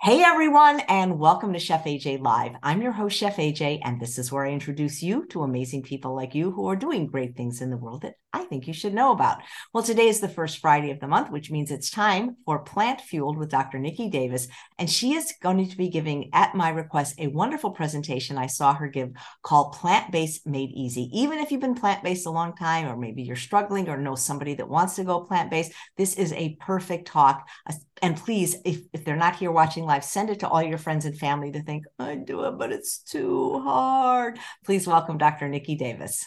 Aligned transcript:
Hey 0.00 0.22
everyone, 0.22 0.78
and 0.86 1.18
welcome 1.18 1.52
to 1.52 1.58
Chef 1.58 1.82
AJ 1.82 2.20
Live. 2.20 2.52
I'm 2.62 2.80
your 2.80 2.92
host, 2.92 3.18
Chef 3.18 3.36
AJ, 3.36 3.80
and 3.82 4.00
this 4.00 4.16
is 4.16 4.30
where 4.30 4.46
I 4.46 4.52
introduce 4.52 5.02
you 5.02 5.26
to 5.26 5.42
amazing 5.42 5.82
people 5.82 6.14
like 6.14 6.36
you 6.36 6.52
who 6.52 6.68
are 6.68 6.76
doing 6.76 7.08
great 7.08 7.36
things 7.36 7.60
in 7.60 7.70
the 7.70 7.76
world 7.76 8.02
that 8.02 8.14
I 8.32 8.44
think 8.44 8.66
you 8.66 8.74
should 8.74 8.92
know 8.92 9.12
about. 9.12 9.38
Well, 9.72 9.82
today 9.82 10.06
is 10.06 10.20
the 10.20 10.28
first 10.28 10.58
Friday 10.58 10.90
of 10.90 11.00
the 11.00 11.08
month, 11.08 11.30
which 11.30 11.50
means 11.50 11.70
it's 11.70 11.90
time 11.90 12.36
for 12.44 12.58
Plant 12.58 13.00
Fueled 13.00 13.38
with 13.38 13.48
Dr. 13.48 13.78
Niki 13.78 14.10
Davis, 14.10 14.48
and 14.78 14.88
she 14.88 15.14
is 15.14 15.32
going 15.42 15.66
to 15.66 15.76
be 15.76 15.88
giving, 15.88 16.28
at 16.34 16.54
my 16.54 16.68
request, 16.68 17.14
a 17.18 17.28
wonderful 17.28 17.70
presentation 17.70 18.36
I 18.36 18.46
saw 18.46 18.74
her 18.74 18.88
give 18.88 19.12
called 19.42 19.72
Plant 19.72 20.12
Based 20.12 20.46
Made 20.46 20.70
Easy. 20.72 21.08
Even 21.12 21.38
if 21.38 21.50
you've 21.50 21.62
been 21.62 21.74
plant 21.74 22.02
based 22.02 22.26
a 22.26 22.30
long 22.30 22.54
time, 22.54 22.86
or 22.86 22.96
maybe 22.96 23.22
you're 23.22 23.36
struggling 23.36 23.88
or 23.88 23.96
know 23.96 24.14
somebody 24.14 24.54
that 24.54 24.68
wants 24.68 24.96
to 24.96 25.04
go 25.04 25.20
plant 25.20 25.50
based, 25.50 25.72
this 25.96 26.14
is 26.14 26.32
a 26.34 26.56
perfect 26.60 27.06
talk. 27.06 27.48
Uh, 27.66 27.72
and 28.02 28.16
please, 28.16 28.56
if, 28.66 28.82
if 28.92 29.06
they're 29.06 29.16
not 29.16 29.36
here 29.36 29.50
watching 29.50 29.84
live, 29.84 30.04
send 30.04 30.28
it 30.28 30.40
to 30.40 30.48
all 30.48 30.62
your 30.62 30.78
friends 30.78 31.06
and 31.06 31.18
family 31.18 31.50
to 31.52 31.62
think, 31.62 31.84
I 31.98 32.16
do 32.16 32.44
it, 32.44 32.58
but 32.58 32.72
it's 32.72 32.98
too 32.98 33.58
hard. 33.60 34.38
Please 34.66 34.86
welcome 34.86 35.16
Dr. 35.16 35.48
Niki 35.48 35.78
Davis. 35.78 36.26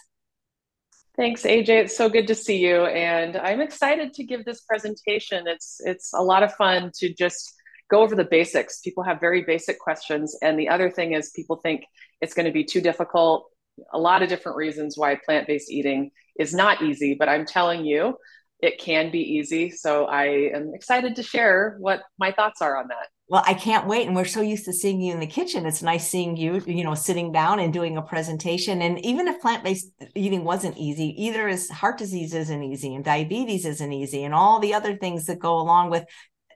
Thanks, 1.21 1.43
AJ. 1.43 1.69
It's 1.69 1.95
so 1.95 2.09
good 2.09 2.25
to 2.29 2.33
see 2.33 2.57
you. 2.57 2.85
And 2.85 3.37
I'm 3.37 3.61
excited 3.61 4.11
to 4.15 4.23
give 4.23 4.43
this 4.43 4.61
presentation. 4.61 5.43
It's 5.45 5.79
it's 5.85 6.13
a 6.15 6.23
lot 6.23 6.41
of 6.41 6.51
fun 6.55 6.89
to 6.95 7.13
just 7.13 7.53
go 7.91 8.01
over 8.01 8.15
the 8.15 8.23
basics. 8.23 8.79
People 8.79 9.03
have 9.03 9.19
very 9.19 9.43
basic 9.43 9.77
questions. 9.77 10.35
And 10.41 10.57
the 10.57 10.67
other 10.67 10.89
thing 10.89 11.13
is 11.13 11.29
people 11.35 11.57
think 11.57 11.83
it's 12.21 12.33
going 12.33 12.47
to 12.47 12.51
be 12.51 12.63
too 12.63 12.81
difficult. 12.81 13.45
A 13.93 13.99
lot 13.99 14.23
of 14.23 14.29
different 14.29 14.57
reasons 14.57 14.97
why 14.97 15.15
plant-based 15.23 15.69
eating 15.69 16.09
is 16.39 16.55
not 16.55 16.81
easy, 16.81 17.13
but 17.13 17.29
I'm 17.29 17.45
telling 17.45 17.85
you, 17.85 18.17
it 18.59 18.79
can 18.79 19.11
be 19.11 19.21
easy. 19.21 19.69
So 19.69 20.05
I 20.05 20.25
am 20.55 20.71
excited 20.73 21.15
to 21.17 21.21
share 21.21 21.75
what 21.77 22.01
my 22.17 22.31
thoughts 22.31 22.63
are 22.63 22.75
on 22.77 22.87
that. 22.87 23.09
Well, 23.31 23.43
I 23.47 23.53
can't 23.53 23.87
wait. 23.87 24.07
And 24.07 24.15
we're 24.15 24.25
so 24.25 24.41
used 24.41 24.65
to 24.65 24.73
seeing 24.73 24.99
you 24.99 25.13
in 25.13 25.21
the 25.21 25.25
kitchen. 25.25 25.65
It's 25.65 25.81
nice 25.81 26.05
seeing 26.05 26.35
you, 26.35 26.61
you 26.67 26.83
know, 26.83 26.95
sitting 26.95 27.31
down 27.31 27.59
and 27.59 27.71
doing 27.71 27.95
a 27.95 28.01
presentation. 28.01 28.81
And 28.81 28.99
even 29.05 29.25
if 29.29 29.39
plant 29.39 29.63
based 29.63 29.87
eating 30.15 30.43
wasn't 30.43 30.77
easy, 30.77 31.15
either 31.17 31.47
is 31.47 31.69
heart 31.69 31.97
disease 31.97 32.33
isn't 32.33 32.61
easy 32.61 32.93
and 32.93 33.05
diabetes 33.05 33.65
isn't 33.65 33.93
easy 33.93 34.25
and 34.25 34.33
all 34.33 34.59
the 34.59 34.73
other 34.73 34.97
things 34.97 35.27
that 35.27 35.39
go 35.39 35.61
along 35.61 35.91
with 35.91 36.03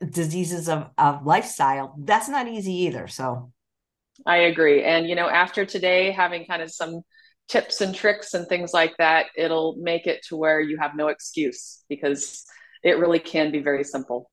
diseases 0.09 0.67
of, 0.67 0.89
of 0.97 1.25
lifestyle, 1.25 1.95
that's 1.97 2.27
not 2.27 2.49
easy 2.49 2.73
either. 2.73 3.07
So 3.07 3.53
I 4.25 4.39
agree. 4.39 4.83
And, 4.83 5.07
you 5.07 5.15
know, 5.15 5.29
after 5.29 5.65
today, 5.65 6.11
having 6.11 6.45
kind 6.45 6.61
of 6.61 6.69
some 6.73 7.03
tips 7.47 7.79
and 7.79 7.95
tricks 7.95 8.33
and 8.33 8.47
things 8.47 8.73
like 8.73 8.97
that, 8.97 9.27
it'll 9.37 9.77
make 9.77 10.07
it 10.07 10.25
to 10.27 10.35
where 10.35 10.59
you 10.59 10.77
have 10.77 10.91
no 10.93 11.07
excuse 11.07 11.85
because 11.87 12.43
it 12.83 12.97
really 12.97 13.19
can 13.19 13.49
be 13.53 13.59
very 13.59 13.85
simple. 13.85 14.29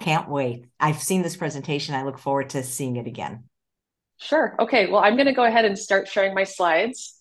Can't 0.00 0.28
wait. 0.28 0.66
I've 0.80 1.00
seen 1.00 1.22
this 1.22 1.36
presentation. 1.36 1.94
I 1.94 2.04
look 2.04 2.18
forward 2.18 2.50
to 2.50 2.62
seeing 2.62 2.96
it 2.96 3.06
again. 3.06 3.44
Sure. 4.18 4.56
Okay. 4.58 4.86
Well, 4.86 5.02
I'm 5.02 5.14
going 5.14 5.26
to 5.26 5.32
go 5.32 5.44
ahead 5.44 5.64
and 5.64 5.78
start 5.78 6.08
sharing 6.08 6.34
my 6.34 6.44
slides. 6.44 7.20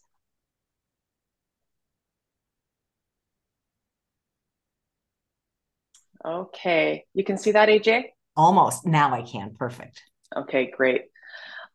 Okay. 6.25 7.05
You 7.13 7.23
can 7.23 7.37
see 7.37 7.51
that, 7.51 7.69
AJ? 7.69 8.05
Almost. 8.35 8.85
Now 8.85 9.13
I 9.13 9.21
can. 9.21 9.55
Perfect. 9.57 10.01
Okay, 10.35 10.71
great. 10.75 11.03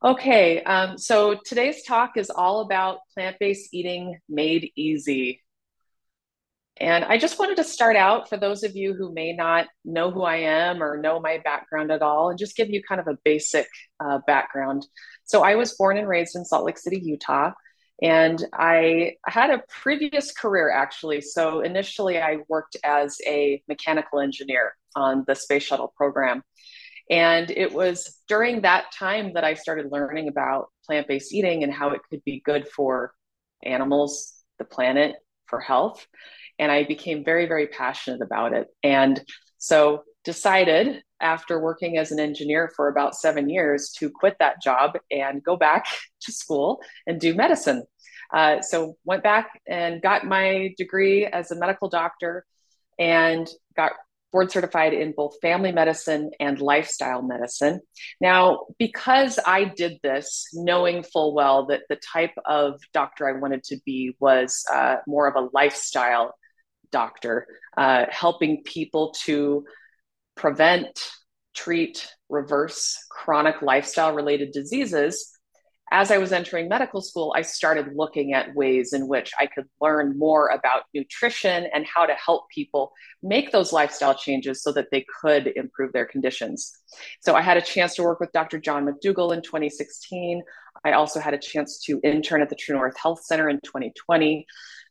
Okay, 0.05 0.63
um, 0.65 0.99
so 0.99 1.39
today's 1.47 1.83
talk 1.85 2.19
is 2.19 2.29
all 2.29 2.61
about 2.61 2.99
plant 3.15 3.37
based 3.41 3.73
eating 3.73 4.19
made 4.29 4.71
easy. 4.77 5.44
And 6.81 7.05
I 7.05 7.19
just 7.19 7.39
wanted 7.39 7.57
to 7.59 7.65
start 7.65 7.95
out 7.95 8.29
for 8.29 8.37
those 8.37 8.65
of 8.65 8.75
you 8.75 8.95
who 8.95 9.13
may 9.13 9.33
not 9.33 9.67
know 9.85 10.11
who 10.11 10.23
I 10.23 10.37
am 10.37 10.83
or 10.83 11.01
know 11.01 11.21
my 11.21 11.39
background 11.39 11.93
at 11.93 12.03
all, 12.03 12.31
and 12.31 12.39
just 12.39 12.57
give 12.57 12.69
you 12.69 12.83
kind 12.83 13.01
of 13.01 13.07
a 13.07 13.19
basic 13.25 13.69
uh, 14.01 14.19
background. 14.27 14.85
So, 15.25 15.43
I 15.43 15.55
was 15.55 15.77
born 15.77 15.99
and 15.99 16.09
raised 16.09 16.35
in 16.35 16.45
Salt 16.45 16.65
Lake 16.65 16.79
City, 16.79 17.01
Utah, 17.03 17.53
and 18.03 18.45
I 18.53 19.13
had 19.27 19.51
a 19.51 19.63
previous 19.69 20.33
career 20.33 20.71
actually. 20.71 21.21
So, 21.21 21.61
initially, 21.61 22.19
I 22.21 22.39
worked 22.49 22.77
as 22.83 23.19
a 23.27 23.63
mechanical 23.69 24.19
engineer 24.19 24.75
on 24.97 25.25
the 25.29 25.35
space 25.37 25.63
shuttle 25.63 25.93
program. 25.97 26.43
And 27.11 27.51
it 27.51 27.73
was 27.73 28.19
during 28.29 28.63
that 28.63 28.87
time 28.99 29.35
that 29.35 29.45
I 29.45 29.55
started 29.55 29.93
learning 29.93 30.29
about 30.29 30.69
plant 30.87 31.07
based 31.07 31.33
eating 31.35 31.63
and 31.63 31.73
how 31.73 31.91
it 31.91 32.01
could 32.09 32.25
be 32.25 32.43
good 32.45 32.67
for 32.69 33.13
animals, 33.63 34.33
the 34.59 34.65
planet, 34.65 35.17
for 35.55 35.61
health. 35.61 36.05
And 36.59 36.73
I 36.73 36.83
became 36.85 37.25
very, 37.25 37.47
very 37.47 37.69
passionate 37.69 38.23
about 38.23 38.53
it. 38.53 38.67
And 38.83 39.23
so 39.59 40.03
decided 40.25 41.03
after 41.21 41.61
working 41.61 41.97
as 41.97 42.11
an 42.11 42.19
engineer 42.19 42.73
for 42.75 42.89
about 42.89 43.15
seven 43.15 43.49
years 43.49 43.91
to 43.99 44.11
quit 44.11 44.37
that 44.41 44.61
job 44.61 44.99
and 45.13 45.45
go 45.45 45.57
back 45.57 45.87
to 46.23 46.33
school 46.33 46.81
and 47.07 47.21
do 47.21 47.35
medicine. 47.35 47.85
Uh, 48.33 48.61
so 48.61 48.97
went 49.05 49.23
back 49.23 49.61
and 49.69 50.03
got 50.03 50.27
my 50.27 50.75
degree 50.77 51.25
as 51.25 51.53
a 51.53 51.57
medical 51.57 51.89
doctor 51.89 52.45
and 52.99 53.49
got 53.77 53.93
board 54.35 54.51
certified 54.51 54.93
in 54.93 55.15
both 55.17 55.41
family 55.41 55.71
medicine 55.71 56.33
and 56.41 56.61
lifestyle 56.61 57.23
medicine. 57.23 57.81
Now, 58.21 58.67
because 58.81 59.39
I 59.47 59.65
did 59.65 60.01
this 60.03 60.49
knowing 60.53 61.05
full 61.05 61.35
well 61.35 61.67
that 61.67 61.83
the 61.89 61.97
type 61.97 62.35
of 62.45 62.81
doctor 62.93 63.29
I 63.29 63.39
wanted 63.39 63.63
to 63.65 63.79
be 63.87 64.17
was 64.19 64.65
uh, 64.75 64.97
more 65.07 65.29
of 65.29 65.37
a 65.37 65.49
lifestyle 65.55 66.35
doctor, 66.91 67.47
uh, 67.77 68.07
helping 68.11 68.65
people 68.65 69.15
to 69.25 69.65
prevent, 70.35 71.09
treat, 71.55 72.09
reverse 72.29 72.99
chronic 73.11 73.63
lifestyle 73.63 74.13
related 74.13 74.51
diseases 74.51 75.34
as 75.95 76.11
I 76.11 76.19
was 76.19 76.33
entering 76.33 76.69
medical 76.69 77.01
school, 77.01 77.33
I 77.37 77.43
started 77.43 77.95
looking 77.95 78.33
at 78.33 78.53
ways 78.53 78.93
in 78.93 79.07
which 79.07 79.31
I 79.39 79.47
could 79.47 79.67
learn 79.81 80.19
more 80.19 80.49
about 80.49 80.83
nutrition 80.93 81.69
and 81.73 81.87
how 81.87 82.05
to 82.05 82.15
help 82.15 82.49
people 82.53 82.93
make 83.23 83.53
those 83.53 83.73
lifestyle 83.73 84.13
changes 84.13 84.61
so 84.61 84.73
that 84.73 84.89
they 84.91 85.07
could 85.21 85.53
improve 85.55 85.93
their 85.93 86.05
conditions. 86.05 86.77
So 87.21 87.37
I 87.37 87.43
had 87.43 87.57
a 87.57 87.63
chance 87.63 87.95
to 87.95 88.03
work 88.03 88.19
with 88.19 88.33
Dr. 88.33 88.59
John 88.59 88.85
McDougall 88.85 89.33
in 89.33 89.41
2016. 89.43 90.43
I 90.85 90.93
also 90.95 91.21
had 91.21 91.33
a 91.33 91.39
chance 91.39 91.79
to 91.85 92.01
intern 92.03 92.43
at 92.43 92.49
the 92.49 92.57
True 92.57 92.75
North 92.75 92.99
Health 92.99 93.23
Center 93.23 93.49
in 93.49 93.61
2020. 93.61 94.45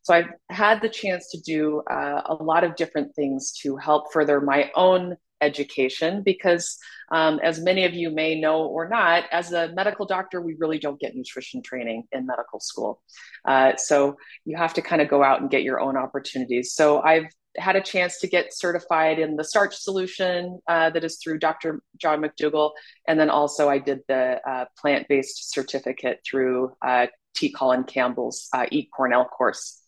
So 0.03 0.13
I've 0.13 0.29
had 0.49 0.81
the 0.81 0.87
chance 0.87 1.29
to 1.31 1.41
do 1.41 1.83
uh, 1.91 2.21
a 2.27 2.35
lot 2.35 2.63
of 2.63 2.77
different 2.77 3.13
things 3.13 3.51
to 3.63 3.75
help 3.75 4.13
further 4.13 4.39
my 4.39 4.71
own 4.73 5.17
education 5.43 6.23
because 6.23 6.77
um, 7.11 7.39
as 7.43 7.59
many 7.59 7.85
of 7.85 7.93
you 7.93 8.09
may 8.09 8.39
know 8.39 8.65
or 8.65 8.87
not 8.89 9.25
as 9.31 9.51
a 9.51 9.71
medical 9.73 10.05
doctor 10.05 10.41
we 10.41 10.55
really 10.59 10.79
don't 10.79 10.99
get 10.99 11.15
nutrition 11.15 11.61
training 11.61 12.03
in 12.11 12.25
medical 12.25 12.59
school. 12.59 13.01
Uh, 13.45 13.75
so 13.75 14.17
you 14.45 14.57
have 14.57 14.73
to 14.73 14.81
kind 14.81 15.01
of 15.01 15.09
go 15.09 15.23
out 15.23 15.41
and 15.41 15.49
get 15.49 15.63
your 15.63 15.79
own 15.79 15.97
opportunities. 15.97 16.73
So 16.73 17.01
i've 17.01 17.27
had 17.57 17.75
a 17.75 17.81
chance 17.81 18.19
to 18.19 18.27
get 18.27 18.51
certified 18.51 19.19
in 19.19 19.35
the 19.35 19.43
starch 19.43 19.75
solution 19.75 20.59
uh, 20.67 20.89
that 20.89 21.03
is 21.03 21.19
through 21.21 21.39
dr 21.39 21.81
john 21.97 22.21
mcdougall. 22.21 22.71
And 23.07 23.19
then 23.19 23.29
also 23.29 23.69
i 23.69 23.77
did 23.77 23.99
the 24.07 24.39
uh, 24.49 24.65
plant-based 24.79 25.53
certificate 25.53 26.19
through 26.25 26.73
uh, 26.81 27.07
t. 27.35 27.51
Colin 27.51 27.83
campbell's 27.83 28.47
uh, 28.53 28.65
eCornell 28.71 29.29
course. 29.29 29.81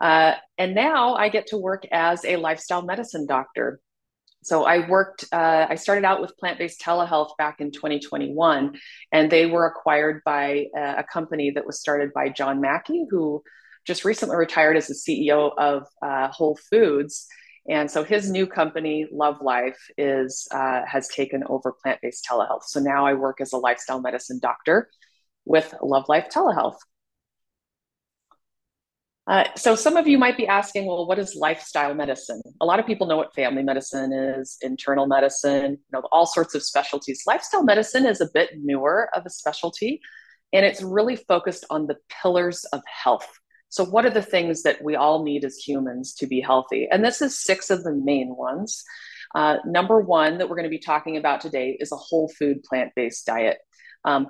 Uh, 0.00 0.34
and 0.58 0.74
now 0.74 1.14
I 1.14 1.28
get 1.28 1.48
to 1.48 1.56
work 1.56 1.84
as 1.90 2.24
a 2.24 2.36
lifestyle 2.36 2.82
medicine 2.82 3.26
doctor. 3.26 3.80
So 4.46 4.62
I 4.62 4.88
worked, 4.88 5.24
uh, 5.32 5.66
I 5.68 5.74
started 5.74 6.04
out 6.04 6.20
with 6.20 6.36
plant 6.38 6.60
based 6.60 6.80
telehealth 6.80 7.36
back 7.36 7.60
in 7.60 7.72
2021, 7.72 8.78
and 9.10 9.28
they 9.28 9.46
were 9.46 9.66
acquired 9.66 10.22
by 10.24 10.66
a, 10.76 10.98
a 10.98 11.04
company 11.12 11.50
that 11.50 11.66
was 11.66 11.80
started 11.80 12.12
by 12.12 12.28
John 12.28 12.60
Mackey, 12.60 13.06
who 13.10 13.42
just 13.84 14.04
recently 14.04 14.36
retired 14.36 14.76
as 14.76 14.86
the 14.86 14.94
CEO 14.94 15.50
of 15.58 15.88
uh, 16.00 16.28
Whole 16.28 16.56
Foods. 16.70 17.26
And 17.68 17.90
so 17.90 18.04
his 18.04 18.30
new 18.30 18.46
company, 18.46 19.08
Love 19.10 19.42
Life, 19.42 19.80
is 19.98 20.46
uh, 20.52 20.82
has 20.86 21.08
taken 21.08 21.42
over 21.48 21.74
plant 21.82 21.98
based 22.00 22.24
telehealth. 22.30 22.62
So 22.66 22.78
now 22.78 23.04
I 23.04 23.14
work 23.14 23.40
as 23.40 23.52
a 23.52 23.58
lifestyle 23.58 24.00
medicine 24.00 24.38
doctor 24.40 24.88
with 25.44 25.74
Love 25.82 26.04
Life 26.08 26.28
Telehealth. 26.32 26.76
Uh, 29.26 29.44
so 29.56 29.74
some 29.74 29.96
of 29.96 30.06
you 30.06 30.18
might 30.18 30.36
be 30.36 30.46
asking, 30.46 30.86
well, 30.86 31.06
what 31.06 31.18
is 31.18 31.34
lifestyle 31.34 31.94
medicine? 31.94 32.40
A 32.60 32.64
lot 32.64 32.78
of 32.78 32.86
people 32.86 33.08
know 33.08 33.16
what 33.16 33.34
family 33.34 33.64
medicine 33.64 34.12
is, 34.12 34.56
internal 34.62 35.06
medicine, 35.06 35.72
you 35.72 35.78
know, 35.92 36.02
all 36.12 36.26
sorts 36.26 36.54
of 36.54 36.62
specialties. 36.62 37.24
Lifestyle 37.26 37.64
medicine 37.64 38.06
is 38.06 38.20
a 38.20 38.30
bit 38.32 38.50
newer 38.56 39.10
of 39.14 39.26
a 39.26 39.30
specialty, 39.30 40.00
and 40.52 40.64
it's 40.64 40.80
really 40.80 41.16
focused 41.16 41.64
on 41.70 41.88
the 41.88 41.96
pillars 42.22 42.64
of 42.66 42.82
health. 42.86 43.28
So, 43.68 43.84
what 43.84 44.06
are 44.06 44.10
the 44.10 44.22
things 44.22 44.62
that 44.62 44.82
we 44.82 44.94
all 44.94 45.24
need 45.24 45.44
as 45.44 45.56
humans 45.56 46.14
to 46.14 46.28
be 46.28 46.40
healthy? 46.40 46.86
And 46.90 47.04
this 47.04 47.20
is 47.20 47.36
six 47.36 47.68
of 47.68 47.82
the 47.82 47.92
main 47.92 48.36
ones. 48.36 48.84
Uh, 49.34 49.56
number 49.66 50.00
one 50.00 50.38
that 50.38 50.48
we're 50.48 50.56
going 50.56 50.64
to 50.64 50.70
be 50.70 50.78
talking 50.78 51.16
about 51.16 51.40
today 51.40 51.76
is 51.80 51.90
a 51.90 51.96
whole 51.96 52.28
food 52.28 52.62
plant 52.62 52.92
based 52.94 53.26
diet. 53.26 53.58
Um, 54.04 54.28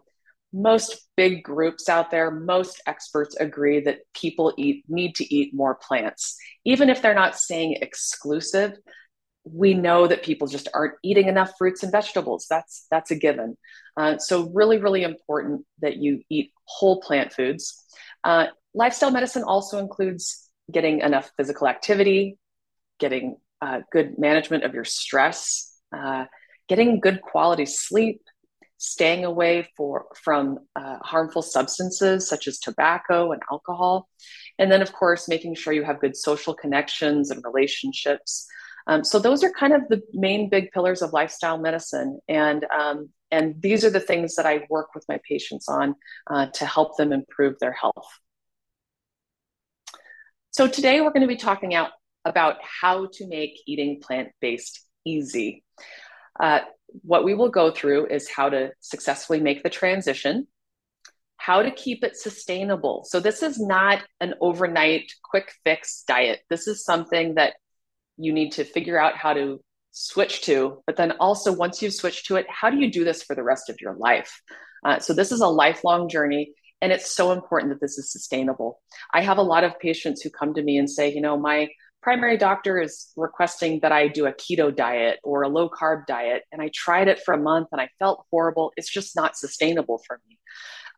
most 0.56 1.08
big 1.16 1.42
groups 1.42 1.88
out 1.88 2.10
there, 2.10 2.30
most 2.30 2.82
experts 2.86 3.36
agree 3.36 3.80
that 3.80 3.98
people 4.14 4.54
eat 4.56 4.84
need 4.88 5.14
to 5.16 5.34
eat 5.34 5.54
more 5.54 5.74
plants. 5.74 6.36
Even 6.64 6.88
if 6.88 7.02
they're 7.02 7.14
not 7.14 7.38
saying 7.38 7.76
exclusive, 7.82 8.72
we 9.44 9.74
know 9.74 10.06
that 10.06 10.22
people 10.22 10.48
just 10.48 10.68
aren't 10.72 10.94
eating 11.02 11.28
enough 11.28 11.52
fruits 11.58 11.82
and 11.82 11.92
vegetables. 11.92 12.46
That's 12.48 12.86
that's 12.90 13.10
a 13.10 13.16
given. 13.16 13.56
Uh, 13.96 14.16
so 14.16 14.50
really, 14.54 14.78
really 14.78 15.02
important 15.02 15.66
that 15.82 15.98
you 15.98 16.22
eat 16.30 16.52
whole 16.64 17.00
plant 17.00 17.32
foods. 17.34 17.84
Uh, 18.24 18.46
lifestyle 18.74 19.10
medicine 19.10 19.44
also 19.44 19.78
includes 19.78 20.48
getting 20.72 21.00
enough 21.00 21.30
physical 21.36 21.68
activity, 21.68 22.38
getting 22.98 23.36
uh, 23.60 23.80
good 23.92 24.18
management 24.18 24.64
of 24.64 24.74
your 24.74 24.84
stress, 24.84 25.72
uh, 25.94 26.24
getting 26.68 26.98
good 26.98 27.20
quality 27.20 27.66
sleep, 27.66 28.22
staying 28.78 29.24
away 29.24 29.68
for, 29.76 30.06
from 30.22 30.58
uh, 30.74 30.98
harmful 31.02 31.42
substances 31.42 32.28
such 32.28 32.46
as 32.46 32.58
tobacco 32.58 33.32
and 33.32 33.42
alcohol. 33.50 34.08
And 34.58 34.70
then, 34.70 34.82
of 34.82 34.92
course, 34.92 35.28
making 35.28 35.54
sure 35.54 35.72
you 35.72 35.84
have 35.84 36.00
good 36.00 36.16
social 36.16 36.54
connections 36.54 37.30
and 37.30 37.42
relationships. 37.44 38.46
Um, 38.86 39.02
so 39.02 39.18
those 39.18 39.42
are 39.42 39.50
kind 39.50 39.72
of 39.72 39.82
the 39.88 40.02
main 40.12 40.48
big 40.48 40.70
pillars 40.72 41.02
of 41.02 41.12
lifestyle 41.12 41.58
medicine. 41.58 42.20
And, 42.28 42.64
um, 42.66 43.08
and 43.30 43.60
these 43.60 43.84
are 43.84 43.90
the 43.90 44.00
things 44.00 44.36
that 44.36 44.46
I 44.46 44.66
work 44.70 44.94
with 44.94 45.04
my 45.08 45.18
patients 45.28 45.68
on 45.68 45.94
uh, 46.28 46.46
to 46.54 46.66
help 46.66 46.96
them 46.96 47.12
improve 47.12 47.58
their 47.58 47.72
health. 47.72 48.06
So 50.50 50.68
today 50.68 51.00
we're 51.00 51.10
going 51.10 51.22
to 51.22 51.26
be 51.26 51.36
talking 51.36 51.74
out 51.74 51.90
about 52.24 52.56
how 52.62 53.08
to 53.14 53.26
make 53.26 53.58
eating 53.66 54.00
plant-based 54.00 54.80
easy. 55.04 55.64
Uh, 56.40 56.60
what 57.02 57.24
we 57.24 57.34
will 57.34 57.48
go 57.48 57.70
through 57.70 58.06
is 58.06 58.28
how 58.28 58.48
to 58.48 58.70
successfully 58.80 59.40
make 59.40 59.62
the 59.62 59.70
transition, 59.70 60.46
how 61.36 61.62
to 61.62 61.70
keep 61.70 62.02
it 62.04 62.16
sustainable. 62.16 63.04
So, 63.06 63.20
this 63.20 63.42
is 63.42 63.58
not 63.58 64.02
an 64.20 64.34
overnight 64.40 65.12
quick 65.22 65.52
fix 65.64 66.04
diet. 66.06 66.40
This 66.48 66.66
is 66.66 66.84
something 66.84 67.34
that 67.34 67.54
you 68.16 68.32
need 68.32 68.52
to 68.52 68.64
figure 68.64 68.98
out 68.98 69.16
how 69.16 69.34
to 69.34 69.60
switch 69.92 70.42
to. 70.42 70.82
But 70.86 70.96
then 70.96 71.12
also, 71.12 71.52
once 71.52 71.82
you've 71.82 71.94
switched 71.94 72.26
to 72.26 72.36
it, 72.36 72.46
how 72.48 72.70
do 72.70 72.78
you 72.78 72.90
do 72.90 73.04
this 73.04 73.22
for 73.22 73.34
the 73.34 73.42
rest 73.42 73.68
of 73.68 73.80
your 73.80 73.94
life? 73.94 74.40
Uh, 74.84 74.98
so, 74.98 75.12
this 75.12 75.32
is 75.32 75.40
a 75.40 75.48
lifelong 75.48 76.08
journey. 76.08 76.54
And 76.82 76.92
it's 76.92 77.10
so 77.10 77.32
important 77.32 77.72
that 77.72 77.80
this 77.80 77.96
is 77.96 78.12
sustainable. 78.12 78.80
I 79.14 79.22
have 79.22 79.38
a 79.38 79.42
lot 79.42 79.64
of 79.64 79.78
patients 79.78 80.20
who 80.20 80.28
come 80.28 80.52
to 80.54 80.62
me 80.62 80.76
and 80.76 80.90
say, 80.90 81.12
you 81.12 81.22
know, 81.22 81.38
my 81.38 81.68
primary 82.06 82.36
doctor 82.36 82.80
is 82.80 83.08
requesting 83.16 83.80
that 83.80 83.90
I 83.90 84.06
do 84.06 84.26
a 84.26 84.32
keto 84.32 84.72
diet 84.72 85.18
or 85.24 85.42
a 85.42 85.48
low 85.48 85.68
carb 85.68 86.06
diet. 86.06 86.44
And 86.52 86.62
I 86.62 86.70
tried 86.72 87.08
it 87.08 87.20
for 87.24 87.34
a 87.34 87.36
month 87.36 87.66
and 87.72 87.80
I 87.80 87.88
felt 87.98 88.24
horrible. 88.30 88.72
It's 88.76 88.88
just 88.88 89.16
not 89.16 89.36
sustainable 89.36 90.00
for 90.06 90.20
me. 90.28 90.38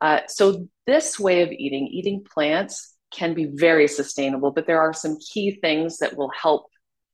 Uh, 0.02 0.20
so, 0.28 0.68
this 0.86 1.18
way 1.18 1.40
of 1.40 1.50
eating, 1.50 1.86
eating 1.86 2.22
plants, 2.30 2.94
can 3.10 3.32
be 3.32 3.46
very 3.46 3.88
sustainable, 3.88 4.50
but 4.50 4.66
there 4.66 4.82
are 4.82 4.92
some 4.92 5.16
key 5.18 5.58
things 5.62 5.96
that 5.96 6.14
will 6.14 6.30
help 6.30 6.66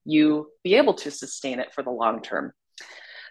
you 0.04 0.48
be 0.64 0.74
able 0.74 0.94
to 0.94 1.12
sustain 1.12 1.60
it 1.60 1.72
for 1.72 1.84
the 1.84 1.90
long 1.90 2.20
term. 2.20 2.52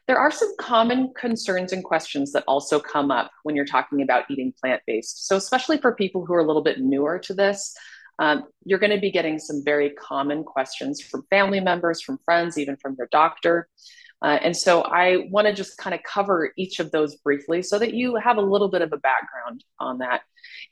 There 0.08 0.18
are 0.18 0.32
some 0.32 0.56
common 0.58 1.14
concerns 1.14 1.74
and 1.74 1.84
questions 1.84 2.32
that 2.32 2.46
also 2.48 2.80
come 2.80 3.12
up 3.12 3.32
when 3.44 3.58
you're 3.58 3.66
talking 3.66 4.02
about 4.02 4.32
eating 4.32 4.54
plant 4.62 4.82
based. 4.88 5.28
So, 5.28 5.36
especially 5.36 5.80
for 5.80 5.94
people 5.94 6.26
who 6.26 6.34
are 6.34 6.40
a 6.40 6.48
little 6.48 6.64
bit 6.64 6.80
newer 6.80 7.20
to 7.20 7.34
this, 7.34 7.76
um, 8.20 8.44
you're 8.64 8.80
going 8.80 8.92
to 8.92 9.00
be 9.00 9.12
getting 9.12 9.40
some 9.40 9.64
very 9.64 9.92
common 9.92 10.44
questions 10.44 11.02
from 11.02 11.26
family 11.30 11.60
members, 11.60 12.02
from 12.02 12.20
friends, 12.26 12.58
even 12.58 12.78
from 12.78 12.96
your 12.98 13.08
doctor. 13.12 13.68
Uh, 14.22 14.40
and 14.42 14.56
so 14.56 14.82
I 14.82 15.28
want 15.32 15.48
to 15.48 15.54
just 15.54 15.78
kind 15.78 15.94
of 15.94 16.02
cover 16.04 16.52
each 16.58 16.80
of 16.80 16.92
those 16.92 17.16
briefly 17.18 17.62
so 17.62 17.78
that 17.80 17.94
you 17.94 18.16
have 18.16 18.38
a 18.38 18.42
little 18.42 18.70
bit 18.70 18.82
of 18.82 18.94
a 18.94 18.98
background 18.98 19.64
on 19.80 19.98
that. 19.98 20.22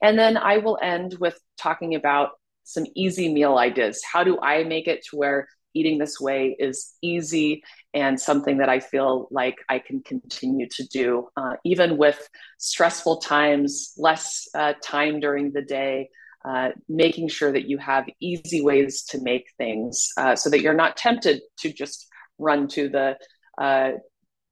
And 0.02 0.18
then 0.18 0.38
I 0.38 0.58
will 0.58 0.80
end 0.82 1.18
with 1.20 1.38
talking 1.58 1.96
about 1.96 2.30
some 2.64 2.86
easy 2.96 3.34
meal 3.34 3.58
ideas. 3.58 4.02
How 4.10 4.24
do 4.24 4.40
I 4.40 4.64
make 4.64 4.88
it 4.88 5.06
to 5.10 5.18
where 5.18 5.50
eating 5.74 5.98
this 5.98 6.20
way 6.20 6.56
is 6.60 6.94
easy 7.02 7.64
and 7.94 8.20
something 8.20 8.58
that 8.58 8.70
I 8.70 8.80
feel 8.80 9.28
like 9.32 9.56
I 9.70 9.80
can 9.80 10.02
continue 10.02 10.68
to 10.70 10.88
do, 10.88 11.28
uh, 11.36 11.56
even 11.66 11.98
with 11.98 12.30
stressful 12.58 13.18
times, 13.18 13.94
less 13.98 14.48
uh, 14.54 14.74
time 14.82 15.20
during 15.20 15.52
the 15.52 15.62
day, 15.62 16.10
uh, 16.46 16.70
making 16.90 17.28
sure 17.28 17.52
that 17.52 17.68
you 17.68 17.78
have 17.78 18.06
easy 18.20 18.62
ways 18.62 19.04
to 19.04 19.22
make 19.22 19.46
things 19.58 20.10
uh, 20.18 20.36
so 20.36 20.50
that 20.50 20.62
you're 20.62 20.74
not 20.74 20.98
tempted 20.98 21.42
to 21.60 21.72
just 21.72 22.08
run 22.38 22.68
to 22.68 22.90
the 22.90 23.18
uh, 23.60 23.92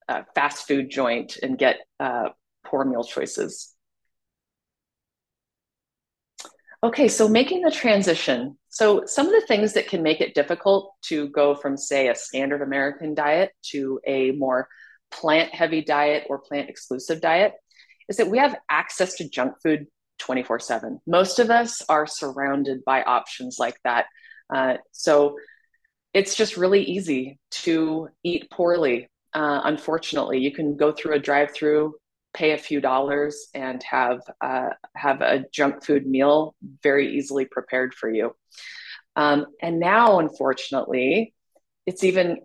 uh 0.07 0.21
fast 0.35 0.67
food 0.67 0.89
joint 0.89 1.37
and 1.41 1.57
get 1.57 1.77
uh, 1.99 2.29
poor 2.65 2.85
meal 2.85 3.03
choices. 3.03 3.75
Okay, 6.81 7.09
so 7.09 7.27
making 7.27 7.61
the 7.61 7.71
transition. 7.71 8.57
So, 8.69 9.03
some 9.05 9.25
of 9.25 9.33
the 9.33 9.45
things 9.47 9.73
that 9.73 9.87
can 9.87 10.01
make 10.01 10.21
it 10.21 10.33
difficult 10.33 10.93
to 11.05 11.27
go 11.29 11.53
from, 11.55 11.75
say, 11.75 12.07
a 12.07 12.15
standard 12.15 12.61
American 12.61 13.13
diet 13.13 13.51
to 13.71 13.99
a 14.07 14.31
more 14.31 14.69
plant 15.11 15.53
heavy 15.53 15.81
diet 15.81 16.25
or 16.29 16.39
plant 16.39 16.69
exclusive 16.69 17.19
diet 17.19 17.53
is 18.07 18.17
that 18.17 18.29
we 18.29 18.37
have 18.37 18.55
access 18.69 19.15
to 19.15 19.27
junk 19.27 19.55
food 19.61 19.87
24 20.19 20.59
7. 20.59 21.01
Most 21.07 21.39
of 21.39 21.49
us 21.49 21.81
are 21.89 22.05
surrounded 22.05 22.83
by 22.85 23.03
options 23.03 23.57
like 23.59 23.79
that. 23.83 24.05
Uh, 24.53 24.75
so 24.91 25.37
it's 26.13 26.35
just 26.35 26.57
really 26.57 26.83
easy 26.83 27.39
to 27.51 28.09
eat 28.23 28.49
poorly. 28.51 29.09
Uh, 29.33 29.61
unfortunately, 29.63 30.39
you 30.39 30.51
can 30.51 30.75
go 30.75 30.91
through 30.91 31.13
a 31.13 31.19
drive 31.19 31.53
through, 31.53 31.95
pay 32.33 32.51
a 32.51 32.57
few 32.57 32.81
dollars, 32.81 33.47
and 33.53 33.81
have, 33.83 34.21
uh, 34.41 34.69
have 34.95 35.21
a 35.21 35.45
junk 35.51 35.83
food 35.83 36.07
meal 36.07 36.55
very 36.81 37.15
easily 37.15 37.45
prepared 37.45 37.93
for 37.93 38.09
you. 38.11 38.35
Um, 39.15 39.45
and 39.61 39.79
now, 39.79 40.19
unfortunately, 40.19 41.33
it's 41.85 42.03
even 42.03 42.37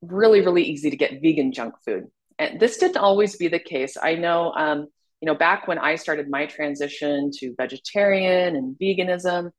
really, 0.00 0.40
really 0.40 0.64
easy 0.64 0.90
to 0.90 0.96
get 0.96 1.22
vegan 1.22 1.52
junk 1.52 1.74
food. 1.84 2.06
And 2.38 2.58
this 2.58 2.78
didn't 2.78 2.96
always 2.96 3.36
be 3.36 3.48
the 3.48 3.58
case. 3.58 3.96
I 4.00 4.14
know 4.16 4.52
um, 4.52 4.88
you 5.22 5.26
know, 5.26 5.36
back 5.36 5.68
when 5.68 5.78
I 5.78 5.94
started 5.94 6.28
my 6.28 6.46
transition 6.46 7.30
to 7.38 7.54
vegetarian 7.56 8.56
and 8.56 8.76
veganism, 8.76 9.52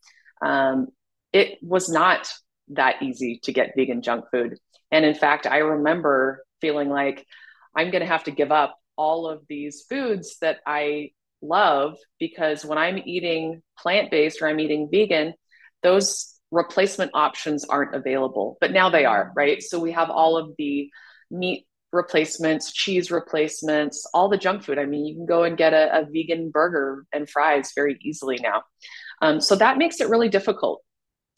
um, 0.46 0.90
it 1.32 1.58
was 1.62 1.90
not 1.90 2.30
that 2.68 3.02
easy 3.02 3.40
to 3.44 3.54
get 3.54 3.72
vegan 3.78 4.02
junk 4.02 4.26
food. 4.30 4.58
And 4.92 5.06
in 5.06 5.16
fact, 5.16 5.48
I 5.48 5.60
remember 5.60 6.44
feeling 6.60 6.90
like 6.90 7.26
I'm 7.74 7.92
going 7.92 8.02
to 8.02 8.08
have 8.08 8.26
to 8.26 8.32
give 8.32 8.52
up 8.52 8.78
all 8.98 9.26
of 9.28 9.44
these 9.48 9.86
foods 9.90 10.38
that 10.42 10.60
I 10.68 11.12
love 11.42 11.96
because 12.20 12.66
when 12.66 12.78
I'm 12.78 13.02
eating 13.06 13.64
plant 13.80 14.12
based 14.12 14.42
or 14.42 14.50
I'm 14.50 14.60
eating 14.60 14.90
vegan, 14.92 15.34
those 15.82 16.38
replacement 16.52 17.12
options 17.14 17.64
aren't 17.64 17.96
available. 17.96 18.58
But 18.60 18.74
now 18.74 18.90
they 18.90 19.06
are, 19.06 19.32
right? 19.34 19.64
So 19.64 19.80
we 19.80 19.94
have 19.94 20.10
all 20.10 20.36
of 20.36 20.56
the 20.58 20.90
meat 21.32 21.66
replacements, 21.94 22.74
cheese 22.74 23.12
replacements, 23.12 24.06
all 24.14 24.28
the 24.28 24.38
junk 24.38 24.64
food. 24.64 24.80
I 24.80 24.86
mean, 24.86 25.06
you 25.06 25.16
can 25.16 25.26
go 25.26 25.44
and 25.44 25.56
get 25.56 25.74
a, 25.74 26.00
a 26.00 26.06
vegan 26.06 26.50
burger 26.50 27.06
and 27.14 27.30
fries 27.30 27.72
very 27.76 27.98
easily 28.02 28.38
now. 28.42 28.64
Um, 29.22 29.40
so 29.40 29.56
that 29.56 29.78
makes 29.78 30.02
it 30.02 30.10
really 30.10 30.30
difficult 30.30 30.82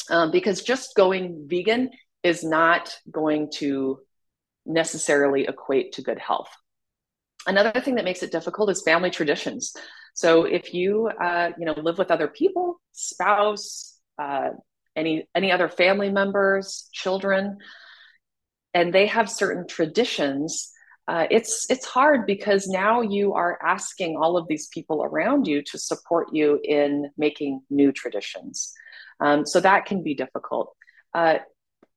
um, 0.10 0.32
because 0.32 0.64
just 0.64 0.96
going 0.96 1.46
vegan 1.48 1.92
is 2.24 2.44
not 2.44 2.96
going 3.12 3.52
to 3.56 4.00
necessarily 4.66 5.46
equate 5.46 5.94
to 5.94 6.02
good 6.02 6.20
health. 6.20 6.50
Another 7.46 7.80
thing 7.80 7.96
that 7.96 8.06
makes 8.06 8.24
it 8.24 8.32
difficult 8.32 8.72
is 8.72 8.82
family 8.82 9.12
traditions. 9.12 9.74
So 10.16 10.46
if 10.46 10.74
you 10.74 11.08
uh, 11.22 11.52
you 11.60 11.66
know 11.66 11.74
live 11.74 11.98
with 11.98 12.10
other 12.10 12.28
people, 12.28 12.82
spouse, 12.94 14.00
uh, 14.18 14.50
any 14.96 15.28
any 15.36 15.52
other 15.52 15.70
family 15.70 16.10
members, 16.10 16.90
children, 16.94 17.58
and 18.76 18.94
they 18.94 19.08
have 19.08 19.30
certain 19.30 19.66
traditions 19.68 20.72
uh, 21.08 21.28
it's 21.30 21.70
it's 21.70 21.86
hard 21.86 22.26
because 22.26 22.68
now 22.68 23.02
you 23.02 23.34
are 23.34 23.60
asking 23.64 24.18
all 24.18 24.38
of 24.38 24.48
these 24.48 24.68
people 24.70 25.04
around 25.04 25.46
you 25.46 25.62
to 25.62 25.78
support 25.78 26.30
you 26.34 26.60
in 26.64 27.12
making 27.16 27.62
new 27.70 27.92
traditions. 27.92 28.74
Um, 29.20 29.46
so 29.46 29.60
that 29.60 29.86
can 29.86 30.02
be 30.02 30.16
difficult. 30.16 30.76
Uh, 31.14 31.38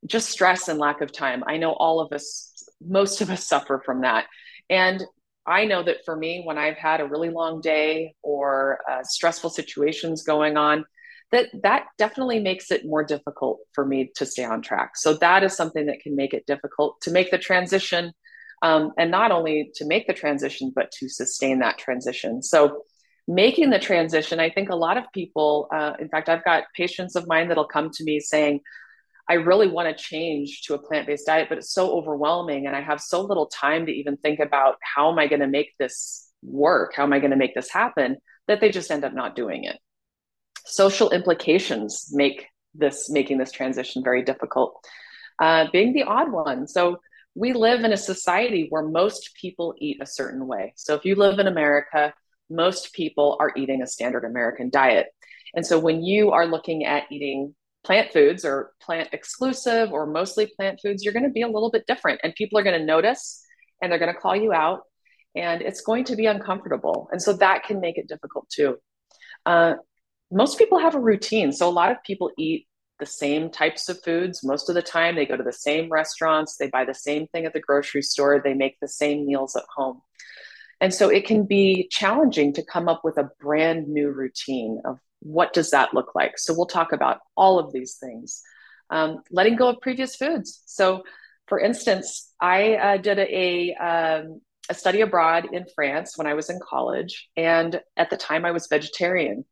just 0.07 0.29
stress 0.29 0.69
and 0.69 0.79
lack 0.79 1.01
of 1.01 1.11
time. 1.11 1.43
I 1.47 1.57
know 1.57 1.73
all 1.73 2.01
of 2.01 2.13
us 2.13 2.53
most 2.87 3.23
of 3.23 3.31
us 3.31 3.47
suffer 3.55 3.83
from 3.85 4.03
that. 4.03 4.27
And 4.69 5.03
i 5.47 5.65
know 5.65 5.83
that 5.83 6.05
for 6.05 6.15
me 6.15 6.43
when 6.45 6.59
i've 6.59 6.77
had 6.77 7.01
a 7.01 7.07
really 7.07 7.31
long 7.31 7.63
day 7.63 8.15
or 8.23 8.81
uh, 8.91 9.03
stressful 9.03 9.49
situations 9.49 10.23
going 10.23 10.59
on 10.59 10.85
that 11.33 11.49
that 11.63 11.87
definitely 11.99 12.41
makes 12.41 12.71
it 12.71 12.87
more 12.87 13.05
difficult 13.05 13.59
for 13.73 13.85
me 13.85 14.11
to 14.17 14.27
stay 14.27 14.45
on 14.45 14.63
track. 14.63 14.97
So 14.97 15.15
that 15.15 15.43
is 15.45 15.55
something 15.55 15.87
that 15.87 16.01
can 16.01 16.17
make 16.17 16.33
it 16.33 16.47
difficult 16.47 17.01
to 17.03 17.11
make 17.11 17.31
the 17.31 17.39
transition 17.39 18.13
um, 18.63 18.93
and 18.99 19.11
not 19.11 19.31
only 19.31 19.71
to 19.77 19.87
make 19.87 20.07
the 20.07 20.15
transition 20.15 20.73
but 20.75 20.91
to 20.93 21.09
sustain 21.09 21.61
that 21.61 21.79
transition. 21.79 22.43
So 22.43 22.83
making 23.31 23.69
the 23.69 23.79
transition 23.79 24.41
i 24.41 24.49
think 24.49 24.71
a 24.71 24.75
lot 24.75 24.97
of 24.97 25.05
people 25.13 25.69
uh, 25.71 25.93
in 26.01 26.09
fact 26.09 26.31
i've 26.31 26.45
got 26.45 26.65
patients 26.75 27.15
of 27.15 27.29
mine 27.29 27.49
that'll 27.49 27.67
come 27.67 27.91
to 27.91 28.03
me 28.03 28.19
saying 28.19 28.59
i 29.29 29.35
really 29.35 29.69
want 29.69 29.87
to 29.87 30.03
change 30.03 30.63
to 30.63 30.73
a 30.73 30.79
plant-based 30.79 31.27
diet 31.27 31.47
but 31.47 31.59
it's 31.59 31.71
so 31.71 31.91
overwhelming 31.91 32.67
and 32.67 32.75
i 32.75 32.81
have 32.81 33.03
so 33.03 33.21
little 33.21 33.45
time 33.45 33.85
to 33.85 33.93
even 33.93 34.17
think 34.17 34.41
about 34.41 34.77
how 34.81 35.13
am 35.13 35.19
i 35.19 35.27
going 35.27 35.41
to 35.41 35.47
make 35.47 35.77
this 35.79 36.27
work? 36.43 36.95
How 36.95 37.03
am 37.03 37.13
i 37.13 37.19
going 37.19 37.33
to 37.33 37.37
make 37.37 37.55
this 37.55 37.71
happen? 37.71 38.17
that 38.49 38.61
they 38.61 38.71
just 38.71 38.91
end 38.91 39.05
up 39.05 39.15
not 39.15 39.37
doing 39.37 39.65
it 39.65 39.79
social 40.67 41.11
implications 41.11 42.11
make 42.13 42.47
this 42.75 43.11
making 43.11 43.39
this 43.39 43.51
transition 43.51 44.05
very 44.05 44.23
difficult 44.23 44.85
uh, 45.39 45.67
being 45.73 45.93
the 45.93 46.03
odd 46.03 46.31
one. 46.31 46.67
So 46.67 46.99
we 47.35 47.53
live 47.53 47.85
in 47.85 47.93
a 47.93 47.97
society 47.97 48.67
where 48.71 48.83
most 48.83 49.31
people 49.41 49.75
eat 49.79 49.99
a 50.01 50.07
certain 50.07 50.47
way. 50.47 50.73
So 50.77 50.95
if 50.95 51.05
you 51.05 51.15
live 51.15 51.39
in 51.39 51.47
America, 51.47 52.13
most 52.51 52.93
people 52.93 53.37
are 53.41 53.53
eating 53.57 53.83
a 53.83 53.87
standard 53.87 54.25
American 54.25 54.71
diet. 54.71 55.07
And 55.55 55.65
so 55.65 55.79
when 55.79 56.03
you 56.03 56.33
are 56.33 56.47
looking 56.47 56.85
at 56.85 57.05
eating 57.11 57.55
plant 57.85 58.13
foods 58.13 58.45
or 58.45 58.73
plant 58.81 59.11
exclusive 59.13 59.93
or 59.93 60.07
mostly 60.07 60.47
plant 60.57 60.81
foods, 60.83 61.05
you're 61.05 61.13
going 61.13 61.25
to 61.25 61.31
be 61.31 61.43
a 61.43 61.49
little 61.49 61.71
bit 61.71 61.87
different 61.87 62.21
and 62.23 62.35
people 62.35 62.59
are 62.59 62.65
going 62.65 62.79
to 62.79 62.85
notice 62.85 63.43
and 63.81 63.91
they're 63.91 63.99
going 63.99 64.13
to 64.13 64.21
call 64.21 64.35
you 64.35 64.53
out 64.53 64.81
and 65.37 65.63
it's 65.63 65.83
going 65.83 66.05
to 66.05 66.17
be 66.17 66.27
uncomfortable. 66.27 67.09
And 67.13 67.23
so 67.23 67.35
that 67.35 67.63
can 67.63 67.81
make 67.81 67.99
it 67.99 68.09
difficult 68.09 68.49
too. 68.51 68.79
Uh, 69.47 69.75
most 70.31 70.59
people 70.59 70.79
have 70.79 70.95
a 70.95 71.01
routine. 71.01 71.53
So 71.53 71.69
a 71.69 71.71
lot 71.71 71.91
of 71.91 72.03
people 72.05 72.31
eat 72.39 72.67
the 72.99 73.07
same 73.07 73.51
types 73.51 73.89
of 73.89 74.03
foods 74.03 74.45
most 74.45 74.69
of 74.69 74.75
the 74.75 74.83
time. 74.83 75.15
They 75.15 75.27
go 75.27 75.37
to 75.37 75.43
the 75.43 75.53
same 75.53 75.89
restaurants, 75.89 76.57
they 76.57 76.69
buy 76.69 76.85
the 76.85 76.95
same 76.95 77.27
thing 77.29 77.47
at 77.47 77.53
the 77.53 77.61
grocery 77.61 78.03
store, 78.03 78.41
they 78.43 78.55
make 78.55 78.79
the 78.81 78.89
same 78.89 79.27
meals 79.27 79.57
at 79.57 79.65
home. 79.75 80.01
And 80.81 80.93
so 80.93 81.09
it 81.09 81.27
can 81.27 81.45
be 81.45 81.89
challenging 81.91 82.53
to 82.55 82.65
come 82.65 82.89
up 82.89 83.03
with 83.05 83.19
a 83.19 83.31
brand 83.41 83.89
new 83.89 84.11
routine 84.11 84.81
of 84.85 84.99
what 85.21 85.53
does 85.53 85.71
that 85.71 85.95
look 85.95 86.15
like. 86.15 86.39
So 86.39 86.55
we'll 86.55 86.67
talk 86.67 86.93
about 86.93 87.19
all 87.37 87.59
of 87.59 87.73
these 87.73 87.97
things. 87.97 88.43
Um, 88.91 89.23
letting 89.31 89.57
go 89.57 89.69
of 89.69 89.81
previous 89.81 90.17
foods. 90.17 90.63
So, 90.67 91.03
for 91.47 91.59
instance, 91.59 92.33
I 92.41 92.75
uh, 92.75 92.97
did 92.99 93.19
a, 93.19 93.75
um, 93.75 94.41
a 94.69 94.75
study 94.75 95.01
abroad 95.01 95.49
in 95.53 95.67
France 95.75 96.17
when 96.17 96.27
I 96.27 96.35
was 96.35 96.49
in 96.49 96.61
college, 96.63 97.29
and 97.37 97.81
at 97.97 98.11
the 98.11 98.17
time 98.17 98.45
I 98.45 98.53
was 98.53 98.67
vegetarian. 98.69 99.45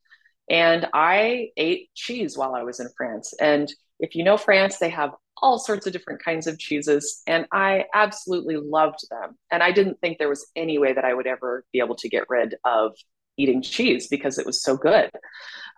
And 0.49 0.87
I 0.93 1.51
ate 1.57 1.91
cheese 1.95 2.37
while 2.37 2.55
I 2.55 2.63
was 2.63 2.81
in 2.81 2.89
France. 2.97 3.35
And 3.41 3.73
if 3.99 4.15
you 4.15 4.25
know 4.25 4.37
France, 4.37 4.79
they 4.79 4.91
have 4.91 5.13
all 5.43 5.59
sorts 5.59 5.87
of 5.87 5.93
different 5.93 6.23
kinds 6.25 6.47
of 6.47 6.59
cheeses, 6.59 7.23
and 7.27 7.47
I 7.53 7.85
absolutely 7.95 8.57
loved 8.57 9.01
them. 9.11 9.37
And 9.51 9.63
I 9.63 9.71
didn't 9.71 10.01
think 10.01 10.19
there 10.19 10.29
was 10.29 10.47
any 10.57 10.79
way 10.79 10.93
that 10.93 11.05
I 11.05 11.13
would 11.13 11.27
ever 11.27 11.65
be 11.73 11.81
able 11.81 11.97
to 11.97 12.09
get 12.09 12.25
rid 12.29 12.55
of 12.65 12.97
eating 13.37 13.63
cheese 13.63 14.09
because 14.09 14.39
it 14.39 14.47
was 14.47 14.63
so 14.63 14.77
good. 14.77 15.11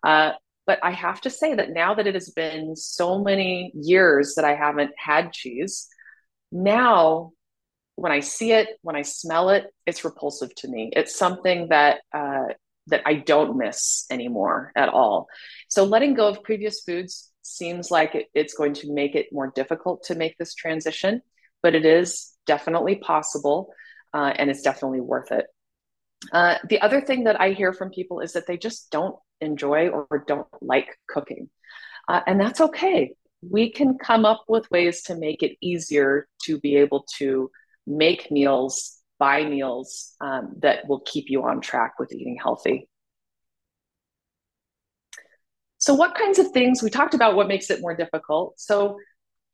Uh, 0.04 0.32
but 0.66 0.78
I 0.82 0.90
have 0.90 1.20
to 1.22 1.30
say 1.30 1.54
that 1.54 1.70
now 1.70 1.94
that 1.94 2.06
it 2.06 2.14
has 2.14 2.30
been 2.30 2.76
so 2.76 3.22
many 3.22 3.72
years 3.74 4.34
that 4.36 4.44
I 4.44 4.54
haven't 4.54 4.92
had 4.96 5.32
cheese, 5.32 5.88
now 6.52 7.32
when 7.96 8.12
I 8.12 8.20
see 8.20 8.52
it, 8.52 8.68
when 8.82 8.94
I 8.94 9.02
smell 9.02 9.50
it, 9.50 9.66
it's 9.86 10.04
repulsive 10.04 10.54
to 10.56 10.68
me. 10.68 10.90
It's 10.94 11.18
something 11.18 11.68
that 11.70 12.00
uh, 12.14 12.52
that 12.88 13.02
I 13.06 13.14
don't 13.14 13.56
miss 13.56 14.06
anymore 14.10 14.72
at 14.76 14.88
all. 14.88 15.28
So 15.68 15.84
letting 15.84 16.14
go 16.14 16.28
of 16.28 16.42
previous 16.42 16.80
foods 16.80 17.30
seems 17.42 17.90
like 17.90 18.14
it, 18.14 18.26
it's 18.34 18.54
going 18.54 18.74
to 18.74 18.92
make 18.92 19.14
it 19.14 19.28
more 19.32 19.50
difficult 19.54 20.04
to 20.04 20.14
make 20.14 20.36
this 20.38 20.54
transition, 20.54 21.22
but 21.62 21.74
it 21.74 21.84
is 21.84 22.32
definitely 22.46 22.96
possible 22.96 23.72
uh, 24.12 24.32
and 24.36 24.50
it's 24.50 24.62
definitely 24.62 25.00
worth 25.00 25.32
it. 25.32 25.46
Uh, 26.32 26.56
the 26.68 26.80
other 26.80 27.00
thing 27.00 27.24
that 27.24 27.40
I 27.40 27.50
hear 27.52 27.72
from 27.72 27.90
people 27.90 28.20
is 28.20 28.32
that 28.32 28.46
they 28.46 28.56
just 28.56 28.90
don't 28.90 29.16
enjoy 29.40 29.88
or 29.88 30.24
don't 30.26 30.48
like 30.60 30.98
cooking. 31.08 31.48
Uh, 32.08 32.20
and 32.26 32.40
that's 32.40 32.60
okay. 32.60 33.14
We 33.48 33.70
can 33.70 33.98
come 33.98 34.24
up 34.24 34.44
with 34.48 34.70
ways 34.70 35.02
to 35.04 35.14
make 35.14 35.42
it 35.42 35.56
easier 35.60 36.26
to 36.44 36.58
be 36.58 36.76
able 36.76 37.06
to 37.18 37.50
make 37.86 38.30
meals 38.30 38.97
buy 39.18 39.44
meals 39.44 40.14
um, 40.20 40.54
that 40.60 40.88
will 40.88 41.00
keep 41.00 41.26
you 41.28 41.44
on 41.44 41.60
track 41.60 41.94
with 41.98 42.12
eating 42.12 42.38
healthy. 42.40 42.88
So, 45.78 45.94
what 45.94 46.14
kinds 46.14 46.38
of 46.38 46.48
things 46.48 46.82
we 46.82 46.90
talked 46.90 47.14
about 47.14 47.36
what 47.36 47.48
makes 47.48 47.70
it 47.70 47.80
more 47.80 47.94
difficult? 47.94 48.58
So, 48.58 48.98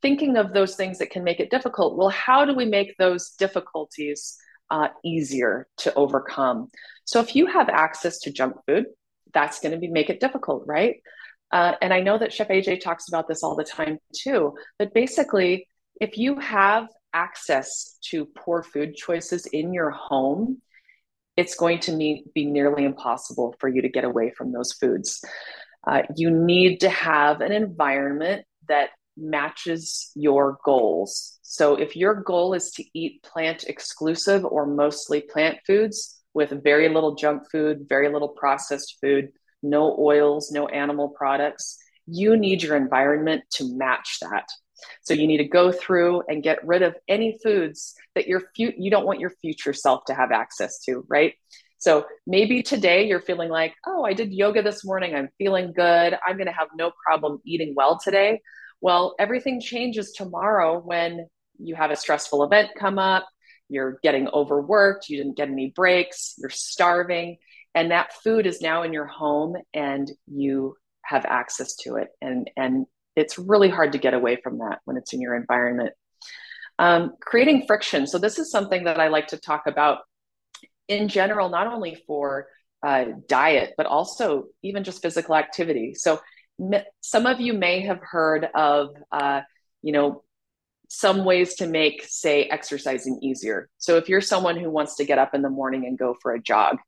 thinking 0.03 0.37
of 0.37 0.53
those 0.53 0.75
things 0.75 0.99
that 0.99 1.11
can 1.11 1.25
make 1.25 1.41
it 1.41 1.51
difficult, 1.51 1.97
well, 1.97 2.09
how 2.09 2.45
do 2.45 2.55
we 2.55 2.65
make 2.65 2.97
those 2.99 3.31
difficulties 3.31 4.37
uh, 4.71 4.89
easier 5.05 5.67
to 5.79 5.93
overcome? 5.95 6.69
So, 7.05 7.21
if 7.21 7.37
you 7.37 7.47
have 7.47 7.69
access 7.69 8.19
to 8.21 8.33
junk 8.33 8.57
food, 8.67 8.87
that's 9.35 9.61
going 9.61 9.73
to 9.73 9.79
be 9.79 9.89
make 9.89 10.09
it 10.09 10.21
difficult, 10.21 10.65
right? 10.67 10.97
Uh, 11.53 11.75
and 11.83 11.93
I 11.93 12.01
know 12.01 12.19
that 12.19 12.33
Chef 12.33 12.49
AJ 12.49 12.81
talks 12.81 13.09
about 13.09 13.29
this 13.29 13.43
all 13.43 13.55
the 13.55 13.65
time 13.65 13.99
too. 14.15 14.55
But 14.79 14.95
basically, 14.95 15.69
if 16.01 16.17
you 16.17 16.39
have 16.39 16.89
access 17.15 17.97
to 18.11 18.27
poor 18.27 18.63
food 18.63 18.95
choices 18.95 19.47
in 19.47 19.73
your 19.73 19.91
home, 19.91 20.61
it's 21.37 21.55
going 21.55 21.81
to 21.81 21.97
be 21.97 22.45
nearly 22.45 22.85
impossible 22.85 23.55
for 23.59 23.69
you 23.69 23.83
to 23.83 23.89
get 23.89 24.05
away 24.05 24.31
from 24.31 24.53
those 24.53 24.73
foods. 24.73 25.25
Uh, 25.87 26.03
you 26.17 26.31
need 26.31 26.81
to 26.81 26.89
have 26.89 27.41
an 27.41 27.53
environment 27.53 28.45
that 28.69 28.91
matches 29.17 30.11
your 30.15 30.59
goals. 30.65 31.39
So, 31.43 31.77
if 31.77 31.97
your 31.97 32.15
goal 32.15 32.55
is 32.55 32.71
to 32.73 32.85
eat 32.95 33.23
plant 33.23 33.65
exclusive 33.65 34.45
or 34.45 34.67
mostly 34.67 35.21
plant 35.21 35.59
foods 35.67 36.21
with 36.35 36.63
very 36.65 36.89
little 36.89 37.15
junk 37.15 37.43
food, 37.51 37.87
very 37.89 38.13
little 38.13 38.29
processed 38.29 38.97
food, 39.01 39.31
no 39.63 39.97
oils, 39.99 40.51
no 40.51 40.67
animal 40.69 41.11
products, 41.11 41.79
you 42.07 42.37
need 42.37 42.63
your 42.63 42.77
environment 42.77 43.45
to 43.51 43.77
match 43.77 44.19
that. 44.21 44.49
So 45.03 45.15
you 45.15 45.27
need 45.27 45.39
to 45.39 45.49
go 45.49 45.73
through 45.73 46.23
and 46.29 46.43
get 46.43 46.65
rid 46.67 46.83
of 46.83 46.97
any 47.09 47.39
foods 47.43 47.95
that 48.15 48.27
your 48.27 48.41
fu- 48.57 48.73
you 48.77 48.91
don't 48.91 49.07
want 49.07 49.21
your 49.21 49.33
future 49.41 49.73
self 49.73 50.05
to 50.07 50.15
have 50.15 50.33
access 50.33 50.81
to, 50.81 51.05
right? 51.09 51.35
So 51.79 52.07
maybe 52.27 52.63
today 52.63 53.07
you're 53.07 53.21
feeling 53.21 53.51
like, 53.51 53.75
oh, 53.87 54.05
I 54.05 54.15
did 54.15 54.33
yoga 54.33 54.63
this 54.63 54.85
morning. 54.85 55.15
I'm 55.15 55.29
feeling 55.37 55.73
good. 55.75 56.17
I'm 56.27 56.37
going 56.37 56.47
to 56.47 56.53
have 56.53 56.69
no 56.77 56.93
problem 57.05 57.41
eating 57.45 57.75
well 57.77 57.99
today. 58.03 58.41
Well, 58.81 59.15
everything 59.19 59.61
changes 59.61 60.13
tomorrow 60.13 60.81
when 60.81 61.27
you 61.59 61.75
have 61.75 61.91
a 61.91 61.97
stressful 61.97 62.43
event 62.43 62.71
come 62.79 62.99
up, 62.99 63.27
you're 63.69 63.99
getting 64.03 64.29
overworked, 64.29 65.09
you 65.09 65.19
didn't 65.19 65.37
get 65.37 65.49
any 65.49 65.73
breaks, 65.75 66.35
you're 66.39 66.51
starving, 66.51 67.37
and 67.75 67.91
that 67.91 68.13
food 68.23 68.47
is 68.47 68.61
now 68.61 68.83
in 68.83 68.93
your 68.93 69.07
home 69.07 69.57
and 69.73 70.11
you 70.27 70.77
have 71.05 71.25
access 71.27 71.77
to 71.77 71.97
it 71.97 72.09
and 72.23 72.51
and 72.57 72.87
it's 73.17 73.39
really 73.39 73.69
hard 73.69 73.93
to 73.93 73.99
get 73.99 74.15
away 74.15 74.39
from 74.43 74.59
that 74.59 74.81
when 74.85 74.97
it's 74.97 75.13
in 75.13 75.21
your 75.21 75.35
environment. 75.35 75.93
Um, 76.79 77.13
creating 77.21 77.67
friction. 77.67 78.07
So, 78.07 78.19
this 78.19 78.39
is 78.39 78.51
something 78.51 78.85
that 78.85 78.99
I 78.99 79.09
like 79.09 79.29
to 79.29 79.37
talk 79.37 79.67
about 79.67 79.99
in 80.89 81.09
general, 81.09 81.49
not 81.49 81.67
only 81.67 82.03
for 82.07 82.49
uh, 82.85 83.07
diet, 83.29 83.75
but 83.77 83.87
also 83.87 84.47
even 84.63 84.85
just 84.85 85.01
physical 85.01 85.37
activity. 85.37 85.95
So, 85.95 86.21
some 87.01 87.27
of 87.27 87.41
you 87.41 87.53
may 87.53 87.81
have 87.81 88.01
heard 88.01 88.49
of, 88.55 88.91
uh, 89.13 89.43
you 89.83 89.93
know, 89.93 90.23
some 90.89 91.25
ways 91.25 91.55
to 91.57 91.67
make, 91.67 92.05
say, 92.07 92.45
exercising 92.45 93.19
easier. 93.23 93.69
So, 93.79 93.97
if 93.97 94.09
you're 94.09 94.21
someone 94.21 94.59
who 94.59 94.71
wants 94.71 94.97
to 94.97 95.05
get 95.05 95.19
up 95.19 95.35
in 95.35 95.43
the 95.43 95.51
morning 95.51 95.87
and 95.87 95.97
go 95.97 96.17
for 96.21 96.35
a 96.35 96.43
jog, 96.43 96.79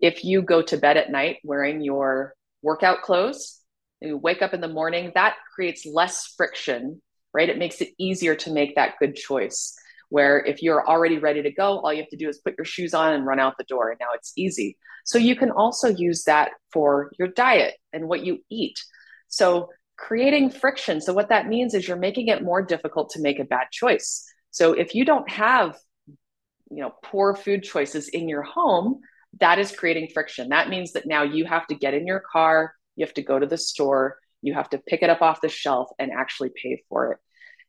if 0.00 0.24
you 0.24 0.40
go 0.40 0.62
to 0.62 0.78
bed 0.78 0.96
at 0.96 1.10
night 1.10 1.38
wearing 1.44 1.82
your 1.82 2.34
workout 2.62 3.02
clothes, 3.02 3.59
you 4.00 4.16
wake 4.16 4.42
up 4.42 4.54
in 4.54 4.60
the 4.60 4.68
morning, 4.68 5.12
that 5.14 5.36
creates 5.54 5.86
less 5.86 6.34
friction, 6.36 7.02
right? 7.34 7.48
It 7.48 7.58
makes 7.58 7.80
it 7.80 7.90
easier 7.98 8.34
to 8.36 8.52
make 8.52 8.74
that 8.76 8.94
good 8.98 9.16
choice. 9.16 9.76
Where 10.08 10.44
if 10.44 10.62
you're 10.62 10.86
already 10.88 11.18
ready 11.18 11.42
to 11.42 11.52
go, 11.52 11.78
all 11.78 11.92
you 11.92 12.00
have 12.00 12.10
to 12.10 12.16
do 12.16 12.28
is 12.28 12.38
put 12.38 12.56
your 12.58 12.64
shoes 12.64 12.94
on 12.94 13.12
and 13.12 13.24
run 13.24 13.38
out 13.38 13.54
the 13.58 13.64
door. 13.64 13.90
And 13.90 13.98
now 14.00 14.08
it's 14.14 14.32
easy. 14.36 14.76
So 15.04 15.18
you 15.18 15.36
can 15.36 15.50
also 15.52 15.88
use 15.88 16.24
that 16.24 16.50
for 16.72 17.12
your 17.18 17.28
diet 17.28 17.74
and 17.92 18.08
what 18.08 18.24
you 18.24 18.40
eat. 18.50 18.82
So 19.28 19.68
creating 19.96 20.50
friction. 20.50 21.00
So 21.00 21.12
what 21.12 21.28
that 21.28 21.46
means 21.46 21.74
is 21.74 21.86
you're 21.86 21.96
making 21.96 22.28
it 22.28 22.42
more 22.42 22.62
difficult 22.62 23.10
to 23.10 23.20
make 23.20 23.38
a 23.38 23.44
bad 23.44 23.68
choice. 23.70 24.24
So 24.50 24.72
if 24.72 24.94
you 24.94 25.04
don't 25.04 25.30
have, 25.30 25.76
you 26.70 26.82
know, 26.82 26.94
poor 27.04 27.36
food 27.36 27.62
choices 27.62 28.08
in 28.08 28.28
your 28.28 28.42
home, 28.42 29.00
that 29.38 29.60
is 29.60 29.70
creating 29.70 30.08
friction. 30.12 30.48
That 30.48 30.68
means 30.68 30.92
that 30.92 31.06
now 31.06 31.22
you 31.22 31.44
have 31.44 31.66
to 31.68 31.74
get 31.76 31.94
in 31.94 32.06
your 32.06 32.22
car, 32.32 32.74
you 33.00 33.06
have 33.06 33.14
to 33.14 33.22
go 33.22 33.38
to 33.38 33.46
the 33.46 33.56
store, 33.56 34.18
you 34.42 34.54
have 34.54 34.70
to 34.70 34.78
pick 34.78 35.02
it 35.02 35.10
up 35.10 35.22
off 35.22 35.40
the 35.40 35.48
shelf 35.48 35.88
and 35.98 36.12
actually 36.12 36.50
pay 36.54 36.82
for 36.88 37.12
it. 37.12 37.18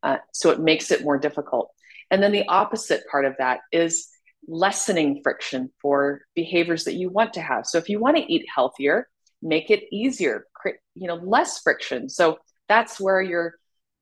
Uh, 0.04 0.18
so 0.34 0.50
it 0.50 0.60
makes 0.60 0.92
it 0.92 1.04
more 1.04 1.18
difficult. 1.18 1.72
And 2.10 2.22
then 2.22 2.34
the 2.34 2.48
opposite 2.48 3.04
part 3.10 3.26
of 3.26 3.36
that 3.40 3.62
is 3.72 4.10
lessening 4.48 5.22
friction 5.24 5.72
for 5.82 6.22
behaviors 6.36 6.84
that 6.84 6.96
you 6.96 7.10
want 7.10 7.34
to 7.34 7.42
have. 7.42 7.66
So 7.66 7.78
if 7.78 7.88
you 7.88 8.00
want 8.00 8.18
to 8.18 8.34
eat 8.34 8.46
healthier, 8.54 9.08
make 9.42 9.70
it 9.70 9.84
easier, 9.92 10.48
you 10.96 11.08
know, 11.08 11.16
less 11.16 11.62
friction. 11.62 12.10
So 12.10 12.40
that's 12.68 13.00
where 13.00 13.22
you're 13.22 13.54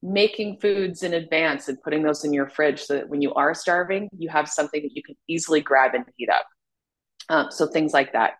making 0.01 0.57
foods 0.59 1.03
in 1.03 1.13
advance 1.13 1.67
and 1.67 1.81
putting 1.81 2.01
those 2.01 2.24
in 2.24 2.33
your 2.33 2.50
fridge 2.50 2.81
so 2.81 2.95
that 2.95 3.09
when 3.09 3.21
you 3.21 3.33
are 3.33 3.53
starving, 3.53 4.09
you 4.17 4.29
have 4.29 4.50
something 4.50 4.81
that 4.81 4.95
you 4.95 5.03
can 5.03 5.15
easily 5.27 5.62
grab 5.62 5.93
and 5.93 6.05
heat 6.15 6.29
up. 6.29 6.45
Um, 7.27 7.51
so 7.51 7.67
things 7.67 7.93
like 7.93 8.13
that. 8.13 8.33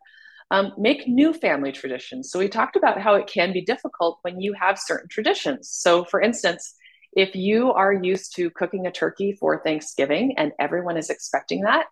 Um, 0.52 0.74
make 0.78 1.08
new 1.08 1.32
family 1.34 1.72
traditions. 1.72 2.32
So 2.32 2.40
we 2.40 2.48
talked 2.48 2.76
about 2.76 3.00
how 3.00 3.14
it 3.16 3.28
can 3.28 3.54
be 3.54 3.62
difficult 3.62 4.18
when 4.24 4.42
you 4.42 4.54
have 4.54 4.80
certain 4.80 5.08
traditions. 5.08 5.70
So, 5.72 6.04
for 6.06 6.20
instance, 6.20 6.74
if 7.14 7.36
you 7.36 7.72
are 7.72 7.94
used 7.94 8.36
to 8.36 8.50
cooking 8.50 8.88
a 8.88 8.92
turkey 8.92 9.34
for 9.34 9.62
Thanksgiving 9.64 10.36
and 10.38 10.52
everyone 10.60 10.98
is 10.98 11.10
expecting 11.10 11.62
that, 11.62 11.86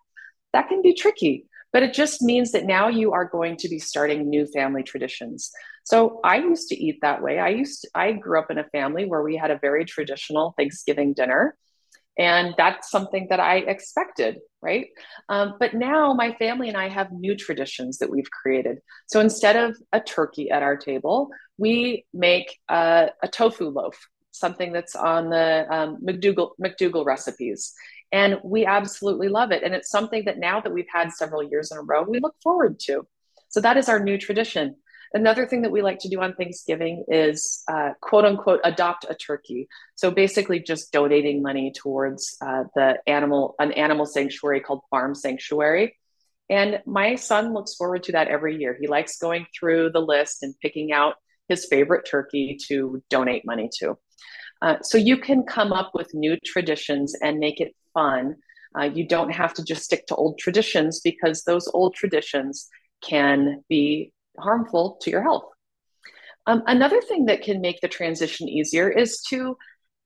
that 0.52 0.68
can 0.68 0.82
be 0.82 0.94
tricky. 0.94 1.46
But 1.72 1.82
it 1.82 1.92
just 1.92 2.22
means 2.22 2.52
that 2.52 2.64
now 2.64 2.88
you 2.88 3.12
are 3.12 3.26
going 3.26 3.56
to 3.58 3.68
be 3.68 3.78
starting 3.78 4.28
new 4.28 4.46
family 4.46 4.82
traditions. 4.82 5.50
So 5.84 6.20
I 6.24 6.38
used 6.38 6.68
to 6.68 6.76
eat 6.76 6.98
that 7.02 7.22
way. 7.22 7.38
I 7.38 7.50
used 7.50 7.82
to, 7.82 7.88
I 7.94 8.12
grew 8.12 8.38
up 8.38 8.50
in 8.50 8.58
a 8.58 8.64
family 8.64 9.04
where 9.04 9.22
we 9.22 9.36
had 9.36 9.50
a 9.50 9.58
very 9.58 9.84
traditional 9.84 10.54
Thanksgiving 10.56 11.12
dinner. 11.12 11.56
And 12.18 12.54
that's 12.58 12.90
something 12.90 13.28
that 13.30 13.38
I 13.38 13.58
expected, 13.58 14.38
right? 14.60 14.88
Um, 15.28 15.54
but 15.60 15.74
now 15.74 16.12
my 16.14 16.32
family 16.34 16.68
and 16.68 16.76
I 16.76 16.88
have 16.88 17.12
new 17.12 17.36
traditions 17.36 17.98
that 17.98 18.10
we've 18.10 18.30
created. 18.30 18.78
So 19.06 19.20
instead 19.20 19.54
of 19.54 19.76
a 19.92 20.00
turkey 20.00 20.50
at 20.50 20.64
our 20.64 20.76
table, 20.76 21.30
we 21.58 22.06
make 22.12 22.58
a, 22.68 23.10
a 23.22 23.28
tofu 23.28 23.68
loaf, 23.68 23.96
something 24.32 24.72
that's 24.72 24.96
on 24.96 25.30
the 25.30 25.66
um, 25.70 25.98
McDougall, 26.04 26.50
McDougall 26.60 27.04
recipes. 27.04 27.72
And 28.10 28.38
we 28.42 28.66
absolutely 28.66 29.28
love 29.28 29.52
it. 29.52 29.62
And 29.62 29.74
it's 29.74 29.90
something 29.90 30.24
that 30.24 30.38
now 30.38 30.60
that 30.60 30.72
we've 30.72 30.86
had 30.92 31.12
several 31.12 31.42
years 31.42 31.70
in 31.70 31.78
a 31.78 31.82
row, 31.82 32.02
we 32.02 32.18
look 32.18 32.34
forward 32.42 32.80
to. 32.80 33.06
So 33.48 33.60
that 33.60 33.76
is 33.76 33.88
our 33.88 34.00
new 34.00 34.18
tradition. 34.18 34.74
Another 35.14 35.46
thing 35.46 35.62
that 35.62 35.72
we 35.72 35.82
like 35.82 35.98
to 36.00 36.08
do 36.08 36.20
on 36.20 36.34
Thanksgiving 36.34 37.04
is 37.08 37.62
uh, 37.70 37.90
quote 38.00 38.24
unquote 38.24 38.60
adopt 38.64 39.06
a 39.08 39.14
turkey. 39.14 39.68
So 39.94 40.10
basically, 40.10 40.60
just 40.60 40.92
donating 40.92 41.42
money 41.42 41.72
towards 41.74 42.36
uh, 42.40 42.64
the 42.74 42.98
animal 43.06 43.54
an 43.58 43.72
animal 43.72 44.06
sanctuary 44.06 44.60
called 44.60 44.82
Farm 44.90 45.14
Sanctuary. 45.14 45.96
And 46.50 46.80
my 46.86 47.14
son 47.14 47.52
looks 47.52 47.74
forward 47.74 48.04
to 48.04 48.12
that 48.12 48.28
every 48.28 48.56
year. 48.56 48.76
He 48.80 48.86
likes 48.86 49.18
going 49.18 49.46
through 49.58 49.90
the 49.90 50.00
list 50.00 50.42
and 50.42 50.54
picking 50.60 50.92
out 50.92 51.14
his 51.48 51.66
favorite 51.66 52.06
turkey 52.08 52.58
to 52.68 53.02
donate 53.10 53.44
money 53.44 53.70
to. 53.80 53.98
Uh, 54.60 54.76
so 54.82 54.98
you 54.98 55.16
can 55.18 55.44
come 55.44 55.72
up 55.72 55.92
with 55.94 56.14
new 56.14 56.36
traditions 56.44 57.14
and 57.22 57.38
make 57.38 57.60
it 57.60 57.74
fun. 57.94 58.36
Uh, 58.78 58.84
you 58.84 59.06
don't 59.06 59.30
have 59.30 59.54
to 59.54 59.64
just 59.64 59.84
stick 59.84 60.06
to 60.06 60.14
old 60.14 60.38
traditions 60.38 61.00
because 61.00 61.44
those 61.44 61.68
old 61.72 61.94
traditions 61.94 62.68
can 63.02 63.62
be 63.68 64.12
harmful 64.40 64.98
to 65.02 65.10
your 65.10 65.22
health. 65.22 65.44
Um, 66.46 66.62
another 66.66 67.00
thing 67.00 67.26
that 67.26 67.42
can 67.42 67.60
make 67.60 67.80
the 67.80 67.88
transition 67.88 68.48
easier 68.48 68.88
is 68.88 69.20
to 69.28 69.56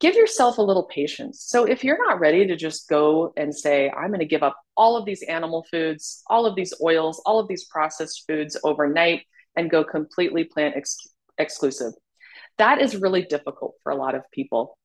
give 0.00 0.16
yourself 0.16 0.58
a 0.58 0.62
little 0.62 0.82
patience. 0.82 1.44
So 1.46 1.64
if 1.64 1.84
you're 1.84 2.04
not 2.08 2.18
ready 2.18 2.44
to 2.48 2.56
just 2.56 2.88
go 2.88 3.32
and 3.36 3.54
say, 3.54 3.88
I'm 3.88 4.08
going 4.08 4.18
to 4.18 4.26
give 4.26 4.42
up 4.42 4.56
all 4.76 4.96
of 4.96 5.04
these 5.04 5.22
animal 5.22 5.64
foods, 5.70 6.24
all 6.28 6.44
of 6.44 6.56
these 6.56 6.74
oils, 6.82 7.22
all 7.24 7.38
of 7.38 7.46
these 7.46 7.64
processed 7.66 8.24
foods 8.26 8.56
overnight 8.64 9.22
and 9.54 9.70
go 9.70 9.84
completely 9.84 10.42
plant 10.42 10.76
ex- 10.76 11.06
exclusive, 11.38 11.92
that 12.58 12.80
is 12.80 12.96
really 12.96 13.22
difficult 13.22 13.74
for 13.84 13.92
a 13.92 13.96
lot 13.96 14.16
of 14.16 14.22
people. 14.32 14.76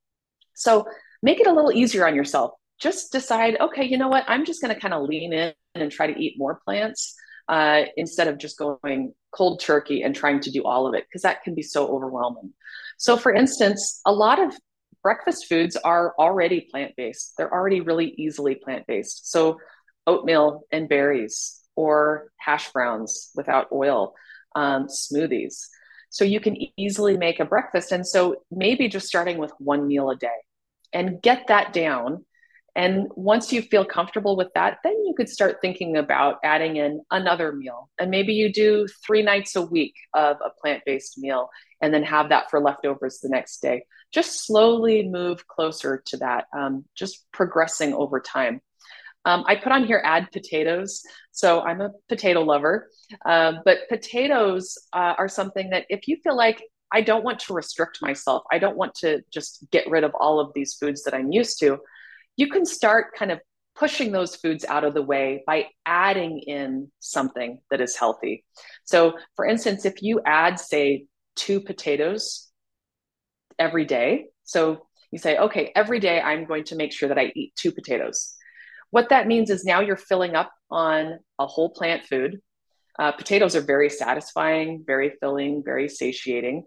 So 0.54 0.86
make 1.24 1.40
it 1.40 1.48
a 1.48 1.54
little 1.54 1.72
easier 1.72 2.06
on 2.06 2.14
yourself. 2.14 2.52
Just 2.80 3.12
decide, 3.12 3.58
okay, 3.60 3.86
you 3.86 3.98
know 3.98 4.10
what? 4.10 4.26
I'm 4.28 4.46
just 4.46 4.62
going 4.62 4.76
to 4.76 4.80
kind 4.80 4.94
of 4.94 5.10
lean 5.10 5.34
in 5.34 5.54
and 5.74 5.92
try 5.92 6.06
to 6.06 6.20
eat 6.20 6.36
more 6.38 6.62
plants 6.64 7.16
uh, 7.48 7.84
instead 7.96 8.28
of 8.28 8.38
just 8.38 8.58
going 8.58 9.14
cold 9.32 9.60
turkey 9.60 10.02
and 10.02 10.16
trying 10.16 10.40
to 10.42 10.52
do 10.52 10.64
all 10.64 10.88
of 10.88 10.94
it, 10.94 11.06
because 11.08 11.22
that 11.22 11.44
can 11.44 11.56
be 11.56 11.62
so 11.62 11.88
overwhelming. 11.88 12.54
So, 12.98 13.18
for 13.18 13.34
instance, 13.34 14.02
a 14.06 14.12
lot 14.12 14.40
of 14.40 14.54
breakfast 15.04 15.48
foods 15.48 15.76
are 15.76 16.14
already 16.20 16.62
plant 16.62 16.94
based, 16.98 17.34
they're 17.38 17.54
already 17.54 17.82
really 17.82 18.14
easily 18.18 18.56
plant 18.56 18.86
based. 18.88 19.32
So, 19.32 19.60
oatmeal 20.06 20.64
and 20.72 20.90
berries, 20.90 21.62
or 21.76 22.32
hash 22.38 22.72
browns 22.72 23.30
without 23.36 23.68
oil, 23.72 24.14
um, 24.56 24.88
smoothies. 24.88 25.68
So, 26.10 26.26
you 26.26 26.40
can 26.40 26.58
easily 26.78 27.18
make 27.18 27.40
a 27.40 27.46
breakfast. 27.46 27.92
And 27.92 28.06
so, 28.06 28.38
maybe 28.52 28.90
just 28.90 29.08
starting 29.08 29.38
with 29.38 29.52
one 29.60 29.88
meal 29.88 30.10
a 30.10 30.16
day 30.16 30.28
and 30.94 31.22
get 31.22 31.48
that 31.48 31.74
down 31.74 32.26
and 32.78 33.08
once 33.16 33.52
you 33.52 33.64
feel 33.64 33.84
comfortable 33.84 34.38
with 34.38 34.50
that, 34.54 34.78
then 34.84 34.94
you 35.04 35.16
could 35.18 35.28
start 35.28 35.58
thinking 35.62 35.98
about 35.98 36.38
adding 36.44 36.76
in 36.76 37.02
another 37.10 37.52
meal. 37.52 37.90
And 37.98 38.12
maybe 38.12 38.34
you 38.34 38.54
do 38.54 38.86
three 39.04 39.24
nights 39.24 39.56
a 39.56 39.64
week 39.64 39.96
of 40.14 40.38
a 40.46 40.52
plant 40.62 40.84
based 40.86 41.18
meal 41.18 41.50
and 41.82 41.92
then 41.92 42.04
have 42.04 42.30
that 42.30 42.52
for 42.52 42.62
leftovers 42.62 43.18
the 43.20 43.30
next 43.30 43.64
day. 43.64 43.84
Just 44.14 44.46
slowly 44.46 45.10
move 45.10 45.48
closer 45.48 46.04
to 46.06 46.18
that, 46.18 46.46
um, 46.56 46.86
just 46.96 47.26
progressing 47.32 47.96
over 47.96 48.20
time. 48.20 48.62
Um, 49.26 49.44
I 49.48 49.56
put 49.56 49.72
on 49.72 49.86
here 49.86 50.02
add 50.06 50.32
potatoes. 50.32 51.02
So 51.32 51.62
I'm 51.62 51.82
a 51.82 51.94
potato 52.08 52.42
lover, 52.42 52.90
uh, 53.26 53.54
but 53.66 53.90
potatoes 53.90 54.78
uh, 54.94 55.16
are 55.18 55.28
something 55.28 55.72
that 55.72 55.88
if 55.90 56.08
you 56.08 56.18
feel 56.24 56.38
like 56.38 56.64
I 56.92 57.02
don't 57.02 57.24
want 57.24 57.40
to 57.40 57.54
restrict 57.54 58.04
myself, 58.04 58.44
I 58.52 58.60
don't 58.60 58.78
want 58.78 58.94
to 59.00 59.24
just 59.34 59.66
get 59.72 59.90
rid 59.90 60.04
of 60.04 60.14
all 60.14 60.40
of 60.40 60.52
these 60.54 60.76
foods 60.76 61.04
that 61.04 61.16
I'm 61.16 61.32
used 61.32 61.60
to 61.62 61.80
you 62.38 62.48
can 62.48 62.66
start 62.66 63.16
kind 63.18 63.32
of 63.32 63.40
pushing 63.76 64.12
those 64.12 64.36
foods 64.36 64.66
out 64.66 64.84
of 64.84 64.94
the 64.94 65.02
way 65.02 65.44
by 65.46 65.68
adding 65.86 66.40
in 66.40 66.92
something 67.00 67.60
that 67.70 67.82
is 67.82 67.96
healthy. 67.96 68.44
So, 68.86 69.14
for 69.36 69.46
instance, 69.46 69.86
if 69.86 70.02
you 70.02 70.22
add, 70.26 70.60
say, 70.60 71.06
two 71.36 71.60
potatoes 71.62 72.48
every 73.60 73.86
day, 73.86 74.28
so 74.44 74.88
you 75.12 75.20
say, 75.20 75.38
okay, 75.38 75.72
every 75.76 76.00
day 76.00 76.20
I'm 76.20 76.46
going 76.46 76.64
to 76.66 76.76
make 76.76 76.92
sure 76.92 77.10
that 77.10 77.20
I 77.20 77.32
eat 77.36 77.54
two 77.56 77.72
potatoes. 77.72 78.36
What 78.90 79.10
that 79.10 79.28
means 79.28 79.50
is 79.50 79.64
now 79.64 79.82
you're 79.82 79.96
filling 79.96 80.36
up 80.36 80.52
on 80.72 81.20
a 81.38 81.46
whole 81.46 81.70
plant 81.70 82.06
food. 82.06 82.40
Uh, 82.98 83.12
potatoes 83.12 83.56
are 83.56 83.62
very 83.62 83.90
satisfying, 83.90 84.84
very 84.86 85.14
filling, 85.20 85.62
very 85.64 85.88
satiating. 85.88 86.64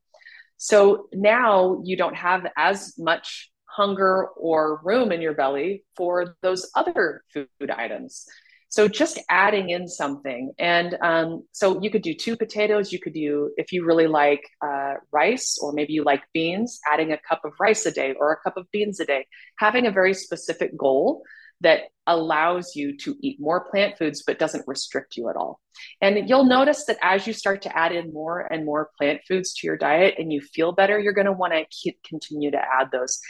So 0.58 1.08
now 1.12 1.80
you 1.84 1.96
don't 1.96 2.16
have 2.16 2.46
as 2.56 2.94
much 2.98 3.49
hunger 3.70 4.26
or 4.36 4.80
room 4.82 5.12
in 5.12 5.20
your 5.20 5.34
belly 5.34 5.84
for 5.96 6.36
those 6.42 6.70
other 6.74 7.22
food 7.32 7.70
items. 7.70 8.26
So 8.68 8.86
just 8.86 9.18
adding 9.28 9.70
in 9.70 9.88
something. 9.88 10.52
And 10.56 10.96
um, 11.02 11.42
so 11.50 11.82
you 11.82 11.90
could 11.90 12.02
do 12.02 12.14
two 12.14 12.36
potatoes. 12.36 12.92
You 12.92 13.00
could 13.00 13.14
do, 13.14 13.50
if 13.56 13.72
you 13.72 13.84
really 13.84 14.06
like 14.06 14.42
uh, 14.64 14.94
rice 15.10 15.58
or 15.60 15.72
maybe 15.72 15.92
you 15.92 16.04
like 16.04 16.22
beans, 16.32 16.78
adding 16.90 17.10
a 17.10 17.18
cup 17.18 17.40
of 17.44 17.52
rice 17.58 17.84
a 17.84 17.90
day 17.90 18.14
or 18.18 18.32
a 18.32 18.36
cup 18.36 18.56
of 18.56 18.70
beans 18.70 19.00
a 19.00 19.04
day, 19.04 19.26
having 19.58 19.86
a 19.86 19.90
very 19.90 20.14
specific 20.14 20.76
goal 20.76 21.24
that 21.62 21.80
allows 22.06 22.74
you 22.74 22.96
to 22.96 23.16
eat 23.20 23.38
more 23.40 23.68
plant 23.70 23.98
foods 23.98 24.22
but 24.26 24.38
doesn't 24.38 24.66
restrict 24.66 25.16
you 25.16 25.28
at 25.28 25.36
all. 25.36 25.60
And 26.00 26.28
you'll 26.28 26.44
notice 26.44 26.84
that 26.86 26.98
as 27.02 27.26
you 27.26 27.32
start 27.32 27.62
to 27.62 27.76
add 27.76 27.92
in 27.92 28.12
more 28.12 28.40
and 28.40 28.64
more 28.64 28.90
plant 28.98 29.20
foods 29.28 29.54
to 29.54 29.66
your 29.66 29.76
diet 29.76 30.14
and 30.18 30.32
you 30.32 30.40
feel 30.40 30.72
better, 30.72 30.98
you're 30.98 31.12
going 31.12 31.26
to 31.26 31.32
want 31.32 31.52
to 31.52 31.92
continue 32.04 32.50
to 32.50 32.58
add 32.58 32.90
those. 32.92 33.20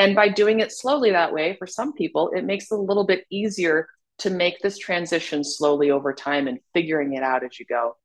And 0.00 0.16
by 0.16 0.30
doing 0.30 0.60
it 0.60 0.72
slowly 0.72 1.10
that 1.10 1.34
way, 1.34 1.56
for 1.58 1.66
some 1.66 1.92
people, 1.92 2.30
it 2.34 2.46
makes 2.46 2.72
it 2.72 2.74
a 2.74 2.80
little 2.80 3.04
bit 3.04 3.26
easier 3.30 3.86
to 4.20 4.30
make 4.30 4.58
this 4.60 4.78
transition 4.78 5.44
slowly 5.44 5.90
over 5.90 6.14
time 6.14 6.48
and 6.48 6.58
figuring 6.72 7.12
it 7.12 7.22
out 7.22 7.44
as 7.44 7.60
you 7.60 7.66
go. 7.66 7.96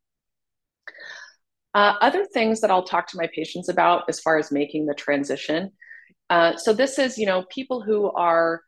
Uh, 1.73 1.93
other 2.01 2.25
things 2.25 2.59
that 2.59 2.69
I'll 2.69 2.83
talk 2.83 3.07
to 3.07 3.17
my 3.17 3.29
patients 3.33 3.69
about 3.69 4.03
as 4.09 4.19
far 4.19 4.37
as 4.37 4.51
making 4.51 4.87
the 4.87 4.93
transition. 4.93 5.71
Uh, 6.29 6.57
so 6.57 6.73
this 6.73 6.99
is, 6.99 7.17
you 7.17 7.27
know, 7.27 7.45
people 7.49 7.81
who 7.81 8.11
are 8.11 8.61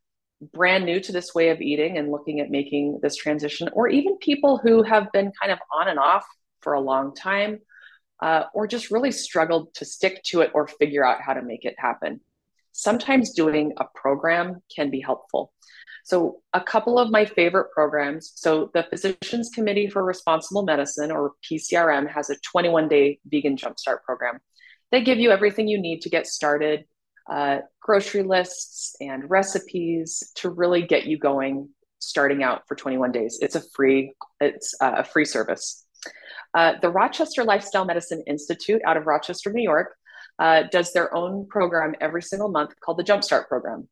brand 0.53 0.85
new 0.85 1.01
to 1.01 1.11
this 1.11 1.35
way 1.35 1.49
of 1.49 1.59
eating 1.59 1.97
and 1.97 2.09
looking 2.09 2.39
at 2.39 2.49
making 2.49 2.99
this 3.03 3.17
transition, 3.17 3.67
or 3.73 3.89
even 3.89 4.17
people 4.19 4.57
who 4.57 4.83
have 4.83 5.11
been 5.11 5.33
kind 5.41 5.51
of 5.51 5.59
on 5.77 5.89
and 5.89 5.99
off 5.99 6.25
for 6.61 6.71
a 6.71 6.79
long 6.79 7.13
time, 7.13 7.59
uh, 8.21 8.43
or 8.53 8.67
just 8.67 8.89
really 8.89 9.11
struggled 9.11 9.73
to 9.73 9.83
stick 9.83 10.23
to 10.27 10.39
it 10.39 10.51
or 10.53 10.65
figure 10.65 11.05
out 11.05 11.21
how 11.21 11.33
to 11.33 11.41
make 11.41 11.65
it 11.65 11.75
happen. 11.77 12.21
Sometimes 12.77 13.33
doing 13.33 13.73
a 13.77 13.85
program 13.95 14.61
can 14.73 14.91
be 14.91 15.01
helpful. 15.01 15.51
So, 16.03 16.41
a 16.53 16.61
couple 16.61 16.99
of 16.99 17.09
my 17.09 17.25
favorite 17.25 17.71
programs. 17.73 18.31
So, 18.35 18.69
the 18.75 18.83
Physicians 18.83 19.49
Committee 19.53 19.89
for 19.89 20.05
Responsible 20.05 20.63
Medicine, 20.63 21.11
or 21.11 21.33
PCRM, 21.43 22.07
has 22.09 22.29
a 22.29 22.37
21 22.51 22.87
day 22.87 23.19
vegan 23.25 23.57
jumpstart 23.57 24.03
program. 24.05 24.39
They 24.91 25.03
give 25.03 25.17
you 25.17 25.31
everything 25.31 25.67
you 25.67 25.81
need 25.81 26.01
to 26.03 26.09
get 26.09 26.27
started 26.27 26.85
uh, 27.29 27.59
grocery 27.81 28.23
lists 28.23 28.95
and 29.01 29.29
recipes 29.29 30.31
to 30.35 30.49
really 30.49 30.83
get 30.83 31.07
you 31.07 31.17
going 31.17 31.69
starting 31.99 32.43
out 32.43 32.61
for 32.67 32.75
21 32.75 33.11
days. 33.11 33.39
It's 33.41 33.55
a 33.55 33.63
free 33.75 34.13
it's 34.39 34.75
a 34.79 35.03
free 35.03 35.25
service. 35.25 35.83
Uh, 36.53 36.73
the 36.81 36.89
Rochester 36.89 37.43
Lifestyle 37.43 37.85
Medicine 37.85 38.23
Institute 38.27 38.81
out 38.85 38.97
of 38.97 39.07
Rochester, 39.07 39.51
New 39.51 39.63
York, 39.63 39.95
uh, 40.39 40.63
does 40.71 40.93
their 40.93 41.13
own 41.15 41.47
program 41.47 41.95
every 41.99 42.21
single 42.21 42.49
month 42.49 42.73
called 42.79 42.97
the 42.97 43.03
Jumpstart 43.03 43.47
Program. 43.47 43.87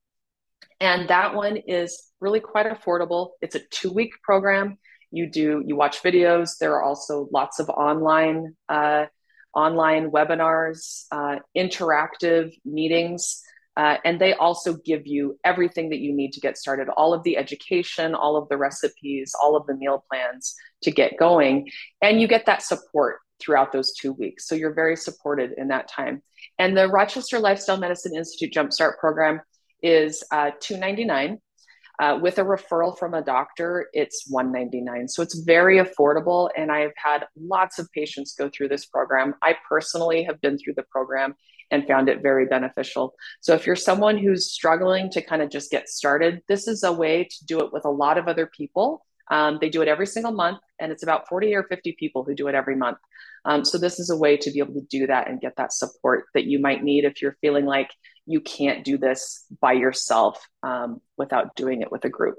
And 0.80 1.08
that 1.10 1.34
one 1.34 1.58
is 1.58 2.12
really 2.20 2.40
quite 2.40 2.66
affordable. 2.66 3.32
It's 3.42 3.56
a 3.56 3.62
two 3.72 3.92
week 3.92 4.12
program. 4.24 4.78
You 5.12 5.30
do, 5.30 5.64
you 5.66 5.76
watch 5.76 6.04
videos. 6.04 6.58
There 6.60 6.74
are 6.74 6.84
also 6.84 7.30
lots 7.32 7.60
of 7.60 7.70
online 7.70 8.56
uh, 8.68 9.06
online 9.54 10.12
webinars, 10.12 11.06
uh, 11.12 11.38
interactive 11.56 12.52
meetings, 12.66 13.42
uh, 13.78 13.98
and 14.04 14.20
they 14.20 14.34
also 14.34 14.74
give 14.74 15.08
you 15.08 15.38
everything 15.44 15.90
that 15.90 16.00
you 16.00 16.14
need 16.14 16.34
to 16.34 16.40
get 16.40 16.58
started 16.58 16.90
all 16.90 17.14
of 17.14 17.24
the 17.24 17.38
education, 17.38 18.16
all 18.16 18.38
of 18.38 18.48
the 18.50 18.58
recipes, 18.58 19.34
all 19.42 19.56
of 19.56 19.66
the 19.68 19.76
meal 19.76 20.04
plans 20.10 20.56
to 20.84 20.92
get 20.92 21.18
going. 21.18 21.70
And 22.02 22.22
you 22.22 22.28
get 22.28 22.46
that 22.46 22.62
support 22.62 23.20
throughout 23.40 23.72
those 23.72 23.94
two 23.94 24.14
weeks. 24.14 24.48
So 24.48 24.56
you're 24.56 24.74
very 24.74 24.96
supported 24.96 25.54
in 25.58 25.70
that 25.70 25.90
time. 25.90 26.22
And 26.58 26.78
the 26.78 26.88
Rochester 26.88 27.40
Lifestyle 27.40 27.78
Medicine 27.78 28.16
Institute 28.16 28.54
Jumpstart 28.54 28.98
program 28.98 29.42
is 29.82 30.24
uh, 30.32 30.52
299. 30.60 31.40
Uh, 31.98 32.20
with 32.22 32.40
a 32.40 32.44
referral 32.44 32.98
from 32.98 33.14
a 33.14 33.22
doctor, 33.22 33.88
it's 33.94 34.26
199. 34.30 35.08
So 35.08 35.22
it's 35.22 35.40
very 35.40 35.78
affordable. 35.78 36.50
And 36.58 36.70
I've 36.70 36.92
had 36.98 37.26
lots 37.40 37.80
of 37.80 37.90
patients 37.94 38.36
go 38.38 38.50
through 38.50 38.68
this 38.68 38.86
program. 38.86 39.34
I 39.42 39.56
personally 39.68 40.24
have 40.24 40.42
been 40.42 40.58
through 40.58 40.74
the 40.74 40.84
program 40.84 41.36
and 41.72 41.88
found 41.88 42.10
it 42.10 42.22
very 42.22 42.46
beneficial. 42.46 43.16
So 43.40 43.54
if 43.54 43.66
you're 43.66 43.76
someone 43.76 44.18
who's 44.18 44.52
struggling 44.52 45.10
to 45.12 45.22
kind 45.22 45.42
of 45.42 45.50
just 45.50 45.72
get 45.72 45.88
started, 45.88 46.42
this 46.48 46.68
is 46.68 46.84
a 46.84 46.92
way 46.92 47.24
to 47.24 47.46
do 47.46 47.62
it 47.62 47.72
with 47.72 47.86
a 47.86 47.90
lot 47.90 48.18
of 48.18 48.28
other 48.28 48.46
people. 48.46 49.06
Um, 49.32 49.58
they 49.60 49.70
do 49.70 49.82
it 49.82 49.88
every 49.88 50.06
single 50.06 50.32
month, 50.32 50.60
and 50.80 50.92
it's 50.92 51.02
about 51.02 51.28
40 51.28 51.56
or 51.56 51.64
50 51.64 51.96
people 52.00 52.24
who 52.24 52.36
do 52.36 52.48
it 52.48 52.56
every 52.56 52.76
month. 52.76 52.98
Um, 53.46 53.64
so 53.64 53.78
this 53.78 54.00
is 54.00 54.10
a 54.10 54.18
way 54.18 54.38
to 54.38 54.52
be 54.52 54.60
able 54.60 54.74
to 54.74 54.88
do 54.90 55.08
that 55.08 55.30
and 55.30 55.40
get 55.40 55.56
that 55.58 55.72
support 55.72 56.26
that 56.34 56.46
you 56.46 56.60
might 56.60 56.84
need 56.84 57.06
if 57.06 57.22
you're 57.22 57.38
feeling 57.42 57.66
like 57.66 57.92
you 58.26 58.42
can't 58.42 58.84
do 58.84 58.98
this 58.98 59.46
by 59.62 59.74
yourself 59.74 60.48
um, 60.64 61.00
without 61.16 61.56
doing 61.56 61.82
it 61.82 61.92
with 61.92 62.04
a 62.06 62.10
group. 62.10 62.38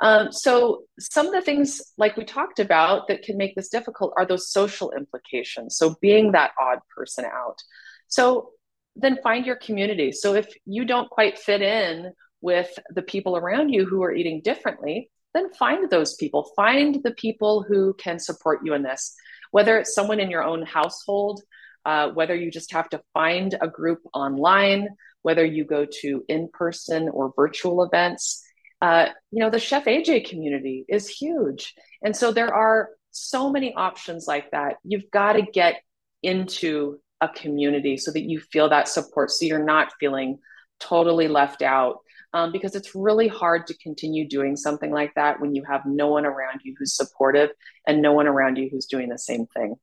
Um, 0.00 0.32
so 0.32 0.82
some 0.98 1.26
of 1.26 1.32
the 1.32 1.40
things 1.40 1.80
like 1.96 2.16
we 2.16 2.24
talked 2.24 2.58
about 2.58 3.08
that 3.08 3.22
can 3.22 3.38
make 3.38 3.54
this 3.54 3.70
difficult 3.70 4.12
are 4.18 4.26
those 4.26 4.50
social 4.50 4.92
implications. 4.92 5.76
So 5.78 5.96
being 6.02 6.32
that 6.32 6.50
odd 6.60 6.80
person 6.94 7.24
out. 7.24 7.62
So 8.08 8.50
then 8.96 9.18
find 9.22 9.46
your 9.46 9.56
community. 9.56 10.12
So 10.12 10.34
if 10.34 10.46
you 10.66 10.84
don't 10.84 11.08
quite 11.08 11.38
fit 11.38 11.62
in 11.62 12.12
with 12.42 12.70
the 12.90 13.02
people 13.02 13.36
around 13.36 13.70
you 13.70 13.86
who 13.86 14.02
are 14.02 14.12
eating 14.12 14.42
differently, 14.42 15.10
then 15.34 15.52
find 15.54 15.90
those 15.90 16.14
people. 16.14 16.50
Find 16.56 17.02
the 17.02 17.12
people 17.12 17.62
who 17.62 17.94
can 17.94 18.18
support 18.18 18.60
you 18.64 18.74
in 18.74 18.82
this, 18.82 19.14
whether 19.50 19.78
it's 19.78 19.94
someone 19.94 20.20
in 20.20 20.30
your 20.30 20.44
own 20.44 20.64
household, 20.64 21.42
uh, 21.84 22.10
whether 22.10 22.34
you 22.34 22.50
just 22.50 22.72
have 22.72 22.88
to 22.90 23.02
find 23.12 23.56
a 23.60 23.68
group 23.68 24.00
online, 24.14 24.88
whether 25.22 25.44
you 25.44 25.64
go 25.64 25.86
to 26.00 26.24
in 26.28 26.48
person 26.52 27.08
or 27.08 27.32
virtual 27.36 27.82
events. 27.82 28.42
Uh, 28.80 29.08
you 29.30 29.40
know, 29.40 29.50
the 29.50 29.58
Chef 29.58 29.84
AJ 29.84 30.28
community 30.28 30.84
is 30.88 31.08
huge. 31.08 31.74
And 32.02 32.16
so 32.16 32.32
there 32.32 32.52
are 32.52 32.90
so 33.10 33.50
many 33.50 33.74
options 33.74 34.26
like 34.26 34.50
that. 34.50 34.76
You've 34.84 35.10
got 35.10 35.34
to 35.34 35.42
get 35.42 35.76
into 36.22 37.00
a 37.20 37.28
community 37.28 37.96
so 37.96 38.12
that 38.12 38.22
you 38.22 38.40
feel 38.40 38.68
that 38.68 38.88
support 38.88 39.30
so 39.30 39.46
you're 39.46 39.64
not 39.64 39.92
feeling 40.00 40.38
totally 40.80 41.28
left 41.28 41.62
out 41.62 41.98
um, 42.34 42.50
because 42.50 42.74
it's 42.74 42.96
really 42.96 43.28
hard 43.28 43.66
to 43.68 43.78
continue 43.78 44.28
doing 44.28 44.56
something 44.56 44.90
like 44.90 45.14
that 45.14 45.40
when 45.40 45.54
you 45.54 45.62
have 45.62 45.86
no 45.86 46.08
one 46.08 46.26
around 46.26 46.60
you 46.64 46.74
who's 46.76 46.96
supportive 46.96 47.50
and 47.86 48.02
no 48.02 48.12
one 48.12 48.26
around 48.26 48.56
you 48.56 48.68
who's 48.70 48.86
doing 48.86 49.08
the 49.08 49.18
same 49.18 49.46
thing. 49.46 49.76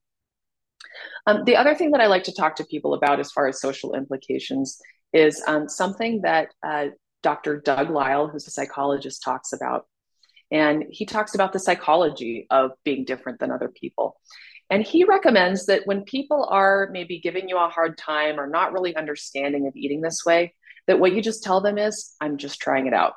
Um, 1.25 1.45
the 1.45 1.55
other 1.55 1.73
thing 1.73 1.91
that 1.91 2.01
I 2.01 2.07
like 2.07 2.25
to 2.25 2.33
talk 2.33 2.57
to 2.57 2.65
people 2.65 2.93
about 2.93 3.21
as 3.21 3.31
far 3.31 3.47
as 3.47 3.61
social 3.61 3.95
implications 3.95 4.81
is 5.13 5.41
um, 5.47 5.69
something 5.69 6.21
that 6.23 6.49
uh, 6.61 6.87
Dr. 7.23 7.61
Doug 7.61 7.89
Lisle, 7.89 8.27
who's 8.27 8.47
a 8.47 8.51
psychologist, 8.51 9.23
talks 9.23 9.53
about. 9.53 9.87
And 10.51 10.83
he 10.89 11.05
talks 11.05 11.33
about 11.33 11.53
the 11.53 11.59
psychology 11.59 12.47
of 12.49 12.71
being 12.83 13.05
different 13.05 13.39
than 13.39 13.51
other 13.51 13.69
people. 13.69 14.17
And 14.69 14.83
he 14.83 15.05
recommends 15.05 15.67
that 15.67 15.87
when 15.87 16.03
people 16.03 16.45
are 16.49 16.89
maybe 16.91 17.19
giving 17.19 17.47
you 17.47 17.57
a 17.57 17.69
hard 17.69 17.97
time 17.97 18.37
or 18.37 18.47
not 18.47 18.73
really 18.73 18.93
understanding 18.95 19.67
of 19.67 19.75
eating 19.77 20.01
this 20.01 20.25
way, 20.25 20.53
that 20.91 20.99
what 20.99 21.13
you 21.13 21.21
just 21.21 21.41
tell 21.41 21.61
them 21.61 21.77
is, 21.77 22.13
I'm 22.19 22.35
just 22.35 22.59
trying 22.59 22.85
it 22.85 22.93
out. 22.93 23.13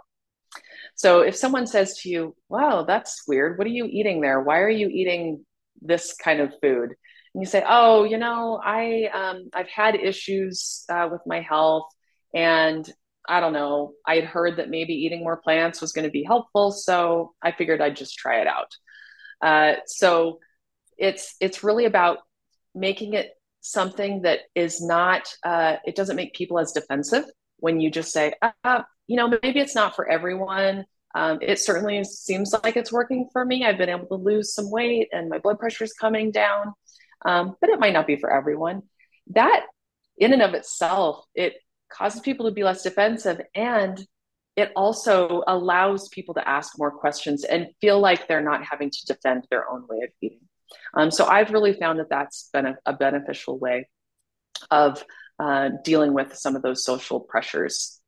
So 0.95 1.23
if 1.23 1.35
someone 1.35 1.67
says 1.67 1.99
to 1.99 2.09
you, 2.09 2.37
Wow, 2.49 2.85
that's 2.85 3.25
weird. 3.27 3.59
What 3.59 3.67
are 3.67 3.71
you 3.71 3.87
eating 3.87 4.21
there? 4.21 4.41
Why 4.41 4.61
are 4.61 4.71
you 4.71 4.89
eating 4.89 5.45
this 5.83 6.15
kind 6.15 6.41
of 6.41 6.53
food? 6.63 6.95
and 7.35 7.43
you 7.43 7.47
say, 7.47 7.65
"Oh, 7.67 8.05
you 8.05 8.17
know, 8.17 8.61
I 8.65 9.09
um, 9.13 9.51
I've 9.53 9.69
had 9.69 9.97
issues 9.97 10.85
uh, 10.89 11.09
with 11.11 11.23
my 11.27 11.41
health, 11.41 11.89
and 12.33 12.89
I 13.29 13.41
don't 13.41 13.53
know. 13.53 13.95
I 14.07 14.15
had 14.15 14.25
heard 14.25 14.59
that 14.59 14.71
maybe 14.71 14.95
eating 14.95 15.25
more 15.25 15.39
plants 15.39 15.81
was 15.81 15.93
going 15.93 16.05
to 16.05 16.13
be 16.13 16.23
helpful, 16.23 16.71
so 16.71 17.35
I 17.43 17.51
figured 17.53 17.81
I'd 17.81 17.97
just 17.97 18.17
try 18.17 18.41
it 18.41 18.47
out." 18.47 18.71
Uh, 19.43 19.81
so 19.87 20.39
it's 20.97 21.35
it's 21.41 21.65
really 21.65 21.87
about 21.87 22.19
making 22.75 23.15
it 23.15 23.31
something 23.61 24.23
that 24.23 24.41
is 24.55 24.81
not. 24.81 25.29
Uh, 25.43 25.77
it 25.85 25.97
doesn't 25.97 26.17
make 26.17 26.35
people 26.35 26.61
as 26.61 26.73
defensive 26.73 27.25
when 27.59 27.81
you 27.81 27.91
just 27.91 28.13
say, 28.13 28.35
uh, 28.65 28.83
"You 29.07 29.17
know, 29.17 29.29
maybe 29.29 29.61
it's 29.61 29.75
not 29.75 29.97
for 29.97 30.09
everyone." 30.09 30.85
Um, 31.17 31.39
it 31.43 31.61
certainly 31.61 32.03
seems 32.05 32.53
like 32.65 32.77
it's 32.77 32.93
working 32.93 33.29
for 33.33 33.45
me. 33.45 33.65
I've 33.65 33.79
been 33.79 33.89
able 33.89 34.07
to 34.09 34.17
lose 34.17 34.53
some 34.53 34.69
weight 34.69 35.09
and 35.13 35.29
my 35.29 35.39
blood 35.39 35.61
pressure 35.61 35.85
is 35.85 35.93
coming 35.93 36.33
down 36.33 36.75
um, 37.25 37.57
but 37.61 37.71
it 37.71 37.81
might 37.81 37.93
not 37.93 38.07
be 38.07 38.17
for 38.17 38.31
everyone. 38.31 38.83
That, 39.29 39.67
in 40.19 40.33
and 40.33 40.43
of 40.43 40.55
itself, 40.55 41.25
it 41.35 41.55
causes 41.91 42.21
people 42.21 42.47
to 42.47 42.53
be 42.53 42.65
less 42.65 42.83
defensive 42.83 43.41
and 43.55 44.05
it 44.57 44.71
also 44.77 45.43
allows 45.49 46.09
people 46.09 46.35
to 46.35 46.49
ask 46.49 46.79
more 46.79 46.93
questions 46.93 47.43
and 47.45 47.69
feel 47.81 47.99
like 47.99 48.29
they're 48.29 48.41
not 48.41 48.65
having 48.65 48.91
to 48.91 49.07
defend 49.07 49.45
their 49.51 49.69
own 49.69 49.85
way 49.89 50.05
of 50.05 50.11
eating. 50.21 50.41
Um, 50.95 51.11
so 51.11 51.25
I've 51.25 51.51
really 51.51 51.73
found 51.73 51.99
that 51.99 52.09
that's 52.09 52.51
been 52.53 52.67
a, 52.67 52.77
a 52.87 52.93
beneficial 52.93 53.59
way 53.59 53.89
of 54.71 55.05
uh, 55.39 55.71
dealing 55.83 56.15
with 56.15 56.37
some 56.37 56.57
of 56.57 56.63
those 56.63 56.85
social 56.85 57.21
pressures. 57.21 58.01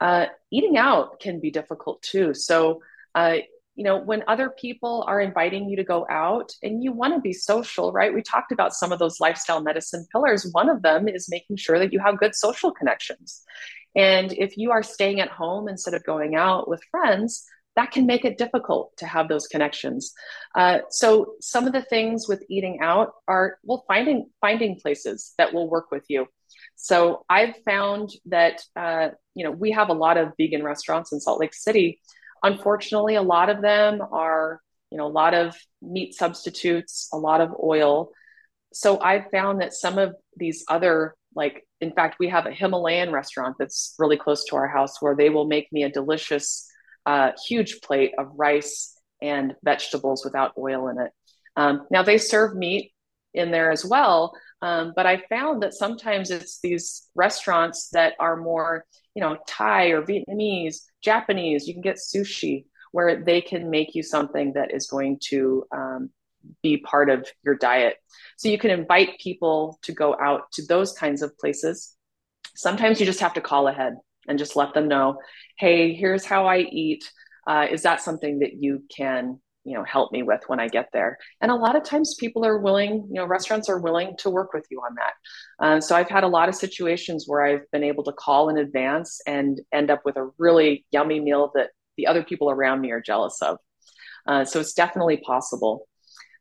Uh, 0.00 0.26
eating 0.50 0.76
out 0.76 1.20
can 1.20 1.40
be 1.40 1.50
difficult 1.50 2.02
too. 2.02 2.32
So 2.34 2.82
uh, 3.14 3.38
you 3.80 3.84
know, 3.84 3.96
when 3.96 4.24
other 4.28 4.50
people 4.50 5.04
are 5.06 5.20
inviting 5.20 5.68
you 5.68 5.76
to 5.76 5.84
go 5.84 6.06
out 6.10 6.52
and 6.62 6.84
you 6.84 6.92
want 6.92 7.14
to 7.14 7.20
be 7.20 7.32
social, 7.32 7.92
right? 7.92 8.12
We 8.12 8.20
talked 8.20 8.52
about 8.52 8.74
some 8.74 8.92
of 8.92 8.98
those 8.98 9.20
lifestyle 9.20 9.62
medicine 9.62 10.06
pillars. 10.12 10.46
One 10.52 10.68
of 10.68 10.82
them 10.82 11.08
is 11.08 11.30
making 11.30 11.56
sure 11.56 11.78
that 11.78 11.90
you 11.90 11.98
have 12.00 12.18
good 12.18 12.34
social 12.34 12.72
connections. 12.72 13.42
And 13.96 14.32
if 14.32 14.58
you 14.58 14.70
are 14.70 14.82
staying 14.82 15.20
at 15.20 15.30
home 15.30 15.66
instead 15.68 15.94
of 15.94 16.04
going 16.04 16.34
out 16.34 16.68
with 16.68 16.82
friends, 16.90 17.46
that 17.76 17.92
can 17.92 18.06
make 18.06 18.24
it 18.24 18.38
difficult 18.38 18.96
to 18.98 19.06
have 19.06 19.28
those 19.28 19.46
connections. 19.46 20.12
Uh, 20.54 20.78
so 20.90 21.34
some 21.40 21.66
of 21.66 21.72
the 21.72 21.82
things 21.82 22.26
with 22.28 22.44
eating 22.48 22.80
out 22.80 23.12
are 23.28 23.58
well 23.62 23.84
finding 23.86 24.28
finding 24.40 24.78
places 24.80 25.34
that 25.38 25.52
will 25.54 25.68
work 25.68 25.90
with 25.90 26.04
you. 26.08 26.26
So 26.76 27.24
I've 27.28 27.56
found 27.64 28.10
that 28.26 28.62
uh, 28.76 29.10
you 29.34 29.44
know 29.44 29.50
we 29.50 29.70
have 29.72 29.88
a 29.88 29.94
lot 29.94 30.16
of 30.16 30.32
vegan 30.36 30.62
restaurants 30.62 31.12
in 31.12 31.20
Salt 31.20 31.40
Lake 31.40 31.54
City 31.54 32.00
Unfortunately, 32.42 33.16
a 33.16 33.22
lot 33.22 33.50
of 33.50 33.60
them 33.60 34.00
are, 34.12 34.60
you 34.90 34.98
know, 34.98 35.06
a 35.06 35.08
lot 35.08 35.34
of 35.34 35.56
meat 35.82 36.14
substitutes, 36.14 37.08
a 37.12 37.18
lot 37.18 37.40
of 37.40 37.54
oil. 37.62 38.10
So 38.72 39.00
I've 39.00 39.30
found 39.30 39.60
that 39.60 39.74
some 39.74 39.98
of 39.98 40.14
these 40.36 40.64
other, 40.68 41.14
like, 41.34 41.66
in 41.80 41.92
fact, 41.92 42.16
we 42.18 42.28
have 42.28 42.46
a 42.46 42.52
Himalayan 42.52 43.12
restaurant 43.12 43.56
that's 43.58 43.94
really 43.98 44.16
close 44.16 44.44
to 44.46 44.56
our 44.56 44.68
house 44.68 45.00
where 45.00 45.14
they 45.14 45.28
will 45.28 45.46
make 45.46 45.70
me 45.72 45.82
a 45.82 45.90
delicious, 45.90 46.66
huge 47.46 47.80
plate 47.80 48.12
of 48.18 48.32
rice 48.36 48.96
and 49.22 49.54
vegetables 49.62 50.24
without 50.24 50.52
oil 50.56 50.88
in 50.88 50.98
it. 50.98 51.12
Um, 51.56 51.86
now 51.90 52.02
they 52.02 52.18
serve 52.18 52.56
meat 52.56 52.92
in 53.34 53.50
there 53.50 53.70
as 53.70 53.84
well, 53.84 54.32
um, 54.62 54.92
but 54.94 55.06
I 55.06 55.22
found 55.28 55.62
that 55.62 55.74
sometimes 55.74 56.30
it's 56.30 56.60
these 56.60 57.08
restaurants 57.14 57.88
that 57.92 58.14
are 58.18 58.36
more, 58.36 58.84
you 59.14 59.22
know, 59.22 59.38
Thai 59.46 59.88
or 59.88 60.02
Vietnamese, 60.02 60.76
Japanese. 61.02 61.66
You 61.66 61.74
can 61.74 61.82
get 61.82 61.96
sushi 61.96 62.64
where 62.92 63.22
they 63.24 63.40
can 63.40 63.70
make 63.70 63.94
you 63.94 64.02
something 64.02 64.52
that 64.54 64.74
is 64.74 64.86
going 64.88 65.18
to 65.30 65.64
um, 65.72 66.10
be 66.62 66.78
part 66.78 67.08
of 67.08 67.26
your 67.44 67.54
diet. 67.54 67.96
So 68.36 68.48
you 68.48 68.58
can 68.58 68.70
invite 68.70 69.20
people 69.20 69.78
to 69.82 69.92
go 69.92 70.16
out 70.20 70.50
to 70.52 70.66
those 70.66 70.92
kinds 70.92 71.22
of 71.22 71.36
places. 71.38 71.94
Sometimes 72.56 72.98
you 72.98 73.06
just 73.06 73.20
have 73.20 73.34
to 73.34 73.40
call 73.40 73.68
ahead 73.68 73.94
and 74.28 74.38
just 74.38 74.56
let 74.56 74.74
them 74.74 74.88
know, 74.88 75.18
hey, 75.60 75.92
here's 75.92 76.24
how 76.24 76.46
I 76.46 76.60
eat. 76.60 77.04
Uh, 77.46 77.66
is 77.70 77.82
that 77.82 78.00
something 78.00 78.38
that 78.38 78.54
you 78.54 78.82
can 78.96 79.38
you 79.62 79.74
know 79.76 79.84
help 79.84 80.10
me 80.10 80.22
with 80.22 80.40
when 80.46 80.58
i 80.58 80.68
get 80.68 80.88
there? 80.94 81.18
And 81.42 81.50
a 81.50 81.54
lot 81.54 81.76
of 81.76 81.84
times 81.84 82.16
people 82.18 82.46
are 82.46 82.58
willing 82.58 83.06
you 83.08 83.20
know 83.20 83.26
restaurants 83.26 83.68
are 83.68 83.78
willing 83.78 84.16
to 84.20 84.30
work 84.30 84.54
with 84.54 84.64
you 84.70 84.80
on 84.80 84.96
that. 84.96 85.12
Uh, 85.64 85.80
so 85.80 85.94
i've 85.94 86.08
had 86.08 86.24
a 86.24 86.28
lot 86.28 86.48
of 86.48 86.54
situations 86.54 87.24
where 87.26 87.42
i've 87.42 87.70
been 87.72 87.84
able 87.84 88.04
to 88.04 88.12
call 88.12 88.48
in 88.48 88.56
advance 88.56 89.20
and 89.26 89.60
end 89.70 89.90
up 89.90 90.00
with 90.06 90.16
a 90.16 90.30
really 90.38 90.86
yummy 90.92 91.20
meal 91.20 91.52
that 91.54 91.70
the 91.98 92.06
other 92.06 92.24
people 92.24 92.50
around 92.50 92.80
me 92.80 92.90
are 92.90 93.02
jealous 93.02 93.42
of. 93.42 93.58
Uh, 94.26 94.44
so 94.44 94.60
it's 94.60 94.72
definitely 94.72 95.18
possible. 95.18 95.86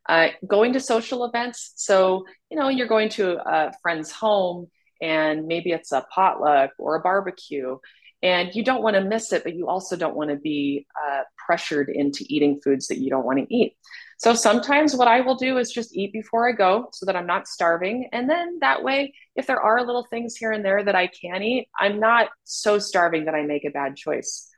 Uh, 0.07 0.29
going 0.47 0.71
to 0.73 0.79
social 0.79 1.25
events. 1.25 1.73
So 1.75 2.23
you 2.49 2.57
know 2.57 2.69
you're 2.69 2.87
going 2.87 3.09
to 3.09 3.37
a 3.45 3.73
friend's 3.81 4.11
home 4.11 4.67
and 5.01 5.45
maybe 5.45 5.71
it's 5.71 5.91
a 5.91 6.05
potluck 6.13 6.71
or 6.77 6.95
a 6.95 7.01
barbecue 7.01 7.77
and 8.21 8.53
you 8.53 8.63
don't 8.63 8.83
want 8.83 8.95
to 8.95 9.03
miss 9.03 9.31
it 9.31 9.43
but 9.43 9.55
you 9.55 9.67
also 9.67 9.95
don't 9.95 10.15
want 10.15 10.29
to 10.29 10.35
be 10.35 10.85
uh, 11.01 11.21
pressured 11.37 11.89
into 11.89 12.25
eating 12.27 12.59
foods 12.63 12.87
that 12.87 12.99
you 12.99 13.09
don't 13.09 13.25
want 13.25 13.39
to 13.39 13.55
eat. 13.55 13.75
So 14.17 14.33
sometimes 14.33 14.95
what 14.95 15.07
i 15.07 15.21
will 15.21 15.35
do 15.35 15.57
is 15.57 15.71
just 15.71 15.95
eat 15.95 16.11
before 16.13 16.49
i 16.49 16.51
go 16.51 16.89
so 16.91 17.05
that 17.05 17.15
i'm 17.15 17.27
not 17.27 17.47
starving. 17.47 18.09
And 18.11 18.29
then 18.29 18.59
that 18.61 18.83
way 18.83 19.13
if 19.35 19.47
there 19.47 19.61
are 19.61 19.85
little 19.85 20.05
things 20.09 20.35
here 20.35 20.51
and 20.51 20.63
there 20.63 20.83
that 20.83 20.95
i 20.95 21.07
can 21.07 21.41
eat 21.41 21.67
i'm 21.79 21.99
not 21.99 22.29
so 22.43 22.79
starving 22.79 23.25
that 23.25 23.35
i 23.35 23.43
make 23.43 23.65
a 23.65 23.71
bad 23.71 23.95
choice. 23.95 24.49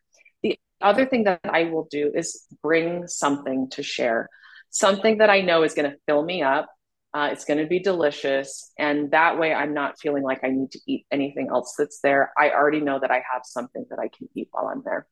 The 0.44 0.58
other 0.82 1.06
thing 1.06 1.26
that 1.26 1.42
i 1.46 1.66
will 1.66 1.88
do 1.90 2.12
is 2.14 2.46
bring 2.62 3.08
something 3.08 3.70
to 3.72 3.84
share 3.84 4.30
something 4.70 5.18
that 5.20 5.30
i 5.30 5.42
know 5.42 5.64
is 5.64 5.74
going 5.74 5.90
to 5.90 5.98
fill 6.08 6.24
me 6.24 6.42
up 6.42 6.70
Uh, 7.14 7.30
it's 7.32 7.44
going 7.44 7.60
to 7.60 7.66
be 7.66 7.80
delicious. 7.80 8.72
And 8.80 9.12
that 9.12 9.38
way, 9.38 9.54
I'm 9.54 9.74
not 9.74 10.00
feeling 10.00 10.24
like 10.24 10.44
I 10.44 10.50
need 10.50 10.72
to 10.72 10.80
eat 10.88 11.06
anything 11.12 11.50
else 11.50 11.76
that's 11.78 12.00
there. 12.02 12.32
I 12.38 12.52
already 12.52 12.80
know 12.80 13.00
that 13.00 13.12
I 13.12 13.24
have 13.32 13.42
something 13.44 13.86
that 13.90 14.00
I 14.00 14.08
can 14.08 14.30
eat 14.34 14.48
while 14.52 14.68
I'm 14.68 14.82
there. 14.84 15.08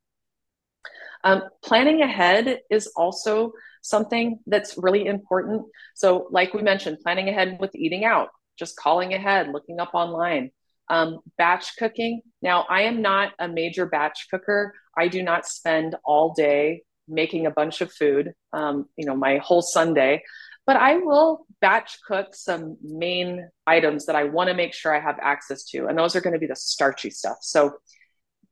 Um, 1.26 1.44
planning 1.62 2.02
ahead 2.02 2.60
is 2.70 2.88
also 2.96 3.52
something 3.82 4.40
that's 4.48 4.78
really 4.78 5.06
important. 5.06 5.64
So, 5.96 6.28
like 6.32 6.54
we 6.54 6.62
mentioned, 6.62 7.00
planning 7.04 7.28
ahead 7.28 7.58
with 7.60 7.76
eating 7.76 8.06
out, 8.06 8.30
just 8.58 8.78
calling 8.78 9.14
ahead, 9.14 9.50
looking 9.52 9.80
up 9.80 9.92
online. 9.94 10.52
Um, 10.92 11.20
batch 11.38 11.78
cooking. 11.78 12.22
Now, 12.42 12.66
I 12.68 12.84
am 12.84 13.02
not 13.02 13.34
a 13.38 13.48
major 13.48 13.86
batch 13.86 14.28
cooker. 14.32 14.74
I 14.98 15.08
do 15.08 15.22
not 15.22 15.46
spend 15.46 15.96
all 16.04 16.34
day 16.34 16.82
making 17.08 17.46
a 17.46 17.52
bunch 17.52 17.82
of 17.82 17.92
food, 17.92 18.34
um, 18.54 18.88
you 18.96 19.06
know, 19.06 19.16
my 19.16 19.38
whole 19.38 19.62
Sunday, 19.62 20.24
but 20.66 20.78
I 20.78 20.98
will 20.98 21.46
batch 21.62 21.98
cook 22.08 22.34
some 22.34 22.78
main 22.82 23.50
items 23.68 24.06
that 24.06 24.16
I 24.16 24.26
want 24.26 24.50
to 24.50 24.56
make 24.56 24.74
sure 24.74 24.96
I 24.96 25.00
have 25.00 25.20
access 25.22 25.66
to. 25.66 25.88
And 25.88 25.98
those 25.98 26.16
are 26.16 26.22
going 26.22 26.34
to 26.34 26.40
be 26.40 26.48
the 26.48 26.56
starchy 26.56 27.10
stuff. 27.10 27.38
So, 27.42 27.74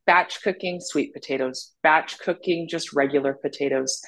batch 0.05 0.41
cooking 0.41 0.79
sweet 0.79 1.13
potatoes, 1.13 1.73
batch 1.83 2.17
cooking 2.19 2.67
just 2.69 2.93
regular 2.93 3.33
potatoes, 3.33 4.01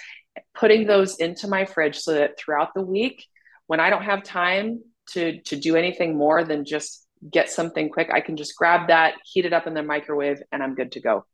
putting 0.56 0.88
those 0.88 1.18
into 1.18 1.48
my 1.48 1.66
fridge 1.66 1.98
so 1.98 2.14
that 2.14 2.40
throughout 2.40 2.74
the 2.74 2.82
week, 2.82 3.26
when 3.68 3.82
I 3.82 3.90
don't 3.90 4.04
have 4.04 4.24
time 4.24 4.82
to, 5.12 5.42
to 5.42 5.56
do 5.58 5.76
anything 5.76 6.18
more 6.18 6.44
than 6.44 6.64
just 6.64 7.06
get 7.30 7.50
something 7.50 7.90
quick, 7.90 8.10
I 8.14 8.22
can 8.22 8.38
just 8.38 8.56
grab 8.56 8.88
that, 8.88 9.16
heat 9.26 9.46
it 9.46 9.52
up 9.52 9.68
in 9.68 9.74
the 9.74 9.84
microwave, 9.84 10.42
and 10.52 10.64
I'm 10.64 10.74
good 10.74 10.94
to 10.94 11.02
go. 11.02 11.26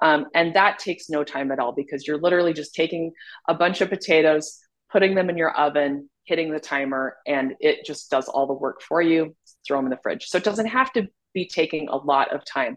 Um, 0.00 0.26
and 0.34 0.54
that 0.54 0.78
takes 0.78 1.08
no 1.08 1.24
time 1.24 1.50
at 1.50 1.58
all 1.58 1.72
because 1.72 2.06
you're 2.06 2.20
literally 2.20 2.52
just 2.52 2.74
taking 2.74 3.12
a 3.48 3.54
bunch 3.54 3.80
of 3.80 3.88
potatoes, 3.88 4.58
putting 4.90 5.14
them 5.14 5.30
in 5.30 5.36
your 5.36 5.56
oven, 5.56 6.08
hitting 6.28 6.52
the 6.52 6.60
timer, 6.60 7.16
and 7.26 7.54
it 7.60 7.84
just 7.84 8.10
does 8.10 8.28
all 8.28 8.46
the 8.46 8.52
work 8.52 8.82
for 8.82 9.00
you. 9.00 9.34
Throw 9.66 9.78
them 9.78 9.86
in 9.86 9.90
the 9.90 9.98
fridge. 10.02 10.26
So 10.26 10.38
it 10.38 10.44
doesn't 10.44 10.66
have 10.66 10.92
to 10.92 11.08
be 11.34 11.48
taking 11.48 11.88
a 11.88 11.96
lot 11.96 12.32
of 12.32 12.44
time. 12.44 12.76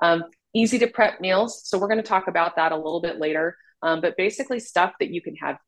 Um, 0.00 0.24
easy 0.54 0.78
to 0.78 0.86
prep 0.86 1.20
meals. 1.20 1.62
So 1.68 1.78
we're 1.78 1.88
going 1.88 2.02
to 2.02 2.08
talk 2.08 2.28
about 2.28 2.56
that 2.56 2.72
a 2.72 2.76
little 2.76 3.00
bit 3.00 3.18
later. 3.18 3.56
Um, 3.82 4.00
but 4.00 4.16
basically, 4.16 4.60
stuff 4.60 4.92
that 5.00 5.10
you 5.10 5.20
can 5.20 5.36
have 5.36 5.58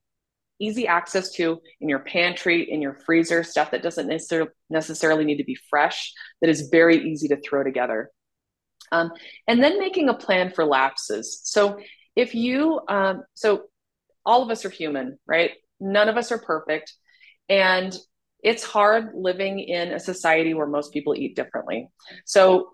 easy 0.61 0.87
access 0.87 1.31
to 1.33 1.61
in 1.81 1.88
your 1.88 2.00
pantry, 2.00 2.70
in 2.70 2.83
your 2.83 2.94
freezer, 3.07 3.42
stuff 3.42 3.70
that 3.70 3.83
doesn't 3.83 4.09
necessarily 4.70 5.24
need 5.24 5.37
to 5.37 5.44
be 5.44 5.59
fresh, 5.70 6.12
that 6.40 6.50
is 6.50 6.68
very 6.70 7.11
easy 7.11 7.28
to 7.28 7.40
throw 7.40 7.62
together. 7.62 8.11
Um, 8.90 9.12
and 9.46 9.62
then 9.62 9.78
making 9.78 10.09
a 10.09 10.14
plan 10.14 10.50
for 10.50 10.64
lapses. 10.64 11.40
So 11.44 11.78
if 12.16 12.35
you, 12.35 12.81
um, 12.88 13.22
so 13.35 13.64
all 14.24 14.42
of 14.42 14.50
us 14.50 14.64
are 14.64 14.70
human, 14.70 15.18
right? 15.26 15.52
None 15.81 16.09
of 16.09 16.16
us 16.16 16.33
are 16.33 16.38
perfect. 16.38 16.92
And 17.48 17.96
it's 18.42 18.64
hard 18.64 19.11
living 19.14 19.58
in 19.58 19.92
a 19.92 20.00
society 20.00 20.54
where 20.54 20.66
most 20.66 20.92
people 20.92 21.14
eat 21.14 21.34
differently. 21.34 21.88
So 22.24 22.70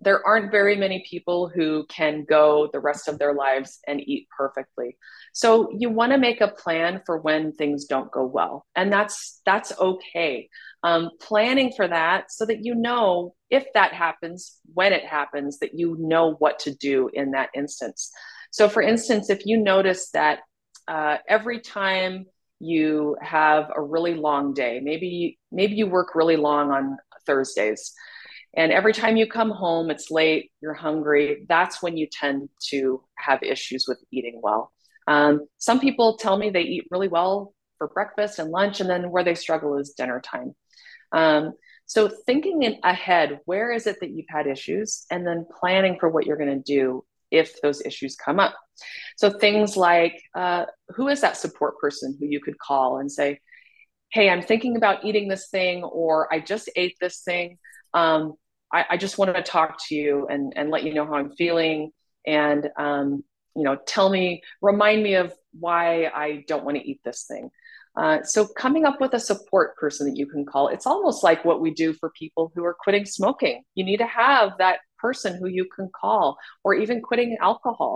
there 0.00 0.24
aren't 0.26 0.50
very 0.50 0.76
many 0.76 1.04
people 1.08 1.48
who 1.48 1.86
can 1.86 2.24
go 2.24 2.68
the 2.72 2.80
rest 2.80 3.08
of 3.08 3.18
their 3.18 3.32
lives 3.32 3.78
and 3.86 4.00
eat 4.06 4.28
perfectly. 4.36 4.96
So 5.32 5.70
you 5.76 5.88
want 5.90 6.12
to 6.12 6.18
make 6.18 6.40
a 6.40 6.48
plan 6.48 7.00
for 7.06 7.18
when 7.18 7.52
things 7.52 7.86
don't 7.86 8.10
go 8.12 8.24
well, 8.26 8.66
and 8.76 8.92
that's 8.92 9.40
that's 9.46 9.72
okay. 9.78 10.48
Um, 10.82 11.10
planning 11.20 11.72
for 11.74 11.88
that 11.88 12.30
so 12.30 12.44
that 12.46 12.64
you 12.64 12.74
know 12.74 13.34
if 13.50 13.64
that 13.74 13.92
happens, 13.92 14.58
when 14.74 14.92
it 14.92 15.04
happens, 15.04 15.58
that 15.60 15.78
you 15.78 15.96
know 15.98 16.34
what 16.34 16.58
to 16.60 16.74
do 16.74 17.08
in 17.12 17.30
that 17.30 17.50
instance. 17.54 18.10
So, 18.50 18.68
for 18.68 18.82
instance, 18.82 19.30
if 19.30 19.46
you 19.46 19.56
notice 19.56 20.10
that 20.10 20.40
uh, 20.86 21.16
every 21.28 21.60
time 21.60 22.26
you 22.60 23.16
have 23.20 23.70
a 23.74 23.82
really 23.82 24.14
long 24.14 24.54
day, 24.54 24.80
maybe 24.82 25.38
maybe 25.52 25.74
you 25.74 25.86
work 25.86 26.14
really 26.14 26.36
long 26.36 26.70
on 26.70 26.96
Thursdays 27.26 27.92
and 28.56 28.72
every 28.72 28.92
time 28.92 29.16
you 29.16 29.26
come 29.26 29.50
home, 29.50 29.90
it's 29.90 30.10
late, 30.10 30.52
you're 30.60 30.74
hungry. 30.74 31.44
That's 31.48 31.82
when 31.82 31.96
you 31.96 32.06
tend 32.10 32.48
to 32.68 33.02
have 33.16 33.42
issues 33.42 33.86
with 33.88 33.98
eating 34.12 34.40
well. 34.42 34.72
Um, 35.06 35.46
some 35.58 35.80
people 35.80 36.16
tell 36.16 36.36
me 36.36 36.50
they 36.50 36.62
eat 36.62 36.86
really 36.90 37.08
well 37.08 37.52
for 37.78 37.88
breakfast 37.88 38.38
and 38.38 38.50
lunch, 38.50 38.80
and 38.80 38.88
then 38.88 39.10
where 39.10 39.24
they 39.24 39.34
struggle 39.34 39.76
is 39.78 39.90
dinner 39.90 40.20
time. 40.20 40.54
Um, 41.12 41.52
so, 41.86 42.08
thinking 42.08 42.62
in 42.62 42.78
ahead, 42.84 43.40
where 43.44 43.72
is 43.72 43.86
it 43.86 43.98
that 44.00 44.10
you've 44.10 44.26
had 44.28 44.46
issues, 44.46 45.04
and 45.10 45.26
then 45.26 45.46
planning 45.60 45.98
for 45.98 46.08
what 46.08 46.24
you're 46.24 46.38
going 46.38 46.62
to 46.62 46.72
do 46.74 47.04
if 47.34 47.60
those 47.60 47.82
issues 47.84 48.16
come 48.16 48.40
up. 48.40 48.54
So, 49.16 49.30
things 49.30 49.76
like 49.76 50.20
uh, 50.34 50.66
who 50.90 51.08
is 51.08 51.20
that 51.20 51.36
support 51.36 51.78
person 51.78 52.16
who 52.18 52.26
you 52.26 52.40
could 52.40 52.58
call 52.58 52.98
and 52.98 53.10
say, 53.10 53.40
Hey, 54.12 54.28
I'm 54.30 54.42
thinking 54.42 54.76
about 54.76 55.04
eating 55.04 55.28
this 55.28 55.48
thing, 55.48 55.82
or 55.82 56.32
I 56.32 56.40
just 56.40 56.70
ate 56.76 56.96
this 57.00 57.20
thing. 57.20 57.58
Um, 57.94 58.34
I, 58.72 58.84
I 58.90 58.96
just 58.96 59.18
wanted 59.18 59.34
to 59.34 59.42
talk 59.42 59.76
to 59.88 59.94
you 59.94 60.26
and, 60.28 60.52
and 60.56 60.70
let 60.70 60.84
you 60.84 60.94
know 60.94 61.06
how 61.06 61.14
I'm 61.14 61.32
feeling 61.32 61.90
and, 62.26 62.68
um, 62.76 63.24
you 63.56 63.62
know, 63.62 63.76
tell 63.86 64.10
me, 64.10 64.42
remind 64.60 65.02
me 65.02 65.14
of 65.14 65.32
why 65.58 66.06
I 66.06 66.44
don't 66.48 66.64
want 66.64 66.76
to 66.76 66.88
eat 66.88 67.00
this 67.04 67.24
thing. 67.28 67.50
Uh, 67.96 68.22
so 68.24 68.46
coming 68.46 68.84
up 68.84 69.00
with 69.00 69.14
a 69.14 69.20
support 69.20 69.76
person 69.76 70.08
that 70.08 70.16
you 70.16 70.26
can 70.26 70.44
call, 70.44 70.68
it's 70.68 70.86
almost 70.86 71.22
like 71.22 71.44
what 71.44 71.60
we 71.60 71.72
do 71.72 71.92
for 71.92 72.10
people 72.10 72.50
who 72.54 72.64
are 72.64 72.76
quitting 72.78 73.06
smoking. 73.06 73.62
You 73.76 73.84
need 73.84 73.98
to 73.98 74.06
have 74.06 74.52
that 74.58 74.80
person 75.06 75.30
who 75.38 75.48
you 75.58 75.64
can 75.74 75.86
call, 76.02 76.24
or 76.64 76.74
even 76.82 77.02
quitting 77.08 77.36
alcohol. 77.50 77.92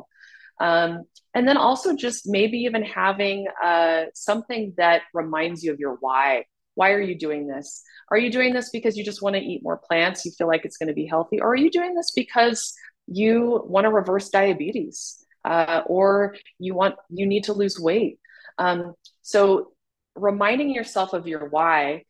Um, 0.60 0.90
and 1.34 1.46
then 1.48 1.56
also 1.56 1.88
just 2.06 2.20
maybe 2.26 2.58
even 2.68 2.82
having 2.82 3.38
uh, 3.70 4.04
something 4.14 4.62
that 4.76 5.02
reminds 5.14 5.62
you 5.62 5.72
of 5.72 5.78
your 5.84 5.96
why. 6.00 6.44
Why 6.74 6.88
are 6.96 7.06
you 7.10 7.16
doing 7.26 7.42
this? 7.52 7.68
Are 8.10 8.20
you 8.24 8.30
doing 8.38 8.52
this 8.54 8.70
because 8.70 8.96
you 8.96 9.04
just 9.04 9.22
want 9.22 9.34
to 9.36 9.42
eat 9.50 9.62
more 9.62 9.78
plants? 9.88 10.24
You 10.24 10.32
feel 10.38 10.48
like 10.52 10.64
it's 10.64 10.78
going 10.80 10.92
to 10.92 11.00
be 11.02 11.06
healthy? 11.06 11.40
Or 11.40 11.48
are 11.52 11.62
you 11.64 11.70
doing 11.70 11.94
this 11.94 12.10
because 12.22 12.60
you 13.06 13.62
want 13.74 13.84
to 13.84 13.90
reverse 13.90 14.28
diabetes? 14.30 15.24
Uh, 15.44 15.82
or 15.86 16.34
you 16.58 16.74
want 16.74 16.96
you 17.18 17.26
need 17.32 17.44
to 17.44 17.52
lose 17.52 17.78
weight 17.78 18.18
um, 18.58 18.94
so 19.22 19.72
reminding 20.14 20.70
yourself 20.70 21.12
of 21.12 21.26
your 21.26 21.48
why 21.48 22.02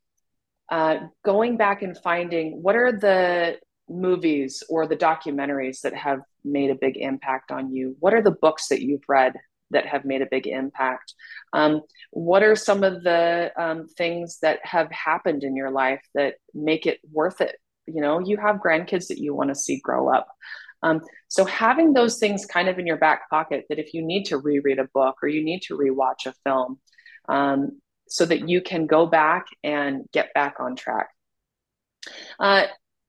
uh, 0.70 0.96
going 1.24 1.56
back 1.56 1.82
and 1.82 1.96
finding 1.96 2.62
what 2.62 2.74
are 2.74 2.92
the 2.92 3.56
movies 3.88 4.62
or 4.68 4.86
the 4.86 4.96
documentaries 4.96 5.80
that 5.80 5.94
have 5.94 6.20
made 6.44 6.70
a 6.70 6.74
big 6.74 6.96
impact 6.96 7.50
on 7.50 7.72
you 7.72 7.96
what 8.00 8.14
are 8.14 8.22
the 8.22 8.30
books 8.30 8.68
that 8.68 8.82
you've 8.82 9.04
read 9.08 9.34
that 9.70 9.86
have 9.86 10.04
made 10.04 10.22
a 10.22 10.26
big 10.30 10.46
impact? 10.46 11.14
Um, 11.52 11.82
what 12.10 12.42
are 12.42 12.56
some 12.56 12.82
of 12.84 13.02
the 13.02 13.52
um, 13.56 13.86
things 13.86 14.38
that 14.40 14.60
have 14.62 14.90
happened 14.90 15.44
in 15.44 15.56
your 15.56 15.70
life 15.70 16.02
that 16.14 16.34
make 16.54 16.86
it 16.86 17.00
worth 17.12 17.40
it? 17.40 17.56
You 17.86 18.00
know, 18.00 18.18
you 18.18 18.36
have 18.36 18.56
grandkids 18.56 19.08
that 19.08 19.18
you 19.18 19.34
want 19.34 19.50
to 19.50 19.54
see 19.54 19.80
grow 19.80 20.12
up. 20.12 20.28
Um, 20.82 21.00
so 21.26 21.44
having 21.44 21.92
those 21.92 22.18
things 22.18 22.46
kind 22.46 22.68
of 22.68 22.78
in 22.78 22.86
your 22.86 22.98
back 22.98 23.28
pocket 23.30 23.64
that 23.68 23.78
if 23.78 23.94
you 23.94 24.02
need 24.02 24.24
to 24.24 24.38
reread 24.38 24.78
a 24.78 24.88
book 24.94 25.16
or 25.22 25.28
you 25.28 25.42
need 25.42 25.62
to 25.62 25.76
rewatch 25.76 26.26
a 26.26 26.34
film, 26.44 26.78
um, 27.28 27.80
so 28.10 28.24
that 28.24 28.48
you 28.48 28.62
can 28.62 28.86
go 28.86 29.04
back 29.04 29.46
and 29.62 30.08
get 30.12 30.32
back 30.34 30.56
on 30.60 30.76
track. 30.76 31.08
Uh, 32.38 32.64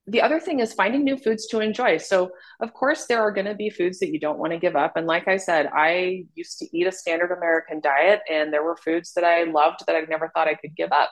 the 0.10 0.22
other 0.22 0.40
thing 0.40 0.60
is 0.60 0.74
finding 0.74 1.04
new 1.04 1.18
foods 1.18 1.48
to 1.48 1.60
enjoy. 1.60 1.98
So, 1.98 2.32
of 2.60 2.74
course, 2.74 3.06
there 3.06 3.22
are 3.22 3.32
going 3.32 3.46
to 3.46 3.54
be 3.54 3.70
foods 3.70 4.00
that 4.00 4.12
you 4.12 4.20
don't 4.20 4.40
want 4.40 4.54
to 4.54 4.60
give 4.60 4.76
up. 4.76 4.98
And 4.98 5.06
like 5.06 5.28
I 5.28 5.38
said, 5.38 5.68
I 5.68 6.26
used 6.34 6.58
to 6.60 6.78
eat 6.78 6.88
a 6.88 6.92
standard 6.92 7.32
American 7.32 7.80
diet, 7.80 8.22
and 8.30 8.52
there 8.52 8.64
were 8.64 8.78
foods 8.78 9.14
that 9.14 9.24
I 9.24 9.44
loved 9.44 9.82
that 9.86 9.96
I 9.96 10.02
never 10.02 10.32
thought 10.34 10.48
I 10.48 10.56
could 10.56 10.76
give 10.76 10.92
up. 10.92 11.12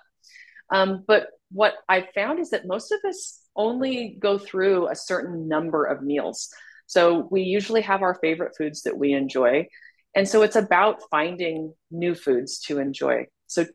Um, 0.71 1.03
but 1.07 1.27
what 1.51 1.75
I 1.87 2.07
found 2.15 2.39
is 2.39 2.49
that 2.49 2.67
most 2.67 2.91
of 2.91 2.99
us 3.07 3.39
only 3.55 4.17
go 4.19 4.37
through 4.37 4.89
a 4.89 4.95
certain 4.95 5.47
number 5.47 5.85
of 5.85 6.01
meals. 6.01 6.49
So, 6.87 7.27
we 7.29 7.41
usually 7.41 7.81
have 7.81 8.01
our 8.01 8.15
favorite 8.15 8.55
foods 8.57 8.83
that 8.83 8.97
we 8.97 9.13
enjoy. 9.13 9.67
And 10.15 10.27
so, 10.27 10.41
it's 10.41 10.55
about 10.55 11.03
finding 11.11 11.73
new 11.91 12.15
foods 12.15 12.59
to 12.61 12.79
enjoy. 12.79 13.27
So, 13.45 13.65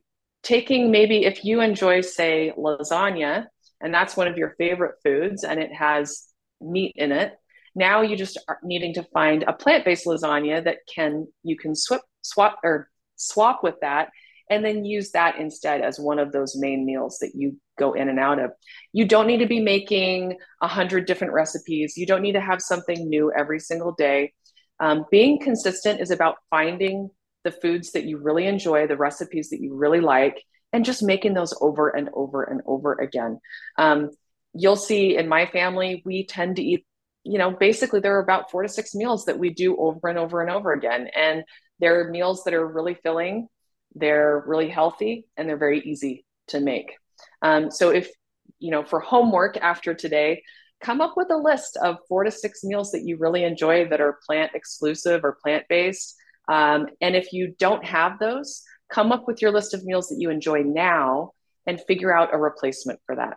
taking 0.42 0.90
maybe 0.90 1.24
if 1.24 1.44
you 1.44 1.60
enjoy, 1.60 2.00
say, 2.00 2.52
lasagna 2.58 3.46
and 3.82 3.92
that's 3.92 4.16
one 4.16 4.28
of 4.28 4.38
your 4.38 4.54
favorite 4.58 4.96
foods 5.04 5.44
and 5.44 5.60
it 5.60 5.72
has 5.72 6.28
meat 6.60 6.92
in 6.96 7.12
it. 7.12 7.34
Now 7.74 8.02
you 8.02 8.16
just 8.16 8.38
are 8.48 8.58
needing 8.62 8.94
to 8.94 9.02
find 9.14 9.44
a 9.44 9.52
plant-based 9.52 10.06
lasagna 10.06 10.64
that 10.64 10.78
can 10.92 11.26
you 11.42 11.56
can 11.56 11.74
swap 11.74 12.02
swap 12.22 12.58
or 12.62 12.88
swap 13.16 13.62
with 13.62 13.74
that 13.80 14.08
and 14.50 14.64
then 14.64 14.84
use 14.84 15.12
that 15.12 15.38
instead 15.38 15.80
as 15.80 15.98
one 15.98 16.18
of 16.18 16.32
those 16.32 16.56
main 16.56 16.84
meals 16.84 17.18
that 17.20 17.32
you 17.34 17.58
go 17.78 17.94
in 17.94 18.08
and 18.08 18.18
out 18.18 18.38
of. 18.38 18.50
You 18.92 19.06
don't 19.06 19.26
need 19.26 19.38
to 19.38 19.46
be 19.46 19.60
making 19.60 20.36
a 20.60 20.68
hundred 20.68 21.06
different 21.06 21.32
recipes. 21.32 21.96
You 21.96 22.06
don't 22.06 22.22
need 22.22 22.32
to 22.32 22.40
have 22.40 22.60
something 22.60 23.08
new 23.08 23.32
every 23.32 23.58
single 23.58 23.92
day. 23.92 24.34
Um, 24.78 25.06
being 25.10 25.40
consistent 25.40 26.00
is 26.00 26.10
about 26.10 26.36
finding 26.50 27.08
the 27.44 27.52
foods 27.52 27.92
that 27.92 28.04
you 28.04 28.18
really 28.18 28.46
enjoy 28.46 28.86
the 28.86 28.96
recipes 28.96 29.50
that 29.50 29.60
you 29.60 29.74
really 29.74 30.00
like 30.00 30.42
and 30.72 30.84
just 30.84 31.02
making 31.02 31.34
those 31.34 31.54
over 31.60 31.88
and 31.90 32.08
over 32.14 32.42
and 32.42 32.62
over 32.66 32.94
again. 32.94 33.40
Um, 33.78 34.10
you'll 34.54 34.76
see 34.76 35.16
in 35.16 35.28
my 35.28 35.46
family, 35.46 36.02
we 36.04 36.26
tend 36.26 36.56
to 36.56 36.62
eat, 36.62 36.86
you 37.24 37.38
know, 37.38 37.50
basically 37.50 38.00
there 38.00 38.16
are 38.16 38.22
about 38.22 38.50
four 38.50 38.62
to 38.62 38.68
six 38.68 38.94
meals 38.94 39.26
that 39.26 39.38
we 39.38 39.50
do 39.50 39.76
over 39.76 40.08
and 40.08 40.18
over 40.18 40.40
and 40.40 40.50
over 40.50 40.72
again. 40.72 41.08
And 41.14 41.44
they're 41.78 42.10
meals 42.10 42.44
that 42.44 42.54
are 42.54 42.66
really 42.66 42.94
filling, 42.94 43.48
they're 43.94 44.42
really 44.46 44.68
healthy, 44.68 45.26
and 45.36 45.48
they're 45.48 45.56
very 45.56 45.80
easy 45.80 46.24
to 46.48 46.60
make. 46.60 46.96
Um, 47.42 47.70
so 47.70 47.90
if 47.90 48.10
you 48.58 48.70
know 48.70 48.84
for 48.84 49.00
homework 49.00 49.56
after 49.56 49.94
today, 49.94 50.42
come 50.80 51.00
up 51.00 51.14
with 51.16 51.30
a 51.30 51.36
list 51.36 51.76
of 51.82 51.98
four 52.08 52.24
to 52.24 52.30
six 52.30 52.62
meals 52.64 52.92
that 52.92 53.02
you 53.04 53.16
really 53.16 53.44
enjoy 53.44 53.88
that 53.88 54.00
are 54.00 54.18
plant 54.26 54.52
exclusive 54.54 55.24
or 55.24 55.38
plant 55.42 55.64
based. 55.68 56.16
Um, 56.48 56.86
and 57.00 57.14
if 57.14 57.32
you 57.32 57.54
don't 57.58 57.84
have 57.84 58.18
those, 58.18 58.62
come 58.92 59.12
up 59.12 59.26
with 59.26 59.40
your 59.40 59.50
list 59.50 59.74
of 59.74 59.84
meals 59.84 60.08
that 60.08 60.18
you 60.18 60.30
enjoy 60.30 60.62
now 60.62 61.32
and 61.66 61.80
figure 61.80 62.14
out 62.14 62.34
a 62.34 62.38
replacement 62.38 63.00
for 63.06 63.16
that. 63.16 63.36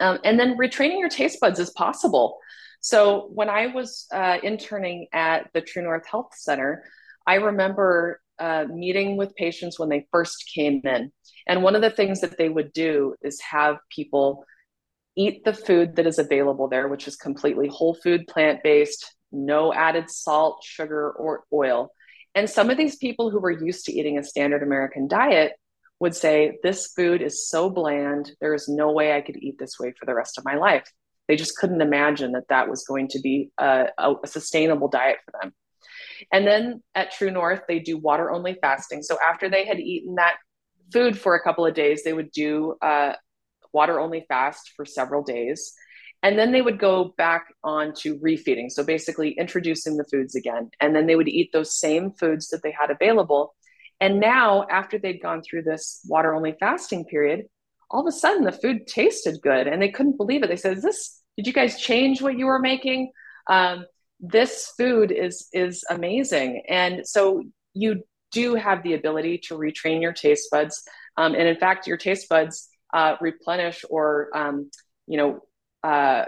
Um, 0.00 0.18
and 0.24 0.38
then 0.38 0.56
retraining 0.56 0.98
your 0.98 1.08
taste 1.08 1.40
buds 1.40 1.58
is 1.58 1.70
possible. 1.70 2.38
So 2.80 3.28
when 3.34 3.48
I 3.48 3.68
was 3.68 4.06
uh, 4.12 4.38
interning 4.42 5.08
at 5.12 5.50
the 5.52 5.60
True 5.60 5.82
North 5.82 6.06
Health 6.06 6.30
Center, 6.34 6.84
I 7.26 7.34
remember 7.34 8.20
uh, 8.38 8.64
meeting 8.72 9.16
with 9.16 9.36
patients 9.36 9.78
when 9.78 9.90
they 9.90 10.06
first 10.10 10.50
came 10.54 10.80
in. 10.84 11.12
And 11.46 11.62
one 11.62 11.76
of 11.76 11.82
the 11.82 11.90
things 11.90 12.20
that 12.22 12.38
they 12.38 12.48
would 12.48 12.72
do 12.72 13.14
is 13.22 13.40
have 13.42 13.76
people 13.90 14.44
eat 15.16 15.44
the 15.44 15.52
food 15.52 15.96
that 15.96 16.06
is 16.06 16.18
available 16.18 16.68
there, 16.68 16.88
which 16.88 17.06
is 17.06 17.16
completely 17.16 17.68
whole 17.68 17.94
food, 17.94 18.26
plant 18.26 18.62
based, 18.62 19.14
no 19.30 19.72
added 19.74 20.10
salt, 20.10 20.64
sugar, 20.64 21.10
or 21.10 21.44
oil. 21.52 21.92
And 22.34 22.48
some 22.48 22.70
of 22.70 22.76
these 22.76 22.96
people 22.96 23.30
who 23.30 23.40
were 23.40 23.50
used 23.50 23.86
to 23.86 23.92
eating 23.92 24.18
a 24.18 24.24
standard 24.24 24.62
American 24.62 25.08
diet 25.08 25.52
would 25.98 26.14
say, 26.14 26.58
This 26.62 26.92
food 26.96 27.22
is 27.22 27.48
so 27.48 27.70
bland, 27.70 28.32
there 28.40 28.54
is 28.54 28.68
no 28.68 28.92
way 28.92 29.14
I 29.14 29.20
could 29.20 29.36
eat 29.36 29.58
this 29.58 29.78
way 29.78 29.92
for 29.98 30.06
the 30.06 30.14
rest 30.14 30.38
of 30.38 30.44
my 30.44 30.54
life. 30.54 30.90
They 31.28 31.36
just 31.36 31.56
couldn't 31.56 31.80
imagine 31.80 32.32
that 32.32 32.48
that 32.48 32.68
was 32.68 32.84
going 32.84 33.08
to 33.08 33.20
be 33.20 33.50
a, 33.58 33.86
a, 33.98 34.14
a 34.24 34.26
sustainable 34.26 34.88
diet 34.88 35.18
for 35.24 35.32
them. 35.40 35.52
And 36.32 36.46
then 36.46 36.82
at 36.94 37.12
True 37.12 37.30
North, 37.30 37.62
they 37.68 37.78
do 37.78 37.98
water 37.98 38.30
only 38.30 38.56
fasting. 38.60 39.02
So 39.02 39.16
after 39.24 39.48
they 39.48 39.64
had 39.64 39.78
eaten 39.78 40.16
that 40.16 40.36
food 40.92 41.18
for 41.18 41.34
a 41.34 41.42
couple 41.42 41.66
of 41.66 41.74
days, 41.74 42.02
they 42.02 42.12
would 42.12 42.30
do 42.32 42.74
uh, 42.82 43.14
a 43.14 43.66
water 43.72 44.00
only 44.00 44.24
fast 44.28 44.72
for 44.76 44.84
several 44.84 45.22
days. 45.22 45.72
And 46.22 46.38
then 46.38 46.52
they 46.52 46.62
would 46.62 46.78
go 46.78 47.14
back 47.16 47.46
on 47.64 47.94
to 48.00 48.18
refeeding. 48.18 48.70
So 48.70 48.84
basically 48.84 49.30
introducing 49.38 49.96
the 49.96 50.04
foods 50.04 50.34
again. 50.34 50.70
And 50.80 50.94
then 50.94 51.06
they 51.06 51.16
would 51.16 51.28
eat 51.28 51.50
those 51.52 51.78
same 51.78 52.12
foods 52.12 52.48
that 52.48 52.62
they 52.62 52.74
had 52.78 52.90
available. 52.90 53.54
And 54.00 54.20
now, 54.20 54.66
after 54.70 54.98
they'd 54.98 55.22
gone 55.22 55.42
through 55.42 55.62
this 55.62 56.00
water 56.06 56.34
only 56.34 56.56
fasting 56.58 57.04
period, 57.04 57.46
all 57.90 58.00
of 58.00 58.06
a 58.06 58.16
sudden 58.16 58.44
the 58.44 58.52
food 58.52 58.86
tasted 58.86 59.40
good 59.42 59.66
and 59.66 59.80
they 59.80 59.90
couldn't 59.90 60.16
believe 60.16 60.42
it. 60.42 60.48
They 60.48 60.56
said, 60.56 60.76
Is 60.76 60.82
this, 60.82 61.22
did 61.36 61.46
you 61.46 61.52
guys 61.52 61.80
change 61.80 62.22
what 62.22 62.38
you 62.38 62.46
were 62.46 62.58
making? 62.58 63.12
Um, 63.48 63.84
this 64.20 64.72
food 64.76 65.10
is 65.10 65.48
is 65.52 65.84
amazing. 65.90 66.62
And 66.68 67.06
so 67.06 67.42
you 67.74 68.02
do 68.32 68.54
have 68.54 68.82
the 68.82 68.94
ability 68.94 69.38
to 69.48 69.54
retrain 69.54 70.00
your 70.00 70.12
taste 70.12 70.48
buds. 70.50 70.82
Um, 71.16 71.34
and 71.34 71.48
in 71.48 71.56
fact, 71.56 71.86
your 71.86 71.96
taste 71.96 72.28
buds 72.28 72.68
uh, 72.92 73.16
replenish 73.20 73.84
or 73.88 74.28
um, 74.34 74.70
you 75.06 75.16
know 75.16 75.40
uh, 75.82 76.24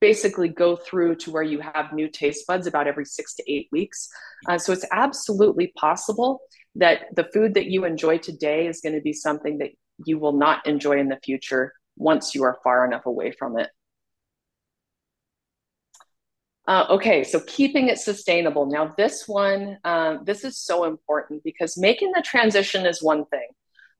basically 0.00 0.48
go 0.48 0.76
through 0.76 1.16
to 1.16 1.30
where 1.30 1.42
you 1.42 1.60
have 1.60 1.92
new 1.92 2.08
taste 2.08 2.46
buds 2.46 2.66
about 2.66 2.86
every 2.86 3.04
six 3.04 3.34
to 3.34 3.52
eight 3.52 3.68
weeks. 3.72 4.08
Uh, 4.48 4.58
so 4.58 4.72
it's 4.72 4.84
absolutely 4.92 5.72
possible 5.76 6.40
that 6.74 7.02
the 7.14 7.24
food 7.32 7.54
that 7.54 7.66
you 7.66 7.84
enjoy 7.84 8.18
today 8.18 8.66
is 8.66 8.80
going 8.80 8.94
to 8.94 9.00
be 9.00 9.12
something 9.12 9.58
that 9.58 9.70
you 10.04 10.18
will 10.18 10.32
not 10.32 10.66
enjoy 10.66 10.98
in 10.98 11.08
the 11.08 11.18
future 11.24 11.72
once 11.96 12.34
you 12.34 12.42
are 12.42 12.58
far 12.64 12.84
enough 12.84 13.06
away 13.06 13.32
from 13.32 13.58
it. 13.58 13.70
Uh, 16.66 16.86
okay, 16.90 17.24
so 17.24 17.40
keeping 17.40 17.88
it 17.88 17.98
sustainable. 17.98 18.66
Now, 18.66 18.94
this 18.96 19.26
one, 19.26 19.78
uh, 19.84 20.18
this 20.22 20.44
is 20.44 20.58
so 20.58 20.84
important 20.84 21.42
because 21.42 21.76
making 21.76 22.12
the 22.12 22.22
transition 22.22 22.86
is 22.86 23.02
one 23.02 23.24
thing, 23.26 23.48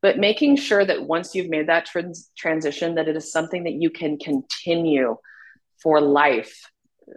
but 0.02 0.18
making 0.18 0.56
sure 0.56 0.84
that 0.84 1.04
once 1.04 1.34
you've 1.34 1.48
made 1.48 1.68
that 1.68 1.86
trans- 1.86 2.30
transition, 2.36 2.96
that 2.96 3.08
it 3.08 3.16
is 3.16 3.32
something 3.32 3.64
that 3.64 3.74
you 3.74 3.88
can 3.88 4.18
continue 4.18 5.16
for 5.80 6.00
life. 6.00 6.68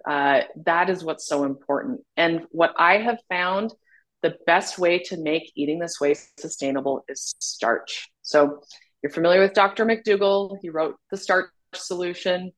Uh, 0.07 0.41
that 0.65 0.89
is 0.89 1.03
what's 1.03 1.27
so 1.27 1.43
important. 1.43 2.01
And 2.15 2.45
what 2.51 2.73
I 2.77 2.97
have 2.97 3.19
found 3.29 3.73
the 4.21 4.35
best 4.45 4.77
way 4.77 4.99
to 4.99 5.17
make 5.17 5.51
eating 5.55 5.79
this 5.79 5.99
way 5.99 6.15
sustainable 6.39 7.03
is 7.09 7.35
starch. 7.39 8.09
So, 8.21 8.61
you're 9.03 9.11
familiar 9.11 9.41
with 9.41 9.53
Dr. 9.53 9.85
McDougall. 9.85 10.57
He 10.63 10.71
wrote 10.71 10.95
the 11.11 11.17
starch 11.17 11.49
solution. 11.75 12.51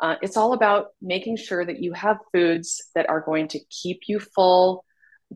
Uh, 0.00 0.16
it's 0.20 0.36
all 0.36 0.52
about 0.52 0.88
making 1.00 1.36
sure 1.36 1.64
that 1.64 1.82
you 1.82 1.94
have 1.94 2.18
foods 2.32 2.90
that 2.94 3.08
are 3.08 3.22
going 3.22 3.48
to 3.48 3.60
keep 3.70 4.00
you 4.06 4.20
full, 4.20 4.84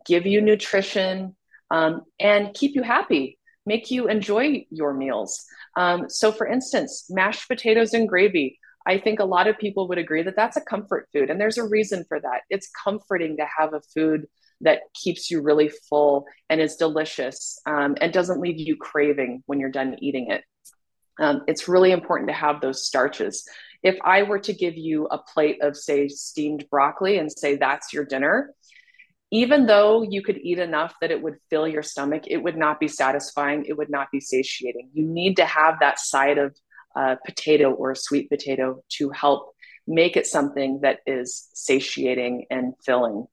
give 0.04 0.26
you 0.26 0.42
nutrition, 0.42 1.34
um, 1.70 2.02
and 2.20 2.52
keep 2.54 2.74
you 2.74 2.82
happy, 2.82 3.37
make 3.68 3.90
you 3.90 4.08
enjoy 4.08 4.66
your 4.70 4.92
meals. 4.92 5.44
Um, 5.76 6.10
so, 6.10 6.32
for 6.32 6.46
instance, 6.46 7.06
mashed 7.08 7.46
potatoes 7.46 7.94
and 7.94 8.08
gravy. 8.08 8.58
I 8.86 8.98
think 8.98 9.20
a 9.20 9.24
lot 9.24 9.46
of 9.46 9.58
people 9.58 9.86
would 9.88 9.98
agree 9.98 10.22
that 10.22 10.34
that's 10.34 10.56
a 10.56 10.62
comfort 10.62 11.08
food, 11.12 11.30
and 11.30 11.40
there's 11.40 11.58
a 11.58 11.68
reason 11.68 12.04
for 12.08 12.18
that. 12.18 12.40
It's 12.50 12.70
comforting 12.84 13.36
to 13.36 13.46
have 13.58 13.74
a 13.74 13.82
food 13.94 14.26
that 14.62 14.80
keeps 14.94 15.30
you 15.30 15.40
really 15.40 15.70
full 15.88 16.26
and 16.50 16.60
is 16.60 16.74
delicious 16.74 17.60
um, 17.66 17.94
and 18.00 18.12
doesn't 18.12 18.40
leave 18.40 18.58
you 18.58 18.74
craving 18.76 19.44
when 19.46 19.60
you're 19.60 19.70
done 19.70 19.96
eating 20.00 20.32
it. 20.32 20.42
Um, 21.20 21.42
it's 21.46 21.68
really 21.68 21.92
important 21.92 22.28
to 22.28 22.34
have 22.34 22.60
those 22.60 22.84
starches 22.84 23.48
if 23.82 23.96
I 24.04 24.24
were 24.24 24.40
to 24.40 24.52
give 24.52 24.76
you 24.76 25.06
a 25.06 25.18
plate 25.18 25.62
of, 25.62 25.76
say, 25.76 26.08
steamed 26.08 26.68
broccoli 26.70 27.18
and 27.18 27.30
say 27.30 27.56
that's 27.56 27.92
your 27.92 28.04
dinner, 28.04 28.52
even 29.30 29.66
though 29.66 30.02
you 30.02 30.22
could 30.22 30.38
eat 30.38 30.58
enough 30.58 30.94
that 31.00 31.10
it 31.10 31.22
would 31.22 31.36
fill 31.50 31.68
your 31.68 31.82
stomach, 31.82 32.24
it 32.26 32.38
would 32.38 32.56
not 32.56 32.80
be 32.80 32.88
satisfying. 32.88 33.64
It 33.66 33.76
would 33.76 33.90
not 33.90 34.10
be 34.10 34.20
satiating. 34.20 34.90
You 34.94 35.06
need 35.06 35.36
to 35.36 35.44
have 35.44 35.80
that 35.80 35.98
side 35.98 36.38
of 36.38 36.56
uh, 36.96 37.16
potato 37.26 37.70
or 37.72 37.94
sweet 37.94 38.30
potato 38.30 38.82
to 38.90 39.10
help 39.10 39.54
make 39.86 40.16
it 40.16 40.26
something 40.26 40.80
that 40.82 41.00
is 41.06 41.48
satiating 41.52 42.46
and 42.50 42.74
filling. 42.84 43.26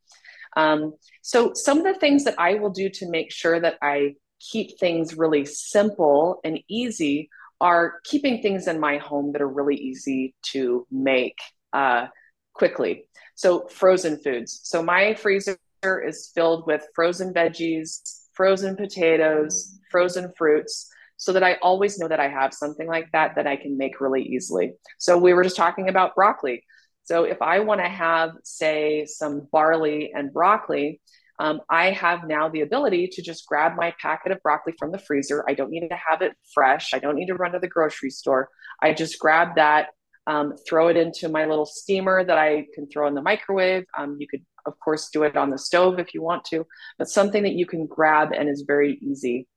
Um, 0.58 0.94
so, 1.22 1.54
some 1.54 1.80
of 1.80 1.84
the 1.84 2.00
things 2.00 2.24
that 2.26 2.36
I 2.40 2.56
will 2.56 2.70
do 2.70 2.90
to 2.90 3.10
make 3.10 3.32
sure 3.32 3.60
that 3.60 3.78
I 3.82 4.16
keep 4.40 4.80
things 4.80 5.18
really 5.18 5.46
simple 5.46 6.40
and 6.44 6.60
easy 6.70 7.30
are 7.62 7.96
keeping 8.04 8.42
things 8.42 8.68
in 8.68 8.80
my 8.80 8.98
home 8.98 9.32
that 9.32 9.42
are 9.42 9.48
really 9.48 9.76
easy 9.76 10.36
to 10.52 10.86
make 10.92 11.38
uh, 11.74 12.08
quickly. 12.54 13.06
So, 13.36 13.68
frozen 13.68 14.18
foods. 14.18 14.62
So, 14.64 14.82
my 14.82 15.14
freezer 15.14 15.58
is 15.93 16.32
filled 16.34 16.65
with 16.67 16.88
frozen 16.95 17.34
veggies, 17.34 18.00
frozen 18.34 18.76
potatoes, 18.76 19.80
frozen 19.91 20.32
fruits, 20.38 20.89
so 21.17 21.32
that 21.34 21.43
I 21.43 21.54
always 21.62 21.98
know 21.98 22.08
that 22.08 22.19
I 22.19 22.28
have 22.28 22.54
something 22.54 22.88
like 22.88 23.12
that 23.13 23.36
that 23.36 23.48
I 23.48 23.56
can 23.56 23.78
make 23.78 24.02
really 24.02 24.24
easily. 24.24 24.74
So, 24.98 25.17
we 25.17 25.34
were 25.34 25.43
just 25.43 25.56
talking 25.56 25.89
about 25.89 26.15
broccoli. 26.15 26.63
So, 27.04 27.24
if 27.24 27.41
I 27.41 27.60
want 27.60 27.82
to 27.82 27.88
have, 27.88 28.32
say, 28.43 29.06
some 29.06 29.48
barley 29.52 30.12
and 30.13 30.34
broccoli, 30.34 31.02
um, 31.39 31.62
I 31.69 31.91
have 31.91 32.28
now 32.28 32.50
the 32.50 32.62
ability 32.62 33.08
to 33.13 33.21
just 33.21 33.45
grab 33.45 33.74
my 33.76 33.93
packet 34.02 34.32
of 34.32 34.41
broccoli 34.41 34.74
from 34.80 34.91
the 34.91 34.98
freezer. 34.98 35.43
I 35.48 35.54
don't 35.54 35.69
need 35.69 35.88
to 35.88 36.00
have 36.10 36.21
it 36.21 36.34
fresh. 36.54 36.93
I 36.93 37.00
don't 37.00 37.15
need 37.15 37.28
to 37.28 37.36
run 37.36 37.52
to 37.52 37.60
the 37.60 37.67
grocery 37.67 38.10
store. 38.10 38.50
I 38.82 38.93
just 38.93 39.19
grab 39.19 39.56
that, 39.56 39.89
um, 40.28 40.56
throw 40.68 40.88
it 40.88 40.98
into 40.98 41.30
my 41.30 41.46
little 41.46 41.66
steamer 41.66 42.24
that 42.24 42.38
I 42.38 42.66
can 42.74 42.88
throw 42.88 43.08
in 43.08 43.14
the 43.14 43.22
microwave. 43.22 43.86
Um, 43.98 44.18
you 44.20 44.28
could, 44.28 44.44
of 44.66 44.80
course, 44.80 45.10
do 45.10 45.24
it 45.24 45.36
on 45.36 45.50
the 45.50 45.58
stove 45.58 46.00
if 46.00 46.14
you 46.14 46.22
want 46.22 46.46
to, 46.46 46.66
but 46.98 47.10
something 47.10 47.44
that 47.44 47.54
you 47.54 47.66
can 47.66 47.86
grab 47.86 48.32
and 48.32 48.50
is 48.50 48.64
very 48.66 48.98
easy. 49.02 49.48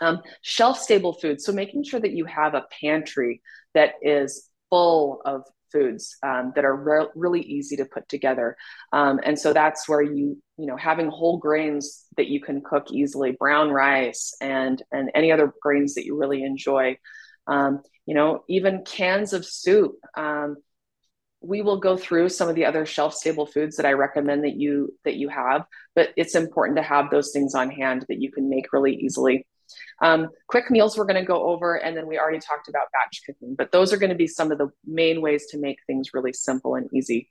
Um, 0.00 0.22
shelf 0.42 0.78
stable 0.78 1.12
food. 1.12 1.40
So 1.40 1.52
making 1.52 1.84
sure 1.84 2.00
that 2.00 2.12
you 2.12 2.24
have 2.26 2.54
a 2.54 2.66
pantry 2.80 3.42
that 3.74 3.94
is 4.02 4.48
full 4.70 5.20
of 5.24 5.42
foods 5.72 6.16
um, 6.22 6.52
that 6.54 6.64
are 6.64 6.76
re- 6.76 7.08
really 7.14 7.42
easy 7.42 7.76
to 7.76 7.84
put 7.84 8.08
together. 8.08 8.56
Um, 8.92 9.20
and 9.22 9.38
so 9.38 9.52
that's 9.52 9.88
where 9.88 10.02
you, 10.02 10.40
you 10.56 10.66
know, 10.66 10.76
having 10.76 11.08
whole 11.08 11.38
grains 11.38 12.06
that 12.16 12.28
you 12.28 12.40
can 12.40 12.62
cook 12.62 12.90
easily, 12.90 13.32
brown 13.32 13.70
rice 13.70 14.34
and 14.40 14.82
and 14.92 15.10
any 15.14 15.32
other 15.32 15.52
grains 15.60 15.94
that 15.94 16.04
you 16.04 16.16
really 16.16 16.42
enjoy. 16.42 16.96
Um, 17.48 17.82
you 18.06 18.14
know, 18.14 18.44
even 18.48 18.84
cans 18.84 19.32
of 19.32 19.44
soup. 19.44 19.96
Um, 20.16 20.56
we 21.40 21.62
will 21.62 21.78
go 21.78 21.96
through 21.96 22.28
some 22.30 22.48
of 22.48 22.56
the 22.56 22.64
other 22.64 22.84
shelf 22.84 23.14
stable 23.14 23.46
foods 23.46 23.76
that 23.76 23.86
I 23.86 23.92
recommend 23.92 24.44
that 24.44 24.56
you 24.56 24.94
that 25.04 25.16
you 25.16 25.28
have, 25.28 25.64
but 25.94 26.10
it's 26.16 26.34
important 26.34 26.76
to 26.78 26.82
have 26.82 27.10
those 27.10 27.30
things 27.32 27.54
on 27.54 27.70
hand 27.70 28.04
that 28.08 28.20
you 28.20 28.32
can 28.32 28.48
make 28.48 28.72
really 28.72 28.94
easily. 28.96 29.46
Um, 30.00 30.28
quick 30.48 30.70
meals 30.70 30.96
we're 30.96 31.04
going 31.04 31.20
to 31.20 31.26
go 31.26 31.48
over, 31.48 31.76
and 31.76 31.96
then 31.96 32.06
we 32.06 32.18
already 32.18 32.38
talked 32.40 32.68
about 32.68 32.86
batch 32.92 33.22
cooking, 33.26 33.54
but 33.56 33.70
those 33.72 33.92
are 33.92 33.98
going 33.98 34.10
to 34.10 34.16
be 34.16 34.26
some 34.26 34.50
of 34.50 34.58
the 34.58 34.68
main 34.84 35.20
ways 35.20 35.46
to 35.50 35.58
make 35.58 35.78
things 35.86 36.14
really 36.14 36.32
simple 36.32 36.74
and 36.74 36.88
easy. 36.94 37.30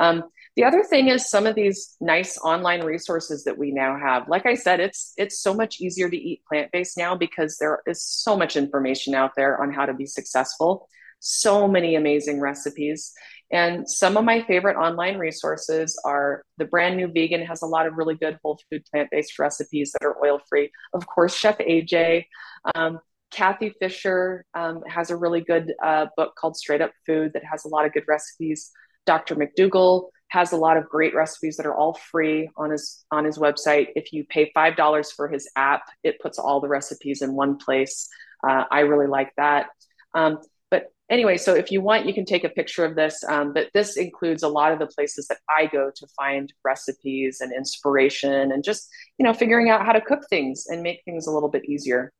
Um, 0.00 0.24
the 0.56 0.64
other 0.64 0.84
thing 0.84 1.08
is 1.08 1.28
some 1.28 1.46
of 1.46 1.56
these 1.56 1.96
nice 2.00 2.38
online 2.38 2.82
resources 2.84 3.44
that 3.44 3.58
we 3.58 3.72
now 3.72 3.98
have. 3.98 4.28
Like 4.28 4.46
I 4.46 4.54
said, 4.54 4.78
it's 4.78 5.12
it's 5.16 5.40
so 5.40 5.52
much 5.52 5.80
easier 5.80 6.08
to 6.08 6.16
eat 6.16 6.42
plant 6.48 6.70
based 6.72 6.96
now 6.96 7.16
because 7.16 7.56
there 7.58 7.80
is 7.86 8.02
so 8.02 8.36
much 8.36 8.56
information 8.56 9.14
out 9.14 9.32
there 9.36 9.60
on 9.60 9.72
how 9.72 9.84
to 9.84 9.94
be 9.94 10.06
successful. 10.06 10.88
So 11.18 11.66
many 11.66 11.96
amazing 11.96 12.40
recipes. 12.40 13.12
And 13.50 13.88
some 13.88 14.16
of 14.16 14.24
my 14.24 14.42
favorite 14.42 14.76
online 14.76 15.18
resources 15.18 15.98
are 16.04 16.44
the 16.58 16.64
brand 16.64 16.96
new 16.96 17.08
vegan 17.08 17.44
has 17.46 17.62
a 17.62 17.66
lot 17.66 17.86
of 17.86 17.94
really 17.94 18.14
good 18.14 18.38
whole 18.42 18.60
food 18.70 18.84
plant 18.90 19.08
based 19.10 19.38
recipes 19.38 19.92
that 19.92 20.06
are 20.06 20.16
oil 20.24 20.40
free. 20.48 20.70
Of 20.92 21.06
course, 21.06 21.34
Chef 21.34 21.58
AJ. 21.58 22.26
Um, 22.74 23.00
Cathy 23.30 23.74
Fisher 23.80 24.44
um, 24.54 24.82
has 24.86 25.10
a 25.10 25.16
really 25.16 25.40
good 25.40 25.74
uh, 25.82 26.06
book 26.16 26.34
called 26.38 26.56
Straight 26.56 26.80
Up 26.80 26.92
Food 27.06 27.32
that 27.34 27.42
has 27.44 27.64
a 27.64 27.68
lot 27.68 27.84
of 27.84 27.92
good 27.92 28.04
recipes. 28.06 28.70
Dr. 29.06 29.36
McDougall 29.36 30.10
has 30.34 30.50
a 30.50 30.56
lot 30.56 30.76
of 30.76 30.88
great 30.88 31.14
recipes 31.14 31.56
that 31.56 31.64
are 31.64 31.76
all 31.76 31.94
free 31.94 32.50
on 32.56 32.70
his 32.70 33.04
on 33.12 33.24
his 33.24 33.38
website. 33.38 33.86
If 33.94 34.12
you 34.12 34.24
pay 34.24 34.50
five 34.52 34.74
dollars 34.74 35.12
for 35.12 35.28
his 35.28 35.48
app, 35.54 35.82
it 36.02 36.20
puts 36.20 36.40
all 36.40 36.60
the 36.60 36.66
recipes 36.66 37.22
in 37.22 37.34
one 37.34 37.56
place. 37.56 38.08
Uh, 38.46 38.64
I 38.68 38.80
really 38.80 39.06
like 39.06 39.32
that. 39.36 39.68
Um, 40.12 40.40
but 40.72 40.92
anyway, 41.08 41.36
so 41.36 41.54
if 41.54 41.70
you 41.70 41.80
want, 41.80 42.06
you 42.06 42.12
can 42.12 42.24
take 42.24 42.42
a 42.42 42.48
picture 42.48 42.84
of 42.84 42.96
this. 42.96 43.22
Um, 43.28 43.52
but 43.52 43.70
this 43.74 43.96
includes 43.96 44.42
a 44.42 44.48
lot 44.48 44.72
of 44.72 44.80
the 44.80 44.88
places 44.88 45.28
that 45.28 45.38
I 45.48 45.66
go 45.66 45.92
to 45.94 46.06
find 46.16 46.52
recipes 46.64 47.40
and 47.40 47.52
inspiration, 47.52 48.50
and 48.50 48.64
just 48.64 48.88
you 49.18 49.24
know 49.24 49.34
figuring 49.34 49.70
out 49.70 49.86
how 49.86 49.92
to 49.92 50.00
cook 50.00 50.22
things 50.28 50.66
and 50.66 50.82
make 50.82 51.02
things 51.04 51.28
a 51.28 51.30
little 51.30 51.48
bit 51.48 51.64
easier. 51.64 52.12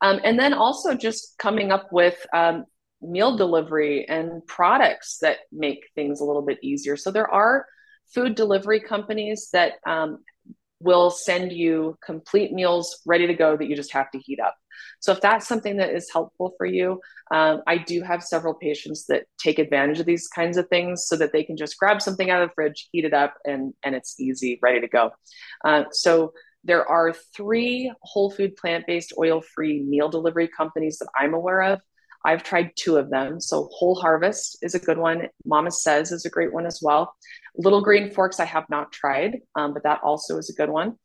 Um, 0.00 0.20
and 0.24 0.38
then 0.38 0.54
also 0.54 0.94
just 0.94 1.36
coming 1.38 1.70
up 1.70 1.92
with 1.92 2.26
um, 2.32 2.64
meal 3.04 3.36
delivery 3.36 4.06
and 4.08 4.46
products 4.46 5.18
that 5.22 5.38
make 5.52 5.88
things 5.94 6.20
a 6.20 6.24
little 6.24 6.42
bit 6.42 6.58
easier. 6.62 6.96
So 6.96 7.10
there 7.10 7.30
are 7.30 7.66
food 8.14 8.34
delivery 8.34 8.80
companies 8.80 9.48
that 9.52 9.74
um, 9.86 10.18
will 10.80 11.10
send 11.10 11.52
you 11.52 11.96
complete 12.04 12.52
meals 12.52 13.00
ready 13.06 13.26
to 13.26 13.34
go 13.34 13.56
that 13.56 13.66
you 13.66 13.76
just 13.76 13.92
have 13.92 14.10
to 14.10 14.18
heat 14.18 14.40
up. 14.40 14.54
So 15.00 15.12
if 15.12 15.20
that's 15.20 15.46
something 15.46 15.76
that 15.78 15.94
is 15.94 16.10
helpful 16.12 16.54
for 16.58 16.66
you, 16.66 17.00
um, 17.30 17.62
I 17.66 17.78
do 17.78 18.02
have 18.02 18.22
several 18.22 18.54
patients 18.54 19.06
that 19.06 19.24
take 19.38 19.58
advantage 19.58 20.00
of 20.00 20.06
these 20.06 20.28
kinds 20.28 20.56
of 20.56 20.68
things 20.68 21.06
so 21.06 21.16
that 21.16 21.32
they 21.32 21.44
can 21.44 21.56
just 21.56 21.78
grab 21.78 22.02
something 22.02 22.30
out 22.30 22.42
of 22.42 22.50
the 22.50 22.54
fridge, 22.54 22.88
heat 22.92 23.04
it 23.04 23.14
up, 23.14 23.34
and 23.44 23.72
and 23.84 23.94
it's 23.94 24.18
easy, 24.20 24.58
ready 24.62 24.80
to 24.80 24.88
go. 24.88 25.12
Uh, 25.64 25.84
so 25.90 26.32
there 26.64 26.86
are 26.86 27.12
three 27.36 27.92
whole 28.02 28.30
food 28.30 28.56
plant 28.56 28.86
based 28.86 29.12
oil 29.18 29.42
free 29.54 29.82
meal 29.82 30.08
delivery 30.08 30.48
companies 30.48 30.98
that 30.98 31.08
I'm 31.16 31.34
aware 31.34 31.62
of. 31.62 31.80
I've 32.24 32.42
tried 32.42 32.72
two 32.76 32.96
of 32.96 33.10
them. 33.10 33.40
So 33.40 33.68
Whole 33.72 33.94
Harvest 33.94 34.58
is 34.62 34.74
a 34.74 34.78
good 34.78 34.98
one. 34.98 35.28
Mama 35.44 35.70
Sezz 35.70 36.12
is 36.12 36.24
a 36.24 36.30
great 36.30 36.52
one 36.52 36.66
as 36.66 36.80
well. 36.82 37.14
Little 37.56 37.82
Green 37.82 38.10
Forks 38.10 38.40
I 38.40 38.46
have 38.46 38.68
not 38.70 38.92
tried, 38.92 39.40
um, 39.54 39.74
but 39.74 39.82
that 39.82 40.00
also 40.02 40.38
is 40.38 40.48
a 40.48 40.54
good 40.54 40.70
one. 40.70 40.96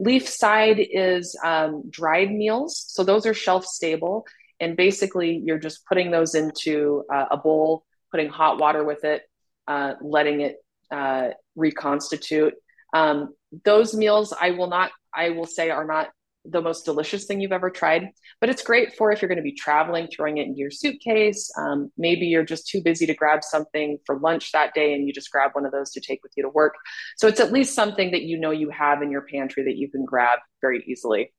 LeafSide 0.00 0.86
is 0.90 1.36
um, 1.44 1.82
dried 1.90 2.30
meals. 2.30 2.84
So 2.88 3.04
those 3.04 3.26
are 3.26 3.34
shelf 3.34 3.66
stable. 3.66 4.26
And 4.60 4.76
basically, 4.76 5.42
you're 5.44 5.58
just 5.58 5.86
putting 5.86 6.10
those 6.10 6.34
into 6.34 7.04
uh, 7.12 7.26
a 7.30 7.36
bowl, 7.36 7.84
putting 8.10 8.28
hot 8.28 8.58
water 8.58 8.84
with 8.84 9.04
it, 9.04 9.22
uh, 9.66 9.94
letting 10.00 10.40
it 10.42 10.56
uh, 10.90 11.30
reconstitute. 11.56 12.54
Um, 12.92 13.34
those 13.64 13.94
meals, 13.94 14.34
I 14.38 14.52
will 14.52 14.68
not, 14.68 14.90
I 15.14 15.30
will 15.30 15.46
say, 15.46 15.70
are 15.70 15.86
not 15.86 16.10
the 16.44 16.62
most 16.62 16.84
delicious 16.84 17.26
thing 17.26 17.40
you've 17.40 17.52
ever 17.52 17.70
tried, 17.70 18.08
but 18.40 18.48
it's 18.48 18.62
great 18.62 18.96
for 18.96 19.12
if 19.12 19.20
you're 19.20 19.28
going 19.28 19.36
to 19.36 19.42
be 19.42 19.52
traveling, 19.52 20.08
throwing 20.08 20.38
it 20.38 20.46
into 20.46 20.58
your 20.58 20.70
suitcase. 20.70 21.50
Um, 21.58 21.92
maybe 21.98 22.26
you're 22.26 22.44
just 22.44 22.68
too 22.68 22.82
busy 22.82 23.06
to 23.06 23.14
grab 23.14 23.44
something 23.44 23.98
for 24.06 24.18
lunch 24.18 24.52
that 24.52 24.72
day 24.74 24.94
and 24.94 25.06
you 25.06 25.12
just 25.12 25.30
grab 25.30 25.50
one 25.52 25.66
of 25.66 25.72
those 25.72 25.90
to 25.92 26.00
take 26.00 26.22
with 26.22 26.32
you 26.36 26.42
to 26.42 26.48
work. 26.48 26.74
So 27.16 27.28
it's 27.28 27.40
at 27.40 27.52
least 27.52 27.74
something 27.74 28.10
that 28.12 28.22
you 28.22 28.38
know 28.38 28.50
you 28.50 28.70
have 28.70 29.02
in 29.02 29.10
your 29.10 29.22
pantry 29.22 29.64
that 29.64 29.76
you 29.76 29.90
can 29.90 30.04
grab 30.04 30.38
very 30.60 30.82
easily. 30.86 31.32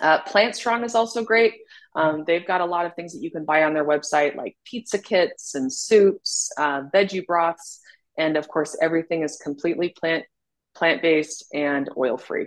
Uh, 0.00 0.20
Plant 0.22 0.56
Strong 0.56 0.84
is 0.84 0.94
also 0.94 1.22
great. 1.22 1.54
Um, 1.94 2.24
they've 2.26 2.46
got 2.46 2.60
a 2.60 2.66
lot 2.66 2.86
of 2.86 2.94
things 2.94 3.12
that 3.12 3.22
you 3.22 3.30
can 3.30 3.44
buy 3.44 3.64
on 3.64 3.74
their 3.74 3.84
website, 3.84 4.36
like 4.36 4.56
pizza 4.64 4.98
kits 4.98 5.54
and 5.54 5.70
soups, 5.70 6.50
uh, 6.58 6.82
veggie 6.94 7.26
broths, 7.26 7.80
and 8.16 8.36
of 8.36 8.48
course, 8.48 8.76
everything 8.80 9.22
is 9.22 9.36
completely 9.36 9.90
plant 9.90 10.24
plant 10.74 11.02
based 11.02 11.44
and 11.52 11.90
oil 11.96 12.16
free. 12.16 12.46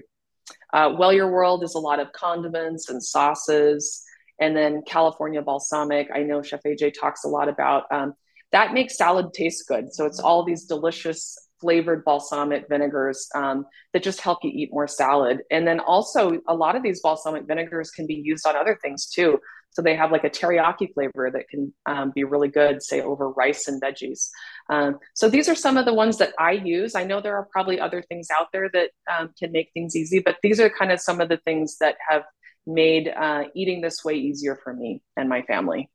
Uh, 0.76 0.94
well 0.98 1.14
Your 1.14 1.32
World 1.32 1.64
is 1.64 1.74
a 1.74 1.80
lot 1.80 2.00
of 2.00 2.12
condiments 2.12 2.90
and 2.90 3.02
sauces. 3.02 4.04
And 4.40 4.56
then 4.56 4.84
California 4.86 5.42
balsamic, 5.42 6.10
I 6.14 6.24
know 6.24 6.44
Chef 6.44 6.62
AJ 6.64 6.94
talks 7.00 7.24
a 7.24 7.30
lot 7.30 7.48
about. 7.48 7.84
Um, 7.90 8.14
that 8.52 8.74
makes 8.74 8.98
salad 8.98 9.34
taste 9.34 9.66
good. 9.68 9.94
So 9.94 10.06
it's 10.06 10.20
all 10.20 10.44
these 10.44 10.66
delicious 10.66 11.38
flavored 11.62 12.04
balsamic 12.04 12.66
vinegars 12.70 13.28
um, 13.34 13.66
that 13.94 14.04
just 14.04 14.20
help 14.20 14.40
you 14.44 14.52
eat 14.54 14.70
more 14.74 14.88
salad. 14.88 15.40
And 15.50 15.66
then 15.66 15.80
also, 15.80 16.40
a 16.48 16.54
lot 16.54 16.76
of 16.76 16.84
these 16.84 17.00
balsamic 17.02 17.48
vinegars 17.48 17.92
can 17.92 18.06
be 18.06 18.22
used 18.24 18.46
on 18.46 18.58
other 18.58 18.78
things 18.82 19.08
too. 19.08 19.40
So 19.76 19.82
they 19.82 19.98
have 19.98 20.10
like 20.10 20.24
a 20.24 20.30
teriyaki 20.30 20.94
flavor 20.94 21.30
that 21.34 21.50
can 21.50 21.74
um, 21.86 22.12
be 22.16 22.24
really 22.24 22.48
good, 22.48 22.82
say 22.82 23.02
over 23.02 23.30
rice 23.32 23.68
and 23.68 23.82
veggies. 23.82 24.30
Um, 24.70 25.00
so 25.14 25.28
these 25.28 25.50
are 25.50 25.56
some 25.56 25.76
of 25.76 25.84
the 25.84 25.94
ones 25.94 26.18
that 26.20 26.34
I 26.40 26.54
use. 26.54 26.96
I 26.96 27.04
know 27.04 27.20
there 27.20 27.36
are 27.36 27.50
probably 27.52 27.78
other 27.78 28.02
things 28.02 28.30
out 28.32 28.48
there 28.54 28.70
that 28.72 28.92
um, 29.12 29.32
can 29.38 29.52
make 29.52 29.72
things 29.74 29.94
easy, 29.94 30.20
but 30.20 30.38
these 30.42 30.62
are 30.62 30.70
kind 30.70 30.94
of 30.94 31.02
some 31.02 31.20
of 31.20 31.28
the 31.28 31.42
things 31.44 31.78
that 31.80 31.98
have 32.10 32.24
made 32.66 33.10
uh, 33.10 33.44
eating 33.54 33.82
this 33.82 34.06
way 34.06 34.14
easier 34.14 34.58
for 34.64 34.74
me 34.74 35.02
and 35.18 35.28
my 35.28 35.42
family. 35.42 35.90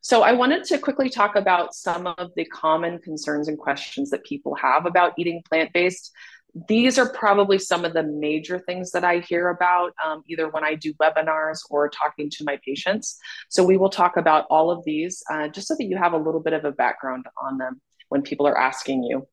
So 0.00 0.22
I 0.22 0.32
wanted 0.32 0.64
to 0.64 0.78
quickly 0.78 1.08
talk 1.08 1.36
about 1.36 1.74
some 1.74 2.08
of 2.08 2.32
the 2.34 2.44
common 2.44 2.98
concerns 2.98 3.46
and 3.46 3.56
questions 3.56 4.10
that 4.10 4.24
people 4.24 4.56
have 4.56 4.84
about 4.84 5.14
eating 5.16 5.42
plant-based 5.48 6.10
these 6.68 6.98
are 6.98 7.08
probably 7.12 7.58
some 7.58 7.84
of 7.84 7.94
the 7.94 8.04
major 8.04 8.60
things 8.60 8.92
that 8.92 9.04
I 9.04 9.18
hear 9.20 9.48
about 9.48 9.92
um, 10.04 10.22
either 10.28 10.48
when 10.48 10.64
I 10.64 10.76
do 10.76 10.94
webinars 10.94 11.58
or 11.68 11.88
talking 11.88 12.30
to 12.30 12.44
my 12.44 12.58
patients. 12.64 13.18
So 13.48 13.64
we 13.64 13.76
will 13.76 13.90
talk 13.90 14.16
about 14.16 14.46
all 14.50 14.70
of 14.70 14.84
these 14.84 15.22
uh, 15.30 15.48
just 15.48 15.66
so 15.66 15.74
that 15.76 15.84
you 15.84 15.96
have 15.96 16.12
a 16.12 16.18
little 16.18 16.40
bit 16.40 16.52
of 16.52 16.64
a 16.64 16.70
background 16.70 17.26
on 17.42 17.58
them 17.58 17.80
when 18.08 18.22
people 18.22 18.46
are 18.46 18.58
asking 18.58 19.02
you. 19.02 19.26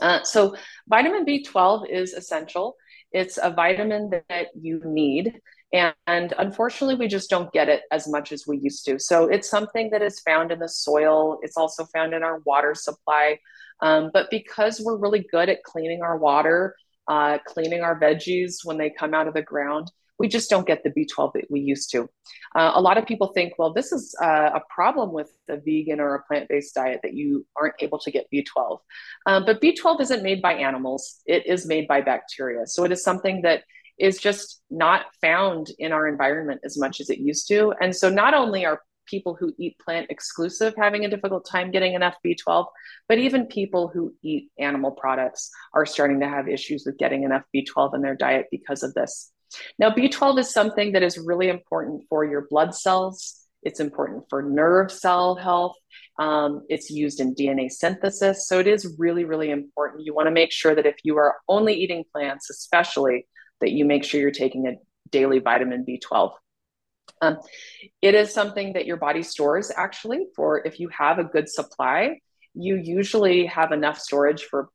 Uh, 0.00 0.22
so 0.22 0.54
vitamin 0.88 1.24
B12 1.24 1.88
is 1.88 2.12
essential. 2.12 2.76
It's 3.12 3.38
a 3.42 3.50
vitamin 3.50 4.10
that 4.28 4.48
you 4.60 4.82
need. 4.84 5.40
And, 5.72 5.94
and, 6.06 6.34
unfortunately, 6.36 6.96
we 6.96 7.08
just 7.08 7.30
don't 7.30 7.50
get 7.52 7.70
it 7.70 7.82
as 7.90 8.06
much 8.06 8.30
as 8.30 8.46
we 8.46 8.58
used 8.58 8.84
to. 8.84 8.98
So 8.98 9.28
it's 9.28 9.48
something 9.48 9.88
that 9.90 10.02
is 10.02 10.20
found 10.20 10.52
in 10.52 10.58
the 10.58 10.68
soil. 10.68 11.38
It's 11.40 11.56
also 11.56 11.86
found 11.86 12.12
in 12.12 12.22
our 12.22 12.40
water 12.44 12.74
supply. 12.74 13.38
Um, 13.82 14.10
but 14.12 14.30
because 14.30 14.80
we're 14.80 14.96
really 14.96 15.26
good 15.30 15.48
at 15.48 15.62
cleaning 15.64 16.02
our 16.02 16.16
water, 16.16 16.76
uh, 17.08 17.38
cleaning 17.46 17.82
our 17.82 17.98
veggies 17.98 18.64
when 18.64 18.78
they 18.78 18.88
come 18.88 19.12
out 19.12 19.28
of 19.28 19.34
the 19.34 19.42
ground, 19.42 19.90
we 20.18 20.28
just 20.28 20.48
don't 20.48 20.66
get 20.66 20.84
the 20.84 20.90
B12 20.90 21.32
that 21.34 21.50
we 21.50 21.60
used 21.60 21.90
to. 21.90 22.08
Uh, 22.54 22.72
a 22.74 22.80
lot 22.80 22.96
of 22.96 23.06
people 23.06 23.32
think, 23.34 23.54
well, 23.58 23.72
this 23.72 23.90
is 23.90 24.14
uh, 24.22 24.50
a 24.54 24.60
problem 24.72 25.12
with 25.12 25.30
a 25.48 25.56
vegan 25.56 25.98
or 25.98 26.14
a 26.14 26.22
plant 26.22 26.48
based 26.48 26.76
diet 26.76 27.00
that 27.02 27.14
you 27.14 27.44
aren't 27.56 27.74
able 27.80 27.98
to 27.98 28.10
get 28.10 28.28
B12. 28.32 28.78
Um, 29.26 29.44
but 29.44 29.60
B12 29.60 30.00
isn't 30.00 30.22
made 30.22 30.40
by 30.40 30.54
animals, 30.54 31.20
it 31.26 31.46
is 31.46 31.66
made 31.66 31.88
by 31.88 32.02
bacteria. 32.02 32.66
So 32.66 32.84
it 32.84 32.92
is 32.92 33.02
something 33.02 33.42
that 33.42 33.64
is 33.98 34.18
just 34.18 34.62
not 34.70 35.06
found 35.20 35.70
in 35.78 35.92
our 35.92 36.06
environment 36.06 36.60
as 36.64 36.78
much 36.78 37.00
as 37.00 37.10
it 37.10 37.18
used 37.18 37.48
to. 37.48 37.74
And 37.80 37.94
so 37.94 38.08
not 38.08 38.32
only 38.32 38.64
are 38.64 38.80
people 39.06 39.36
who 39.38 39.52
eat 39.58 39.78
plant 39.78 40.06
exclusive 40.10 40.74
having 40.76 41.04
a 41.04 41.10
difficult 41.10 41.46
time 41.48 41.70
getting 41.70 41.94
enough 41.94 42.16
B12, 42.24 42.66
but 43.08 43.18
even 43.18 43.46
people 43.46 43.88
who 43.88 44.14
eat 44.22 44.50
animal 44.58 44.90
products 44.90 45.50
are 45.74 45.86
starting 45.86 46.20
to 46.20 46.28
have 46.28 46.48
issues 46.48 46.84
with 46.86 46.98
getting 46.98 47.24
enough 47.24 47.42
B12 47.54 47.94
in 47.94 48.02
their 48.02 48.16
diet 48.16 48.46
because 48.50 48.82
of 48.82 48.94
this. 48.94 49.30
Now, 49.78 49.90
B12 49.90 50.38
is 50.38 50.52
something 50.52 50.92
that 50.92 51.02
is 51.02 51.18
really 51.18 51.48
important 51.48 52.04
for 52.08 52.24
your 52.24 52.46
blood 52.48 52.74
cells. 52.74 53.38
It's 53.62 53.80
important 53.80 54.24
for 54.28 54.42
nerve 54.42 54.90
cell 54.90 55.36
health. 55.36 55.76
Um, 56.18 56.64
it's 56.68 56.90
used 56.90 57.20
in 57.20 57.34
DNA 57.34 57.70
synthesis. 57.70 58.48
So 58.48 58.58
it 58.58 58.66
is 58.66 58.96
really, 58.98 59.24
really 59.24 59.50
important. 59.50 60.04
You 60.04 60.14
want 60.14 60.26
to 60.26 60.32
make 60.32 60.52
sure 60.52 60.74
that 60.74 60.86
if 60.86 60.96
you 61.04 61.16
are 61.18 61.36
only 61.48 61.74
eating 61.74 62.04
plants, 62.12 62.50
especially, 62.50 63.26
that 63.60 63.70
you 63.70 63.84
make 63.84 64.04
sure 64.04 64.20
you're 64.20 64.30
taking 64.30 64.66
a 64.66 64.74
daily 65.10 65.38
vitamin 65.38 65.84
B12. 65.88 66.32
Um, 67.20 67.38
it 68.00 68.14
is 68.14 68.32
something 68.32 68.72
that 68.72 68.86
your 68.86 68.96
body 68.96 69.22
stores 69.22 69.70
actually 69.76 70.26
for 70.34 70.66
if 70.66 70.80
you 70.80 70.88
have 70.88 71.18
a 71.18 71.24
good 71.24 71.48
supply, 71.48 72.18
you 72.54 72.76
usually 72.76 73.46
have 73.46 73.72
enough 73.72 73.98
storage 73.98 74.44
for 74.44 74.68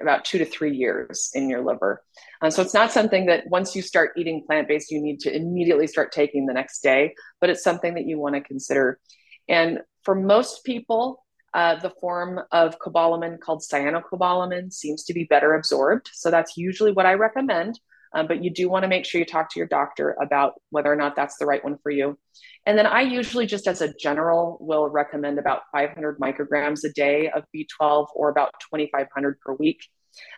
about 0.00 0.24
two 0.24 0.38
to 0.38 0.44
three 0.44 0.74
years 0.74 1.30
in 1.34 1.50
your 1.50 1.64
liver. 1.64 2.02
Um, 2.40 2.50
so 2.50 2.62
it's 2.62 2.74
not 2.74 2.92
something 2.92 3.26
that 3.26 3.48
once 3.48 3.74
you 3.74 3.82
start 3.82 4.12
eating 4.16 4.44
plant 4.46 4.68
based, 4.68 4.90
you 4.90 5.00
need 5.00 5.20
to 5.20 5.34
immediately 5.34 5.86
start 5.86 6.12
taking 6.12 6.46
the 6.46 6.54
next 6.54 6.80
day, 6.82 7.14
but 7.40 7.50
it's 7.50 7.64
something 7.64 7.94
that 7.94 8.06
you 8.06 8.18
want 8.18 8.36
to 8.36 8.40
consider. 8.40 9.00
And 9.48 9.80
for 10.04 10.14
most 10.14 10.64
people, 10.64 11.24
uh, 11.54 11.76
the 11.76 11.90
form 12.00 12.40
of 12.52 12.78
cobalamin 12.78 13.40
called 13.40 13.62
cyanocobalamin 13.62 14.72
seems 14.72 15.04
to 15.04 15.14
be 15.14 15.24
better 15.24 15.54
absorbed. 15.54 16.10
So 16.12 16.30
that's 16.30 16.56
usually 16.56 16.92
what 16.92 17.06
I 17.06 17.14
recommend. 17.14 17.80
Um, 18.14 18.26
but 18.26 18.42
you 18.42 18.50
do 18.50 18.68
want 18.68 18.84
to 18.84 18.88
make 18.88 19.04
sure 19.04 19.18
you 19.18 19.24
talk 19.24 19.52
to 19.52 19.60
your 19.60 19.66
doctor 19.68 20.16
about 20.22 20.54
whether 20.70 20.92
or 20.92 20.96
not 20.96 21.16
that's 21.16 21.36
the 21.38 21.46
right 21.46 21.62
one 21.62 21.78
for 21.82 21.90
you. 21.90 22.18
And 22.66 22.76
then 22.78 22.86
I 22.86 23.02
usually, 23.02 23.46
just 23.46 23.66
as 23.66 23.80
a 23.80 23.92
general, 23.94 24.58
will 24.60 24.88
recommend 24.88 25.38
about 25.38 25.62
500 25.72 26.18
micrograms 26.18 26.84
a 26.84 26.92
day 26.92 27.30
of 27.30 27.44
B12 27.54 28.08
or 28.14 28.28
about 28.28 28.52
2,500 28.70 29.40
per 29.40 29.54
week. 29.54 29.80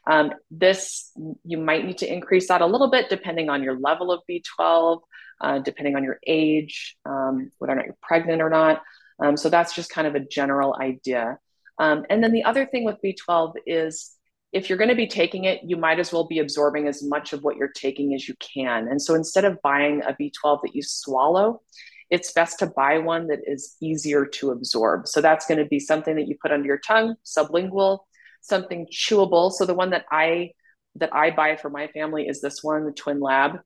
Um, 0.06 0.32
this, 0.50 1.12
you 1.44 1.58
might 1.58 1.84
need 1.84 1.98
to 1.98 2.12
increase 2.12 2.48
that 2.48 2.60
a 2.60 2.66
little 2.66 2.90
bit 2.90 3.08
depending 3.08 3.48
on 3.48 3.62
your 3.62 3.78
level 3.78 4.12
of 4.12 4.20
B12, 4.30 5.00
uh, 5.40 5.58
depending 5.60 5.96
on 5.96 6.04
your 6.04 6.18
age, 6.26 6.96
um, 7.06 7.50
whether 7.58 7.72
or 7.72 7.76
not 7.76 7.86
you're 7.86 7.98
pregnant 8.02 8.42
or 8.42 8.50
not. 8.50 8.82
Um, 9.22 9.36
so 9.36 9.48
that's 9.48 9.74
just 9.74 9.90
kind 9.90 10.06
of 10.06 10.14
a 10.14 10.20
general 10.20 10.76
idea. 10.80 11.38
Um, 11.78 12.04
and 12.10 12.22
then 12.22 12.32
the 12.32 12.44
other 12.44 12.66
thing 12.66 12.84
with 12.84 12.96
B12 13.02 13.54
is 13.66 14.12
if 14.52 14.68
you're 14.68 14.78
going 14.78 14.90
to 14.90 14.96
be 14.96 15.06
taking 15.06 15.44
it, 15.44 15.60
you 15.64 15.76
might 15.76 16.00
as 16.00 16.12
well 16.12 16.26
be 16.26 16.40
absorbing 16.40 16.88
as 16.88 17.02
much 17.02 17.32
of 17.32 17.42
what 17.42 17.56
you're 17.56 17.68
taking 17.68 18.14
as 18.14 18.28
you 18.28 18.34
can. 18.40 18.88
And 18.88 19.00
so 19.00 19.14
instead 19.14 19.44
of 19.44 19.62
buying 19.62 20.02
a 20.02 20.12
B12 20.12 20.62
that 20.62 20.74
you 20.74 20.82
swallow, 20.82 21.60
it's 22.10 22.32
best 22.32 22.58
to 22.58 22.66
buy 22.66 22.98
one 22.98 23.28
that 23.28 23.38
is 23.46 23.76
easier 23.80 24.26
to 24.26 24.50
absorb. 24.50 25.06
So 25.06 25.20
that's 25.20 25.46
going 25.46 25.58
to 25.58 25.66
be 25.66 25.78
something 25.78 26.16
that 26.16 26.26
you 26.26 26.36
put 26.42 26.50
under 26.50 26.66
your 26.66 26.78
tongue, 26.78 27.14
sublingual, 27.24 28.00
something 28.40 28.88
chewable. 28.92 29.52
So 29.52 29.64
the 29.64 29.74
one 29.74 29.90
that 29.90 30.06
I 30.10 30.50
that 30.96 31.14
I 31.14 31.30
buy 31.30 31.54
for 31.54 31.70
my 31.70 31.86
family 31.88 32.26
is 32.26 32.40
this 32.40 32.64
one, 32.64 32.84
the 32.84 32.90
Twinlab. 32.90 33.60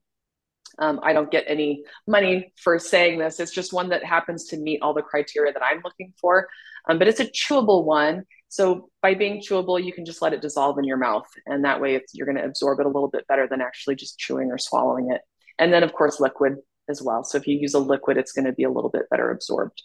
Um, 0.77 0.99
I 1.01 1.13
don't 1.13 1.31
get 1.31 1.45
any 1.47 1.83
money 2.05 2.53
for 2.61 2.77
saying 2.77 3.17
this. 3.17 3.39
It's 3.39 3.51
just 3.51 3.73
one 3.73 3.89
that 3.89 4.03
happens 4.03 4.45
to 4.47 4.57
meet 4.57 4.81
all 4.81 4.93
the 4.93 5.01
criteria 5.01 5.51
that 5.53 5.63
I'm 5.63 5.81
looking 5.83 6.13
for. 6.19 6.47
Um, 6.87 6.99
but 6.99 7.07
it's 7.07 7.19
a 7.19 7.25
chewable 7.25 7.83
one. 7.83 8.25
So 8.49 8.89
by 9.01 9.15
being 9.15 9.41
chewable, 9.41 9.83
you 9.83 9.91
can 9.91 10.05
just 10.05 10.21
let 10.21 10.33
it 10.33 10.41
dissolve 10.41 10.77
in 10.77 10.85
your 10.85 10.97
mouth. 10.97 11.27
And 11.45 11.65
that 11.65 11.81
way 11.81 11.99
you're 12.13 12.25
going 12.27 12.37
to 12.37 12.45
absorb 12.45 12.79
it 12.79 12.85
a 12.85 12.89
little 12.89 13.09
bit 13.09 13.27
better 13.27 13.47
than 13.47 13.61
actually 13.61 13.95
just 13.95 14.17
chewing 14.17 14.51
or 14.51 14.57
swallowing 14.57 15.11
it. 15.11 15.21
And 15.59 15.73
then, 15.73 15.83
of 15.83 15.93
course, 15.93 16.19
liquid 16.19 16.55
as 16.89 17.01
well. 17.01 17.23
So 17.23 17.37
if 17.37 17.47
you 17.47 17.57
use 17.57 17.73
a 17.73 17.79
liquid, 17.79 18.17
it's 18.17 18.31
going 18.31 18.45
to 18.45 18.53
be 18.53 18.63
a 18.63 18.69
little 18.69 18.89
bit 18.89 19.09
better 19.09 19.31
absorbed. 19.31 19.81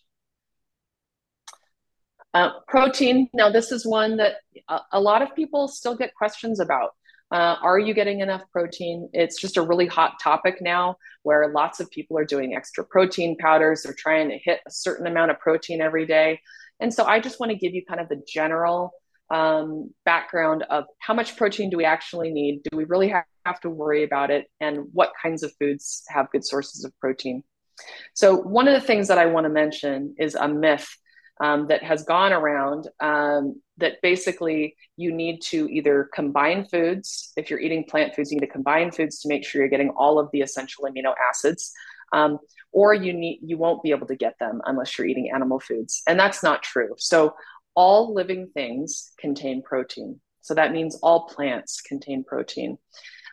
Uh, 2.33 2.51
protein. 2.69 3.29
Now, 3.35 3.51
this 3.51 3.73
is 3.73 3.85
one 3.85 4.19
that 4.19 4.37
a, 4.69 4.81
a, 4.93 5.01
lot 5.01 5.21
of 5.21 5.35
people 5.35 5.67
still 5.67 5.97
get 5.97 6.15
questions 6.15 6.61
about. 6.61 6.91
Uh, 7.33 7.57
are 7.61 7.79
you 7.79 7.93
getting 7.93 8.21
enough 8.21 8.43
protein? 8.53 9.09
It's 9.13 9.41
just 9.41 9.57
a 9.57 9.63
really 9.63 9.87
hot 9.87 10.21
topic 10.23 10.59
now 10.61 10.97
where 11.23 11.53
lots 11.53 11.81
of 11.81 11.91
people 11.91 12.17
are 12.19 12.25
doing 12.25 12.55
extra 12.55 12.85
protein 12.85 13.37
powders. 13.37 13.83
They're 13.83 13.95
trying 13.97 14.29
to 14.31 14.39
hit 14.39 14.61
a 14.67 14.71
certain 14.71 15.09
amount 15.09 15.33
of 15.33 15.41
protein 15.41 15.81
every 15.81 16.07
day. 16.07 16.41
And 16.81 16.93
so 16.93 17.05
I 17.05 17.21
just 17.21 17.41
want 17.41 17.53
to 17.53 17.59
give 17.59 17.75
you 17.75 17.85
kind 17.87 18.01
of 18.01 18.09
the 18.09 18.23
general 18.27 18.93
um, 19.31 19.91
background 20.05 20.65
of 20.71 20.85
how 20.99 21.15
much 21.15 21.37
protein 21.37 21.71
do 21.71 21.77
we 21.77 21.85
actually 21.85 22.31
need? 22.31 22.63
Do 22.71 22.77
we 22.77 22.85
really 22.85 23.09
have, 23.09 23.25
to 23.63 23.71
worry 23.71 24.05
about 24.05 24.31
it? 24.31 24.47
And 24.61 24.87
what 24.93 25.13
kinds 25.21 25.43
of 25.43 25.53
foods 25.59 26.05
have 26.09 26.31
good 26.31 26.45
sources 26.45 26.85
of 26.85 26.93
protein? 27.01 27.43
So, 28.15 28.37
one 28.37 28.69
of 28.69 28.75
the 28.75 28.87
things 28.87 29.09
that 29.09 29.19
I 29.19 29.27
want 29.27 29.45
to 29.45 29.49
mention 29.49 30.15
is 30.19 30.35
a 30.35 30.47
myth 30.47 30.89
um, 31.41 31.67
that 31.69 31.83
has 31.83 32.05
gone 32.05 32.33
around 32.33 32.89
um, 33.01 33.61
that 33.79 34.03
basically 34.03 34.77
you 34.97 35.11
need 35.11 35.41
to 35.41 35.69
either 35.69 36.11
combine 36.15 36.67
foods. 36.67 37.33
If 37.37 37.49
you're 37.49 37.59
eating 37.59 37.85
plant 37.85 38.15
foods, 38.15 38.31
you 38.31 38.39
need 38.39 38.47
to 38.47 38.53
combine 38.53 38.93
foods 38.93 39.21
to 39.21 39.29
make 39.29 39.45
sure 39.45 39.63
you're 39.63 39.71
getting 39.71 39.91
all 39.91 40.19
of 40.19 40.29
the 40.33 40.43
essential 40.43 40.85
amino 40.85 41.15
acids. 41.29 41.73
Um, 42.13 42.39
or 42.73 42.95
you 42.95 43.13
need 43.13 43.41
you 43.43 43.59
won't 43.59 43.83
be 43.83 43.91
able 43.91 44.07
to 44.07 44.17
get 44.17 44.35
them 44.39 44.61
unless 44.65 44.97
you're 44.97 45.07
eating 45.07 45.31
animal 45.35 45.61
foods. 45.61 46.03
And 46.07 46.19
that's 46.19 46.43
not 46.43 46.63
true. 46.63 46.95
So 46.99 47.35
all 47.75 48.15
living 48.15 48.49
things 48.53 49.13
contain 49.19 49.63
protein. 49.63 50.21
So 50.43 50.55
that 50.55 50.73
means 50.73 50.99
all 51.03 51.27
plants 51.27 51.81
contain 51.81 52.25
protein. 52.25 52.79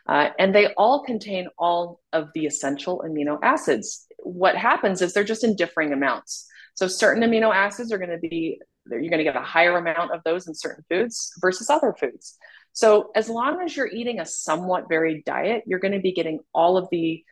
Uh, 0.06 0.30
and 0.38 0.54
they 0.54 0.72
all 0.74 1.04
contain 1.04 1.48
all 1.58 2.00
of 2.12 2.28
the 2.34 2.46
essential 2.46 3.04
amino 3.06 3.38
acids. 3.42 4.06
What 4.18 4.56
happens 4.56 5.02
is 5.02 5.12
they're 5.12 5.24
just 5.24 5.44
in 5.44 5.54
differing 5.54 5.92
amounts. 5.92 6.46
So 6.74 6.88
certain 6.88 7.22
amino 7.22 7.54
acids 7.54 7.92
are 7.92 7.98
going 7.98 8.10
to 8.10 8.18
be 8.18 8.60
you're 8.90 9.00
going 9.00 9.18
to 9.18 9.24
get 9.24 9.36
a 9.36 9.42
higher 9.42 9.76
amount 9.76 10.12
of 10.12 10.22
those 10.24 10.48
in 10.48 10.54
certain 10.54 10.82
foods 10.88 11.30
versus 11.42 11.68
other 11.68 11.94
foods. 11.98 12.38
So 12.72 13.10
as 13.14 13.28
long 13.28 13.60
as 13.60 13.76
you're 13.76 13.88
eating 13.88 14.18
a 14.18 14.24
somewhat 14.24 14.88
varied 14.88 15.24
diet 15.24 15.64
you're 15.66 15.78
going 15.78 15.92
to 15.92 16.00
be 16.00 16.12
getting 16.12 16.40
all 16.54 16.78
of 16.78 16.88
the 16.90 17.22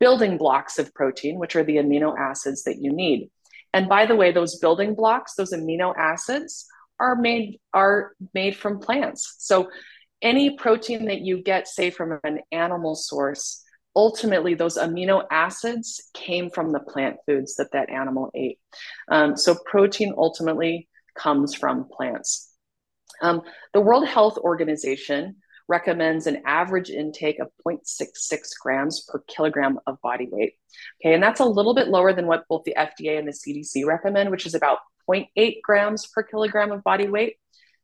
building 0.00 0.38
blocks 0.38 0.78
of 0.78 0.92
protein, 0.94 1.38
which 1.38 1.56
are 1.56 1.64
the 1.64 1.76
amino 1.76 2.14
acids 2.18 2.64
that 2.64 2.78
you 2.80 2.92
need. 2.92 3.30
And 3.72 3.88
by 3.88 4.06
the 4.06 4.16
way, 4.16 4.32
those 4.32 4.58
building 4.58 4.94
blocks, 4.94 5.34
those 5.34 5.52
amino 5.52 5.94
acids, 5.96 6.66
are 6.98 7.16
made 7.16 7.60
are 7.74 8.12
made 8.32 8.56
from 8.56 8.78
plants. 8.78 9.36
So 9.38 9.68
any 10.22 10.56
protein 10.56 11.06
that 11.06 11.20
you 11.20 11.42
get, 11.42 11.68
say 11.68 11.90
from 11.90 12.18
an 12.24 12.40
animal 12.52 12.94
source, 12.94 13.62
ultimately 13.94 14.54
those 14.54 14.78
amino 14.78 15.24
acids 15.30 16.08
came 16.14 16.50
from 16.50 16.72
the 16.72 16.80
plant 16.80 17.16
foods 17.26 17.56
that 17.56 17.72
that 17.72 17.90
animal 17.90 18.30
ate. 18.34 18.58
Um, 19.08 19.36
so 19.36 19.56
protein 19.66 20.14
ultimately 20.16 20.88
comes 21.14 21.54
from 21.54 21.88
plants. 21.90 22.50
Um, 23.20 23.42
the 23.72 23.80
World 23.80 24.06
Health 24.06 24.38
Organization 24.38 25.36
recommends 25.68 26.26
an 26.26 26.42
average 26.46 26.90
intake 26.90 27.38
of 27.38 27.48
0.66 27.66 28.38
grams 28.60 29.04
per 29.08 29.22
kilogram 29.26 29.78
of 29.86 30.00
body 30.00 30.28
weight. 30.30 30.54
Okay, 31.00 31.14
and 31.14 31.22
that's 31.22 31.40
a 31.40 31.44
little 31.44 31.74
bit 31.74 31.88
lower 31.88 32.12
than 32.12 32.26
what 32.26 32.44
both 32.48 32.64
the 32.64 32.76
FDA 32.76 33.18
and 33.18 33.26
the 33.26 33.32
CDC 33.32 33.84
recommend, 33.84 34.30
which 34.30 34.46
is 34.46 34.54
about 34.54 34.78
0.8 35.08 35.60
grams 35.62 36.06
per 36.06 36.22
kilogram 36.22 36.72
of 36.72 36.82
body 36.84 37.08
weight, 37.08 37.36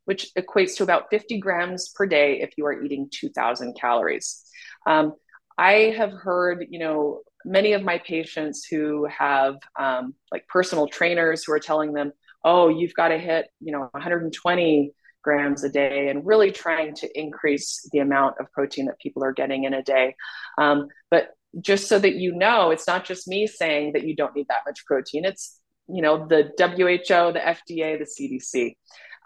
which 0.05 0.33
equates 0.37 0.75
to 0.77 0.83
about 0.83 1.09
50 1.09 1.39
grams 1.39 1.89
per 1.89 2.05
day 2.05 2.41
if 2.41 2.51
you 2.57 2.65
are 2.65 2.83
eating 2.83 3.09
2,000 3.11 3.75
calories. 3.79 4.43
Um, 4.85 5.13
I 5.57 5.93
have 5.97 6.11
heard, 6.11 6.65
you 6.69 6.79
know, 6.79 7.21
many 7.45 7.73
of 7.73 7.83
my 7.83 7.99
patients 7.99 8.65
who 8.65 9.05
have 9.05 9.55
um, 9.77 10.15
like 10.31 10.47
personal 10.47 10.87
trainers 10.87 11.43
who 11.43 11.53
are 11.53 11.59
telling 11.59 11.93
them, 11.93 12.11
oh, 12.43 12.69
you've 12.69 12.93
got 12.93 13.09
to 13.09 13.17
hit, 13.17 13.47
you 13.59 13.71
know, 13.71 13.87
120 13.91 14.93
grams 15.23 15.63
a 15.63 15.69
day 15.69 16.09
and 16.09 16.25
really 16.25 16.51
trying 16.51 16.93
to 16.95 17.19
increase 17.19 17.87
the 17.91 17.99
amount 17.99 18.35
of 18.39 18.51
protein 18.51 18.85
that 18.85 18.99
people 18.99 19.23
are 19.23 19.33
getting 19.33 19.63
in 19.63 19.73
a 19.73 19.83
day. 19.83 20.15
Um, 20.57 20.87
but 21.09 21.29
just 21.61 21.87
so 21.87 21.99
that 21.99 22.15
you 22.15 22.33
know, 22.35 22.71
it's 22.71 22.87
not 22.87 23.05
just 23.05 23.27
me 23.27 23.47
saying 23.47 23.93
that 23.93 24.03
you 24.03 24.15
don't 24.15 24.35
need 24.35 24.47
that 24.49 24.63
much 24.65 24.85
protein. 24.85 25.25
It's 25.25 25.59
you 25.87 26.01
know 26.01 26.27
the 26.27 26.51
WHO, 26.57 27.33
the 27.33 27.39
FDA, 27.39 27.99
the 27.99 28.05
CDC, 28.05 28.75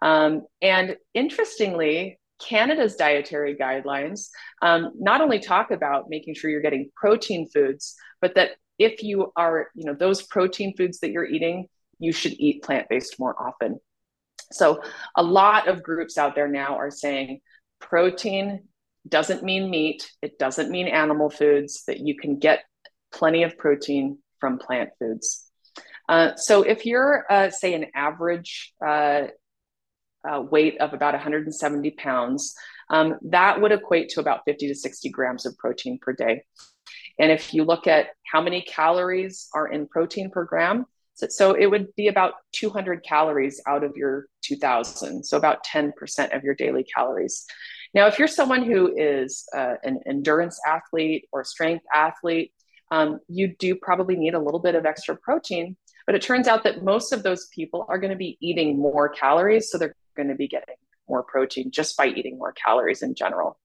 um, 0.01 0.43
and 0.61 0.97
interestingly, 1.13 2.19
Canada's 2.39 2.95
dietary 2.95 3.55
guidelines 3.55 4.29
um, 4.61 4.91
not 4.99 5.21
only 5.21 5.39
talk 5.39 5.71
about 5.71 6.05
making 6.09 6.35
sure 6.35 6.49
you're 6.49 6.61
getting 6.61 6.91
protein 6.95 7.47
foods, 7.49 7.95
but 8.21 8.35
that 8.35 8.51
if 8.77 9.01
you 9.01 9.31
are, 9.35 9.69
you 9.75 9.85
know, 9.85 9.95
those 9.95 10.21
protein 10.21 10.75
foods 10.77 10.99
that 10.99 11.11
you're 11.11 11.25
eating, 11.25 11.67
you 11.99 12.11
should 12.11 12.33
eat 12.33 12.63
plant 12.63 12.87
based 12.89 13.19
more 13.19 13.35
often. 13.41 13.79
So 14.51 14.81
a 15.15 15.23
lot 15.23 15.67
of 15.67 15.83
groups 15.83 16.17
out 16.17 16.35
there 16.35 16.47
now 16.47 16.77
are 16.77 16.91
saying 16.91 17.41
protein 17.79 18.63
doesn't 19.07 19.43
mean 19.43 19.69
meat, 19.69 20.09
it 20.21 20.37
doesn't 20.37 20.69
mean 20.69 20.87
animal 20.87 21.29
foods, 21.29 21.83
that 21.87 21.99
you 21.99 22.17
can 22.17 22.39
get 22.39 22.63
plenty 23.11 23.43
of 23.43 23.57
protein 23.57 24.19
from 24.39 24.59
plant 24.59 24.89
foods. 24.99 25.49
Uh, 26.09 26.35
so 26.35 26.61
if 26.61 26.85
you're, 26.85 27.25
uh, 27.29 27.49
say, 27.49 27.73
an 27.73 27.87
average 27.95 28.73
uh, 28.85 29.27
uh 30.27 30.41
weight 30.41 30.79
of 30.81 30.93
about 30.93 31.13
170 31.13 31.91
pounds, 31.91 32.55
um, 32.89 33.17
that 33.21 33.61
would 33.61 33.71
equate 33.71 34.09
to 34.09 34.19
about 34.19 34.41
50 34.45 34.67
to 34.67 34.75
60 34.75 35.09
grams 35.09 35.45
of 35.45 35.57
protein 35.57 35.99
per 36.01 36.13
day. 36.13 36.43
And 37.19 37.31
if 37.31 37.53
you 37.53 37.63
look 37.63 37.87
at 37.87 38.07
how 38.31 38.41
many 38.41 38.61
calories 38.61 39.49
are 39.53 39.67
in 39.67 39.87
protein 39.87 40.29
per 40.29 40.45
gram, 40.45 40.85
so, 41.29 41.53
it 41.53 41.65
would 41.67 41.95
be 41.95 42.07
about 42.07 42.33
200 42.53 43.03
calories 43.03 43.61
out 43.67 43.83
of 43.83 43.95
your 43.95 44.27
2000. 44.43 45.23
So 45.23 45.37
about 45.37 45.65
10% 45.65 46.35
of 46.35 46.43
your 46.43 46.55
daily 46.55 46.83
calories. 46.83 47.45
Now, 47.93 48.07
if 48.07 48.19
you're 48.19 48.27
someone 48.27 48.63
who 48.63 48.95
is 48.95 49.47
uh, 49.55 49.75
an 49.83 49.99
endurance 50.05 50.59
athlete 50.67 51.27
or 51.31 51.43
strength 51.43 51.85
athlete, 51.93 52.53
um, 52.91 53.19
you 53.27 53.55
do 53.57 53.75
probably 53.75 54.15
need 54.15 54.33
a 54.33 54.39
little 54.39 54.59
bit 54.59 54.75
of 54.75 54.85
extra 54.85 55.15
protein. 55.15 55.75
But 56.05 56.15
it 56.15 56.21
turns 56.21 56.47
out 56.47 56.63
that 56.63 56.83
most 56.83 57.11
of 57.11 57.23
those 57.23 57.47
people 57.47 57.85
are 57.89 57.97
going 57.97 58.11
to 58.11 58.17
be 58.17 58.37
eating 58.39 58.79
more 58.79 59.09
calories. 59.09 59.69
So 59.69 59.77
they're 59.77 59.95
going 60.15 60.29
to 60.29 60.35
be 60.35 60.47
getting 60.47 60.75
more 61.07 61.23
protein 61.23 61.71
just 61.71 61.97
by 61.97 62.07
eating 62.07 62.37
more 62.37 62.53
calories 62.53 63.01
in 63.01 63.15
general. 63.15 63.59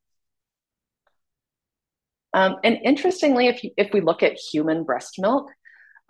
Um, 2.35 2.57
and 2.65 2.79
interestingly, 2.83 3.49
if, 3.49 3.63
you, 3.63 3.71
if 3.77 3.93
we 3.93 4.01
look 4.01 4.23
at 4.23 4.39
human 4.39 4.85
breast 4.85 5.17
milk, 5.19 5.51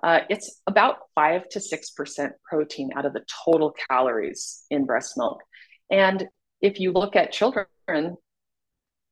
uh, 0.02 0.20
it's 0.28 0.60
about 0.66 0.96
five 1.14 1.48
to 1.50 1.60
six 1.60 1.90
percent 1.90 2.32
protein 2.44 2.90
out 2.96 3.06
of 3.06 3.12
the 3.12 3.24
total 3.44 3.74
calories 3.88 4.64
in 4.70 4.84
breast 4.84 5.16
milk. 5.16 5.40
And 5.90 6.26
if 6.60 6.80
you 6.80 6.92
look 6.92 7.16
at 7.16 7.32
children, 7.32 7.66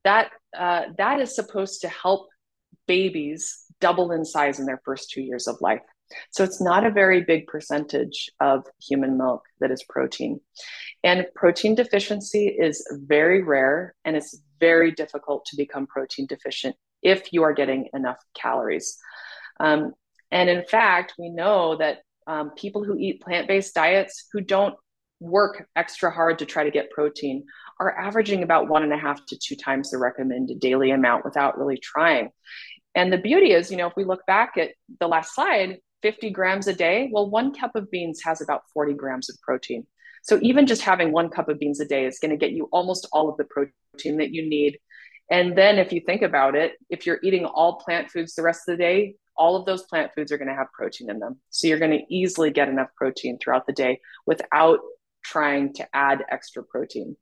that 0.05 0.31
uh, 0.59 0.83
that 0.99 1.21
is 1.21 1.35
supposed 1.35 1.83
to 1.83 1.89
help 1.89 2.29
babies 2.87 3.65
double 3.81 4.11
in 4.13 4.25
size 4.25 4.59
in 4.59 4.67
their 4.67 4.81
first 4.85 5.11
two 5.11 5.23
years 5.23 5.47
of 5.47 5.57
life. 5.61 5.81
So 6.33 6.43
it's 6.43 6.61
not 6.61 6.85
a 6.85 6.91
very 6.91 7.23
big 7.23 7.47
percentage 7.47 8.31
of 8.41 8.67
human 8.83 9.17
milk 9.17 9.43
that 9.61 9.71
is 9.71 9.85
protein. 9.89 10.41
And 11.05 11.27
protein 11.37 11.77
deficiency 11.77 12.49
is 12.49 12.85
very 13.07 13.43
rare 13.43 13.95
and 14.05 14.17
it's 14.17 14.43
very 14.59 14.91
difficult 14.91 15.45
to 15.47 15.57
become 15.57 15.87
protein 15.87 16.27
deficient 16.27 16.75
if 17.03 17.33
you 17.33 17.45
are 17.45 17.53
getting 17.53 17.89
enough 17.95 18.19
calories. 18.35 18.99
Um, 19.61 19.93
and 20.31 20.49
in 20.49 20.65
fact, 20.65 21.15
we 21.19 21.31
know 21.31 21.77
that 21.77 21.99
um, 22.27 22.51
people 22.51 22.85
who 22.85 22.97
eat 22.97 23.23
plant 23.23 23.49
based 23.49 23.75
diets 23.75 24.27
who 24.33 24.41
don't 24.41 24.75
work 25.19 25.69
extra 25.77 26.11
hard 26.11 26.39
to 26.39 26.47
try 26.47 26.65
to 26.65 26.71
get 26.71 26.91
protein 26.91 27.45
are 27.79 27.99
averaging 27.99 28.43
about 28.43 28.69
one 28.69 28.83
and 28.83 28.93
a 28.93 28.97
half 28.97 29.25
to 29.27 29.39
two 29.39 29.57
times 29.57 29.91
the 29.91 29.99
recommended 29.99 30.61
daily 30.61 30.91
amount 30.91 31.25
without 31.25 31.59
really 31.59 31.79
trying. 31.79 32.31
And 32.95 33.13
the 33.13 33.19
beauty 33.19 33.53
is, 33.53 33.71
you 33.71 33.77
know, 33.77 33.87
if 33.87 33.97
we 33.97 34.05
look 34.05 34.25
back 34.27 34.57
at 34.57 34.71
the 34.99 35.09
last 35.09 35.35
slide, 35.35 35.79
50 36.03 36.31
grams 36.31 36.67
a 36.67 36.73
day, 36.73 37.11
well, 37.13 37.29
one 37.29 37.55
cup 37.55 37.77
of 37.77 37.91
beans 37.91 38.23
has 38.25 38.41
about 38.41 38.63
40 38.73 38.95
grams 38.95 39.29
of 39.29 39.37
protein. 39.43 39.87
So 40.23 40.39
even 40.43 40.67
just 40.67 40.83
having 40.83 41.13
one 41.13 41.31
cup 41.31 41.49
of 41.49 41.59
beans 41.59 41.81
a 41.81 41.87
day 41.87 42.07
is 42.07 42.19
going 42.19 42.31
to 42.31 42.37
get 42.37 42.53
you 42.53 42.69
almost 42.73 43.09
all 43.13 43.29
of 43.29 43.37
the 43.37 43.45
protein 43.45 44.19
that 44.19 44.33
you 44.33 44.49
need. 44.49 44.79
And 45.31 45.57
then 45.57 45.79
if 45.79 45.93
you 45.93 46.01
think 46.01 46.23
about 46.23 46.57
it, 46.57 46.73
if 46.89 47.07
you're 47.07 47.21
eating 47.23 47.45
all 47.45 47.77
plant 47.77 48.11
foods 48.11 48.35
the 48.35 48.43
rest 48.43 48.69
of 48.69 48.77
the 48.77 48.83
day, 48.83 49.15
all 49.41 49.57
of 49.57 49.65
those 49.65 49.83
plant 49.85 50.13
foods 50.15 50.31
are 50.31 50.37
going 50.37 50.49
to 50.49 50.55
have 50.55 50.71
protein 50.71 51.09
in 51.09 51.19
them. 51.19 51.41
So 51.49 51.67
you're 51.67 51.79
going 51.79 51.99
to 51.99 52.15
easily 52.15 52.51
get 52.51 52.69
enough 52.69 52.91
protein 52.95 53.39
throughout 53.39 53.67
the 53.67 53.73
day 53.73 54.01
without 54.27 54.81
trying 55.25 55.73
to 55.75 55.89
add 55.95 56.23
extra 56.31 56.63
protein. 56.63 57.17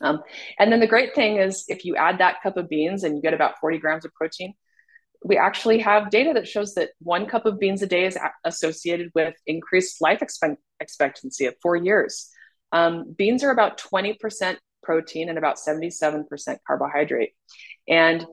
Um, 0.00 0.22
and 0.60 0.70
then 0.70 0.78
the 0.78 0.86
great 0.86 1.16
thing 1.16 1.38
is, 1.38 1.64
if 1.66 1.84
you 1.84 1.96
add 1.96 2.18
that 2.18 2.42
cup 2.44 2.56
of 2.56 2.68
beans 2.68 3.02
and 3.02 3.16
you 3.16 3.22
get 3.22 3.34
about 3.34 3.58
40 3.60 3.78
grams 3.78 4.04
of 4.04 4.14
protein, 4.14 4.54
we 5.24 5.36
actually 5.36 5.80
have 5.80 6.10
data 6.10 6.32
that 6.34 6.46
shows 6.46 6.74
that 6.74 6.90
one 7.00 7.26
cup 7.26 7.44
of 7.44 7.58
beans 7.58 7.82
a 7.82 7.88
day 7.88 8.06
is 8.06 8.16
associated 8.44 9.10
with 9.12 9.34
increased 9.44 10.00
life 10.00 10.22
expect- 10.22 10.62
expectancy 10.78 11.46
of 11.46 11.54
four 11.60 11.74
years. 11.74 12.30
Um, 12.70 13.14
beans 13.18 13.42
are 13.42 13.50
about 13.50 13.80
20% 13.80 14.56
protein 14.84 15.28
and 15.28 15.38
about 15.38 15.56
77% 15.56 16.24
carbohydrate. 16.66 17.32
And 17.88 18.24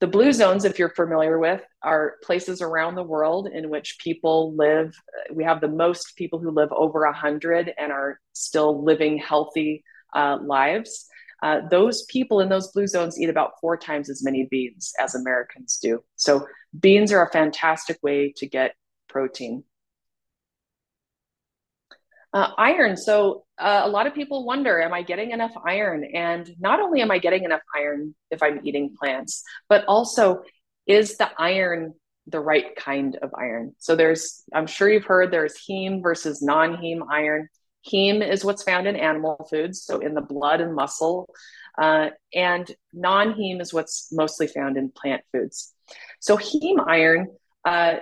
the 0.00 0.06
blue 0.06 0.32
zones, 0.32 0.64
if 0.64 0.78
you're 0.78 0.90
familiar 0.90 1.38
with, 1.38 1.60
are 1.82 2.16
places 2.22 2.62
around 2.62 2.94
the 2.94 3.02
world 3.02 3.48
in 3.52 3.68
which 3.68 3.98
people 3.98 4.54
live. 4.54 4.94
We 5.32 5.42
have 5.44 5.60
the 5.60 5.68
most 5.68 6.14
people 6.16 6.38
who 6.38 6.50
live 6.50 6.70
over 6.72 7.04
100 7.04 7.72
and 7.76 7.90
are 7.90 8.20
still 8.32 8.84
living 8.84 9.18
healthy 9.18 9.82
uh, 10.14 10.38
lives. 10.40 11.06
Uh, 11.42 11.60
those 11.68 12.04
people 12.04 12.40
in 12.40 12.48
those 12.48 12.70
blue 12.72 12.86
zones 12.86 13.18
eat 13.18 13.28
about 13.28 13.52
four 13.60 13.76
times 13.76 14.08
as 14.08 14.24
many 14.24 14.46
beans 14.50 14.92
as 15.00 15.14
Americans 15.14 15.78
do. 15.80 16.02
So, 16.16 16.46
beans 16.78 17.12
are 17.12 17.24
a 17.24 17.30
fantastic 17.30 17.98
way 18.02 18.32
to 18.36 18.46
get 18.46 18.74
protein. 19.08 19.64
Uh, 22.32 22.52
iron. 22.58 22.96
So, 22.96 23.44
uh, 23.58 23.82
a 23.84 23.88
lot 23.88 24.06
of 24.06 24.14
people 24.14 24.44
wonder, 24.44 24.80
am 24.80 24.92
I 24.92 25.02
getting 25.02 25.32
enough 25.32 25.52
iron? 25.64 26.04
And 26.14 26.48
not 26.58 26.80
only 26.80 27.00
am 27.00 27.10
I 27.10 27.18
getting 27.18 27.44
enough 27.44 27.62
iron 27.74 28.14
if 28.30 28.42
I'm 28.42 28.60
eating 28.64 28.94
plants, 28.98 29.42
but 29.68 29.84
also 29.86 30.42
is 30.86 31.16
the 31.16 31.30
iron 31.38 31.94
the 32.26 32.40
right 32.40 32.76
kind 32.76 33.16
of 33.22 33.30
iron? 33.38 33.74
So, 33.78 33.96
there's, 33.96 34.44
I'm 34.54 34.66
sure 34.66 34.88
you've 34.88 35.04
heard 35.04 35.30
there's 35.30 35.56
heme 35.68 36.02
versus 36.02 36.42
non 36.42 36.76
heme 36.76 37.06
iron. 37.10 37.48
Heme 37.90 38.28
is 38.28 38.44
what's 38.44 38.62
found 38.62 38.86
in 38.86 38.96
animal 38.96 39.46
foods, 39.50 39.82
so 39.82 39.98
in 39.98 40.14
the 40.14 40.20
blood 40.20 40.60
and 40.60 40.74
muscle. 40.74 41.28
Uh, 41.76 42.10
and 42.34 42.70
non 42.92 43.34
heme 43.34 43.60
is 43.60 43.72
what's 43.72 44.08
mostly 44.12 44.46
found 44.46 44.76
in 44.76 44.90
plant 44.90 45.22
foods. 45.32 45.72
So, 46.20 46.36
heme 46.36 46.86
iron, 46.86 47.28
uh, 47.64 47.96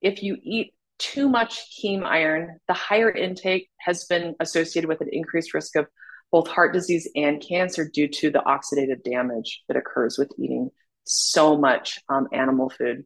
if 0.00 0.22
you 0.22 0.36
eat 0.42 0.72
too 0.98 1.28
much 1.28 1.80
heme 1.82 2.04
iron, 2.04 2.58
the 2.68 2.74
higher 2.74 3.10
intake 3.10 3.68
has 3.78 4.04
been 4.04 4.34
associated 4.40 4.88
with 4.88 5.00
an 5.00 5.08
increased 5.12 5.54
risk 5.54 5.76
of 5.76 5.86
both 6.32 6.48
heart 6.48 6.72
disease 6.72 7.08
and 7.14 7.44
cancer 7.46 7.88
due 7.88 8.08
to 8.08 8.30
the 8.30 8.40
oxidative 8.40 9.02
damage 9.04 9.62
that 9.68 9.76
occurs 9.76 10.18
with 10.18 10.32
eating 10.38 10.70
so 11.04 11.56
much 11.56 12.00
um, 12.08 12.28
animal 12.32 12.68
food. 12.70 13.04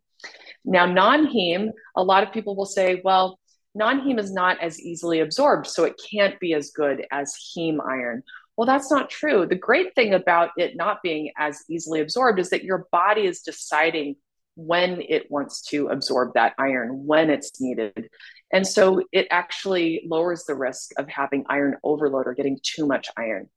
Now, 0.64 0.86
non 0.86 1.26
heme, 1.26 1.70
a 1.96 2.02
lot 2.02 2.22
of 2.22 2.32
people 2.32 2.56
will 2.56 2.66
say, 2.66 3.00
well, 3.04 3.38
non 3.74 4.00
heme 4.00 4.18
is 4.18 4.32
not 4.32 4.60
as 4.60 4.80
easily 4.80 5.20
absorbed, 5.20 5.66
so 5.66 5.84
it 5.84 6.00
can't 6.10 6.38
be 6.40 6.54
as 6.54 6.70
good 6.70 7.06
as 7.10 7.34
heme 7.56 7.78
iron. 7.86 8.22
Well, 8.56 8.66
that's 8.66 8.90
not 8.90 9.08
true. 9.10 9.46
The 9.46 9.54
great 9.54 9.94
thing 9.94 10.12
about 10.12 10.50
it 10.56 10.76
not 10.76 11.02
being 11.02 11.32
as 11.38 11.62
easily 11.70 12.00
absorbed 12.00 12.38
is 12.38 12.50
that 12.50 12.64
your 12.64 12.86
body 12.92 13.26
is 13.26 13.40
deciding 13.40 14.16
when 14.54 15.02
it 15.08 15.30
wants 15.30 15.62
to 15.62 15.88
absorb 15.88 16.34
that 16.34 16.54
iron, 16.58 17.06
when 17.06 17.30
it's 17.30 17.60
needed. 17.60 18.08
And 18.52 18.66
so 18.66 19.02
it 19.12 19.26
actually 19.30 20.02
lowers 20.06 20.44
the 20.44 20.54
risk 20.54 20.90
of 20.98 21.08
having 21.08 21.44
iron 21.48 21.76
overload 21.82 22.26
or 22.26 22.34
getting 22.34 22.58
too 22.62 22.86
much 22.86 23.08
iron. 23.16 23.48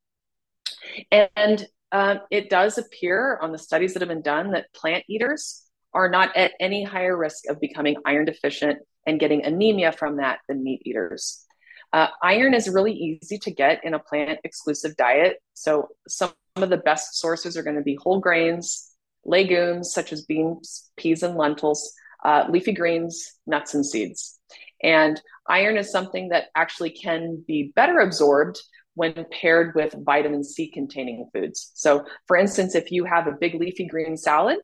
And 1.11 1.65
uh, 1.91 2.17
it 2.31 2.49
does 2.49 2.77
appear 2.77 3.37
on 3.41 3.51
the 3.51 3.57
studies 3.57 3.93
that 3.93 4.01
have 4.01 4.09
been 4.09 4.21
done 4.21 4.51
that 4.51 4.73
plant 4.73 5.03
eaters 5.07 5.63
are 5.93 6.09
not 6.09 6.35
at 6.35 6.53
any 6.59 6.83
higher 6.83 7.15
risk 7.15 7.47
of 7.49 7.59
becoming 7.59 7.97
iron 8.05 8.25
deficient 8.25 8.79
and 9.05 9.19
getting 9.19 9.45
anemia 9.45 9.91
from 9.91 10.17
that 10.17 10.39
than 10.47 10.63
meat 10.63 10.81
eaters. 10.85 11.45
Uh, 11.91 12.07
iron 12.23 12.55
is 12.55 12.67
really 12.67 12.93
easy 12.93 13.37
to 13.37 13.51
get 13.51 13.83
in 13.83 13.93
a 13.93 13.99
plant 13.99 14.39
exclusive 14.43 14.95
diet. 14.97 15.37
So, 15.53 15.89
some 16.07 16.33
of 16.55 16.69
the 16.71 16.77
best 16.77 17.19
sources 17.19 17.55
are 17.55 17.63
going 17.63 17.75
to 17.75 17.83
be 17.83 17.97
whole 18.01 18.19
grains, 18.19 18.92
legumes 19.25 19.93
such 19.93 20.11
as 20.11 20.25
beans, 20.25 20.91
peas, 20.97 21.23
and 21.23 21.35
lentils, 21.35 21.93
uh, 22.23 22.45
leafy 22.49 22.71
greens, 22.71 23.33
nuts, 23.45 23.73
and 23.73 23.85
seeds. 23.85 24.39
And 24.81 25.21
iron 25.47 25.77
is 25.77 25.91
something 25.91 26.29
that 26.29 26.47
actually 26.55 26.89
can 26.91 27.43
be 27.47 27.71
better 27.75 27.99
absorbed 27.99 28.59
when 28.95 29.25
paired 29.31 29.73
with 29.75 29.95
vitamin 30.05 30.43
C 30.43 30.69
containing 30.69 31.29
foods. 31.33 31.71
So, 31.73 32.05
for 32.27 32.37
instance, 32.37 32.75
if 32.75 32.91
you 32.91 33.05
have 33.05 33.27
a 33.27 33.31
big 33.31 33.55
leafy 33.55 33.87
green 33.87 34.17
salad 34.17 34.59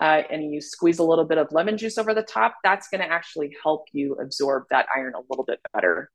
uh, 0.00 0.22
and 0.30 0.52
you 0.52 0.60
squeeze 0.60 0.98
a 0.98 1.04
little 1.04 1.24
bit 1.24 1.38
of 1.38 1.52
lemon 1.52 1.76
juice 1.76 1.98
over 1.98 2.14
the 2.14 2.22
top, 2.22 2.56
that's 2.64 2.88
going 2.88 3.02
to 3.02 3.10
actually 3.10 3.56
help 3.62 3.84
you 3.92 4.14
absorb 4.14 4.64
that 4.70 4.86
iron 4.94 5.14
a 5.14 5.20
little 5.30 5.44
bit 5.44 5.60
better. 5.72 6.10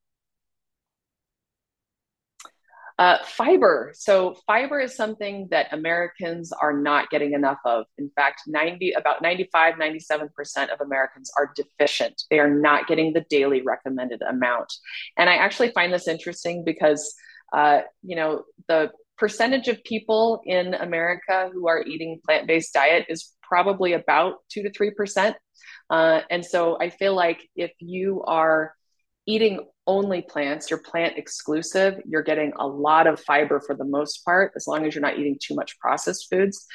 Uh, 2.99 3.17
fiber. 3.25 3.91
So 3.95 4.35
fiber 4.45 4.79
is 4.79 4.95
something 4.95 5.47
that 5.49 5.73
Americans 5.73 6.51
are 6.51 6.73
not 6.73 7.09
getting 7.09 7.33
enough 7.33 7.57
of. 7.65 7.85
In 7.97 8.11
fact, 8.15 8.43
90, 8.45 8.91
about 8.91 9.21
95, 9.21 9.75
97% 9.75 10.71
of 10.71 10.79
Americans 10.79 11.31
are 11.37 11.51
deficient. 11.55 12.21
They 12.29 12.39
are 12.39 12.49
not 12.49 12.87
getting 12.87 13.13
the 13.13 13.25
daily 13.31 13.61
recommended 13.61 14.21
amount. 14.21 14.71
And 15.17 15.27
I 15.27 15.35
actually 15.35 15.71
find 15.71 15.91
this 15.91 16.07
interesting 16.07 16.63
because, 16.63 17.15
uh, 17.51 17.81
you 18.03 18.15
know, 18.15 18.43
the 18.67 18.91
percentage 19.17 19.67
of 19.67 19.83
people 19.83 20.41
in 20.45 20.75
America 20.75 21.49
who 21.51 21.67
are 21.67 21.81
eating 21.81 22.19
plant-based 22.25 22.73
diet 22.73 23.05
is 23.09 23.33
probably 23.41 23.93
about 23.93 24.35
two 24.51 24.63
to 24.63 24.69
3%. 24.69 25.33
Uh, 25.89 26.21
and 26.29 26.45
so 26.45 26.77
I 26.79 26.89
feel 26.89 27.15
like 27.15 27.47
if 27.55 27.71
you 27.79 28.23
are 28.23 28.73
eating 29.25 29.65
only 29.85 30.21
plants, 30.21 30.69
you're 30.69 30.79
plant 30.79 31.17
exclusive, 31.17 32.01
you're 32.05 32.23
getting 32.23 32.53
a 32.57 32.67
lot 32.67 33.07
of 33.07 33.19
fiber 33.19 33.59
for 33.59 33.75
the 33.75 33.85
most 33.85 34.23
part, 34.23 34.53
as 34.55 34.67
long 34.67 34.85
as 34.85 34.95
you're 34.95 35.01
not 35.01 35.19
eating 35.19 35.37
too 35.41 35.55
much 35.55 35.77
processed 35.79 36.27
foods. 36.29 36.65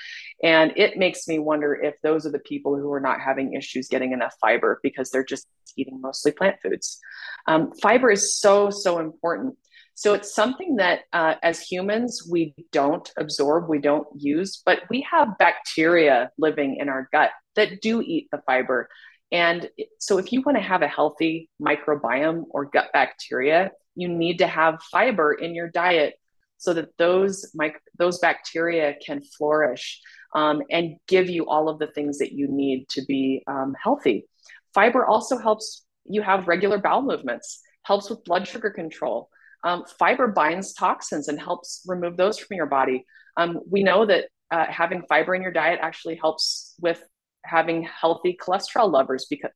And 0.43 0.73
it 0.77 0.97
makes 0.97 1.27
me 1.27 1.39
wonder 1.39 1.75
if 1.75 1.95
those 2.03 2.27
are 2.27 2.31
the 2.31 2.39
people 2.39 2.77
who 2.77 2.93
are 2.93 3.01
not 3.01 3.21
having 3.21 3.55
issues 3.55 3.89
getting 3.89 4.13
enough 4.13 4.35
fiber 4.41 4.79
because 4.83 5.11
they're 5.11 5.25
just 5.25 5.47
eating 5.77 6.01
mostly 6.01 6.33
plant 6.33 6.57
foods. 6.63 6.99
Um, 7.47 7.73
fiber 7.81 8.11
is 8.11 8.39
so, 8.39 8.71
so 8.71 8.99
important. 8.99 9.57
So 9.95 10.15
it's 10.15 10.33
something 10.33 10.77
that 10.77 11.01
uh, 11.13 11.35
as 11.43 11.61
humans, 11.61 12.25
we 12.31 12.55
don't 12.71 13.11
absorb, 13.17 13.69
we 13.69 13.81
don't 13.81 14.07
use, 14.17 14.63
but 14.65 14.83
we 14.89 15.05
have 15.11 15.37
bacteria 15.39 16.31
living 16.39 16.77
in 16.77 16.89
our 16.89 17.09
gut 17.11 17.31
that 17.57 17.81
do 17.81 18.01
eat 18.01 18.29
the 18.31 18.41
fiber. 18.47 18.89
And 19.31 19.69
so, 19.99 20.19
if 20.19 20.33
you 20.33 20.43
want 20.43 20.57
to 20.57 20.63
have 20.63 20.83
a 20.83 20.89
healthy 20.89 21.51
microbiome 21.61 22.45
or 22.51 22.65
gut 22.65 22.89
bacteria, 22.93 23.71
you 23.95 24.09
need 24.09 24.39
to 24.39 24.47
have 24.47 24.83
fiber 24.91 25.33
in 25.33 25.55
your 25.55 25.69
diet 25.69 26.15
so 26.57 26.75
that 26.75 26.97
those 26.99 27.51
mic- 27.55 27.83
those 27.99 28.19
bacteria 28.19 28.95
can 29.05 29.23
flourish 29.23 30.01
um, 30.35 30.63
and 30.71 30.97
give 31.07 31.29
you 31.29 31.47
all 31.47 31.69
of 31.69 31.79
the 31.79 31.87
things 31.89 32.19
that 32.19 32.33
you 32.33 32.49
need 32.49 32.89
to 32.91 33.03
be 33.07 33.43
um, 33.47 33.75
healthy. 33.83 34.27
Fiber 34.75 35.07
also 35.07 35.39
helps 35.39 35.85
you 36.05 36.23
have 36.23 36.49
regular 36.49 36.79
bowel 36.79 37.03
movements, 37.03 37.61
helps 37.83 38.11
with 38.11 38.25
blood 38.25 38.47
sugar 38.47 38.71
control. 38.71 39.29
Um, 39.65 39.85
fiber 39.99 40.29
binds 40.29 40.73
toxins 40.73 41.29
and 41.29 41.41
helps 41.41 41.85
remove 41.87 42.17
those 42.17 42.39
from 42.39 42.57
your 42.57 42.67
body. 42.67 43.05
Um, 43.37 43.61
we 43.71 43.83
know 43.83 44.07
that 44.07 44.27
uh, 44.51 44.67
having 44.69 45.03
fiber 45.09 45.35
in 45.35 45.43
your 45.43 45.53
diet 45.53 45.81
actually 45.83 46.17
helps 46.17 46.75
with 46.81 47.03
having 47.49 47.83
healthy 47.83 48.37
cholesterol 48.41 48.93
levels 48.93 49.27
because 49.29 49.51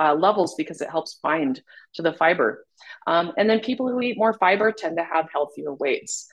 uh, 0.00 0.14
levels 0.14 0.54
because 0.56 0.80
it 0.80 0.90
helps 0.90 1.18
bind 1.22 1.60
to 1.94 2.02
the 2.02 2.12
fiber. 2.14 2.64
Um, 3.06 3.32
and 3.36 3.48
then 3.48 3.60
people 3.60 3.88
who 3.88 4.00
eat 4.00 4.16
more 4.16 4.32
fiber 4.32 4.72
tend 4.72 4.96
to 4.96 5.04
have 5.04 5.28
healthier 5.30 5.74
weights. 5.74 6.28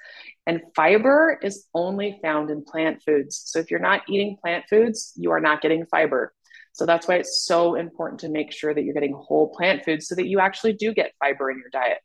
And 0.48 0.62
fiber 0.76 1.38
is 1.44 1.68
only 1.74 2.20
found 2.22 2.50
in 2.50 2.64
plant 2.64 3.04
foods. 3.04 3.42
So 3.46 3.60
if 3.60 3.70
you're 3.70 3.80
not 3.80 4.04
eating 4.08 4.38
plant 4.42 4.66
foods, 4.70 5.14
you 5.16 5.32
are 5.32 5.42
not 5.42 5.62
getting 5.62 5.86
fiber. 5.86 6.34
So 6.74 6.86
that's 6.86 7.08
why 7.08 7.16
it's 7.16 7.46
so 7.46 7.76
important 7.76 8.22
to 8.22 8.30
make 8.30 8.52
sure 8.52 8.74
that 8.74 8.84
you're 8.84 8.94
getting 8.94 9.14
whole 9.14 9.50
plant 9.50 9.84
foods 9.84 10.08
so 10.08 10.16
that 10.16 10.28
you 10.28 10.40
actually 10.40 10.74
do 10.74 10.94
get 10.94 11.14
fiber 11.20 11.52
in 11.52 11.58
your 11.58 11.70
diet. 11.70 12.00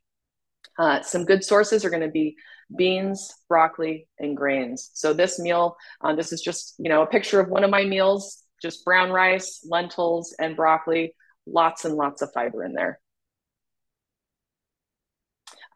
Uh, 0.78 1.02
some 1.02 1.24
good 1.24 1.44
sources 1.44 1.84
are 1.84 1.90
going 1.90 2.02
to 2.02 2.08
be 2.08 2.36
beans, 2.76 3.32
broccoli, 3.48 4.08
and 4.18 4.36
grains. 4.36 4.90
So 4.94 5.12
this 5.12 5.38
meal, 5.38 5.76
uh, 6.00 6.14
this 6.14 6.32
is 6.32 6.40
just 6.40 6.74
you 6.78 6.88
know 6.88 7.02
a 7.02 7.06
picture 7.06 7.38
of 7.38 7.48
one 7.48 7.62
of 7.62 7.70
my 7.70 7.84
meals 7.84 8.43
just 8.64 8.84
brown 8.84 9.10
rice, 9.10 9.64
lentils, 9.68 10.34
and 10.40 10.56
broccoli. 10.56 11.14
Lots 11.46 11.84
and 11.84 11.94
lots 11.94 12.22
of 12.22 12.32
fiber 12.32 12.64
in 12.64 12.72
there. 12.72 12.98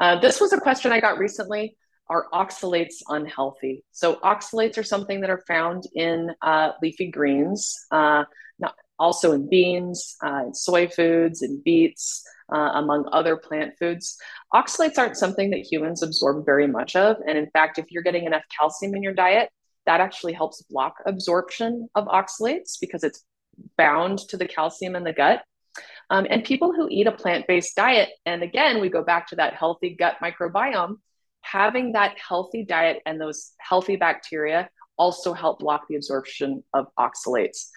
Uh, 0.00 0.18
this 0.18 0.40
was 0.40 0.54
a 0.54 0.60
question 0.60 0.90
I 0.90 1.00
got 1.00 1.18
recently. 1.18 1.76
Are 2.08 2.26
oxalates 2.32 3.02
unhealthy? 3.06 3.84
So 3.92 4.16
oxalates 4.16 4.78
are 4.78 4.82
something 4.82 5.20
that 5.20 5.28
are 5.28 5.44
found 5.46 5.84
in 5.94 6.30
uh, 6.40 6.70
leafy 6.82 7.10
greens. 7.10 7.76
Uh, 7.90 8.24
not, 8.58 8.74
also 8.98 9.32
in 9.32 9.50
beans, 9.50 10.16
uh, 10.22 10.44
soy 10.52 10.88
foods, 10.88 11.42
and 11.42 11.62
beets, 11.62 12.24
uh, 12.50 12.70
among 12.74 13.06
other 13.12 13.36
plant 13.36 13.74
foods. 13.78 14.16
Oxalates 14.54 14.96
aren't 14.96 15.18
something 15.18 15.50
that 15.50 15.70
humans 15.70 16.02
absorb 16.02 16.46
very 16.46 16.66
much 16.66 16.96
of. 16.96 17.18
And 17.26 17.36
in 17.36 17.50
fact, 17.50 17.78
if 17.78 17.90
you're 17.90 18.02
getting 18.02 18.24
enough 18.24 18.44
calcium 18.58 18.94
in 18.94 19.02
your 19.02 19.12
diet, 19.12 19.50
that 19.88 20.02
actually 20.02 20.34
helps 20.34 20.60
block 20.70 20.96
absorption 21.06 21.88
of 21.94 22.04
oxalates 22.08 22.78
because 22.78 23.02
it's 23.02 23.24
bound 23.78 24.18
to 24.18 24.36
the 24.36 24.46
calcium 24.46 24.94
in 24.94 25.02
the 25.02 25.14
gut. 25.14 25.42
Um, 26.10 26.26
and 26.28 26.44
people 26.44 26.74
who 26.74 26.88
eat 26.90 27.06
a 27.06 27.12
plant 27.12 27.46
based 27.46 27.74
diet, 27.74 28.10
and 28.26 28.42
again, 28.42 28.82
we 28.82 28.90
go 28.90 29.02
back 29.02 29.28
to 29.28 29.36
that 29.36 29.54
healthy 29.54 29.96
gut 29.98 30.16
microbiome, 30.22 30.96
having 31.40 31.92
that 31.92 32.16
healthy 32.18 32.66
diet 32.66 33.00
and 33.06 33.18
those 33.18 33.52
healthy 33.58 33.96
bacteria 33.96 34.68
also 34.98 35.32
help 35.32 35.60
block 35.60 35.86
the 35.88 35.96
absorption 35.96 36.62
of 36.74 36.86
oxalates. 36.98 37.68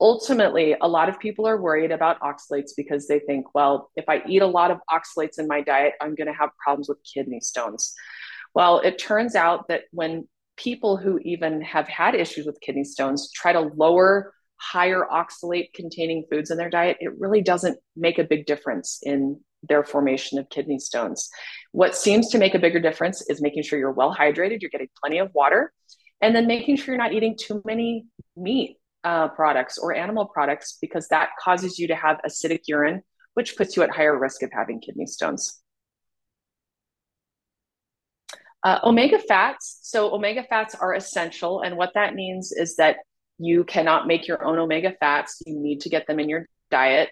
Ultimately, 0.00 0.74
a 0.80 0.88
lot 0.88 1.08
of 1.08 1.20
people 1.20 1.46
are 1.46 1.62
worried 1.62 1.92
about 1.92 2.20
oxalates 2.20 2.72
because 2.76 3.06
they 3.06 3.20
think, 3.20 3.54
well, 3.54 3.92
if 3.94 4.08
I 4.08 4.22
eat 4.26 4.42
a 4.42 4.46
lot 4.48 4.72
of 4.72 4.78
oxalates 4.90 5.38
in 5.38 5.46
my 5.46 5.60
diet, 5.60 5.94
I'm 6.00 6.16
going 6.16 6.26
to 6.26 6.32
have 6.32 6.50
problems 6.58 6.88
with 6.88 6.98
kidney 7.04 7.40
stones. 7.40 7.94
Well, 8.52 8.80
it 8.80 8.98
turns 8.98 9.36
out 9.36 9.68
that 9.68 9.82
when 9.92 10.26
people 10.56 10.96
who 10.96 11.18
even 11.22 11.60
have 11.62 11.88
had 11.88 12.14
issues 12.14 12.46
with 12.46 12.60
kidney 12.60 12.84
stones 12.84 13.30
try 13.34 13.52
to 13.52 13.60
lower 13.60 14.32
higher 14.58 15.06
oxalate 15.10 15.72
containing 15.74 16.24
foods 16.30 16.50
in 16.50 16.56
their 16.56 16.70
diet, 16.70 16.96
it 17.00 17.12
really 17.18 17.42
doesn't 17.42 17.78
make 17.94 18.18
a 18.18 18.24
big 18.24 18.46
difference 18.46 18.98
in 19.02 19.40
their 19.68 19.84
formation 19.84 20.38
of 20.38 20.48
kidney 20.48 20.78
stones. 20.78 21.28
What 21.72 21.96
seems 21.96 22.30
to 22.30 22.38
make 22.38 22.54
a 22.54 22.58
bigger 22.58 22.80
difference 22.80 23.22
is 23.28 23.42
making 23.42 23.64
sure 23.64 23.78
you're 23.78 23.92
well 23.92 24.14
hydrated, 24.14 24.60
you're 24.60 24.70
getting 24.70 24.88
plenty 25.00 25.18
of 25.18 25.30
water, 25.34 25.72
and 26.20 26.34
then 26.34 26.46
making 26.46 26.76
sure 26.76 26.94
you're 26.94 27.02
not 27.02 27.12
eating 27.12 27.36
too 27.38 27.62
many 27.64 28.06
meat 28.36 28.78
uh, 29.04 29.28
products 29.28 29.78
or 29.78 29.94
animal 29.94 30.26
products 30.26 30.78
because 30.80 31.08
that 31.08 31.30
causes 31.42 31.78
you 31.78 31.88
to 31.88 31.94
have 31.94 32.18
acidic 32.26 32.60
urine, 32.66 33.02
which 33.34 33.56
puts 33.56 33.76
you 33.76 33.82
at 33.82 33.90
higher 33.90 34.18
risk 34.18 34.42
of 34.42 34.50
having 34.52 34.80
kidney 34.80 35.06
stones. 35.06 35.60
Uh, 38.66 38.80
omega 38.82 39.20
fats. 39.20 39.78
So, 39.82 40.12
omega 40.12 40.42
fats 40.42 40.74
are 40.74 40.92
essential. 40.92 41.60
And 41.60 41.76
what 41.76 41.92
that 41.94 42.16
means 42.16 42.50
is 42.50 42.74
that 42.76 42.96
you 43.38 43.62
cannot 43.62 44.08
make 44.08 44.26
your 44.26 44.44
own 44.44 44.58
omega 44.58 44.92
fats. 44.98 45.40
You 45.46 45.56
need 45.56 45.82
to 45.82 45.88
get 45.88 46.08
them 46.08 46.18
in 46.18 46.28
your 46.28 46.48
diet. 46.68 47.10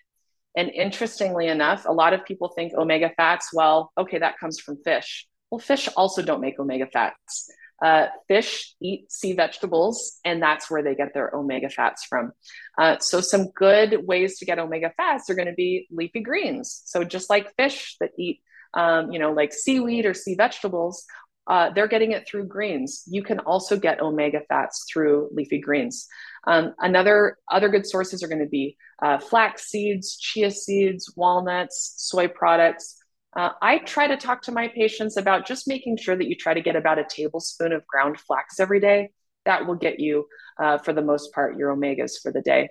And 0.56 0.68
interestingly 0.68 1.46
enough, 1.46 1.84
a 1.86 1.92
lot 1.92 2.12
of 2.12 2.24
people 2.24 2.48
think 2.48 2.74
omega 2.74 3.12
fats, 3.16 3.50
well, 3.52 3.92
okay, 3.96 4.18
that 4.18 4.36
comes 4.40 4.58
from 4.58 4.82
fish. 4.82 5.28
Well, 5.48 5.60
fish 5.60 5.88
also 5.96 6.22
don't 6.22 6.40
make 6.40 6.58
omega 6.58 6.88
fats. 6.92 7.48
Uh, 7.80 8.06
fish 8.26 8.74
eat 8.82 9.12
sea 9.12 9.34
vegetables, 9.34 10.18
and 10.24 10.42
that's 10.42 10.68
where 10.68 10.82
they 10.82 10.96
get 10.96 11.14
their 11.14 11.30
omega 11.36 11.70
fats 11.70 12.04
from. 12.04 12.32
Uh, 12.76 12.98
so, 12.98 13.20
some 13.20 13.50
good 13.54 14.04
ways 14.08 14.40
to 14.40 14.44
get 14.44 14.58
omega 14.58 14.92
fats 14.96 15.30
are 15.30 15.36
going 15.36 15.46
to 15.46 15.54
be 15.54 15.86
leafy 15.92 16.20
greens. 16.20 16.82
So, 16.86 17.04
just 17.04 17.30
like 17.30 17.54
fish 17.56 17.94
that 18.00 18.10
eat, 18.18 18.40
um, 18.74 19.12
you 19.12 19.20
know, 19.20 19.32
like 19.32 19.52
seaweed 19.52 20.04
or 20.04 20.14
sea 20.14 20.34
vegetables, 20.34 21.04
uh, 21.46 21.70
they're 21.70 21.88
getting 21.88 22.12
it 22.12 22.26
through 22.26 22.46
greens. 22.46 23.04
You 23.06 23.22
can 23.22 23.38
also 23.40 23.76
get 23.76 24.00
omega 24.00 24.40
fats 24.48 24.86
through 24.90 25.28
leafy 25.32 25.58
greens. 25.58 26.06
Um, 26.46 26.74
another 26.78 27.38
other 27.50 27.68
good 27.68 27.86
sources 27.86 28.22
are 28.22 28.28
going 28.28 28.40
to 28.42 28.48
be 28.48 28.76
uh, 29.02 29.18
flax 29.18 29.66
seeds, 29.66 30.16
chia 30.16 30.50
seeds, 30.50 31.12
walnuts, 31.16 31.94
soy 31.98 32.28
products. 32.28 32.98
Uh, 33.36 33.50
I 33.60 33.78
try 33.78 34.06
to 34.06 34.16
talk 34.16 34.42
to 34.42 34.52
my 34.52 34.68
patients 34.68 35.16
about 35.16 35.46
just 35.46 35.66
making 35.66 35.96
sure 35.96 36.16
that 36.16 36.28
you 36.28 36.36
try 36.36 36.54
to 36.54 36.60
get 36.60 36.76
about 36.76 36.98
a 36.98 37.04
tablespoon 37.04 37.72
of 37.72 37.86
ground 37.86 38.18
flax 38.20 38.60
every 38.60 38.80
day. 38.80 39.10
That 39.44 39.66
will 39.66 39.74
get 39.74 40.00
you, 40.00 40.26
uh, 40.58 40.78
for 40.78 40.92
the 40.92 41.02
most 41.02 41.34
part, 41.34 41.58
your 41.58 41.74
omegas 41.74 42.12
for 42.22 42.32
the 42.32 42.40
day. 42.40 42.70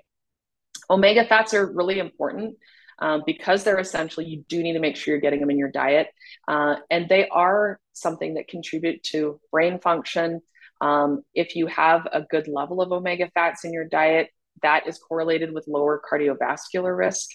Omega 0.89 1.25
fats 1.25 1.53
are 1.53 1.71
really 1.71 1.99
important 1.99 2.55
um, 2.99 3.23
because 3.25 3.63
they're 3.63 3.77
essential. 3.77 4.23
You 4.23 4.43
do 4.47 4.63
need 4.63 4.73
to 4.73 4.79
make 4.79 4.95
sure 4.95 5.13
you're 5.13 5.21
getting 5.21 5.41
them 5.41 5.51
in 5.51 5.57
your 5.57 5.71
diet, 5.71 6.07
uh, 6.47 6.77
and 6.89 7.07
they 7.09 7.27
are 7.27 7.79
something 7.93 8.35
that 8.35 8.47
contribute 8.47 9.03
to 9.03 9.39
brain 9.51 9.79
function. 9.79 10.41
Um, 10.81 11.23
if 11.33 11.55
you 11.55 11.67
have 11.67 12.07
a 12.11 12.21
good 12.21 12.47
level 12.47 12.81
of 12.81 12.91
omega 12.91 13.29
fats 13.33 13.63
in 13.63 13.71
your 13.73 13.85
diet, 13.85 14.29
that 14.61 14.87
is 14.87 14.97
correlated 14.97 15.53
with 15.53 15.67
lower 15.67 16.01
cardiovascular 16.11 16.95
risk. 16.97 17.29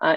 Uh, 0.00 0.16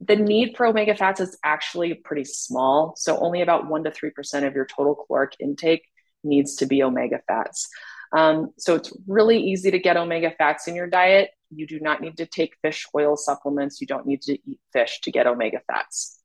the 0.00 0.16
need 0.16 0.56
for 0.56 0.66
omega 0.66 0.94
fats 0.94 1.20
is 1.20 1.36
actually 1.44 1.94
pretty 1.94 2.24
small. 2.24 2.94
So, 2.96 3.18
only 3.18 3.42
about 3.42 3.68
1% 3.68 3.84
to 3.84 3.90
3% 3.90 4.46
of 4.46 4.54
your 4.54 4.66
total 4.66 4.94
caloric 4.94 5.34
intake 5.40 5.82
needs 6.22 6.56
to 6.56 6.66
be 6.66 6.82
omega 6.82 7.20
fats. 7.26 7.68
Um, 8.16 8.50
so, 8.58 8.74
it's 8.74 8.92
really 9.06 9.40
easy 9.40 9.70
to 9.72 9.78
get 9.78 9.96
omega 9.96 10.32
fats 10.38 10.68
in 10.68 10.76
your 10.76 10.86
diet. 10.86 11.30
You 11.50 11.66
do 11.66 11.80
not 11.80 12.00
need 12.00 12.16
to 12.18 12.26
take 12.26 12.54
fish 12.62 12.86
oil 12.94 13.16
supplements. 13.16 13.80
You 13.80 13.86
don't 13.86 14.06
need 14.06 14.22
to 14.22 14.34
eat 14.34 14.60
fish 14.72 15.00
to 15.02 15.10
get 15.10 15.26
omega 15.26 15.60
fats. 15.66 16.20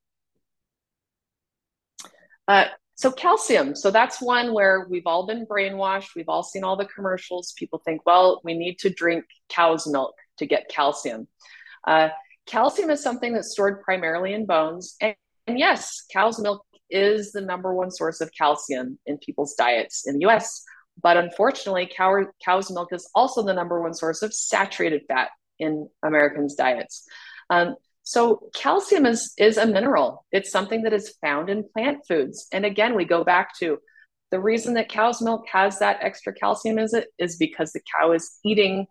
Uh, 2.47 2.65
so, 2.95 3.11
calcium. 3.11 3.75
So, 3.75 3.91
that's 3.91 4.21
one 4.21 4.53
where 4.53 4.87
we've 4.89 5.07
all 5.07 5.25
been 5.25 5.45
brainwashed. 5.45 6.15
We've 6.15 6.29
all 6.29 6.43
seen 6.43 6.63
all 6.63 6.75
the 6.75 6.85
commercials. 6.85 7.53
People 7.57 7.81
think, 7.85 8.05
well, 8.05 8.41
we 8.43 8.53
need 8.53 8.79
to 8.79 8.89
drink 8.89 9.25
cow's 9.49 9.87
milk 9.87 10.15
to 10.37 10.45
get 10.45 10.69
calcium. 10.69 11.27
Uh, 11.85 12.09
calcium 12.45 12.89
is 12.89 13.01
something 13.01 13.33
that's 13.33 13.51
stored 13.51 13.81
primarily 13.81 14.33
in 14.33 14.45
bones. 14.45 14.95
And, 15.01 15.15
and 15.47 15.59
yes, 15.59 16.05
cow's 16.11 16.39
milk 16.39 16.65
is 16.89 17.31
the 17.31 17.41
number 17.41 17.73
one 17.73 17.91
source 17.91 18.21
of 18.21 18.31
calcium 18.37 18.99
in 19.05 19.17
people's 19.17 19.55
diets 19.55 20.03
in 20.07 20.19
the 20.19 20.27
US. 20.27 20.63
But 21.01 21.17
unfortunately, 21.17 21.91
cow, 21.95 22.25
cow's 22.43 22.71
milk 22.71 22.89
is 22.93 23.09
also 23.15 23.43
the 23.43 23.53
number 23.53 23.81
one 23.81 23.93
source 23.93 24.21
of 24.21 24.33
saturated 24.33 25.01
fat 25.07 25.29
in 25.59 25.89
Americans' 26.03 26.55
diets. 26.55 27.05
Um, 27.49 27.75
so 28.03 28.49
calcium 28.53 29.05
is, 29.05 29.33
is 29.37 29.57
a 29.57 29.65
mineral. 29.65 30.25
It's 30.31 30.51
something 30.51 30.83
that 30.83 30.93
is 30.93 31.15
found 31.21 31.49
in 31.49 31.63
plant 31.73 32.05
foods. 32.07 32.47
And 32.51 32.65
again, 32.65 32.95
we 32.95 33.05
go 33.05 33.23
back 33.23 33.57
to 33.59 33.79
the 34.29 34.39
reason 34.39 34.73
that 34.73 34.89
cow's 34.89 35.21
milk 35.21 35.45
has 35.51 35.79
that 35.79 35.99
extra 36.01 36.33
calcium 36.33 36.79
is 36.79 36.93
it 36.93 37.07
is 37.17 37.37
because 37.37 37.71
the 37.71 37.81
cow 37.95 38.11
is 38.11 38.39
eating 38.43 38.87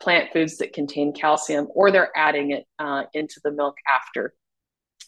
plant 0.00 0.32
foods 0.32 0.58
that 0.58 0.72
contain 0.72 1.12
calcium 1.12 1.66
or 1.74 1.90
they're 1.90 2.16
adding 2.16 2.52
it 2.52 2.64
uh, 2.78 3.02
into 3.12 3.40
the 3.42 3.50
milk 3.50 3.74
after. 3.92 4.34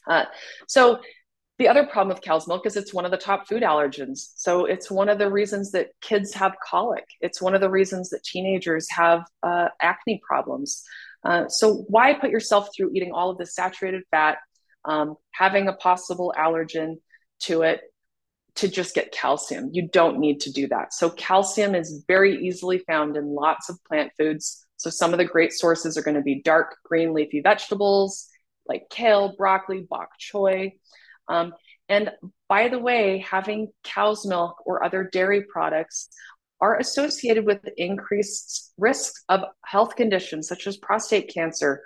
Uh, 0.08 0.24
so 0.66 0.98
the 1.58 1.68
other 1.68 1.86
problem 1.86 2.08
with 2.14 2.22
cow's 2.22 2.46
milk 2.46 2.66
is 2.66 2.76
it's 2.76 2.92
one 2.92 3.04
of 3.04 3.10
the 3.10 3.16
top 3.16 3.48
food 3.48 3.62
allergens. 3.62 4.32
So 4.36 4.66
it's 4.66 4.90
one 4.90 5.08
of 5.08 5.18
the 5.18 5.30
reasons 5.30 5.70
that 5.72 5.88
kids 6.02 6.34
have 6.34 6.56
colic. 6.62 7.04
It's 7.20 7.40
one 7.40 7.54
of 7.54 7.60
the 7.60 7.70
reasons 7.70 8.10
that 8.10 8.22
teenagers 8.22 8.86
have 8.90 9.24
uh, 9.42 9.68
acne 9.80 10.20
problems. 10.26 10.82
Uh, 11.24 11.48
so 11.48 11.84
why 11.88 12.14
put 12.14 12.30
yourself 12.30 12.68
through 12.74 12.92
eating 12.94 13.12
all 13.12 13.30
of 13.30 13.38
this 13.38 13.54
saturated 13.54 14.02
fat, 14.10 14.38
um, 14.84 15.16
having 15.32 15.68
a 15.68 15.72
possible 15.72 16.32
allergen 16.36 16.96
to 17.40 17.62
it 17.62 17.80
to 18.56 18.68
just 18.68 18.94
get 18.94 19.12
calcium? 19.12 19.70
You 19.72 19.88
don't 19.88 20.18
need 20.18 20.40
to 20.40 20.52
do 20.52 20.68
that. 20.68 20.94
So 20.94 21.10
calcium 21.10 21.74
is 21.74 22.04
very 22.06 22.46
easily 22.46 22.78
found 22.86 23.16
in 23.16 23.34
lots 23.34 23.68
of 23.68 23.78
plant 23.88 24.12
foods. 24.18 24.64
So 24.76 24.90
some 24.90 25.12
of 25.12 25.18
the 25.18 25.24
great 25.24 25.52
sources 25.52 25.96
are 25.96 26.02
going 26.02 26.16
to 26.16 26.22
be 26.22 26.42
dark 26.42 26.76
green 26.84 27.12
leafy 27.12 27.40
vegetables 27.40 28.28
like 28.68 28.88
kale, 28.90 29.34
broccoli, 29.36 29.86
bok 29.88 30.10
choy. 30.20 30.72
Um, 31.28 31.52
and 31.88 32.10
by 32.48 32.68
the 32.68 32.78
way, 32.78 33.18
having 33.18 33.68
cow's 33.84 34.26
milk 34.26 34.56
or 34.66 34.84
other 34.84 35.08
dairy 35.10 35.42
products 35.42 36.08
are 36.60 36.78
associated 36.78 37.44
with 37.44 37.60
increased 37.76 38.72
risk 38.78 39.12
of 39.28 39.42
health 39.64 39.96
conditions 39.96 40.48
such 40.48 40.66
as 40.66 40.76
prostate 40.76 41.32
cancer, 41.32 41.82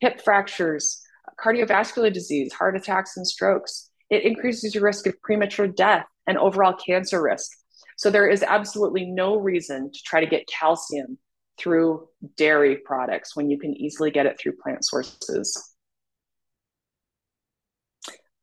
hip 0.00 0.20
fractures, 0.20 1.00
cardiovascular 1.42 2.12
disease, 2.12 2.52
heart 2.52 2.76
attacks, 2.76 3.16
and 3.16 3.26
strokes. 3.26 3.90
It 4.10 4.24
increases 4.24 4.74
your 4.74 4.84
risk 4.84 5.06
of 5.06 5.20
premature 5.22 5.68
death 5.68 6.06
and 6.26 6.36
overall 6.38 6.74
cancer 6.74 7.22
risk. 7.22 7.50
So 7.96 8.10
there 8.10 8.28
is 8.28 8.42
absolutely 8.42 9.04
no 9.04 9.36
reason 9.36 9.92
to 9.92 9.98
try 10.04 10.20
to 10.20 10.26
get 10.26 10.48
calcium 10.48 11.18
through 11.58 12.08
dairy 12.36 12.76
products 12.76 13.36
when 13.36 13.50
you 13.50 13.58
can 13.58 13.76
easily 13.76 14.10
get 14.10 14.26
it 14.26 14.38
through 14.38 14.56
plant 14.62 14.84
sources. 14.84 15.74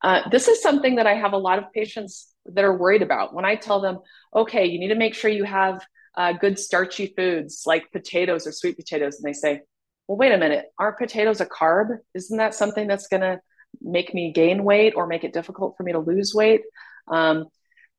Uh, 0.03 0.29
this 0.29 0.47
is 0.47 0.61
something 0.61 0.95
that 0.95 1.07
I 1.07 1.15
have 1.15 1.33
a 1.33 1.37
lot 1.37 1.57
of 1.57 1.71
patients 1.73 2.31
that 2.53 2.63
are 2.63 2.77
worried 2.77 3.01
about. 3.01 3.33
When 3.33 3.45
I 3.45 3.55
tell 3.55 3.81
them, 3.81 3.99
okay, 4.35 4.65
you 4.65 4.79
need 4.79 4.89
to 4.89 4.95
make 4.95 5.13
sure 5.13 5.29
you 5.29 5.43
have 5.43 5.85
uh, 6.15 6.33
good 6.33 6.57
starchy 6.57 7.13
foods 7.15 7.63
like 7.65 7.91
potatoes 7.91 8.47
or 8.47 8.51
sweet 8.51 8.77
potatoes, 8.77 9.17
and 9.17 9.25
they 9.25 9.33
say, 9.33 9.61
well, 10.07 10.17
wait 10.17 10.31
a 10.31 10.37
minute, 10.37 10.65
aren't 10.79 10.97
potatoes 10.97 11.41
a 11.41 11.45
carb? 11.45 11.97
Isn't 12.13 12.37
that 12.37 12.55
something 12.55 12.87
that's 12.87 13.07
going 13.07 13.21
to 13.21 13.39
make 13.81 14.13
me 14.13 14.31
gain 14.31 14.63
weight 14.63 14.93
or 14.95 15.05
make 15.05 15.23
it 15.23 15.33
difficult 15.33 15.75
for 15.77 15.83
me 15.83 15.91
to 15.91 15.99
lose 15.99 16.33
weight? 16.33 16.61
Um, 17.07 17.45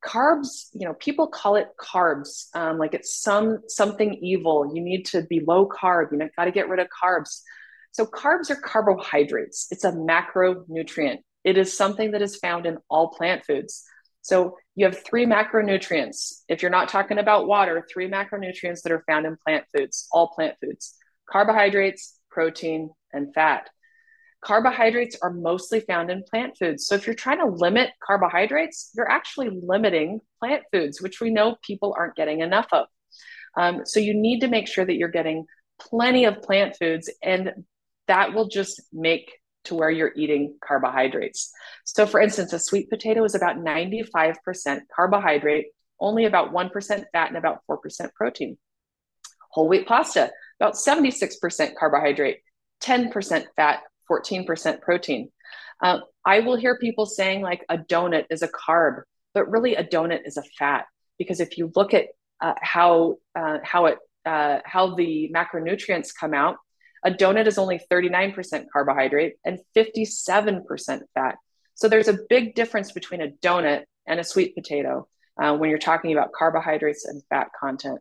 carbs, 0.04 0.68
you 0.72 0.86
know, 0.86 0.94
people 0.94 1.26
call 1.26 1.56
it 1.56 1.68
carbs, 1.78 2.46
um, 2.54 2.78
like 2.78 2.94
it's 2.94 3.20
some 3.20 3.58
something 3.68 4.14
evil. 4.14 4.72
You 4.74 4.82
need 4.82 5.06
to 5.06 5.22
be 5.22 5.40
low 5.46 5.68
carb. 5.68 6.12
You 6.12 6.18
know, 6.18 6.28
got 6.36 6.46
to 6.46 6.52
get 6.52 6.68
rid 6.68 6.80
of 6.80 6.88
carbs. 6.88 7.40
So 7.92 8.06
carbs 8.06 8.50
are 8.50 8.56
carbohydrates. 8.56 9.66
It's 9.70 9.84
a 9.84 9.92
macronutrient. 9.92 11.18
It 11.44 11.58
is 11.58 11.76
something 11.76 12.12
that 12.12 12.22
is 12.22 12.36
found 12.36 12.66
in 12.66 12.78
all 12.88 13.08
plant 13.08 13.44
foods. 13.44 13.84
So 14.28 14.58
you 14.74 14.84
have 14.84 15.02
three 15.06 15.24
macronutrients. 15.24 16.42
If 16.50 16.60
you're 16.60 16.70
not 16.70 16.90
talking 16.90 17.16
about 17.16 17.48
water, 17.48 17.86
three 17.90 18.10
macronutrients 18.10 18.82
that 18.82 18.92
are 18.92 19.02
found 19.06 19.24
in 19.24 19.38
plant 19.42 19.64
foods, 19.74 20.06
all 20.12 20.28
plant 20.28 20.56
foods 20.62 20.94
carbohydrates, 21.30 22.18
protein, 22.30 22.90
and 23.12 23.32
fat. 23.34 23.68
Carbohydrates 24.42 25.16
are 25.22 25.32
mostly 25.32 25.80
found 25.80 26.10
in 26.10 26.22
plant 26.30 26.58
foods. 26.58 26.86
So 26.86 26.94
if 26.94 27.06
you're 27.06 27.14
trying 27.14 27.38
to 27.38 27.46
limit 27.46 27.90
carbohydrates, 28.06 28.90
you're 28.94 29.10
actually 29.10 29.48
limiting 29.62 30.20
plant 30.40 30.64
foods, 30.72 31.00
which 31.00 31.22
we 31.22 31.30
know 31.30 31.56
people 31.62 31.94
aren't 31.96 32.14
getting 32.14 32.40
enough 32.40 32.68
of. 32.72 32.86
Um, 33.56 33.86
so 33.86 33.98
you 33.98 34.12
need 34.12 34.40
to 34.40 34.48
make 34.48 34.68
sure 34.68 34.84
that 34.84 34.96
you're 34.96 35.08
getting 35.08 35.46
plenty 35.80 36.26
of 36.26 36.42
plant 36.42 36.76
foods, 36.78 37.10
and 37.22 37.52
that 38.08 38.34
will 38.34 38.48
just 38.48 38.82
make 38.92 39.37
to 39.64 39.74
where 39.74 39.90
you're 39.90 40.12
eating 40.16 40.56
carbohydrates. 40.62 41.52
So, 41.84 42.06
for 42.06 42.20
instance, 42.20 42.52
a 42.52 42.58
sweet 42.58 42.88
potato 42.90 43.24
is 43.24 43.34
about 43.34 43.56
95% 43.56 44.80
carbohydrate, 44.94 45.66
only 46.00 46.24
about 46.24 46.52
1% 46.52 47.04
fat, 47.12 47.28
and 47.28 47.36
about 47.36 47.60
4% 47.70 48.12
protein. 48.14 48.56
Whole 49.50 49.68
wheat 49.68 49.86
pasta, 49.86 50.30
about 50.60 50.74
76% 50.74 51.74
carbohydrate, 51.76 52.38
10% 52.82 53.44
fat, 53.56 53.82
14% 54.10 54.80
protein. 54.80 55.30
Uh, 55.82 56.00
I 56.24 56.40
will 56.40 56.56
hear 56.56 56.78
people 56.78 57.06
saying 57.06 57.42
like 57.42 57.64
a 57.68 57.78
donut 57.78 58.26
is 58.30 58.42
a 58.42 58.48
carb, 58.48 59.02
but 59.34 59.50
really 59.50 59.74
a 59.76 59.84
donut 59.84 60.26
is 60.26 60.36
a 60.36 60.42
fat 60.58 60.86
because 61.18 61.40
if 61.40 61.58
you 61.58 61.70
look 61.74 61.94
at 61.94 62.06
uh, 62.40 62.54
how 62.60 63.16
uh, 63.34 63.58
how 63.62 63.86
it 63.86 63.98
uh, 64.24 64.58
how 64.64 64.94
the 64.94 65.30
macronutrients 65.34 66.10
come 66.18 66.34
out, 66.34 66.56
a 67.04 67.10
donut 67.10 67.46
is 67.46 67.58
only 67.58 67.80
39% 67.90 68.66
carbohydrate 68.72 69.34
and 69.44 69.60
57% 69.76 71.00
fat. 71.14 71.36
So 71.74 71.88
there's 71.88 72.08
a 72.08 72.18
big 72.28 72.54
difference 72.54 72.92
between 72.92 73.20
a 73.20 73.30
donut 73.42 73.84
and 74.06 74.18
a 74.18 74.24
sweet 74.24 74.54
potato 74.54 75.06
uh, 75.40 75.56
when 75.56 75.70
you're 75.70 75.78
talking 75.78 76.12
about 76.12 76.32
carbohydrates 76.32 77.04
and 77.04 77.22
fat 77.30 77.48
content. 77.58 78.00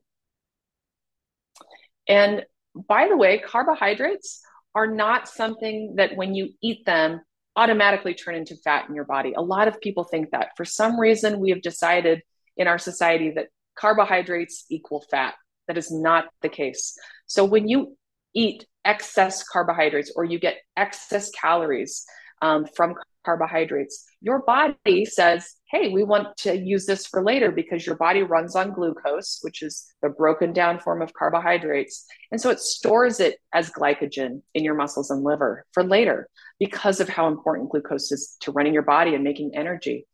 And 2.07 2.45
by 2.87 3.07
the 3.07 3.17
way, 3.17 3.39
carbohydrates 3.39 4.41
are 4.73 4.87
not 4.87 5.27
something 5.27 5.95
that 5.97 6.15
when 6.15 6.35
you 6.35 6.49
eat 6.61 6.85
them 6.85 7.21
automatically 7.57 8.13
turn 8.13 8.35
into 8.35 8.55
fat 8.55 8.87
in 8.87 8.95
your 8.95 9.03
body. 9.03 9.33
A 9.35 9.41
lot 9.41 9.67
of 9.67 9.81
people 9.81 10.03
think 10.03 10.29
that. 10.31 10.51
For 10.55 10.63
some 10.63 10.99
reason, 10.99 11.39
we 11.39 11.49
have 11.49 11.63
decided 11.63 12.21
in 12.55 12.67
our 12.67 12.77
society 12.77 13.31
that 13.31 13.47
carbohydrates 13.75 14.65
equal 14.69 15.03
fat. 15.09 15.33
That 15.67 15.77
is 15.77 15.91
not 15.91 16.25
the 16.41 16.49
case. 16.49 16.97
So 17.25 17.43
when 17.43 17.67
you 17.67 17.97
eat 18.33 18.65
excess 18.85 19.43
carbohydrates 19.43 20.11
or 20.15 20.23
you 20.23 20.39
get 20.39 20.57
excess 20.75 21.29
calories 21.31 22.05
um, 22.41 22.65
from 22.75 22.95
carbohydrates, 23.25 24.05
your 24.21 24.41
body 24.43 25.03
says, 25.03 25.55
Hey, 25.69 25.89
we 25.89 26.03
want 26.03 26.37
to 26.37 26.57
use 26.57 26.85
this 26.85 27.05
for 27.05 27.21
later 27.21 27.51
because 27.51 27.85
your 27.85 27.97
body 27.97 28.23
runs 28.23 28.55
on 28.55 28.71
glucose, 28.71 29.39
which 29.41 29.61
is 29.61 29.85
the 30.01 30.07
broken 30.07 30.53
down 30.53 30.79
form 30.79 31.01
of 31.01 31.13
carbohydrates. 31.13 32.05
And 32.31 32.39
so 32.39 32.49
it 32.49 32.59
stores 32.59 33.19
it 33.19 33.37
as 33.53 33.69
glycogen 33.69 34.41
in 34.53 34.63
your 34.63 34.75
muscles 34.75 35.09
and 35.09 35.23
liver 35.23 35.65
for 35.73 35.83
later 35.83 36.29
because 36.57 37.01
of 37.01 37.09
how 37.09 37.27
important 37.27 37.69
glucose 37.69 38.11
is 38.13 38.37
to 38.41 38.51
running 38.51 38.73
your 38.73 38.83
body 38.83 39.13
and 39.13 39.25
making 39.25 39.51
energy. 39.53 40.07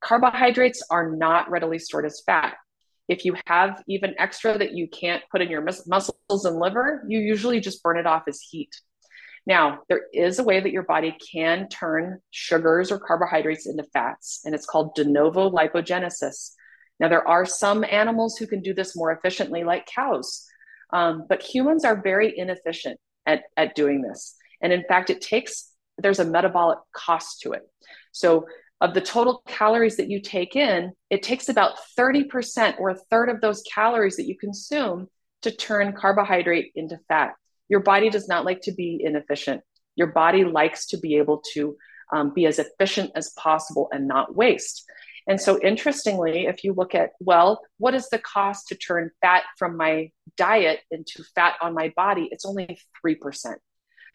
Carbohydrates 0.00 0.82
are 0.90 1.10
not 1.10 1.50
readily 1.50 1.78
stored 1.78 2.06
as 2.06 2.22
fat. 2.24 2.54
If 3.08 3.24
you 3.24 3.36
have 3.46 3.82
even 3.88 4.14
extra 4.18 4.58
that 4.58 4.72
you 4.72 4.88
can't 4.88 5.22
put 5.30 5.40
in 5.40 5.50
your 5.50 5.62
mus- 5.62 5.86
muscles 5.86 6.44
and 6.44 6.58
liver, 6.58 7.04
you 7.08 7.20
usually 7.20 7.60
just 7.60 7.82
burn 7.82 7.98
it 7.98 8.06
off 8.06 8.24
as 8.28 8.40
heat. 8.40 8.74
Now, 9.46 9.82
there 9.88 10.02
is 10.12 10.40
a 10.40 10.44
way 10.44 10.58
that 10.58 10.72
your 10.72 10.82
body 10.82 11.16
can 11.32 11.68
turn 11.68 12.18
sugars 12.32 12.90
or 12.90 12.98
carbohydrates 12.98 13.66
into 13.66 13.84
fats, 13.92 14.40
and 14.44 14.54
it's 14.54 14.66
called 14.66 14.96
de 14.96 15.04
novo 15.04 15.48
lipogenesis. 15.50 16.50
Now, 16.98 17.08
there 17.08 17.26
are 17.26 17.46
some 17.46 17.84
animals 17.84 18.36
who 18.36 18.46
can 18.48 18.60
do 18.60 18.74
this 18.74 18.96
more 18.96 19.12
efficiently, 19.12 19.62
like 19.62 19.86
cows, 19.86 20.44
um, 20.92 21.26
but 21.28 21.42
humans 21.42 21.84
are 21.84 22.02
very 22.02 22.36
inefficient 22.36 22.98
at, 23.24 23.42
at 23.56 23.76
doing 23.76 24.02
this. 24.02 24.34
And 24.60 24.72
in 24.72 24.82
fact, 24.88 25.10
it 25.10 25.20
takes, 25.20 25.70
there's 25.98 26.18
a 26.18 26.24
metabolic 26.24 26.78
cost 26.92 27.42
to 27.42 27.52
it. 27.52 27.62
So, 28.10 28.46
of 28.80 28.94
the 28.94 29.00
total 29.00 29.42
calories 29.46 29.96
that 29.96 30.10
you 30.10 30.20
take 30.20 30.54
in, 30.54 30.92
it 31.08 31.22
takes 31.22 31.48
about 31.48 31.78
30% 31.98 32.78
or 32.78 32.90
a 32.90 32.98
third 33.10 33.28
of 33.28 33.40
those 33.40 33.62
calories 33.62 34.16
that 34.16 34.26
you 34.26 34.36
consume 34.36 35.08
to 35.42 35.50
turn 35.50 35.94
carbohydrate 35.94 36.72
into 36.74 36.98
fat. 37.08 37.34
Your 37.68 37.80
body 37.80 38.10
does 38.10 38.28
not 38.28 38.44
like 38.44 38.62
to 38.62 38.72
be 38.72 39.00
inefficient. 39.02 39.62
Your 39.94 40.08
body 40.08 40.44
likes 40.44 40.86
to 40.88 40.98
be 40.98 41.16
able 41.16 41.42
to 41.54 41.76
um, 42.12 42.32
be 42.34 42.46
as 42.46 42.58
efficient 42.58 43.12
as 43.14 43.30
possible 43.30 43.88
and 43.92 44.06
not 44.06 44.36
waste. 44.36 44.84
And 45.28 45.40
so, 45.40 45.58
interestingly, 45.60 46.46
if 46.46 46.62
you 46.62 46.72
look 46.72 46.94
at, 46.94 47.10
well, 47.18 47.60
what 47.78 47.94
is 47.94 48.08
the 48.08 48.18
cost 48.18 48.68
to 48.68 48.76
turn 48.76 49.10
fat 49.20 49.42
from 49.58 49.76
my 49.76 50.12
diet 50.36 50.80
into 50.90 51.24
fat 51.34 51.54
on 51.60 51.74
my 51.74 51.92
body? 51.96 52.28
It's 52.30 52.44
only 52.44 52.78
3%. 53.04 53.56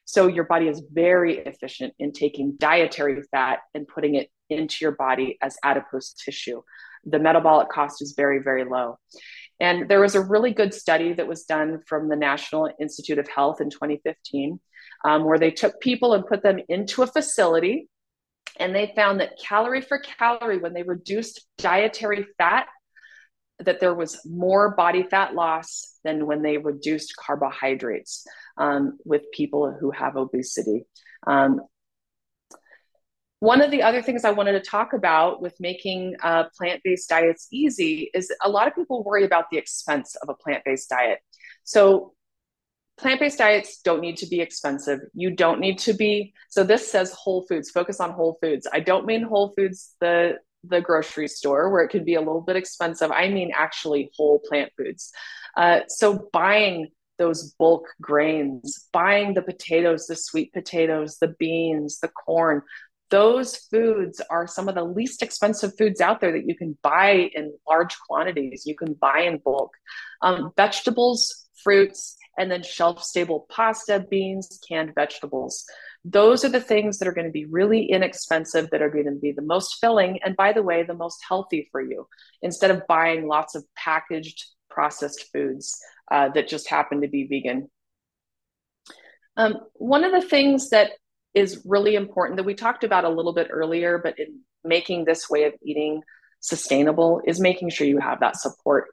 So, 0.05 0.28
your 0.28 0.45
body 0.45 0.70
is 0.70 0.82
very 0.89 1.39
efficient 1.39 1.93
in 1.99 2.14
taking 2.14 2.55
dietary 2.57 3.22
fat 3.30 3.59
and 3.74 3.88
putting 3.88 4.16
it 4.16 4.30
into 4.51 4.77
your 4.81 4.91
body 4.91 5.37
as 5.41 5.57
adipose 5.63 6.13
tissue. 6.13 6.61
The 7.05 7.19
metabolic 7.19 7.69
cost 7.69 8.01
is 8.01 8.13
very, 8.15 8.39
very 8.39 8.63
low. 8.63 8.99
And 9.59 9.87
there 9.87 9.99
was 9.99 10.15
a 10.15 10.21
really 10.21 10.53
good 10.53 10.73
study 10.73 11.13
that 11.13 11.27
was 11.27 11.43
done 11.43 11.81
from 11.85 12.09
the 12.09 12.15
National 12.15 12.69
Institute 12.79 13.19
of 13.19 13.27
Health 13.27 13.61
in 13.61 13.69
2015, 13.69 14.59
um, 15.05 15.23
where 15.23 15.37
they 15.37 15.51
took 15.51 15.79
people 15.79 16.13
and 16.13 16.25
put 16.25 16.41
them 16.41 16.59
into 16.67 17.03
a 17.03 17.07
facility. 17.07 17.87
And 18.59 18.75
they 18.75 18.91
found 18.95 19.19
that 19.19 19.39
calorie 19.39 19.81
for 19.81 19.99
calorie, 19.99 20.57
when 20.57 20.73
they 20.73 20.83
reduced 20.83 21.45
dietary 21.57 22.25
fat, 22.37 22.67
that 23.59 23.79
there 23.79 23.93
was 23.93 24.19
more 24.25 24.75
body 24.75 25.03
fat 25.03 25.35
loss 25.35 25.97
than 26.03 26.25
when 26.25 26.41
they 26.41 26.57
reduced 26.57 27.15
carbohydrates 27.15 28.25
um, 28.57 28.97
with 29.05 29.31
people 29.31 29.75
who 29.79 29.91
have 29.91 30.15
obesity. 30.15 30.85
Um, 31.27 31.61
one 33.41 33.59
of 33.59 33.71
the 33.71 33.81
other 33.81 34.03
things 34.03 34.23
I 34.23 34.29
wanted 34.29 34.51
to 34.51 34.59
talk 34.59 34.93
about 34.93 35.41
with 35.41 35.59
making 35.59 36.15
uh, 36.21 36.43
plant 36.55 36.81
based 36.83 37.09
diets 37.09 37.47
easy 37.51 38.11
is 38.13 38.31
a 38.43 38.47
lot 38.47 38.67
of 38.67 38.75
people 38.75 39.03
worry 39.03 39.25
about 39.25 39.45
the 39.51 39.57
expense 39.57 40.15
of 40.15 40.29
a 40.29 40.35
plant 40.35 40.63
based 40.63 40.89
diet. 40.89 41.17
So, 41.63 42.13
plant 42.99 43.19
based 43.19 43.39
diets 43.39 43.81
don't 43.81 43.99
need 43.99 44.17
to 44.17 44.27
be 44.27 44.41
expensive. 44.41 44.99
You 45.15 45.31
don't 45.31 45.59
need 45.59 45.79
to 45.79 45.93
be. 45.93 46.35
So, 46.49 46.63
this 46.63 46.91
says 46.91 47.13
whole 47.13 47.47
foods, 47.49 47.71
focus 47.71 47.99
on 47.99 48.11
whole 48.11 48.37
foods. 48.43 48.67
I 48.71 48.79
don't 48.79 49.07
mean 49.07 49.23
whole 49.23 49.53
foods, 49.57 49.95
the 49.99 50.37
the 50.63 50.79
grocery 50.79 51.27
store 51.27 51.71
where 51.71 51.81
it 51.81 51.89
could 51.89 52.05
be 52.05 52.13
a 52.13 52.21
little 52.21 52.41
bit 52.41 52.55
expensive. 52.55 53.09
I 53.09 53.27
mean 53.29 53.49
actually 53.55 54.11
whole 54.15 54.39
plant 54.47 54.71
foods. 54.77 55.11
Uh, 55.57 55.79
so 55.87 56.29
buying 56.31 56.89
those 57.17 57.55
bulk 57.57 57.87
grains, 57.99 58.87
buying 58.93 59.33
the 59.33 59.41
potatoes, 59.41 60.05
the 60.05 60.15
sweet 60.15 60.53
potatoes, 60.53 61.17
the 61.19 61.35
beans, 61.39 61.99
the 61.99 62.07
corn, 62.07 62.61
those 63.12 63.57
foods 63.70 64.22
are 64.30 64.47
some 64.47 64.68
of 64.68 64.76
the 64.76 64.84
least 64.84 65.22
expensive 65.22 65.78
foods 65.78 66.01
out 66.01 66.22
there 66.22 66.32
that 66.32 66.47
you 66.47 66.55
can 66.55 66.78
buy 66.82 67.30
in 67.36 67.53
large 67.70 67.95
quantities. 68.07 68.64
You 68.66 68.76
can 68.76 68.93
buy 68.93 69.20
in 69.22 69.38
bulk. 69.38 69.72
Um, 70.22 70.51
vegetables, 70.55 71.47
fruits, 71.64 72.18
and 72.38 72.49
then 72.49 72.64
shelf 72.64 73.03
stable 73.03 73.45
pasta, 73.51 74.05
beans, 74.09 74.59
canned 74.68 74.95
vegetables. 74.95 75.66
Those 76.03 76.43
are 76.43 76.49
the 76.49 76.62
things 76.62 76.97
that 76.97 77.07
are 77.07 77.14
going 77.14 77.28
to 77.28 77.32
be 77.32 77.45
really 77.45 77.86
inexpensive, 77.86 78.70
that 78.72 78.82
are 78.82 78.89
going 78.89 79.05
to 79.05 79.12
be 79.12 79.34
the 79.34 79.41
most 79.41 79.78
filling, 79.80 80.20
and 80.24 80.36
by 80.36 80.53
the 80.53 80.64
way, 80.64 80.82
the 80.82 80.93
most 80.95 81.20
healthy 81.28 81.68
for 81.72 81.82
you, 81.82 82.07
instead 82.41 82.72
of 82.72 82.88
buying 82.88 83.28
lots 83.28 83.53
of 83.53 83.64
packaged 83.76 84.45
processed 84.70 85.26
foods 85.32 85.78
uh, 86.09 86.30
that 86.30 86.47
just 86.47 86.70
happen 86.70 87.01
to 87.01 87.07
be 87.07 87.28
vegan. 87.28 87.70
Um, 89.38 89.57
one 89.74 90.03
of 90.03 90.12
the 90.12 90.28
things 90.28 90.70
that 90.70 90.91
is 91.34 91.61
really 91.65 91.95
important 91.95 92.38
that 92.38 92.43
we 92.43 92.53
talked 92.53 92.84
about 92.84 93.05
a 93.05 93.09
little 93.09 93.34
bit 93.34 93.47
earlier, 93.51 93.97
but 93.97 94.19
in 94.19 94.39
making 94.63 95.05
this 95.05 95.29
way 95.29 95.45
of 95.45 95.53
eating 95.63 96.01
sustainable 96.41 97.21
is 97.25 97.39
making 97.39 97.69
sure 97.69 97.88
you 97.88 97.99
have 97.99 98.19
that 98.19 98.36
support. 98.36 98.89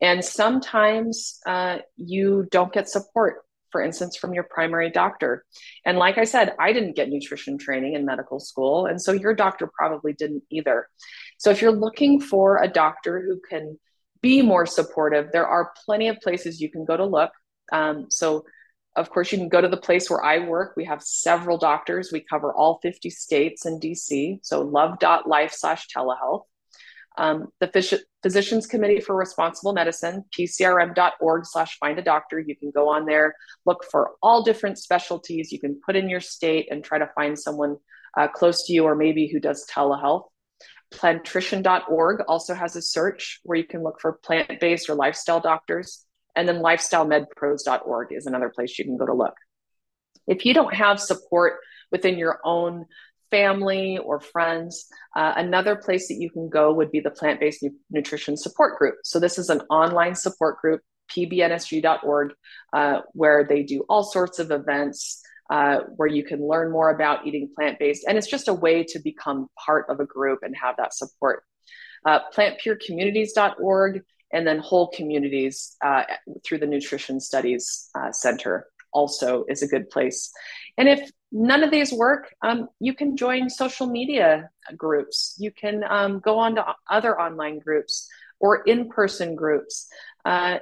And 0.00 0.24
sometimes 0.24 1.40
uh, 1.46 1.78
you 1.96 2.46
don't 2.50 2.72
get 2.72 2.88
support, 2.88 3.42
for 3.70 3.82
instance, 3.82 4.16
from 4.16 4.32
your 4.32 4.44
primary 4.44 4.90
doctor. 4.90 5.44
And 5.84 5.98
like 5.98 6.18
I 6.18 6.24
said, 6.24 6.54
I 6.58 6.72
didn't 6.72 6.96
get 6.96 7.08
nutrition 7.08 7.58
training 7.58 7.94
in 7.94 8.04
medical 8.04 8.38
school. 8.38 8.86
And 8.86 9.00
so 9.02 9.12
your 9.12 9.34
doctor 9.34 9.68
probably 9.76 10.12
didn't 10.12 10.44
either. 10.50 10.88
So 11.38 11.50
if 11.50 11.60
you're 11.60 11.72
looking 11.72 12.20
for 12.20 12.62
a 12.62 12.68
doctor 12.68 13.20
who 13.20 13.40
can 13.48 13.78
be 14.22 14.40
more 14.40 14.64
supportive, 14.64 15.32
there 15.32 15.46
are 15.46 15.72
plenty 15.84 16.08
of 16.08 16.20
places 16.20 16.60
you 16.60 16.70
can 16.70 16.84
go 16.84 16.96
to 16.96 17.04
look. 17.04 17.32
Um, 17.72 18.06
so 18.10 18.44
of 18.96 19.10
course, 19.10 19.32
you 19.32 19.38
can 19.38 19.48
go 19.48 19.60
to 19.60 19.68
the 19.68 19.76
place 19.76 20.08
where 20.08 20.24
I 20.24 20.38
work. 20.38 20.74
We 20.76 20.84
have 20.84 21.02
several 21.02 21.58
doctors. 21.58 22.10
We 22.12 22.20
cover 22.20 22.54
all 22.54 22.78
50 22.82 23.10
states 23.10 23.66
and 23.66 23.80
DC. 23.80 24.38
So 24.42 24.62
love.life 24.62 25.52
slash 25.52 25.88
telehealth. 25.94 26.42
Um, 27.16 27.48
the 27.60 27.68
Phys- 27.68 28.02
Physicians 28.22 28.66
Committee 28.66 29.00
for 29.00 29.14
Responsible 29.16 29.72
Medicine, 29.72 30.24
pcrm.org 30.36 31.46
slash 31.46 31.78
find 31.78 31.98
a 31.98 32.02
doctor. 32.02 32.40
You 32.40 32.56
can 32.56 32.70
go 32.72 32.88
on 32.88 33.06
there, 33.06 33.36
look 33.66 33.84
for 33.90 34.12
all 34.22 34.42
different 34.42 34.78
specialties. 34.78 35.52
You 35.52 35.60
can 35.60 35.80
put 35.84 35.96
in 35.96 36.08
your 36.08 36.20
state 36.20 36.68
and 36.70 36.82
try 36.82 36.98
to 36.98 37.10
find 37.14 37.38
someone 37.38 37.76
uh, 38.16 38.28
close 38.28 38.64
to 38.66 38.72
you 38.72 38.84
or 38.84 38.96
maybe 38.96 39.28
who 39.28 39.38
does 39.38 39.66
telehealth. 39.66 40.24
Plantrition.org 40.92 42.22
also 42.28 42.54
has 42.54 42.76
a 42.76 42.82
search 42.82 43.40
where 43.44 43.58
you 43.58 43.64
can 43.64 43.82
look 43.82 44.00
for 44.00 44.14
plant 44.24 44.60
based 44.60 44.88
or 44.88 44.94
lifestyle 44.94 45.40
doctors. 45.40 46.04
And 46.36 46.48
then 46.48 46.56
lifestylemedpros.org 46.56 48.08
is 48.12 48.26
another 48.26 48.50
place 48.54 48.78
you 48.78 48.84
can 48.84 48.96
go 48.96 49.06
to 49.06 49.14
look. 49.14 49.34
If 50.26 50.44
you 50.44 50.54
don't 50.54 50.74
have 50.74 51.00
support 51.00 51.54
within 51.92 52.18
your 52.18 52.40
own 52.44 52.86
family 53.30 53.98
or 53.98 54.20
friends, 54.20 54.86
uh, 55.16 55.34
another 55.36 55.76
place 55.76 56.08
that 56.08 56.14
you 56.14 56.30
can 56.30 56.48
go 56.48 56.72
would 56.72 56.90
be 56.90 57.00
the 57.00 57.10
plant 57.10 57.40
based 57.40 57.62
nu- 57.62 57.76
nutrition 57.90 58.36
support 58.36 58.78
group. 58.78 58.96
So, 59.04 59.18
this 59.18 59.38
is 59.38 59.50
an 59.50 59.60
online 59.70 60.14
support 60.14 60.60
group, 60.60 60.80
pbnsg.org, 61.10 62.32
uh, 62.72 63.00
where 63.12 63.44
they 63.44 63.62
do 63.62 63.84
all 63.88 64.04
sorts 64.04 64.38
of 64.38 64.50
events. 64.50 65.20
Uh, 65.50 65.80
where 65.96 66.08
you 66.08 66.24
can 66.24 66.40
learn 66.48 66.72
more 66.72 66.88
about 66.88 67.26
eating 67.26 67.50
plant 67.54 67.78
based. 67.78 68.06
And 68.08 68.16
it's 68.16 68.26
just 68.26 68.48
a 68.48 68.54
way 68.54 68.82
to 68.82 68.98
become 68.98 69.48
part 69.62 69.84
of 69.90 70.00
a 70.00 70.06
group 70.06 70.38
and 70.40 70.56
have 70.56 70.78
that 70.78 70.94
support. 70.94 71.42
Uh, 72.06 72.20
plantpurecommunities.org 72.34 74.00
and 74.32 74.46
then 74.46 74.58
whole 74.58 74.88
communities 74.88 75.76
uh, 75.84 76.04
through 76.44 76.58
the 76.58 76.66
Nutrition 76.66 77.20
Studies 77.20 77.88
uh, 77.94 78.10
Center 78.12 78.66
also 78.92 79.44
is 79.48 79.62
a 79.62 79.68
good 79.68 79.90
place. 79.90 80.30
And 80.78 80.88
if 80.88 81.10
none 81.32 81.62
of 81.62 81.70
these 81.70 81.92
work, 81.92 82.32
um, 82.42 82.68
you 82.80 82.94
can 82.94 83.16
join 83.16 83.50
social 83.50 83.86
media 83.86 84.48
groups. 84.76 85.36
You 85.38 85.50
can 85.52 85.84
um, 85.88 86.20
go 86.20 86.38
on 86.38 86.54
to 86.54 86.64
other 86.90 87.20
online 87.20 87.58
groups 87.58 88.08
or 88.40 88.62
in 88.62 88.88
person 88.88 89.34
groups. 89.34 89.88
Uh, 90.24 90.58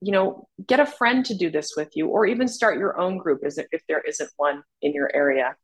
you 0.00 0.12
know, 0.12 0.46
get 0.66 0.80
a 0.80 0.86
friend 0.86 1.24
to 1.24 1.34
do 1.34 1.50
this 1.50 1.72
with 1.76 1.88
you, 1.94 2.08
or 2.08 2.26
even 2.26 2.48
start 2.48 2.78
your 2.78 3.00
own 3.00 3.16
group 3.16 3.40
if 3.42 3.82
there 3.88 4.00
isn't 4.00 4.30
one 4.36 4.62
in 4.82 4.92
your 4.92 5.10
area. 5.14 5.56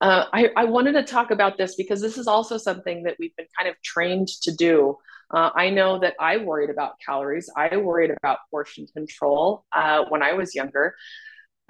Uh, 0.00 0.26
I, 0.32 0.50
I, 0.56 0.64
wanted 0.64 0.92
to 0.92 1.02
talk 1.02 1.30
about 1.30 1.56
this 1.56 1.74
because 1.74 2.02
this 2.02 2.18
is 2.18 2.26
also 2.26 2.58
something 2.58 3.04
that 3.04 3.16
we've 3.18 3.34
been 3.34 3.46
kind 3.56 3.68
of 3.68 3.80
trained 3.82 4.28
to 4.42 4.54
do. 4.54 4.98
Uh, 5.30 5.50
I 5.54 5.70
know 5.70 5.98
that 6.00 6.14
I 6.20 6.36
worried 6.36 6.68
about 6.68 7.00
calories. 7.04 7.50
I 7.56 7.78
worried 7.78 8.10
about 8.10 8.38
portion 8.50 8.86
control 8.94 9.64
uh, 9.72 10.04
when 10.10 10.22
I 10.22 10.34
was 10.34 10.54
younger. 10.54 10.94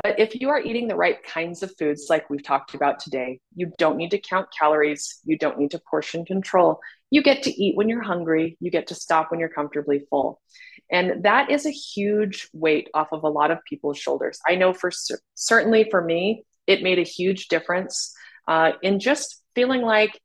But 0.03 0.18
if 0.18 0.41
you 0.41 0.51
are 0.51 0.61
eating 0.61 0.89
the 0.89 0.97
right 0.97 1.22
kinds 1.22 1.62
of 1.62 1.72
foods, 1.79 2.09
like 2.11 2.29
we've 2.29 2.43
talked 2.43 2.74
about 2.74 2.99
today, 2.99 3.41
you 3.55 3.72
don't 3.79 3.97
need 3.97 4.11
to 4.11 4.18
count 4.18 4.49
calories. 4.57 5.20
You 5.24 5.39
don't 5.39 5.59
need 5.59 5.70
to 5.70 5.81
portion 5.89 6.24
control. 6.24 6.81
You 7.11 7.22
get 7.22 7.45
to 7.45 7.62
eat 7.62 7.77
when 7.77 7.89
you're 7.89 8.03
hungry. 8.03 8.57
You 8.61 8.70
get 8.72 8.89
to 8.89 8.95
stop 8.95 9.31
when 9.31 9.41
you're 9.41 9.49
comfortably 9.49 10.03
full. 10.11 10.41
And 10.91 11.24
that 11.24 11.51
is 11.51 11.64
a 11.64 11.70
huge 11.70 12.49
weight 12.53 12.89
off 12.93 13.09
of 13.12 13.22
a 13.22 13.29
lot 13.29 13.51
of 13.51 13.59
people's 13.68 13.99
shoulders. 13.99 14.39
I 14.47 14.57
know 14.57 14.72
for 14.72 14.91
certainly 15.35 15.89
for 15.91 16.03
me, 16.03 16.45
it 16.66 16.83
made 16.83 16.99
a 16.99 17.03
huge 17.05 17.49
difference 17.49 18.12
uh, 18.47 18.72
in 18.82 19.01
just 19.01 19.42
feeling 19.55 19.82
like, 19.82 20.20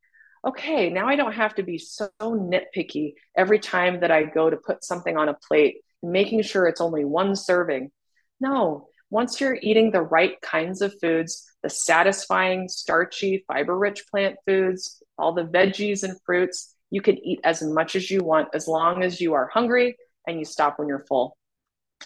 okay, 0.46 0.90
now 0.90 1.08
I 1.08 1.16
don't 1.16 1.34
have 1.34 1.56
to 1.56 1.64
be 1.64 1.78
so 1.78 2.10
nitpicky 2.22 3.14
every 3.36 3.60
time 3.60 4.00
that 4.02 4.12
I 4.12 4.24
go 4.24 4.50
to 4.50 4.58
put 4.58 4.84
something 4.84 5.18
on 5.18 5.30
a 5.30 5.38
plate, 5.48 5.78
making 6.02 6.42
sure 6.44 6.68
it's 6.68 6.82
only 6.82 7.06
one 7.06 7.36
serving. 7.36 7.92
No, 8.40 8.88
once 9.10 9.40
you're 9.40 9.58
eating 9.62 9.92
the 9.92 10.02
right 10.02 10.40
kinds 10.42 10.82
of 10.82 10.94
foods, 11.00 11.46
the 11.62 11.70
satisfying, 11.70 12.68
starchy, 12.68 13.44
fiber 13.48 13.78
rich 13.78 14.06
plant 14.10 14.38
foods, 14.48 15.04
all 15.18 15.34
the 15.34 15.44
veggies 15.44 16.04
and 16.04 16.18
fruits, 16.26 16.74
you 16.90 17.02
can 17.02 17.18
eat 17.24 17.40
as 17.44 17.62
much 17.62 17.96
as 17.96 18.10
you 18.10 18.24
want 18.24 18.50
as 18.54 18.68
long 18.68 19.04
as 19.04 19.22
you 19.22 19.34
are 19.34 19.50
hungry 19.54 19.96
and 20.28 20.40
you 20.40 20.46
stop 20.46 20.80
when 20.80 20.88
you're 20.88 21.06
full. 21.08 21.38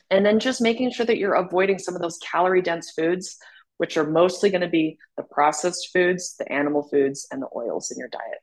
And 0.10 0.26
then 0.26 0.40
just 0.40 0.62
making 0.62 0.92
sure 0.92 1.06
that 1.06 1.18
you're 1.18 1.36
avoiding 1.36 1.80
some 1.80 1.96
of 1.96 2.02
those 2.02 2.18
calorie 2.18 2.62
dense 2.62 2.92
foods 2.92 3.38
which 3.78 3.98
are 3.98 4.10
mostly 4.10 4.50
going 4.50 4.62
to 4.62 4.68
be 4.68 4.98
the 5.18 5.24
processed 5.24 5.90
foods, 5.92 6.36
the 6.38 6.52
animal 6.52 6.84
foods, 6.84 7.28
and 7.32 7.42
the 7.42 7.50
oils 7.56 7.92
in 7.92 7.98
your 7.98 8.10
diet. 8.10 8.40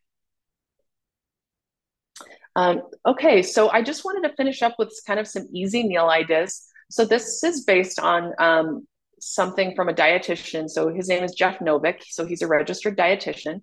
Um, 2.54 2.82
okay, 3.06 3.42
so 3.42 3.70
I 3.70 3.82
just 3.82 4.04
wanted 4.04 4.28
to 4.28 4.36
finish 4.36 4.62
up 4.62 4.74
with 4.78 4.92
kind 5.06 5.18
of 5.18 5.26
some 5.26 5.48
easy 5.52 5.86
meal 5.86 6.08
ideas. 6.08 6.66
So 6.90 7.04
this 7.04 7.42
is 7.42 7.64
based 7.64 7.98
on 7.98 8.32
um, 8.38 8.86
something 9.20 9.74
from 9.74 9.88
a 9.88 9.94
dietitian. 9.94 10.68
So 10.68 10.92
his 10.92 11.08
name 11.08 11.24
is 11.24 11.32
Jeff 11.32 11.60
Novick. 11.60 12.02
So 12.08 12.26
he's 12.26 12.42
a 12.42 12.46
registered 12.46 12.98
dietitian. 12.98 13.62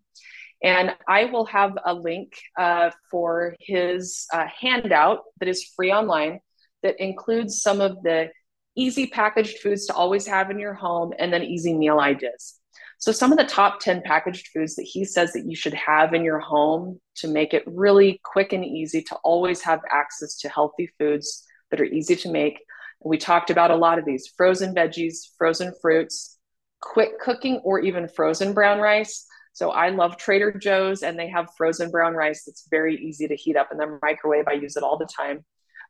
And 0.64 0.96
I 1.08 1.26
will 1.26 1.46
have 1.46 1.78
a 1.86 1.94
link 1.94 2.34
uh, 2.58 2.90
for 3.12 3.56
his 3.60 4.26
uh, 4.34 4.46
handout 4.60 5.20
that 5.40 5.48
is 5.48 5.72
free 5.76 5.92
online 5.92 6.40
that 6.84 7.00
includes 7.00 7.62
some 7.62 7.82
of 7.82 8.02
the 8.04 8.30
easy 8.76 9.08
packaged 9.08 9.60
foods 9.60 9.86
to 9.88 9.94
always 9.94 10.28
have 10.28 10.50
in 10.50 10.60
your 10.60 10.74
home, 10.74 11.14
and 11.20 11.34
then 11.34 11.44
easy 11.44 11.74
meal 11.74 12.00
ideas. 12.00 12.60
So, 12.98 13.14
some 13.14 13.32
of 13.32 13.38
the 13.38 13.46
top 13.46 13.80
10 13.80 14.02
packaged 14.02 14.50
foods 14.54 14.76
that 14.76 14.84
he 14.84 15.06
says 15.06 15.32
that 15.32 15.46
you 15.46 15.56
should 15.56 15.74
have 15.74 16.14
in 16.14 16.24
your 16.24 16.40
home 16.40 17.00
to 17.16 17.30
make 17.30 17.54
it 17.54 17.64
really 17.66 18.20
quick 18.24 18.52
and 18.52 18.66
easy 18.66 19.02
to 19.04 19.16
always 19.24 19.62
have 19.62 19.80
access 19.90 20.38
to 20.40 20.50
healthy 20.50 20.90
foods 21.00 21.46
that 21.72 21.80
are 21.80 21.86
easy 21.86 22.16
to 22.18 22.30
make. 22.30 22.60
we 23.02 23.18
talked 23.18 23.50
about 23.50 23.72
a 23.72 23.76
lot 23.76 23.98
of 23.98 24.04
these 24.06 24.28
frozen 24.36 24.76
veggies, 24.76 25.30
frozen 25.38 25.74
fruits, 25.82 26.38
quick 26.82 27.18
cooking, 27.22 27.62
or 27.64 27.80
even 27.80 28.10
frozen 28.10 28.54
brown 28.54 28.80
rice. 28.80 29.26
So, 29.54 29.72
I 29.72 29.90
love 29.90 30.18
Trader 30.18 30.52
Joe's, 30.52 31.02
and 31.02 31.18
they 31.18 31.30
have 31.30 31.56
frozen 31.58 31.92
brown 31.92 32.16
rice 32.16 32.44
that's 32.44 32.68
very 32.70 32.98
easy 32.98 33.30
to 33.30 33.36
heat 33.36 33.56
up 33.56 33.70
in 33.72 33.78
the 33.78 33.98
microwave. 34.02 34.50
I 34.50 34.54
use 34.54 34.76
it 34.76 34.84
all 34.84 34.98
the 34.98 35.08
time 35.08 35.46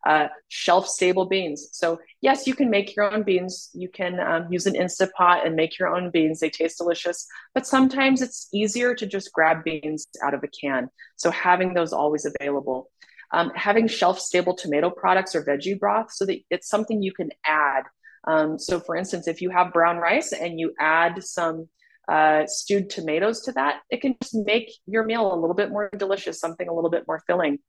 uh, 0.05 0.27
shelf 0.47 0.87
stable 0.87 1.25
beans. 1.25 1.69
So 1.71 1.99
yes, 2.21 2.47
you 2.47 2.55
can 2.55 2.69
make 2.69 2.95
your 2.95 3.11
own 3.11 3.23
beans. 3.23 3.69
You 3.73 3.89
can 3.89 4.19
um, 4.19 4.47
use 4.49 4.65
an 4.65 4.75
Instant 4.75 5.11
Pot 5.13 5.45
and 5.45 5.55
make 5.55 5.77
your 5.77 5.93
own 5.93 6.09
beans. 6.09 6.39
They 6.39 6.49
taste 6.49 6.77
delicious, 6.77 7.27
but 7.53 7.67
sometimes 7.67 8.21
it's 8.21 8.47
easier 8.53 8.95
to 8.95 9.05
just 9.05 9.33
grab 9.33 9.63
beans 9.63 10.07
out 10.23 10.33
of 10.33 10.43
a 10.43 10.47
can. 10.47 10.89
So 11.17 11.31
having 11.31 11.73
those 11.73 11.93
always 11.93 12.25
available. 12.25 12.89
Um, 13.31 13.51
having 13.55 13.87
shelf 13.87 14.19
stable 14.19 14.55
tomato 14.55 14.89
products 14.89 15.35
or 15.35 15.45
veggie 15.45 15.79
broth 15.79 16.11
so 16.11 16.25
that 16.25 16.39
it's 16.49 16.67
something 16.67 17.03
you 17.03 17.13
can 17.13 17.29
add. 17.45 17.83
Um, 18.23 18.57
so 18.57 18.79
for 18.79 18.95
instance, 18.95 19.27
if 19.27 19.39
you 19.39 19.51
have 19.51 19.71
brown 19.71 19.97
rice 19.97 20.33
and 20.33 20.59
you 20.59 20.73
add 20.79 21.23
some 21.23 21.69
uh, 22.07 22.47
stewed 22.47 22.89
tomatoes 22.89 23.41
to 23.41 23.51
that, 23.51 23.81
it 23.91 24.01
can 24.01 24.15
just 24.23 24.33
make 24.33 24.71
your 24.87 25.03
meal 25.03 25.31
a 25.31 25.39
little 25.39 25.53
bit 25.53 25.69
more 25.69 25.91
delicious, 25.95 26.39
something 26.39 26.67
a 26.67 26.73
little 26.73 26.89
bit 26.89 27.03
more 27.07 27.21
filling 27.27 27.59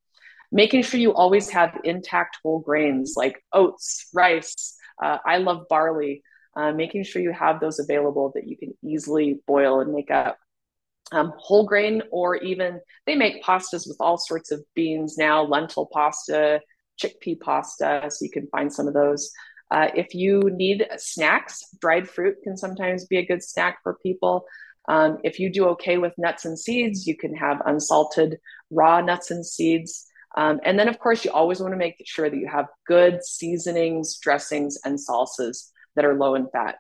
making 0.53 0.82
sure 0.82 1.01
you 1.01 1.14
always 1.14 1.51
have 1.51 1.78
intact 1.84 2.38
whole 2.42 2.61
grains 2.61 3.14
like 3.16 3.42
oats, 3.53 4.09
rice. 4.12 4.76
Uh, 5.03 5.18
I 5.24 5.38
love 5.38 5.66
barley. 5.68 6.22
Uh, 6.57 6.72
making 6.72 7.05
sure 7.05 7.22
you 7.22 7.32
have 7.32 7.61
those 7.61 7.78
available 7.78 8.32
that 8.34 8.48
you 8.48 8.57
can 8.57 8.74
easily 8.82 9.38
boil 9.46 9.80
and 9.80 9.92
make 9.92 10.11
up. 10.11 10.36
Um, 11.12 11.32
whole 11.38 11.64
grain, 11.64 12.03
or 12.11 12.36
even 12.36 12.80
they 13.07 13.14
make 13.14 13.42
pastas 13.42 13.86
with 13.86 13.96
all 14.01 14.18
sorts 14.18 14.51
of 14.51 14.62
beans 14.74 15.16
now 15.16 15.42
lentil 15.42 15.88
pasta, 15.92 16.61
chickpea 17.01 17.38
pasta. 17.40 18.11
So 18.11 18.24
you 18.24 18.30
can 18.30 18.48
find 18.48 18.72
some 18.72 18.88
of 18.88 18.94
those. 18.94 19.30
Uh, 19.70 19.88
if 19.94 20.14
you 20.14 20.51
need 20.53 20.86
snacks, 20.96 21.64
dried 21.80 22.09
fruit 22.09 22.36
can 22.42 22.57
sometimes 22.57 23.07
be 23.07 23.18
a 23.18 23.26
good 23.26 23.42
snack 23.42 23.78
for 23.82 23.98
people. 24.03 24.44
Um, 24.88 25.18
if 25.22 25.38
you 25.38 25.53
do 25.53 25.66
okay 25.68 25.98
with 25.98 26.12
nuts 26.18 26.44
and 26.44 26.59
seeds, 26.59 27.07
you 27.07 27.16
can 27.16 27.34
have 27.36 27.62
unsalted 27.64 28.38
raw 28.70 29.01
nuts 29.01 29.30
and 29.30 29.46
seeds. 29.46 30.09
Um, 30.37 30.61
and 30.64 30.78
then, 30.78 30.89
of 30.89 30.99
course, 30.99 31.24
you 31.24 31.33
always 31.33 31.61
want 31.61 31.72
to 31.72 31.78
make 31.78 31.97
sure 32.05 32.31
that 32.31 32.37
you 32.37 32.49
have 32.49 32.66
good 32.87 33.24
seasonings, 33.24 34.18
dressings, 34.18 34.78
and 34.85 34.99
salsas 34.99 35.70
that 35.97 36.05
are 36.05 36.14
low 36.14 36.35
in 36.35 36.49
fat. 36.49 36.76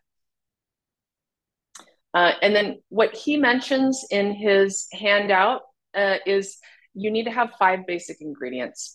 Uh, 2.14 2.32
and 2.42 2.54
then, 2.54 2.80
what 2.88 3.14
he 3.14 3.36
mentions 3.36 4.04
in 4.10 4.34
his 4.34 4.86
handout 4.92 5.62
uh, 5.94 6.16
is 6.26 6.58
you 6.94 7.10
need 7.10 7.24
to 7.24 7.30
have 7.30 7.50
five 7.58 7.80
basic 7.86 8.20
ingredients 8.20 8.94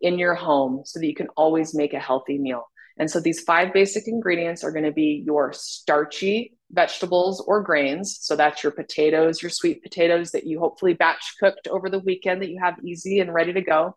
in 0.00 0.18
your 0.18 0.34
home 0.34 0.82
so 0.84 0.98
that 0.98 1.06
you 1.06 1.14
can 1.14 1.28
always 1.36 1.74
make 1.74 1.94
a 1.94 1.98
healthy 1.98 2.38
meal. 2.38 2.64
And 2.98 3.10
so, 3.10 3.20
these 3.20 3.40
five 3.40 3.72
basic 3.72 4.06
ingredients 4.06 4.64
are 4.64 4.72
going 4.72 4.84
to 4.84 4.92
be 4.92 5.22
your 5.26 5.52
starchy 5.54 6.53
vegetables 6.74 7.40
or 7.46 7.62
grains. 7.62 8.18
So 8.20 8.36
that's 8.36 8.62
your 8.62 8.72
potatoes, 8.72 9.42
your 9.42 9.50
sweet 9.50 9.82
potatoes 9.82 10.32
that 10.32 10.46
you 10.46 10.58
hopefully 10.58 10.94
batch 10.94 11.34
cooked 11.40 11.68
over 11.68 11.88
the 11.88 12.00
weekend 12.00 12.42
that 12.42 12.50
you 12.50 12.60
have 12.60 12.84
easy 12.84 13.20
and 13.20 13.32
ready 13.32 13.52
to 13.52 13.62
go. 13.62 13.96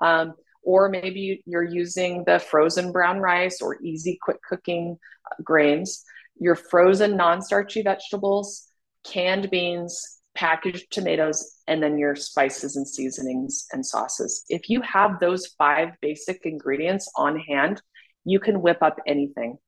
Um, 0.00 0.34
or 0.62 0.88
maybe 0.88 1.42
you're 1.46 1.62
using 1.62 2.24
the 2.24 2.40
frozen 2.40 2.92
brown 2.92 3.20
rice 3.20 3.62
or 3.62 3.80
easy 3.82 4.18
quick 4.20 4.42
cooking 4.42 4.98
uh, 5.30 5.42
grains, 5.42 6.04
your 6.38 6.56
frozen 6.56 7.16
non 7.16 7.40
starchy 7.40 7.82
vegetables, 7.82 8.66
canned 9.04 9.48
beans, 9.48 10.18
packaged 10.34 10.90
tomatoes, 10.90 11.56
and 11.66 11.82
then 11.82 11.98
your 11.98 12.16
spices 12.16 12.76
and 12.76 12.86
seasonings 12.86 13.66
and 13.72 13.86
sauces. 13.86 14.44
If 14.48 14.68
you 14.68 14.82
have 14.82 15.18
those 15.18 15.46
five 15.58 15.90
basic 16.02 16.44
ingredients 16.44 17.10
on 17.16 17.38
hand, 17.38 17.80
you 18.24 18.40
can 18.40 18.60
whip 18.60 18.78
up 18.82 18.98
anything. 19.06 19.58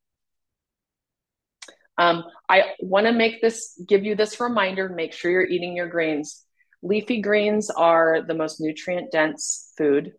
Um, 1.98 2.24
I 2.48 2.74
want 2.80 3.06
to 3.06 3.12
make 3.12 3.42
this, 3.42 3.80
give 3.86 4.04
you 4.04 4.14
this 4.14 4.40
reminder, 4.40 4.88
make 4.88 5.12
sure 5.12 5.30
you're 5.30 5.46
eating 5.46 5.76
your 5.76 5.88
grains. 5.88 6.44
Leafy 6.80 7.20
greens 7.20 7.70
are 7.70 8.22
the 8.22 8.34
most 8.34 8.60
nutrient 8.60 9.10
dense 9.10 9.72
food. 9.76 10.12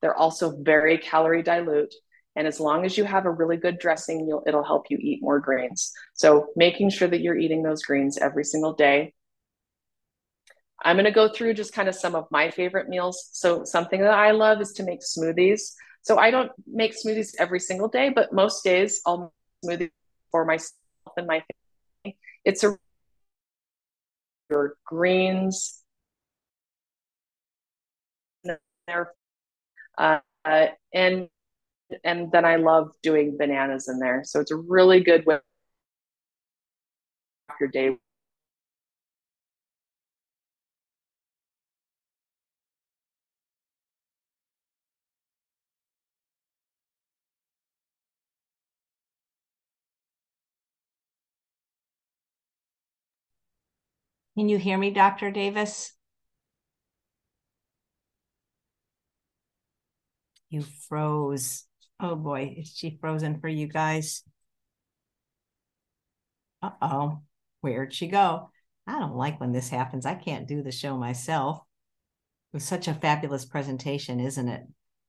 They're 0.00 0.16
also 0.16 0.56
very 0.56 0.96
calorie 0.98 1.42
dilute. 1.42 1.92
And 2.36 2.46
as 2.46 2.60
long 2.60 2.84
as 2.84 2.96
you 2.96 3.04
have 3.04 3.26
a 3.26 3.30
really 3.30 3.56
good 3.56 3.78
dressing, 3.78 4.28
it'll 4.46 4.64
help 4.64 4.86
you 4.90 4.98
eat 5.00 5.22
more 5.22 5.40
greens. 5.40 5.92
So 6.14 6.48
making 6.56 6.90
sure 6.90 7.08
that 7.08 7.20
you're 7.20 7.36
eating 7.36 7.62
those 7.62 7.82
greens 7.82 8.16
every 8.16 8.44
single 8.44 8.74
day. 8.74 9.12
I'm 10.84 10.96
going 10.96 11.04
to 11.04 11.10
go 11.10 11.28
through 11.32 11.54
just 11.54 11.72
kind 11.72 11.88
of 11.88 11.94
some 11.94 12.14
of 12.14 12.26
my 12.30 12.50
favorite 12.50 12.88
meals. 12.88 13.28
So 13.32 13.64
something 13.64 14.00
that 14.00 14.14
I 14.14 14.32
love 14.32 14.60
is 14.60 14.72
to 14.74 14.82
make 14.84 15.00
smoothies. 15.00 15.72
So 16.02 16.18
I 16.18 16.30
don't 16.30 16.52
make 16.66 16.94
smoothies 16.94 17.34
every 17.38 17.60
single 17.60 17.88
day, 17.88 18.10
but 18.10 18.32
most 18.32 18.62
days 18.62 19.00
I'll 19.06 19.32
make 19.62 19.80
smoothie 19.80 19.90
for 20.30 20.44
myself 20.44 20.83
and 21.16 21.26
my 21.26 21.42
family. 22.04 22.18
It's 22.44 22.64
a 22.64 22.76
your 24.50 24.76
greens 24.86 25.82
there, 28.86 29.12
uh, 29.98 30.18
and 30.92 31.28
and 32.04 32.32
then 32.32 32.44
I 32.44 32.56
love 32.56 32.92
doing 33.02 33.36
bananas 33.38 33.88
in 33.88 33.98
there. 33.98 34.22
So 34.24 34.40
it's 34.40 34.50
a 34.50 34.56
really 34.56 35.00
good 35.00 35.26
way 35.26 35.38
your 37.60 37.68
day 37.68 37.96
Can 54.36 54.48
you 54.48 54.58
hear 54.58 54.76
me, 54.76 54.90
Dr. 54.90 55.30
Davis? 55.30 55.92
You 60.50 60.62
froze. 60.88 61.64
Oh 62.00 62.16
boy, 62.16 62.54
is 62.58 62.74
she 62.76 62.98
frozen 63.00 63.40
for 63.40 63.48
you 63.48 63.66
guys? 63.68 64.22
Uh-oh, 66.62 67.22
where'd 67.60 67.92
she 67.92 68.08
go? 68.08 68.50
I 68.86 68.98
don't 68.98 69.16
like 69.16 69.40
when 69.40 69.52
this 69.52 69.68
happens. 69.68 70.06
I 70.06 70.14
can't 70.14 70.48
do 70.48 70.62
the 70.62 70.72
show 70.72 70.96
myself. 70.96 71.58
It 72.52 72.56
was 72.56 72.64
such 72.64 72.88
a 72.88 72.94
fabulous 72.94 73.44
presentation, 73.44 74.20
isn't 74.20 74.48
it? 74.48 74.62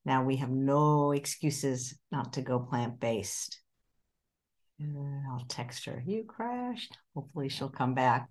Now 0.04 0.22
we 0.22 0.36
have 0.36 0.50
no 0.50 1.12
excuses 1.12 1.98
not 2.12 2.34
to 2.34 2.42
go 2.42 2.60
plant-based. 2.60 3.60
Uh, 4.80 5.30
I'll 5.30 5.46
text 5.48 5.84
her. 5.86 6.02
You 6.06 6.24
crashed. 6.24 6.96
Hopefully 7.14 7.48
she'll 7.48 7.68
come 7.68 7.94
back. 7.94 8.28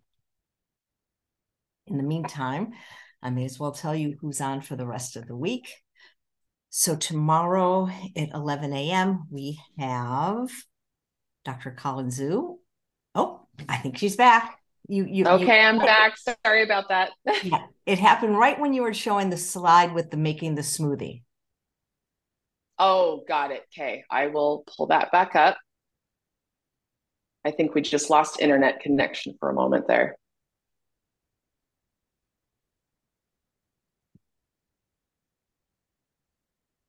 In 1.88 1.98
the 1.98 2.04
meantime, 2.04 2.72
I 3.22 3.30
may 3.30 3.46
as 3.46 3.60
well 3.60 3.72
tell 3.72 3.96
you 3.96 4.18
who's 4.20 4.42
on 4.42 4.62
for 4.62 4.76
the 4.76 4.88
rest 4.88 5.16
of 5.16 5.28
the 5.28 5.36
week. 5.36 5.68
So 6.70 6.96
tomorrow 6.96 7.90
at 8.16 8.30
11 8.34 8.74
a.m., 8.74 9.28
we 9.32 9.60
have 9.80 10.50
Dr. 11.46 11.72
Colin 11.72 12.08
Zhu. 12.08 12.58
Oh, 13.14 13.48
I 13.70 13.78
think 13.78 13.98
she's 13.98 14.16
back. 14.16 14.60
You, 14.88 15.06
you 15.06 15.26
okay? 15.26 15.46
You, 15.46 15.52
I'm 15.52 15.78
back. 15.80 16.18
Sorry 16.46 16.64
about 16.64 16.90
that. 16.90 17.12
yeah, 17.44 17.66
it 17.86 18.00
happened 18.00 18.38
right 18.38 18.60
when 18.60 18.74
you 18.74 18.82
were 18.82 18.94
showing 18.94 19.30
the 19.30 19.38
slide 19.38 19.94
with 19.94 20.12
the 20.12 20.18
making 20.18 20.56
the 20.56 20.62
smoothie. 20.62 21.24
Oh, 22.78 23.24
got 23.28 23.52
it. 23.52 23.64
Okay, 23.74 24.04
I 24.12 24.28
will 24.28 24.66
pull 24.76 24.88
that 24.88 25.12
back 25.12 25.36
up. 25.36 25.58
I 27.46 27.52
think 27.52 27.74
we 27.74 27.82
just 27.82 28.10
lost 28.10 28.42
internet 28.42 28.82
connection 28.82 29.36
for 29.40 29.50
a 29.50 29.54
moment 29.54 29.88
there. 29.88 30.18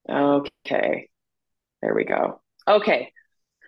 Okay, 0.09 1.09
there 1.83 1.95
we 1.95 2.05
go. 2.05 2.41
Okay, 2.69 3.13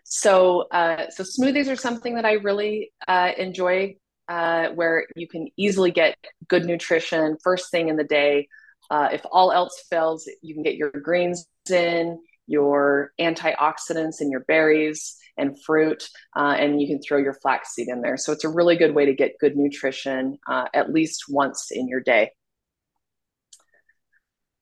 so 0.04 0.66
uh, 0.70 1.10
so 1.10 1.24
smoothies 1.24 1.70
are 1.70 1.76
something 1.76 2.14
that 2.14 2.24
I 2.24 2.34
really 2.34 2.92
uh, 3.06 3.32
enjoy, 3.36 3.96
uh, 4.28 4.68
where 4.68 5.06
you 5.16 5.28
can 5.28 5.48
easily 5.56 5.90
get 5.90 6.16
good 6.48 6.64
nutrition 6.64 7.36
first 7.42 7.70
thing 7.70 7.88
in 7.88 7.96
the 7.96 8.04
day. 8.04 8.48
Uh, 8.90 9.08
if 9.12 9.22
all 9.30 9.52
else 9.52 9.84
fails, 9.90 10.28
you 10.42 10.54
can 10.54 10.62
get 10.62 10.76
your 10.76 10.90
greens 10.90 11.46
in, 11.68 12.18
your 12.46 13.12
antioxidants 13.20 14.20
and 14.20 14.30
your 14.30 14.40
berries 14.40 15.16
and 15.36 15.56
fruit, 15.62 16.08
uh, 16.36 16.56
and 16.58 16.80
you 16.80 16.88
can 16.88 17.00
throw 17.00 17.18
your 17.18 17.34
flaxseed 17.34 17.88
in 17.88 18.00
there. 18.00 18.16
So 18.16 18.32
it's 18.32 18.44
a 18.44 18.48
really 18.48 18.76
good 18.76 18.94
way 18.94 19.04
to 19.06 19.14
get 19.14 19.38
good 19.40 19.56
nutrition 19.56 20.38
uh, 20.48 20.66
at 20.74 20.92
least 20.92 21.24
once 21.28 21.70
in 21.70 21.86
your 21.86 22.00
day. 22.00 22.30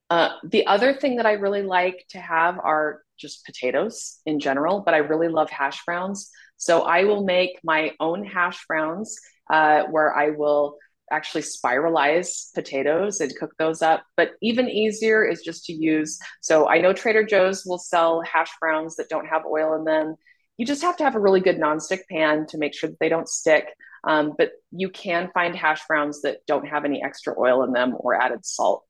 Uh, 0.08 0.30
the 0.44 0.66
other 0.66 0.94
thing 0.94 1.16
that 1.16 1.26
I 1.26 1.32
really 1.32 1.62
like 1.62 2.04
to 2.10 2.20
have 2.20 2.58
are 2.58 3.02
just 3.18 3.44
potatoes 3.44 4.20
in 4.26 4.40
general, 4.40 4.80
but 4.80 4.94
I 4.94 4.98
really 4.98 5.28
love 5.28 5.50
hash 5.50 5.84
browns. 5.84 6.30
So 6.56 6.82
I 6.82 7.04
will 7.04 7.24
make 7.24 7.58
my 7.64 7.92
own 7.98 8.24
hash 8.24 8.64
browns 8.66 9.18
uh, 9.50 9.84
where 9.84 10.14
I 10.14 10.30
will 10.30 10.76
actually 11.10 11.42
spiralize 11.42 12.52
potatoes 12.54 13.20
and 13.20 13.34
cook 13.36 13.52
those 13.58 13.82
up. 13.82 14.04
But 14.16 14.32
even 14.42 14.68
easier 14.68 15.24
is 15.24 15.42
just 15.42 15.64
to 15.66 15.72
use. 15.72 16.18
So 16.40 16.68
I 16.68 16.78
know 16.78 16.92
Trader 16.92 17.24
Joe's 17.24 17.64
will 17.64 17.78
sell 17.78 18.22
hash 18.22 18.50
browns 18.60 18.96
that 18.96 19.08
don't 19.08 19.26
have 19.26 19.44
oil 19.44 19.74
in 19.74 19.84
them. 19.84 20.16
You 20.56 20.66
just 20.66 20.82
have 20.82 20.96
to 20.96 21.04
have 21.04 21.14
a 21.14 21.20
really 21.20 21.40
good 21.40 21.58
nonstick 21.58 22.00
pan 22.10 22.46
to 22.48 22.58
make 22.58 22.74
sure 22.74 22.90
that 22.90 22.98
they 22.98 23.08
don't 23.08 23.28
stick. 23.28 23.66
Um, 24.04 24.34
but 24.38 24.52
you 24.70 24.88
can 24.88 25.30
find 25.34 25.54
hash 25.54 25.80
browns 25.86 26.22
that 26.22 26.38
don't 26.46 26.66
have 26.66 26.84
any 26.84 27.02
extra 27.02 27.34
oil 27.38 27.62
in 27.64 27.72
them 27.72 27.94
or 27.98 28.20
added 28.20 28.44
salt. 28.44 28.84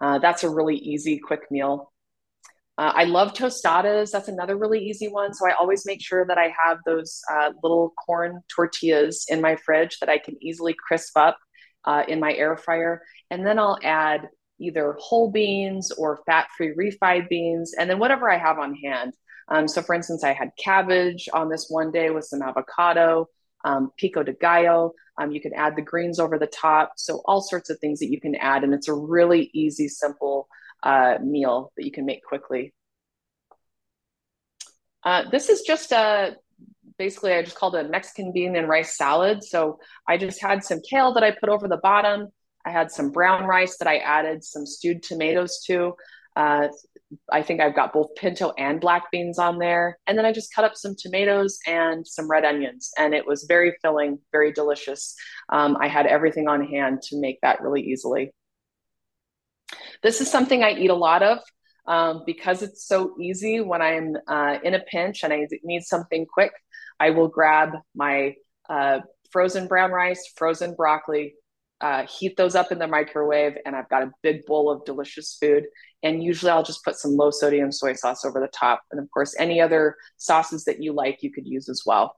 Uh, 0.00 0.18
that's 0.18 0.44
a 0.44 0.50
really 0.50 0.76
easy, 0.76 1.18
quick 1.18 1.50
meal. 1.50 1.92
Uh, 2.76 2.92
I 2.94 3.04
love 3.04 3.34
tostadas. 3.34 4.10
That's 4.10 4.28
another 4.28 4.56
really 4.56 4.84
easy 4.84 5.08
one. 5.08 5.32
So 5.32 5.48
I 5.48 5.52
always 5.52 5.86
make 5.86 6.02
sure 6.02 6.26
that 6.26 6.38
I 6.38 6.52
have 6.66 6.78
those 6.84 7.20
uh, 7.32 7.52
little 7.62 7.90
corn 7.90 8.42
tortillas 8.54 9.26
in 9.28 9.40
my 9.40 9.56
fridge 9.56 9.98
that 10.00 10.08
I 10.08 10.18
can 10.18 10.36
easily 10.42 10.74
crisp 10.74 11.16
up 11.16 11.38
uh, 11.84 12.02
in 12.08 12.18
my 12.18 12.34
air 12.34 12.56
fryer. 12.56 13.02
And 13.30 13.46
then 13.46 13.58
I'll 13.58 13.78
add 13.84 14.28
either 14.58 14.96
whole 14.98 15.30
beans 15.30 15.92
or 15.92 16.20
fat 16.26 16.48
free 16.56 16.74
refried 16.74 17.28
beans, 17.28 17.74
and 17.78 17.88
then 17.88 17.98
whatever 17.98 18.30
I 18.30 18.38
have 18.38 18.58
on 18.58 18.74
hand. 18.74 19.12
Um, 19.48 19.68
so, 19.68 19.82
for 19.82 19.94
instance, 19.94 20.24
I 20.24 20.32
had 20.32 20.50
cabbage 20.62 21.28
on 21.32 21.48
this 21.48 21.66
one 21.68 21.92
day 21.92 22.10
with 22.10 22.24
some 22.24 22.42
avocado 22.42 23.28
um, 23.64 23.90
pico 23.98 24.22
de 24.22 24.32
gallo. 24.32 24.92
Um, 25.18 25.30
you 25.30 25.40
can 25.40 25.54
add 25.54 25.76
the 25.76 25.82
greens 25.82 26.18
over 26.18 26.38
the 26.38 26.46
top. 26.46 26.94
So 26.96 27.22
all 27.24 27.40
sorts 27.40 27.70
of 27.70 27.78
things 27.78 28.00
that 28.00 28.10
you 28.10 28.20
can 28.20 28.34
add. 28.34 28.64
And 28.64 28.74
it's 28.74 28.88
a 28.88 28.94
really 28.94 29.50
easy, 29.52 29.88
simple 29.88 30.48
uh, 30.82 31.18
meal 31.22 31.72
that 31.76 31.84
you 31.84 31.92
can 31.92 32.04
make 32.04 32.24
quickly. 32.24 32.74
Uh, 35.02 35.28
this 35.30 35.48
is 35.48 35.62
just 35.62 35.92
a, 35.92 36.36
basically 36.98 37.32
I 37.32 37.42
just 37.42 37.56
called 37.56 37.74
it 37.74 37.86
a 37.86 37.88
Mexican 37.88 38.32
bean 38.32 38.56
and 38.56 38.68
rice 38.68 38.96
salad. 38.96 39.44
So 39.44 39.78
I 40.08 40.16
just 40.16 40.40
had 40.40 40.64
some 40.64 40.80
kale 40.88 41.14
that 41.14 41.22
I 41.22 41.30
put 41.30 41.48
over 41.48 41.68
the 41.68 41.76
bottom. 41.76 42.28
I 42.64 42.70
had 42.70 42.90
some 42.90 43.10
brown 43.10 43.44
rice 43.44 43.76
that 43.78 43.88
I 43.88 43.98
added 43.98 44.42
some 44.42 44.66
stewed 44.66 45.02
tomatoes 45.02 45.62
to. 45.66 45.94
Uh, 46.34 46.68
I 47.30 47.42
think 47.42 47.60
I've 47.60 47.74
got 47.74 47.92
both 47.92 48.14
pinto 48.16 48.52
and 48.58 48.80
black 48.80 49.10
beans 49.10 49.38
on 49.38 49.58
there. 49.58 49.98
And 50.06 50.16
then 50.16 50.24
I 50.24 50.32
just 50.32 50.54
cut 50.54 50.64
up 50.64 50.76
some 50.76 50.94
tomatoes 50.98 51.58
and 51.66 52.06
some 52.06 52.30
red 52.30 52.44
onions. 52.44 52.90
And 52.98 53.14
it 53.14 53.26
was 53.26 53.44
very 53.44 53.76
filling, 53.82 54.18
very 54.32 54.52
delicious. 54.52 55.14
Um, 55.48 55.76
I 55.80 55.88
had 55.88 56.06
everything 56.06 56.48
on 56.48 56.66
hand 56.66 57.02
to 57.08 57.20
make 57.20 57.40
that 57.42 57.62
really 57.62 57.82
easily. 57.82 58.32
This 60.02 60.20
is 60.20 60.30
something 60.30 60.62
I 60.62 60.72
eat 60.72 60.90
a 60.90 60.94
lot 60.94 61.22
of 61.22 61.38
um, 61.86 62.22
because 62.26 62.62
it's 62.62 62.86
so 62.86 63.14
easy 63.20 63.60
when 63.60 63.82
I'm 63.82 64.16
uh, 64.28 64.58
in 64.62 64.74
a 64.74 64.80
pinch 64.80 65.24
and 65.24 65.32
I 65.32 65.46
need 65.62 65.82
something 65.82 66.26
quick. 66.26 66.52
I 67.00 67.10
will 67.10 67.28
grab 67.28 67.70
my 67.94 68.34
uh, 68.68 69.00
frozen 69.30 69.66
brown 69.66 69.90
rice, 69.90 70.32
frozen 70.36 70.74
broccoli, 70.74 71.34
uh, 71.80 72.06
heat 72.06 72.36
those 72.36 72.54
up 72.54 72.72
in 72.72 72.78
the 72.78 72.86
microwave, 72.86 73.58
and 73.66 73.76
I've 73.76 73.88
got 73.88 74.02
a 74.02 74.12
big 74.22 74.46
bowl 74.46 74.70
of 74.70 74.84
delicious 74.84 75.36
food. 75.40 75.64
And 76.04 76.22
usually 76.22 76.50
I'll 76.50 76.62
just 76.62 76.84
put 76.84 76.96
some 76.96 77.16
low 77.16 77.30
sodium 77.30 77.72
soy 77.72 77.94
sauce 77.94 78.24
over 78.24 78.38
the 78.38 78.48
top. 78.48 78.82
And 78.92 79.00
of 79.00 79.10
course, 79.10 79.34
any 79.38 79.60
other 79.60 79.96
sauces 80.18 80.64
that 80.64 80.80
you 80.80 80.92
like, 80.92 81.22
you 81.22 81.32
could 81.32 81.46
use 81.46 81.68
as 81.68 81.82
well. 81.84 82.14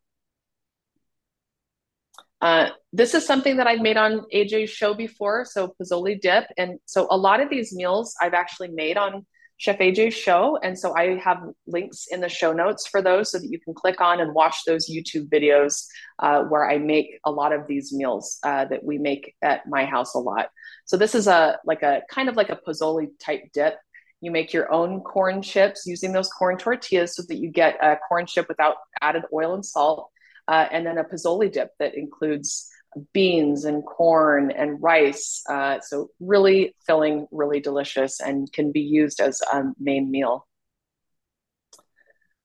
Uh, 2.42 2.68
this 2.92 3.14
is 3.14 3.24
something 3.24 3.56
that 3.56 3.66
I've 3.66 3.80
made 3.80 3.96
on 3.96 4.26
AJ's 4.34 4.70
show 4.70 4.92
before, 4.92 5.46
so 5.46 5.74
pozole 5.80 6.20
dip. 6.20 6.44
And 6.58 6.78
so 6.84 7.06
a 7.10 7.16
lot 7.16 7.40
of 7.40 7.48
these 7.48 7.72
meals 7.72 8.14
I've 8.20 8.34
actually 8.34 8.68
made 8.68 8.98
on 8.98 9.24
Chef 9.58 9.78
AJ's 9.78 10.14
show. 10.14 10.58
And 10.62 10.78
so 10.78 10.94
I 10.94 11.16
have 11.18 11.38
links 11.66 12.06
in 12.10 12.20
the 12.20 12.28
show 12.28 12.52
notes 12.52 12.86
for 12.86 13.00
those 13.00 13.30
so 13.30 13.38
that 13.38 13.50
you 13.50 13.58
can 13.58 13.72
click 13.74 14.00
on 14.00 14.20
and 14.20 14.34
watch 14.34 14.64
those 14.66 14.90
YouTube 14.90 15.28
videos 15.28 15.86
uh, 16.18 16.42
where 16.42 16.68
I 16.68 16.78
make 16.78 17.18
a 17.24 17.30
lot 17.30 17.52
of 17.52 17.66
these 17.66 17.92
meals 17.92 18.38
uh, 18.42 18.66
that 18.66 18.84
we 18.84 18.98
make 18.98 19.34
at 19.42 19.66
my 19.66 19.84
house 19.84 20.14
a 20.14 20.18
lot. 20.18 20.50
So 20.84 20.96
this 20.96 21.14
is 21.14 21.26
a 21.26 21.58
like 21.64 21.82
a 21.82 22.02
kind 22.10 22.28
of 22.28 22.36
like 22.36 22.50
a 22.50 22.60
pozole 22.66 23.08
type 23.18 23.44
dip. 23.54 23.76
You 24.20 24.30
make 24.30 24.52
your 24.52 24.72
own 24.72 25.00
corn 25.00 25.42
chips 25.42 25.86
using 25.86 26.12
those 26.12 26.28
corn 26.28 26.58
tortillas 26.58 27.16
so 27.16 27.22
that 27.28 27.36
you 27.36 27.50
get 27.50 27.76
a 27.82 27.96
corn 28.08 28.26
chip 28.26 28.48
without 28.48 28.76
added 29.00 29.24
oil 29.32 29.54
and 29.54 29.64
salt. 29.64 30.10
Uh, 30.48 30.66
and 30.70 30.86
then 30.86 30.98
a 30.98 31.04
pozole 31.04 31.50
dip 31.50 31.70
that 31.78 31.94
includes 31.94 32.70
beans 33.12 33.64
and 33.64 33.84
corn 33.84 34.50
and 34.50 34.82
rice. 34.82 35.42
Uh, 35.48 35.80
so 35.80 36.08
really 36.20 36.74
filling, 36.86 37.26
really 37.30 37.60
delicious, 37.60 38.20
and 38.20 38.50
can 38.52 38.72
be 38.72 38.80
used 38.80 39.20
as 39.20 39.40
a 39.52 39.62
main 39.78 40.10
meal. 40.10 40.46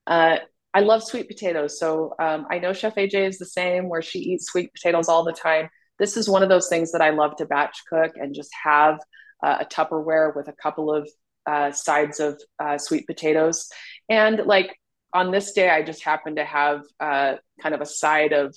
Uh, 0.08 0.38
I 0.74 0.80
love 0.82 1.04
sweet 1.04 1.28
potatoes. 1.28 1.80
So 1.80 2.14
um, 2.20 2.48
I 2.50 2.60
know 2.60 2.74
Chef 2.74 2.96
AJ 2.96 3.28
is 3.28 3.38
the 3.38 3.46
same, 3.46 3.90
where 3.90 4.02
she 4.02 4.20
eats 4.20 4.46
sweet 4.46 4.74
potatoes 4.74 5.10
all 5.10 5.24
the 5.24 5.34
time. 5.34 5.70
This 6.00 6.18
is 6.18 6.30
one 6.30 6.44
of 6.44 6.50
those 6.50 6.70
things 6.70 6.92
that 6.94 7.02
I 7.02 7.12
love 7.12 7.36
to 7.38 7.46
batch 7.46 7.78
cook 7.90 8.14
and 8.16 8.34
just 8.34 8.52
have 8.64 9.00
uh, 9.44 9.58
a 9.62 9.66
Tupperware 9.66 10.36
with 10.36 10.48
a 10.48 10.54
couple 10.54 10.94
of 10.94 11.10
uh, 11.46 11.72
sides 11.72 12.20
of 12.20 12.40
uh, 12.60 12.78
sweet 12.78 13.06
potatoes. 13.06 13.70
And 14.10 14.40
like 14.46 14.76
on 15.14 15.32
this 15.32 15.52
day, 15.52 15.70
I 15.70 15.84
just 15.84 16.04
happened 16.04 16.38
to 16.38 16.46
have 16.46 16.84
uh, 17.00 17.36
kind 17.62 17.76
of 17.76 17.82
a 17.82 17.86
side 17.86 18.34
of 18.34 18.56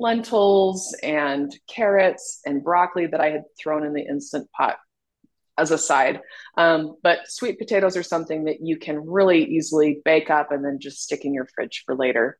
lentils 0.00 0.96
and 1.02 1.54
carrots 1.68 2.40
and 2.46 2.64
broccoli 2.64 3.06
that 3.06 3.20
I 3.20 3.30
had 3.30 3.42
thrown 3.60 3.84
in 3.84 3.92
the 3.92 4.02
instant 4.02 4.50
pot 4.52 4.78
as 5.58 5.70
a 5.70 5.78
side. 5.78 6.20
Um, 6.56 6.96
but 7.02 7.20
sweet 7.26 7.58
potatoes 7.58 7.96
are 7.96 8.02
something 8.02 8.44
that 8.44 8.60
you 8.62 8.78
can 8.78 9.06
really 9.06 9.44
easily 9.44 10.00
bake 10.04 10.30
up 10.30 10.52
and 10.52 10.64
then 10.64 10.78
just 10.80 11.02
stick 11.02 11.24
in 11.24 11.34
your 11.34 11.46
fridge 11.54 11.82
for 11.84 11.94
later. 11.94 12.38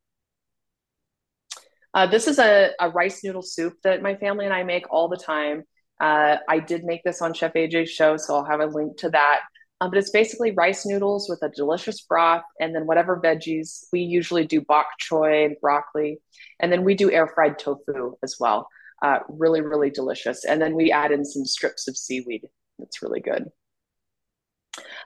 Uh, 1.93 2.07
this 2.07 2.29
is 2.29 2.39
a, 2.39 2.71
a, 2.81 2.89
rice 2.89 3.23
noodle 3.25 3.43
soup 3.43 3.75
that 3.83 4.01
my 4.01 4.15
family 4.15 4.45
and 4.45 4.55
I 4.55 4.63
make 4.63 4.91
all 4.91 5.09
the 5.09 5.17
time. 5.17 5.65
Uh, 6.01 6.37
I 6.49 6.61
did 6.61 6.85
make 6.85 7.03
this 7.03 7.21
on 7.21 7.35
Chef 7.35 7.53
AJ's 7.53 7.91
show, 7.91 8.17
so 8.17 8.37
I'll 8.37 8.45
have 8.45 8.61
a 8.61 8.67
link 8.67 8.99
to 8.99 9.11
that. 9.11 9.41
Um, 9.81 9.91
but 9.91 9.99
it's 9.99 10.11
basically 10.11 10.51
rice 10.51 10.85
noodles 10.85 11.29
with 11.29 11.43
a 11.43 11.49
delicious 11.49 12.03
broth 12.03 12.43
and 12.61 12.75
then 12.75 12.87
whatever 12.87 13.19
veggies. 13.19 13.85
We 13.93 14.01
usually 14.01 14.47
do 14.47 14.61
bok 14.61 14.87
choy 15.01 15.47
and 15.47 15.57
broccoli. 15.61 16.21
And 16.59 16.71
then 16.71 16.85
we 16.85 16.95
do 16.95 17.11
air 17.11 17.27
fried 17.27 17.59
tofu 17.59 18.17
as 18.23 18.37
well. 18.39 18.69
Uh, 19.03 19.21
really, 19.29 19.63
really 19.63 19.89
delicious. 19.89 20.45
And 20.45 20.61
then 20.61 20.75
we 20.75 20.93
add 20.93 21.13
in 21.13 21.25
some 21.25 21.47
strips 21.47 21.89
of 21.89 21.97
seaweed. 21.97 22.47
It's 22.81 23.03
really 23.03 23.21
good. 23.21 23.47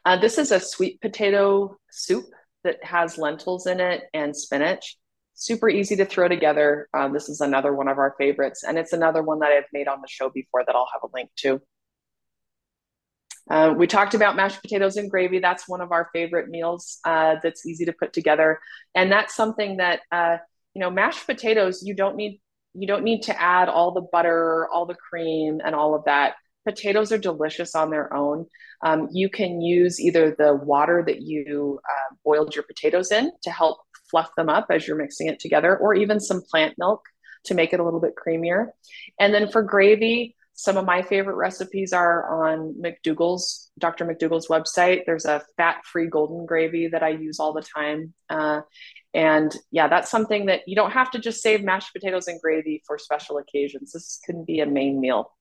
Uh, 0.04 0.18
this 0.18 0.38
is 0.38 0.50
a 0.50 0.58
sweet 0.58 1.00
potato 1.00 1.78
soup 1.90 2.26
that 2.64 2.82
has 2.82 3.16
lentils 3.16 3.66
in 3.66 3.78
it 3.78 4.04
and 4.12 4.36
spinach. 4.36 4.96
Super 5.34 5.68
easy 5.68 5.94
to 5.96 6.04
throw 6.04 6.28
together. 6.28 6.88
Um, 6.94 7.12
this 7.12 7.28
is 7.28 7.40
another 7.40 7.72
one 7.72 7.88
of 7.88 7.98
our 7.98 8.16
favorites. 8.18 8.64
And 8.64 8.76
it's 8.76 8.92
another 8.92 9.22
one 9.22 9.38
that 9.40 9.52
I've 9.52 9.64
made 9.72 9.86
on 9.86 10.00
the 10.00 10.08
show 10.08 10.30
before 10.30 10.64
that 10.64 10.74
I'll 10.74 10.88
have 10.92 11.02
a 11.04 11.14
link 11.14 11.30
to. 11.38 11.60
Uh, 13.50 13.74
we 13.76 13.86
talked 13.86 14.14
about 14.14 14.36
mashed 14.36 14.62
potatoes 14.62 14.96
and 14.96 15.10
gravy. 15.10 15.38
That's 15.38 15.68
one 15.68 15.80
of 15.80 15.92
our 15.92 16.08
favorite 16.12 16.48
meals 16.48 16.98
uh, 17.04 17.36
that's 17.42 17.66
easy 17.66 17.84
to 17.84 17.92
put 17.92 18.12
together. 18.12 18.58
And 18.94 19.12
that's 19.12 19.34
something 19.34 19.76
that, 19.78 20.00
uh, 20.10 20.38
you 20.74 20.80
know, 20.80 20.90
mashed 20.90 21.26
potatoes, 21.26 21.82
you 21.84 21.94
don't 21.94 22.16
need 22.16 22.40
you 22.76 22.88
don't 22.88 23.04
need 23.04 23.22
to 23.22 23.40
add 23.40 23.68
all 23.68 23.92
the 23.92 24.00
butter, 24.00 24.68
all 24.72 24.84
the 24.84 24.96
cream, 24.96 25.60
and 25.64 25.74
all 25.74 25.94
of 25.94 26.04
that. 26.06 26.34
Potatoes 26.66 27.12
are 27.12 27.18
delicious 27.18 27.76
on 27.76 27.90
their 27.90 28.12
own. 28.12 28.46
Um, 28.84 29.08
you 29.12 29.28
can 29.28 29.60
use 29.60 30.00
either 30.00 30.34
the 30.36 30.54
water 30.54 31.04
that 31.06 31.22
you 31.22 31.78
uh, 31.88 32.14
boiled 32.24 32.54
your 32.54 32.64
potatoes 32.64 33.12
in 33.12 33.30
to 33.42 33.50
help 33.50 33.78
fluff 34.10 34.30
them 34.36 34.48
up 34.48 34.66
as 34.70 34.88
you're 34.88 34.96
mixing 34.96 35.28
it 35.28 35.38
together, 35.38 35.76
or 35.76 35.94
even 35.94 36.18
some 36.18 36.42
plant 36.50 36.74
milk 36.76 37.02
to 37.44 37.54
make 37.54 37.72
it 37.72 37.80
a 37.80 37.84
little 37.84 38.00
bit 38.00 38.14
creamier. 38.16 38.68
And 39.20 39.32
then 39.32 39.50
for 39.50 39.62
gravy, 39.62 40.34
some 40.54 40.76
of 40.76 40.84
my 40.84 41.02
favorite 41.02 41.34
recipes 41.34 41.92
are 41.92 42.46
on 42.46 42.74
McDougall's, 42.80 43.70
Dr. 43.78 44.06
McDougall's 44.06 44.46
website. 44.46 45.04
There's 45.04 45.24
a 45.24 45.42
fat 45.56 45.84
free 45.84 46.06
golden 46.06 46.46
gravy 46.46 46.88
that 46.88 47.02
I 47.02 47.10
use 47.10 47.40
all 47.40 47.52
the 47.52 47.62
time. 47.62 48.14
Uh, 48.30 48.60
and 49.12 49.54
yeah, 49.70 49.88
that's 49.88 50.10
something 50.10 50.46
that 50.46 50.62
you 50.66 50.76
don't 50.76 50.92
have 50.92 51.10
to 51.12 51.18
just 51.18 51.42
save 51.42 51.64
mashed 51.64 51.92
potatoes 51.92 52.28
and 52.28 52.40
gravy 52.40 52.82
for 52.86 52.98
special 52.98 53.38
occasions. 53.38 53.92
This 53.92 54.20
can 54.24 54.44
be 54.44 54.60
a 54.60 54.66
main 54.66 55.00
meal. 55.00 55.32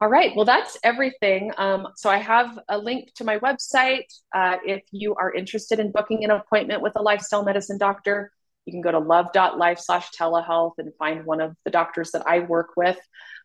All 0.00 0.08
right, 0.08 0.32
well, 0.36 0.44
that's 0.44 0.76
everything. 0.82 1.52
Um, 1.56 1.88
so 1.96 2.10
I 2.10 2.18
have 2.18 2.58
a 2.68 2.76
link 2.76 3.14
to 3.14 3.24
my 3.24 3.38
website. 3.38 4.12
Uh, 4.34 4.56
if 4.66 4.82
you 4.90 5.14
are 5.14 5.32
interested 5.32 5.78
in 5.78 5.92
booking 5.92 6.24
an 6.24 6.30
appointment 6.30 6.82
with 6.82 6.92
a 6.96 7.02
lifestyle 7.02 7.44
medicine 7.44 7.78
doctor, 7.78 8.30
you 8.66 8.72
can 8.72 8.80
go 8.80 8.92
to 8.92 8.98
love.life 8.98 9.78
slash 9.78 10.10
telehealth 10.18 10.74
and 10.78 10.92
find 10.98 11.24
one 11.24 11.40
of 11.40 11.56
the 11.64 11.70
doctors 11.70 12.10
that 12.12 12.26
I 12.26 12.40
work 12.40 12.70
with. 12.76 12.98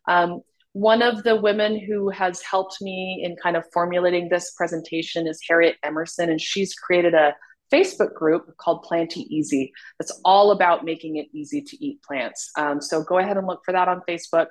Um, 0.08 0.40
one 0.72 1.02
of 1.02 1.24
the 1.24 1.36
women 1.36 1.78
who 1.78 2.10
has 2.10 2.40
helped 2.42 2.78
me 2.80 3.22
in 3.24 3.36
kind 3.36 3.56
of 3.56 3.64
formulating 3.72 4.28
this 4.28 4.52
presentation 4.52 5.26
is 5.26 5.40
Harriet 5.48 5.76
Emerson, 5.82 6.30
and 6.30 6.40
she's 6.40 6.74
created 6.74 7.12
a 7.14 7.34
Facebook 7.72 8.14
group 8.14 8.56
called 8.56 8.82
Planty 8.82 9.22
Easy. 9.34 9.72
That's 9.98 10.18
all 10.24 10.50
about 10.52 10.84
making 10.84 11.16
it 11.16 11.26
easy 11.32 11.62
to 11.62 11.84
eat 11.84 12.02
plants. 12.02 12.50
Um, 12.56 12.80
so 12.80 13.02
go 13.02 13.18
ahead 13.18 13.36
and 13.36 13.46
look 13.46 13.62
for 13.64 13.72
that 13.72 13.88
on 13.88 14.02
Facebook. 14.08 14.46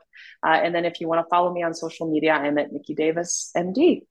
Uh, 0.46 0.60
and 0.64 0.74
then 0.74 0.86
if 0.86 1.00
you 1.02 1.08
want 1.08 1.26
to 1.26 1.30
follow 1.30 1.54
me 1.54 1.64
on 1.64 1.74
social 1.74 2.10
media, 2.10 2.34
I'm 2.34 2.58
at 2.58 2.72
Niki 2.72 2.96
Davis, 2.96 3.52
MD. 3.56 4.02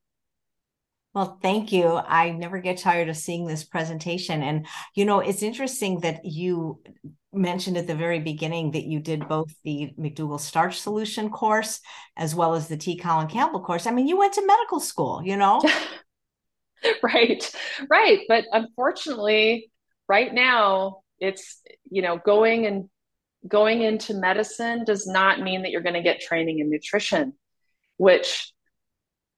Well, 1.14 1.38
thank 1.42 1.72
you. 1.72 1.96
I 1.96 2.30
never 2.30 2.58
get 2.60 2.78
tired 2.78 3.08
of 3.08 3.16
seeing 3.16 3.46
this 3.46 3.64
presentation. 3.64 4.42
And, 4.42 4.66
you 4.94 5.04
know, 5.04 5.20
it's 5.20 5.42
interesting 5.42 6.00
that 6.00 6.24
you 6.24 6.80
mentioned 7.32 7.76
at 7.76 7.86
the 7.86 7.94
very 7.94 8.20
beginning 8.20 8.72
that 8.72 8.84
you 8.84 9.00
did 9.00 9.28
both 9.28 9.52
the 9.64 9.92
McDougall 9.98 10.40
Starch 10.40 10.80
Solution 10.80 11.30
course 11.30 11.80
as 12.16 12.34
well 12.34 12.54
as 12.54 12.68
the 12.68 12.76
T. 12.76 12.96
Colin 12.96 13.26
Campbell 13.26 13.60
course. 13.60 13.86
I 13.86 13.90
mean, 13.90 14.06
you 14.06 14.18
went 14.18 14.34
to 14.34 14.46
medical 14.46 14.80
school, 14.80 15.22
you 15.24 15.36
know? 15.36 15.62
right, 17.02 17.52
right. 17.90 18.20
But 18.28 18.44
unfortunately, 18.52 19.70
right 20.08 20.32
now, 20.32 21.00
it's, 21.18 21.60
you 21.90 22.02
know, 22.02 22.18
going 22.18 22.66
and 22.66 22.88
going 23.46 23.82
into 23.82 24.14
medicine 24.14 24.84
does 24.84 25.06
not 25.06 25.40
mean 25.40 25.62
that 25.62 25.70
you're 25.70 25.82
going 25.82 25.94
to 25.94 26.02
get 26.02 26.20
training 26.20 26.58
in 26.58 26.70
nutrition, 26.70 27.34
which 27.96 28.52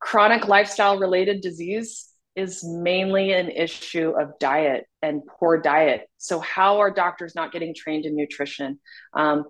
chronic 0.00 0.48
lifestyle 0.48 0.98
related 0.98 1.40
disease 1.42 2.08
is 2.36 2.64
mainly 2.64 3.32
an 3.32 3.50
issue 3.50 4.10
of 4.10 4.38
diet 4.38 4.86
and 5.02 5.22
poor 5.26 5.60
diet. 5.60 6.08
So, 6.18 6.40
how 6.40 6.78
are 6.78 6.90
doctors 6.90 7.34
not 7.34 7.52
getting 7.52 7.74
trained 7.74 8.06
in 8.06 8.16
nutrition? 8.16 8.80
Um, 9.14 9.44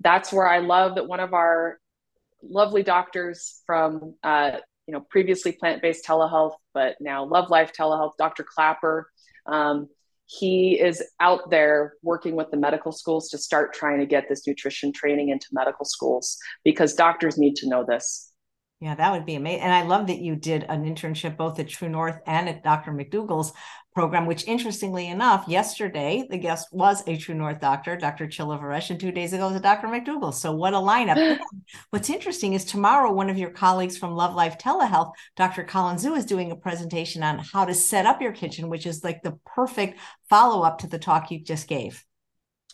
that's 0.00 0.32
where 0.32 0.48
I 0.48 0.58
love 0.58 0.94
that 0.94 1.06
one 1.06 1.20
of 1.20 1.34
our 1.34 1.78
lovely 2.42 2.82
doctors 2.82 3.62
from, 3.66 4.14
uh, 4.22 4.52
you 4.86 4.94
know, 4.94 5.00
previously 5.00 5.52
plant 5.52 5.82
based 5.82 6.06
telehealth, 6.06 6.54
but 6.74 6.96
now 7.00 7.24
Love 7.24 7.50
Life 7.50 7.72
Telehealth, 7.78 8.12
Dr. 8.18 8.44
Klaper. 8.44 9.10
Um, 9.46 9.88
he 10.26 10.80
is 10.80 11.02
out 11.18 11.50
there 11.50 11.94
working 12.02 12.36
with 12.36 12.50
the 12.50 12.56
medical 12.56 12.92
schools 12.92 13.28
to 13.30 13.38
start 13.38 13.74
trying 13.74 13.98
to 13.98 14.06
get 14.06 14.28
this 14.28 14.46
nutrition 14.46 14.92
training 14.92 15.30
into 15.30 15.48
medical 15.52 15.84
schools 15.84 16.38
because 16.64 16.94
doctors 16.94 17.36
need 17.36 17.56
to 17.56 17.68
know 17.68 17.84
this. 17.84 18.29
Yeah, 18.80 18.94
that 18.94 19.12
would 19.12 19.26
be 19.26 19.34
amazing. 19.34 19.60
And 19.60 19.74
I 19.74 19.82
love 19.82 20.06
that 20.06 20.20
you 20.20 20.36
did 20.36 20.64
an 20.64 20.84
internship 20.84 21.36
both 21.36 21.58
at 21.58 21.68
True 21.68 21.90
North 21.90 22.18
and 22.26 22.48
at 22.48 22.64
Dr. 22.64 22.92
McDougall's 22.92 23.52
program, 23.94 24.24
which 24.24 24.46
interestingly 24.46 25.08
enough, 25.08 25.46
yesterday 25.46 26.26
the 26.30 26.38
guest 26.38 26.68
was 26.72 27.02
a 27.06 27.18
True 27.18 27.34
North 27.34 27.60
doctor, 27.60 27.94
Dr. 27.94 28.26
Chilla 28.26 28.58
Varesh, 28.58 28.88
and 28.88 28.98
two 28.98 29.12
days 29.12 29.34
ago 29.34 29.48
was 29.48 29.56
a 29.56 29.60
Dr. 29.60 29.86
McDougall. 29.88 30.32
So 30.32 30.52
what 30.52 30.72
a 30.72 30.78
lineup. 30.78 31.38
what's 31.90 32.08
interesting 32.08 32.54
is 32.54 32.64
tomorrow, 32.64 33.12
one 33.12 33.28
of 33.28 33.36
your 33.36 33.50
colleagues 33.50 33.98
from 33.98 34.14
Love 34.14 34.34
Life 34.34 34.56
Telehealth, 34.56 35.12
Dr. 35.36 35.62
Colin 35.64 35.96
Zhu, 35.96 36.16
is 36.16 36.24
doing 36.24 36.50
a 36.50 36.56
presentation 36.56 37.22
on 37.22 37.38
how 37.38 37.66
to 37.66 37.74
set 37.74 38.06
up 38.06 38.22
your 38.22 38.32
kitchen, 38.32 38.70
which 38.70 38.86
is 38.86 39.04
like 39.04 39.22
the 39.22 39.38
perfect 39.44 39.98
follow-up 40.30 40.78
to 40.78 40.86
the 40.86 40.98
talk 40.98 41.30
you 41.30 41.38
just 41.38 41.68
gave. 41.68 42.02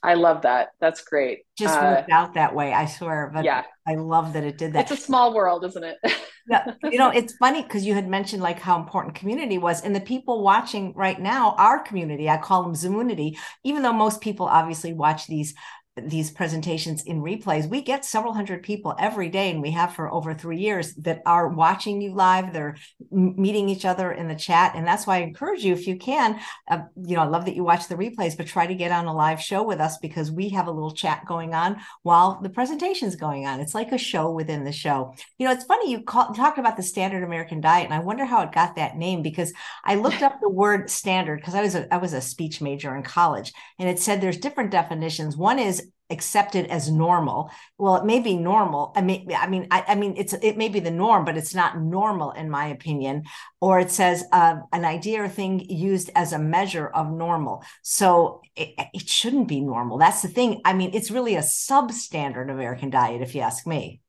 I 0.07 0.15
love 0.15 0.43
that. 0.43 0.69
That's 0.81 1.03
great. 1.03 1.41
Just 1.59 1.77
uh, 1.77 1.83
worked 1.83 2.11
out 2.13 2.35
that 2.35 2.55
way, 2.55 2.73
I 2.73 2.87
swear. 2.87 3.29
But 3.35 3.45
yeah, 3.45 3.65
I 3.89 3.97
love 3.97 4.35
that 4.35 4.45
it 4.45 4.57
did 4.57 4.73
that. 4.75 4.89
It's 4.89 5.01
a 5.01 5.05
small 5.05 5.35
world, 5.35 5.65
isn't 5.65 5.83
it? 5.83 5.97
yeah, 6.49 6.75
you 6.85 6.97
know, 6.97 7.11
it's 7.15 7.35
funny 7.39 7.63
because 7.63 7.85
you 7.85 7.93
had 7.95 8.09
mentioned 8.09 8.41
like 8.41 8.61
how 8.61 8.79
important 8.79 9.17
community 9.17 9.59
was, 9.59 9.83
and 9.83 9.97
the 9.97 10.01
people 10.01 10.45
watching 10.45 10.93
right 10.95 11.21
now, 11.21 11.57
our 11.59 11.81
community, 11.83 12.31
I 12.31 12.37
call 12.37 12.63
them 12.63 12.75
Zoomunity, 12.75 13.37
even 13.65 13.83
though 13.83 13.93
most 13.93 14.21
people 14.21 14.47
obviously 14.47 14.93
watch 14.93 15.27
these 15.27 15.55
these 15.97 16.31
presentations 16.31 17.03
in 17.05 17.23
replays 17.23 17.69
we 17.69 17.81
get 17.81 18.05
several 18.05 18.35
hundred 18.35 18.63
people 18.63 18.95
every 18.99 19.29
day 19.29 19.51
and 19.51 19.63
we 19.63 19.71
have 19.71 19.95
for 19.95 20.13
over 20.13 20.35
three 20.35 20.59
years 20.59 20.95
that 20.95 21.23
are 21.25 21.49
watching 21.49 22.01
you 22.01 22.15
live 22.15 22.53
they're 22.53 22.77
meeting 23.11 23.69
each 23.69 23.85
other 23.85 24.13
in 24.13 24.29
the 24.29 24.35
chat 24.35 24.73
and 24.75 24.87
that's 24.87 25.07
why 25.07 25.17
i 25.17 25.21
encourage 25.21 25.65
you 25.65 25.73
if 25.73 25.87
you 25.87 25.97
can 25.97 26.39
uh, 26.71 26.81
you 27.03 27.17
know 27.17 27.23
i 27.23 27.27
love 27.27 27.45
that 27.45 27.57
you 27.57 27.65
watch 27.65 27.89
the 27.89 27.95
replays 27.95 28.37
but 28.37 28.47
try 28.47 28.67
to 28.67 28.75
get 28.75 28.93
on 28.93 29.07
a 29.07 29.15
live 29.15 29.41
show 29.41 29.63
with 29.63 29.81
us 29.81 29.99
because 29.99 30.31
we 30.31 30.49
have 30.51 30.67
a 30.67 30.73
little 30.73 30.93
chat 30.93 31.25
going 31.27 31.55
on 31.55 31.81
while 32.03 32.41
the 32.43 32.51
presentation 32.51 33.09
is 33.09 33.17
going 33.17 33.47
on. 33.47 33.61
It's 33.61 33.75
like 33.75 33.93
a 33.93 33.99
show 33.99 34.31
within 34.31 34.65
the 34.65 34.73
show. 34.73 35.15
You 35.39 35.47
know 35.47 35.53
it's 35.53 35.65
funny 35.65 35.91
you 35.91 36.03
call, 36.03 36.33
talked 36.33 36.59
about 36.59 36.77
the 36.77 36.83
standard 36.83 37.23
american 37.23 37.61
diet 37.61 37.85
and 37.85 37.95
i 37.95 37.99
wonder 37.99 38.25
how 38.25 38.43
it 38.43 38.53
got 38.53 38.77
that 38.77 38.97
name 38.97 39.23
because 39.23 39.53
i 39.85 39.95
looked 39.95 40.23
up 40.23 40.41
the 40.41 40.49
word 40.49 40.91
standard 40.91 41.41
because 41.41 41.55
i 41.55 41.63
was 41.63 41.75
a 41.75 41.93
i 41.93 41.97
was 41.97 42.13
a 42.13 42.21
speech 42.21 42.61
major 42.61 42.95
in 42.95 43.03
college 43.03 43.53
and 43.79 43.89
it 43.89 43.99
said 43.99 44.21
there's 44.21 44.39
different 44.39 44.71
definitions. 44.71 45.37
One 45.37 45.59
is 45.59 45.86
accepted 46.09 46.67
as 46.67 46.91
normal. 46.91 47.51
Well 47.79 47.97
it 47.97 48.05
may 48.05 48.21
be 48.21 48.37
normal. 48.37 48.93
I 48.95 49.03
mean 49.03 49.29
i 49.37 49.49
mean 49.49 49.67
i, 49.71 49.85
I 49.89 49.95
mean 49.97 50.15
it's 50.17 50.33
it 50.35 50.57
may 50.57 50.69
be 50.69 50.81
the 50.81 50.91
norm 50.91 51.25
but 51.25 51.37
it's 51.37 51.55
not 51.55 51.81
normal 51.81 52.31
in 52.33 52.49
my 52.49 52.67
opinion. 52.67 53.25
Or 53.61 53.81
it 53.81 53.91
says 53.91 54.25
uh, 54.33 54.57
an 54.73 54.85
idea 54.85 55.23
or 55.23 55.29
thing 55.29 55.61
used 55.69 56.11
as 56.15 56.33
a 56.33 56.39
measure 56.39 56.87
of 56.87 57.11
normal. 57.11 57.65
So 57.83 58.43
it, 58.55 58.75
it 58.95 59.09
shouldn't 59.09 59.49
be 59.49 59.61
normal. 59.61 59.99
That's 59.99 60.23
the 60.23 60.29
thing. 60.29 60.61
I 60.65 60.75
mean 60.75 60.91
it's 60.95 61.11
really 61.11 61.35
a 61.35 61.41
substandard 61.41 62.51
american 62.51 62.91
diet 62.91 63.23
if 63.23 63.35
you 63.35 63.41
ask 63.41 63.67
me. 63.67 64.01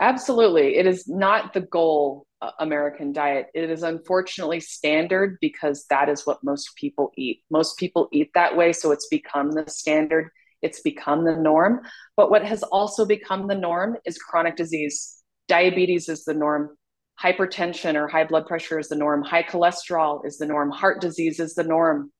Absolutely. 0.00 0.76
It 0.76 0.86
is 0.86 1.06
not 1.06 1.52
the 1.52 1.60
goal 1.60 2.26
uh, 2.40 2.50
American 2.58 3.12
diet. 3.12 3.46
It 3.54 3.70
is 3.70 3.84
unfortunately 3.84 4.58
standard 4.58 5.38
because 5.40 5.86
that 5.90 6.08
is 6.08 6.26
what 6.26 6.42
most 6.42 6.74
people 6.74 7.12
eat. 7.16 7.44
Most 7.50 7.78
people 7.78 8.08
eat 8.10 8.30
that 8.34 8.56
way, 8.56 8.72
so 8.72 8.90
it's 8.90 9.06
become 9.06 9.52
the 9.52 9.64
standard. 9.68 10.30
It's 10.62 10.80
become 10.80 11.24
the 11.24 11.36
norm. 11.36 11.82
But 12.16 12.30
what 12.30 12.44
has 12.44 12.62
also 12.62 13.04
become 13.04 13.48
the 13.48 13.54
norm 13.54 13.96
is 14.06 14.16
chronic 14.18 14.56
disease. 14.56 15.22
Diabetes 15.48 16.08
is 16.08 16.24
the 16.24 16.34
norm. 16.34 16.76
hypertension 17.22 17.94
or 17.94 18.08
high 18.08 18.24
blood 18.24 18.46
pressure 18.46 18.78
is 18.78 18.88
the 18.88 18.96
norm, 18.96 19.22
high 19.22 19.42
cholesterol 19.42 20.26
is 20.26 20.38
the 20.38 20.46
norm, 20.46 20.70
heart 20.70 21.00
disease 21.00 21.38
is 21.38 21.54
the 21.54 21.62
norm. 21.62 22.10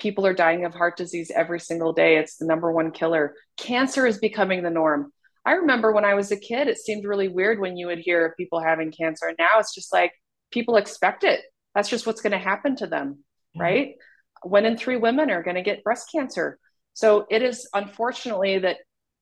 People 0.00 0.26
are 0.26 0.34
dying 0.34 0.64
of 0.64 0.74
heart 0.74 0.96
disease 0.96 1.30
every 1.34 1.60
single 1.60 1.92
day. 1.92 2.16
It's 2.16 2.36
the 2.36 2.46
number 2.46 2.72
one 2.72 2.90
killer. 2.90 3.34
Cancer 3.56 4.06
is 4.06 4.18
becoming 4.18 4.62
the 4.62 4.70
norm. 4.70 5.12
I 5.44 5.52
remember 5.52 5.92
when 5.92 6.04
I 6.04 6.14
was 6.14 6.32
a 6.32 6.36
kid, 6.36 6.68
it 6.68 6.78
seemed 6.78 7.04
really 7.04 7.28
weird 7.28 7.60
when 7.60 7.76
you 7.76 7.86
would 7.88 7.98
hear 7.98 8.26
of 8.26 8.36
people 8.36 8.60
having 8.60 8.92
cancer. 8.92 9.26
And 9.28 9.36
now 9.38 9.58
it's 9.58 9.74
just 9.74 9.92
like 9.92 10.12
people 10.50 10.76
expect 10.76 11.22
it. 11.24 11.40
That's 11.74 11.88
just 11.88 12.06
what's 12.06 12.22
going 12.22 12.32
to 12.32 12.38
happen 12.38 12.76
to 12.76 12.86
them, 12.86 13.08
mm-hmm. 13.56 13.60
right? 13.60 13.94
One 14.42 14.64
in 14.64 14.76
three 14.76 14.96
women 14.96 15.30
are 15.30 15.42
going 15.42 15.56
to 15.56 15.62
get 15.62 15.84
breast 15.84 16.08
cancer. 16.12 16.58
So 16.94 17.26
it 17.30 17.42
is 17.42 17.68
unfortunately 17.72 18.58
that 18.60 18.78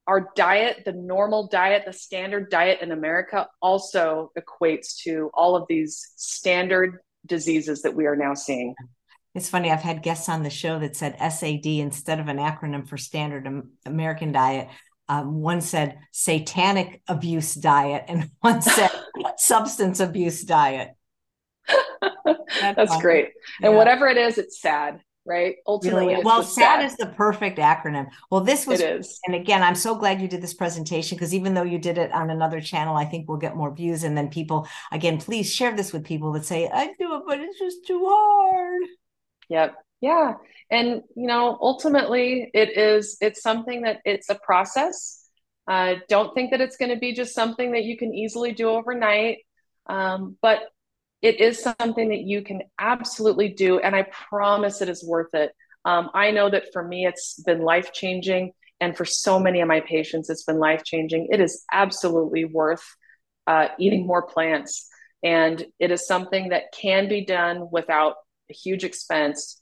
our 0.08 0.30
diet, 0.34 0.84
the 0.86 0.92
normal 0.92 1.48
diet, 1.48 1.84
the 1.84 1.92
standard 1.92 2.50
diet 2.50 2.80
in 2.80 2.92
America 2.92 3.46
also 3.60 4.32
equates 4.38 4.96
to 5.02 5.30
all 5.34 5.54
of 5.54 5.66
these 5.68 6.12
standard 6.16 6.98
diseases 7.26 7.82
that 7.82 7.94
we 7.94 8.06
are 8.06 8.16
now 8.16 8.32
seeing. 8.32 8.74
It's 9.34 9.50
funny, 9.50 9.70
I've 9.70 9.82
had 9.82 10.02
guests 10.02 10.30
on 10.30 10.42
the 10.42 10.50
show 10.50 10.78
that 10.78 10.96
said 10.96 11.16
SAD 11.18 11.66
instead 11.66 12.20
of 12.20 12.28
an 12.28 12.38
acronym 12.38 12.88
for 12.88 12.96
standard 12.96 13.46
American 13.84 14.32
diet. 14.32 14.68
Um, 15.10 15.40
one 15.40 15.60
said 15.60 15.98
satanic 16.10 17.02
abuse 17.06 17.54
diet, 17.54 18.04
and 18.08 18.30
one 18.40 18.62
said 18.62 18.90
substance 19.36 20.00
abuse 20.00 20.42
diet. 20.42 20.90
That's, 22.24 22.76
That's 22.76 23.00
great. 23.02 23.32
And 23.62 23.76
whatever 23.76 24.08
it 24.08 24.16
is, 24.16 24.38
it's 24.38 24.60
sad 24.60 25.00
right? 25.28 25.56
Ultimately, 25.66 26.14
really? 26.14 26.24
well, 26.24 26.42
SAD, 26.42 26.84
is 26.84 26.96
the 26.96 27.06
perfect 27.06 27.58
acronym. 27.58 28.08
Well, 28.30 28.40
this 28.40 28.66
was, 28.66 28.80
it 28.80 29.00
is. 29.00 29.20
and 29.26 29.36
again, 29.36 29.62
I'm 29.62 29.74
so 29.74 29.94
glad 29.94 30.20
you 30.20 30.28
did 30.28 30.42
this 30.42 30.54
presentation 30.54 31.16
because 31.16 31.34
even 31.34 31.54
though 31.54 31.62
you 31.62 31.78
did 31.78 31.98
it 31.98 32.10
on 32.12 32.30
another 32.30 32.60
channel, 32.60 32.96
I 32.96 33.04
think 33.04 33.28
we'll 33.28 33.38
get 33.38 33.56
more 33.56 33.74
views. 33.74 34.04
And 34.04 34.16
then 34.16 34.28
people, 34.28 34.66
again, 34.90 35.18
please 35.18 35.52
share 35.52 35.76
this 35.76 35.92
with 35.92 36.04
people 36.04 36.32
that 36.32 36.44
say, 36.44 36.68
I 36.72 36.86
do 36.98 37.16
it, 37.16 37.22
but 37.26 37.38
it's 37.40 37.58
just 37.58 37.86
too 37.86 38.04
hard. 38.08 38.82
Yep. 39.50 39.74
Yeah. 40.00 40.34
And, 40.70 41.02
you 41.14 41.26
know, 41.26 41.58
ultimately, 41.60 42.50
it 42.54 42.76
is, 42.76 43.18
it's 43.20 43.42
something 43.42 43.82
that 43.82 44.00
it's 44.04 44.30
a 44.30 44.34
process. 44.36 45.28
Uh, 45.66 45.96
don't 46.08 46.34
think 46.34 46.52
that 46.52 46.60
it's 46.60 46.76
going 46.76 46.90
to 46.90 46.98
be 46.98 47.12
just 47.12 47.34
something 47.34 47.72
that 47.72 47.84
you 47.84 47.96
can 47.96 48.14
easily 48.14 48.52
do 48.52 48.68
overnight. 48.70 49.38
Um, 49.86 50.36
but 50.40 50.60
it 51.22 51.40
is 51.40 51.62
something 51.62 52.10
that 52.10 52.20
you 52.20 52.42
can 52.42 52.62
absolutely 52.78 53.48
do. 53.48 53.78
And 53.80 53.94
I 53.94 54.02
promise 54.02 54.80
it 54.80 54.88
is 54.88 55.04
worth 55.04 55.34
it. 55.34 55.52
Um, 55.84 56.10
I 56.14 56.30
know 56.30 56.50
that 56.50 56.72
for 56.72 56.82
me, 56.82 57.06
it's 57.06 57.42
been 57.42 57.62
life 57.62 57.92
changing. 57.92 58.52
And 58.80 58.96
for 58.96 59.04
so 59.04 59.40
many 59.40 59.60
of 59.60 59.68
my 59.68 59.80
patients, 59.80 60.30
it's 60.30 60.44
been 60.44 60.58
life 60.58 60.84
changing. 60.84 61.28
It 61.30 61.40
is 61.40 61.64
absolutely 61.72 62.44
worth 62.44 62.84
uh, 63.46 63.68
eating 63.78 64.06
more 64.06 64.22
plants. 64.22 64.88
And 65.24 65.64
it 65.80 65.90
is 65.90 66.06
something 66.06 66.50
that 66.50 66.64
can 66.72 67.08
be 67.08 67.24
done 67.24 67.68
without 67.72 68.14
a 68.50 68.54
huge 68.54 68.84
expense, 68.84 69.60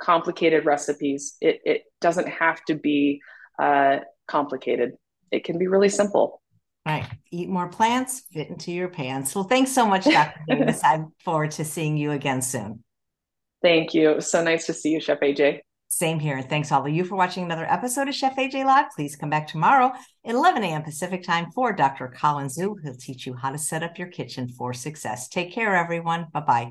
complicated 0.00 0.64
recipes. 0.64 1.36
It, 1.40 1.60
it 1.64 1.82
doesn't 2.00 2.28
have 2.28 2.64
to 2.64 2.74
be 2.74 3.20
uh, 3.60 3.98
complicated, 4.26 4.92
it 5.30 5.44
can 5.44 5.58
be 5.58 5.66
really 5.66 5.88
simple. 5.88 6.42
Right. 6.88 7.06
Eat 7.30 7.50
more 7.50 7.68
plants, 7.68 8.22
fit 8.32 8.48
into 8.48 8.72
your 8.72 8.88
pants. 8.88 9.34
Well, 9.34 9.44
thanks 9.44 9.70
so 9.70 9.86
much, 9.86 10.04
Dr. 10.04 10.40
Davis. 10.48 10.82
I 10.82 10.96
look 10.96 11.12
forward 11.22 11.50
to 11.52 11.64
seeing 11.64 11.98
you 11.98 12.12
again 12.12 12.40
soon. 12.40 12.82
Thank 13.62 13.92
you. 13.92 14.22
So 14.22 14.42
nice 14.42 14.64
to 14.66 14.72
see 14.72 14.92
you, 14.92 15.00
Chef 15.00 15.20
AJ. 15.20 15.60
Same 15.88 16.18
here. 16.18 16.38
And 16.38 16.48
thanks 16.48 16.72
all 16.72 16.86
of 16.86 16.92
you 16.92 17.04
for 17.04 17.16
watching 17.16 17.44
another 17.44 17.70
episode 17.70 18.08
of 18.08 18.14
Chef 18.14 18.36
AJ 18.36 18.64
Live. 18.64 18.86
Please 18.96 19.16
come 19.16 19.28
back 19.28 19.46
tomorrow 19.48 19.92
at 20.24 20.34
11 20.34 20.64
a.m. 20.64 20.82
Pacific 20.82 21.22
time 21.24 21.50
for 21.54 21.74
Dr. 21.74 22.08
Colin 22.08 22.46
Zhu. 22.46 22.76
He'll 22.82 22.94
teach 22.94 23.26
you 23.26 23.34
how 23.34 23.50
to 23.50 23.58
set 23.58 23.82
up 23.82 23.98
your 23.98 24.08
kitchen 24.08 24.48
for 24.48 24.72
success. 24.72 25.28
Take 25.28 25.52
care, 25.52 25.76
everyone. 25.76 26.28
Bye 26.32 26.40
bye. 26.40 26.66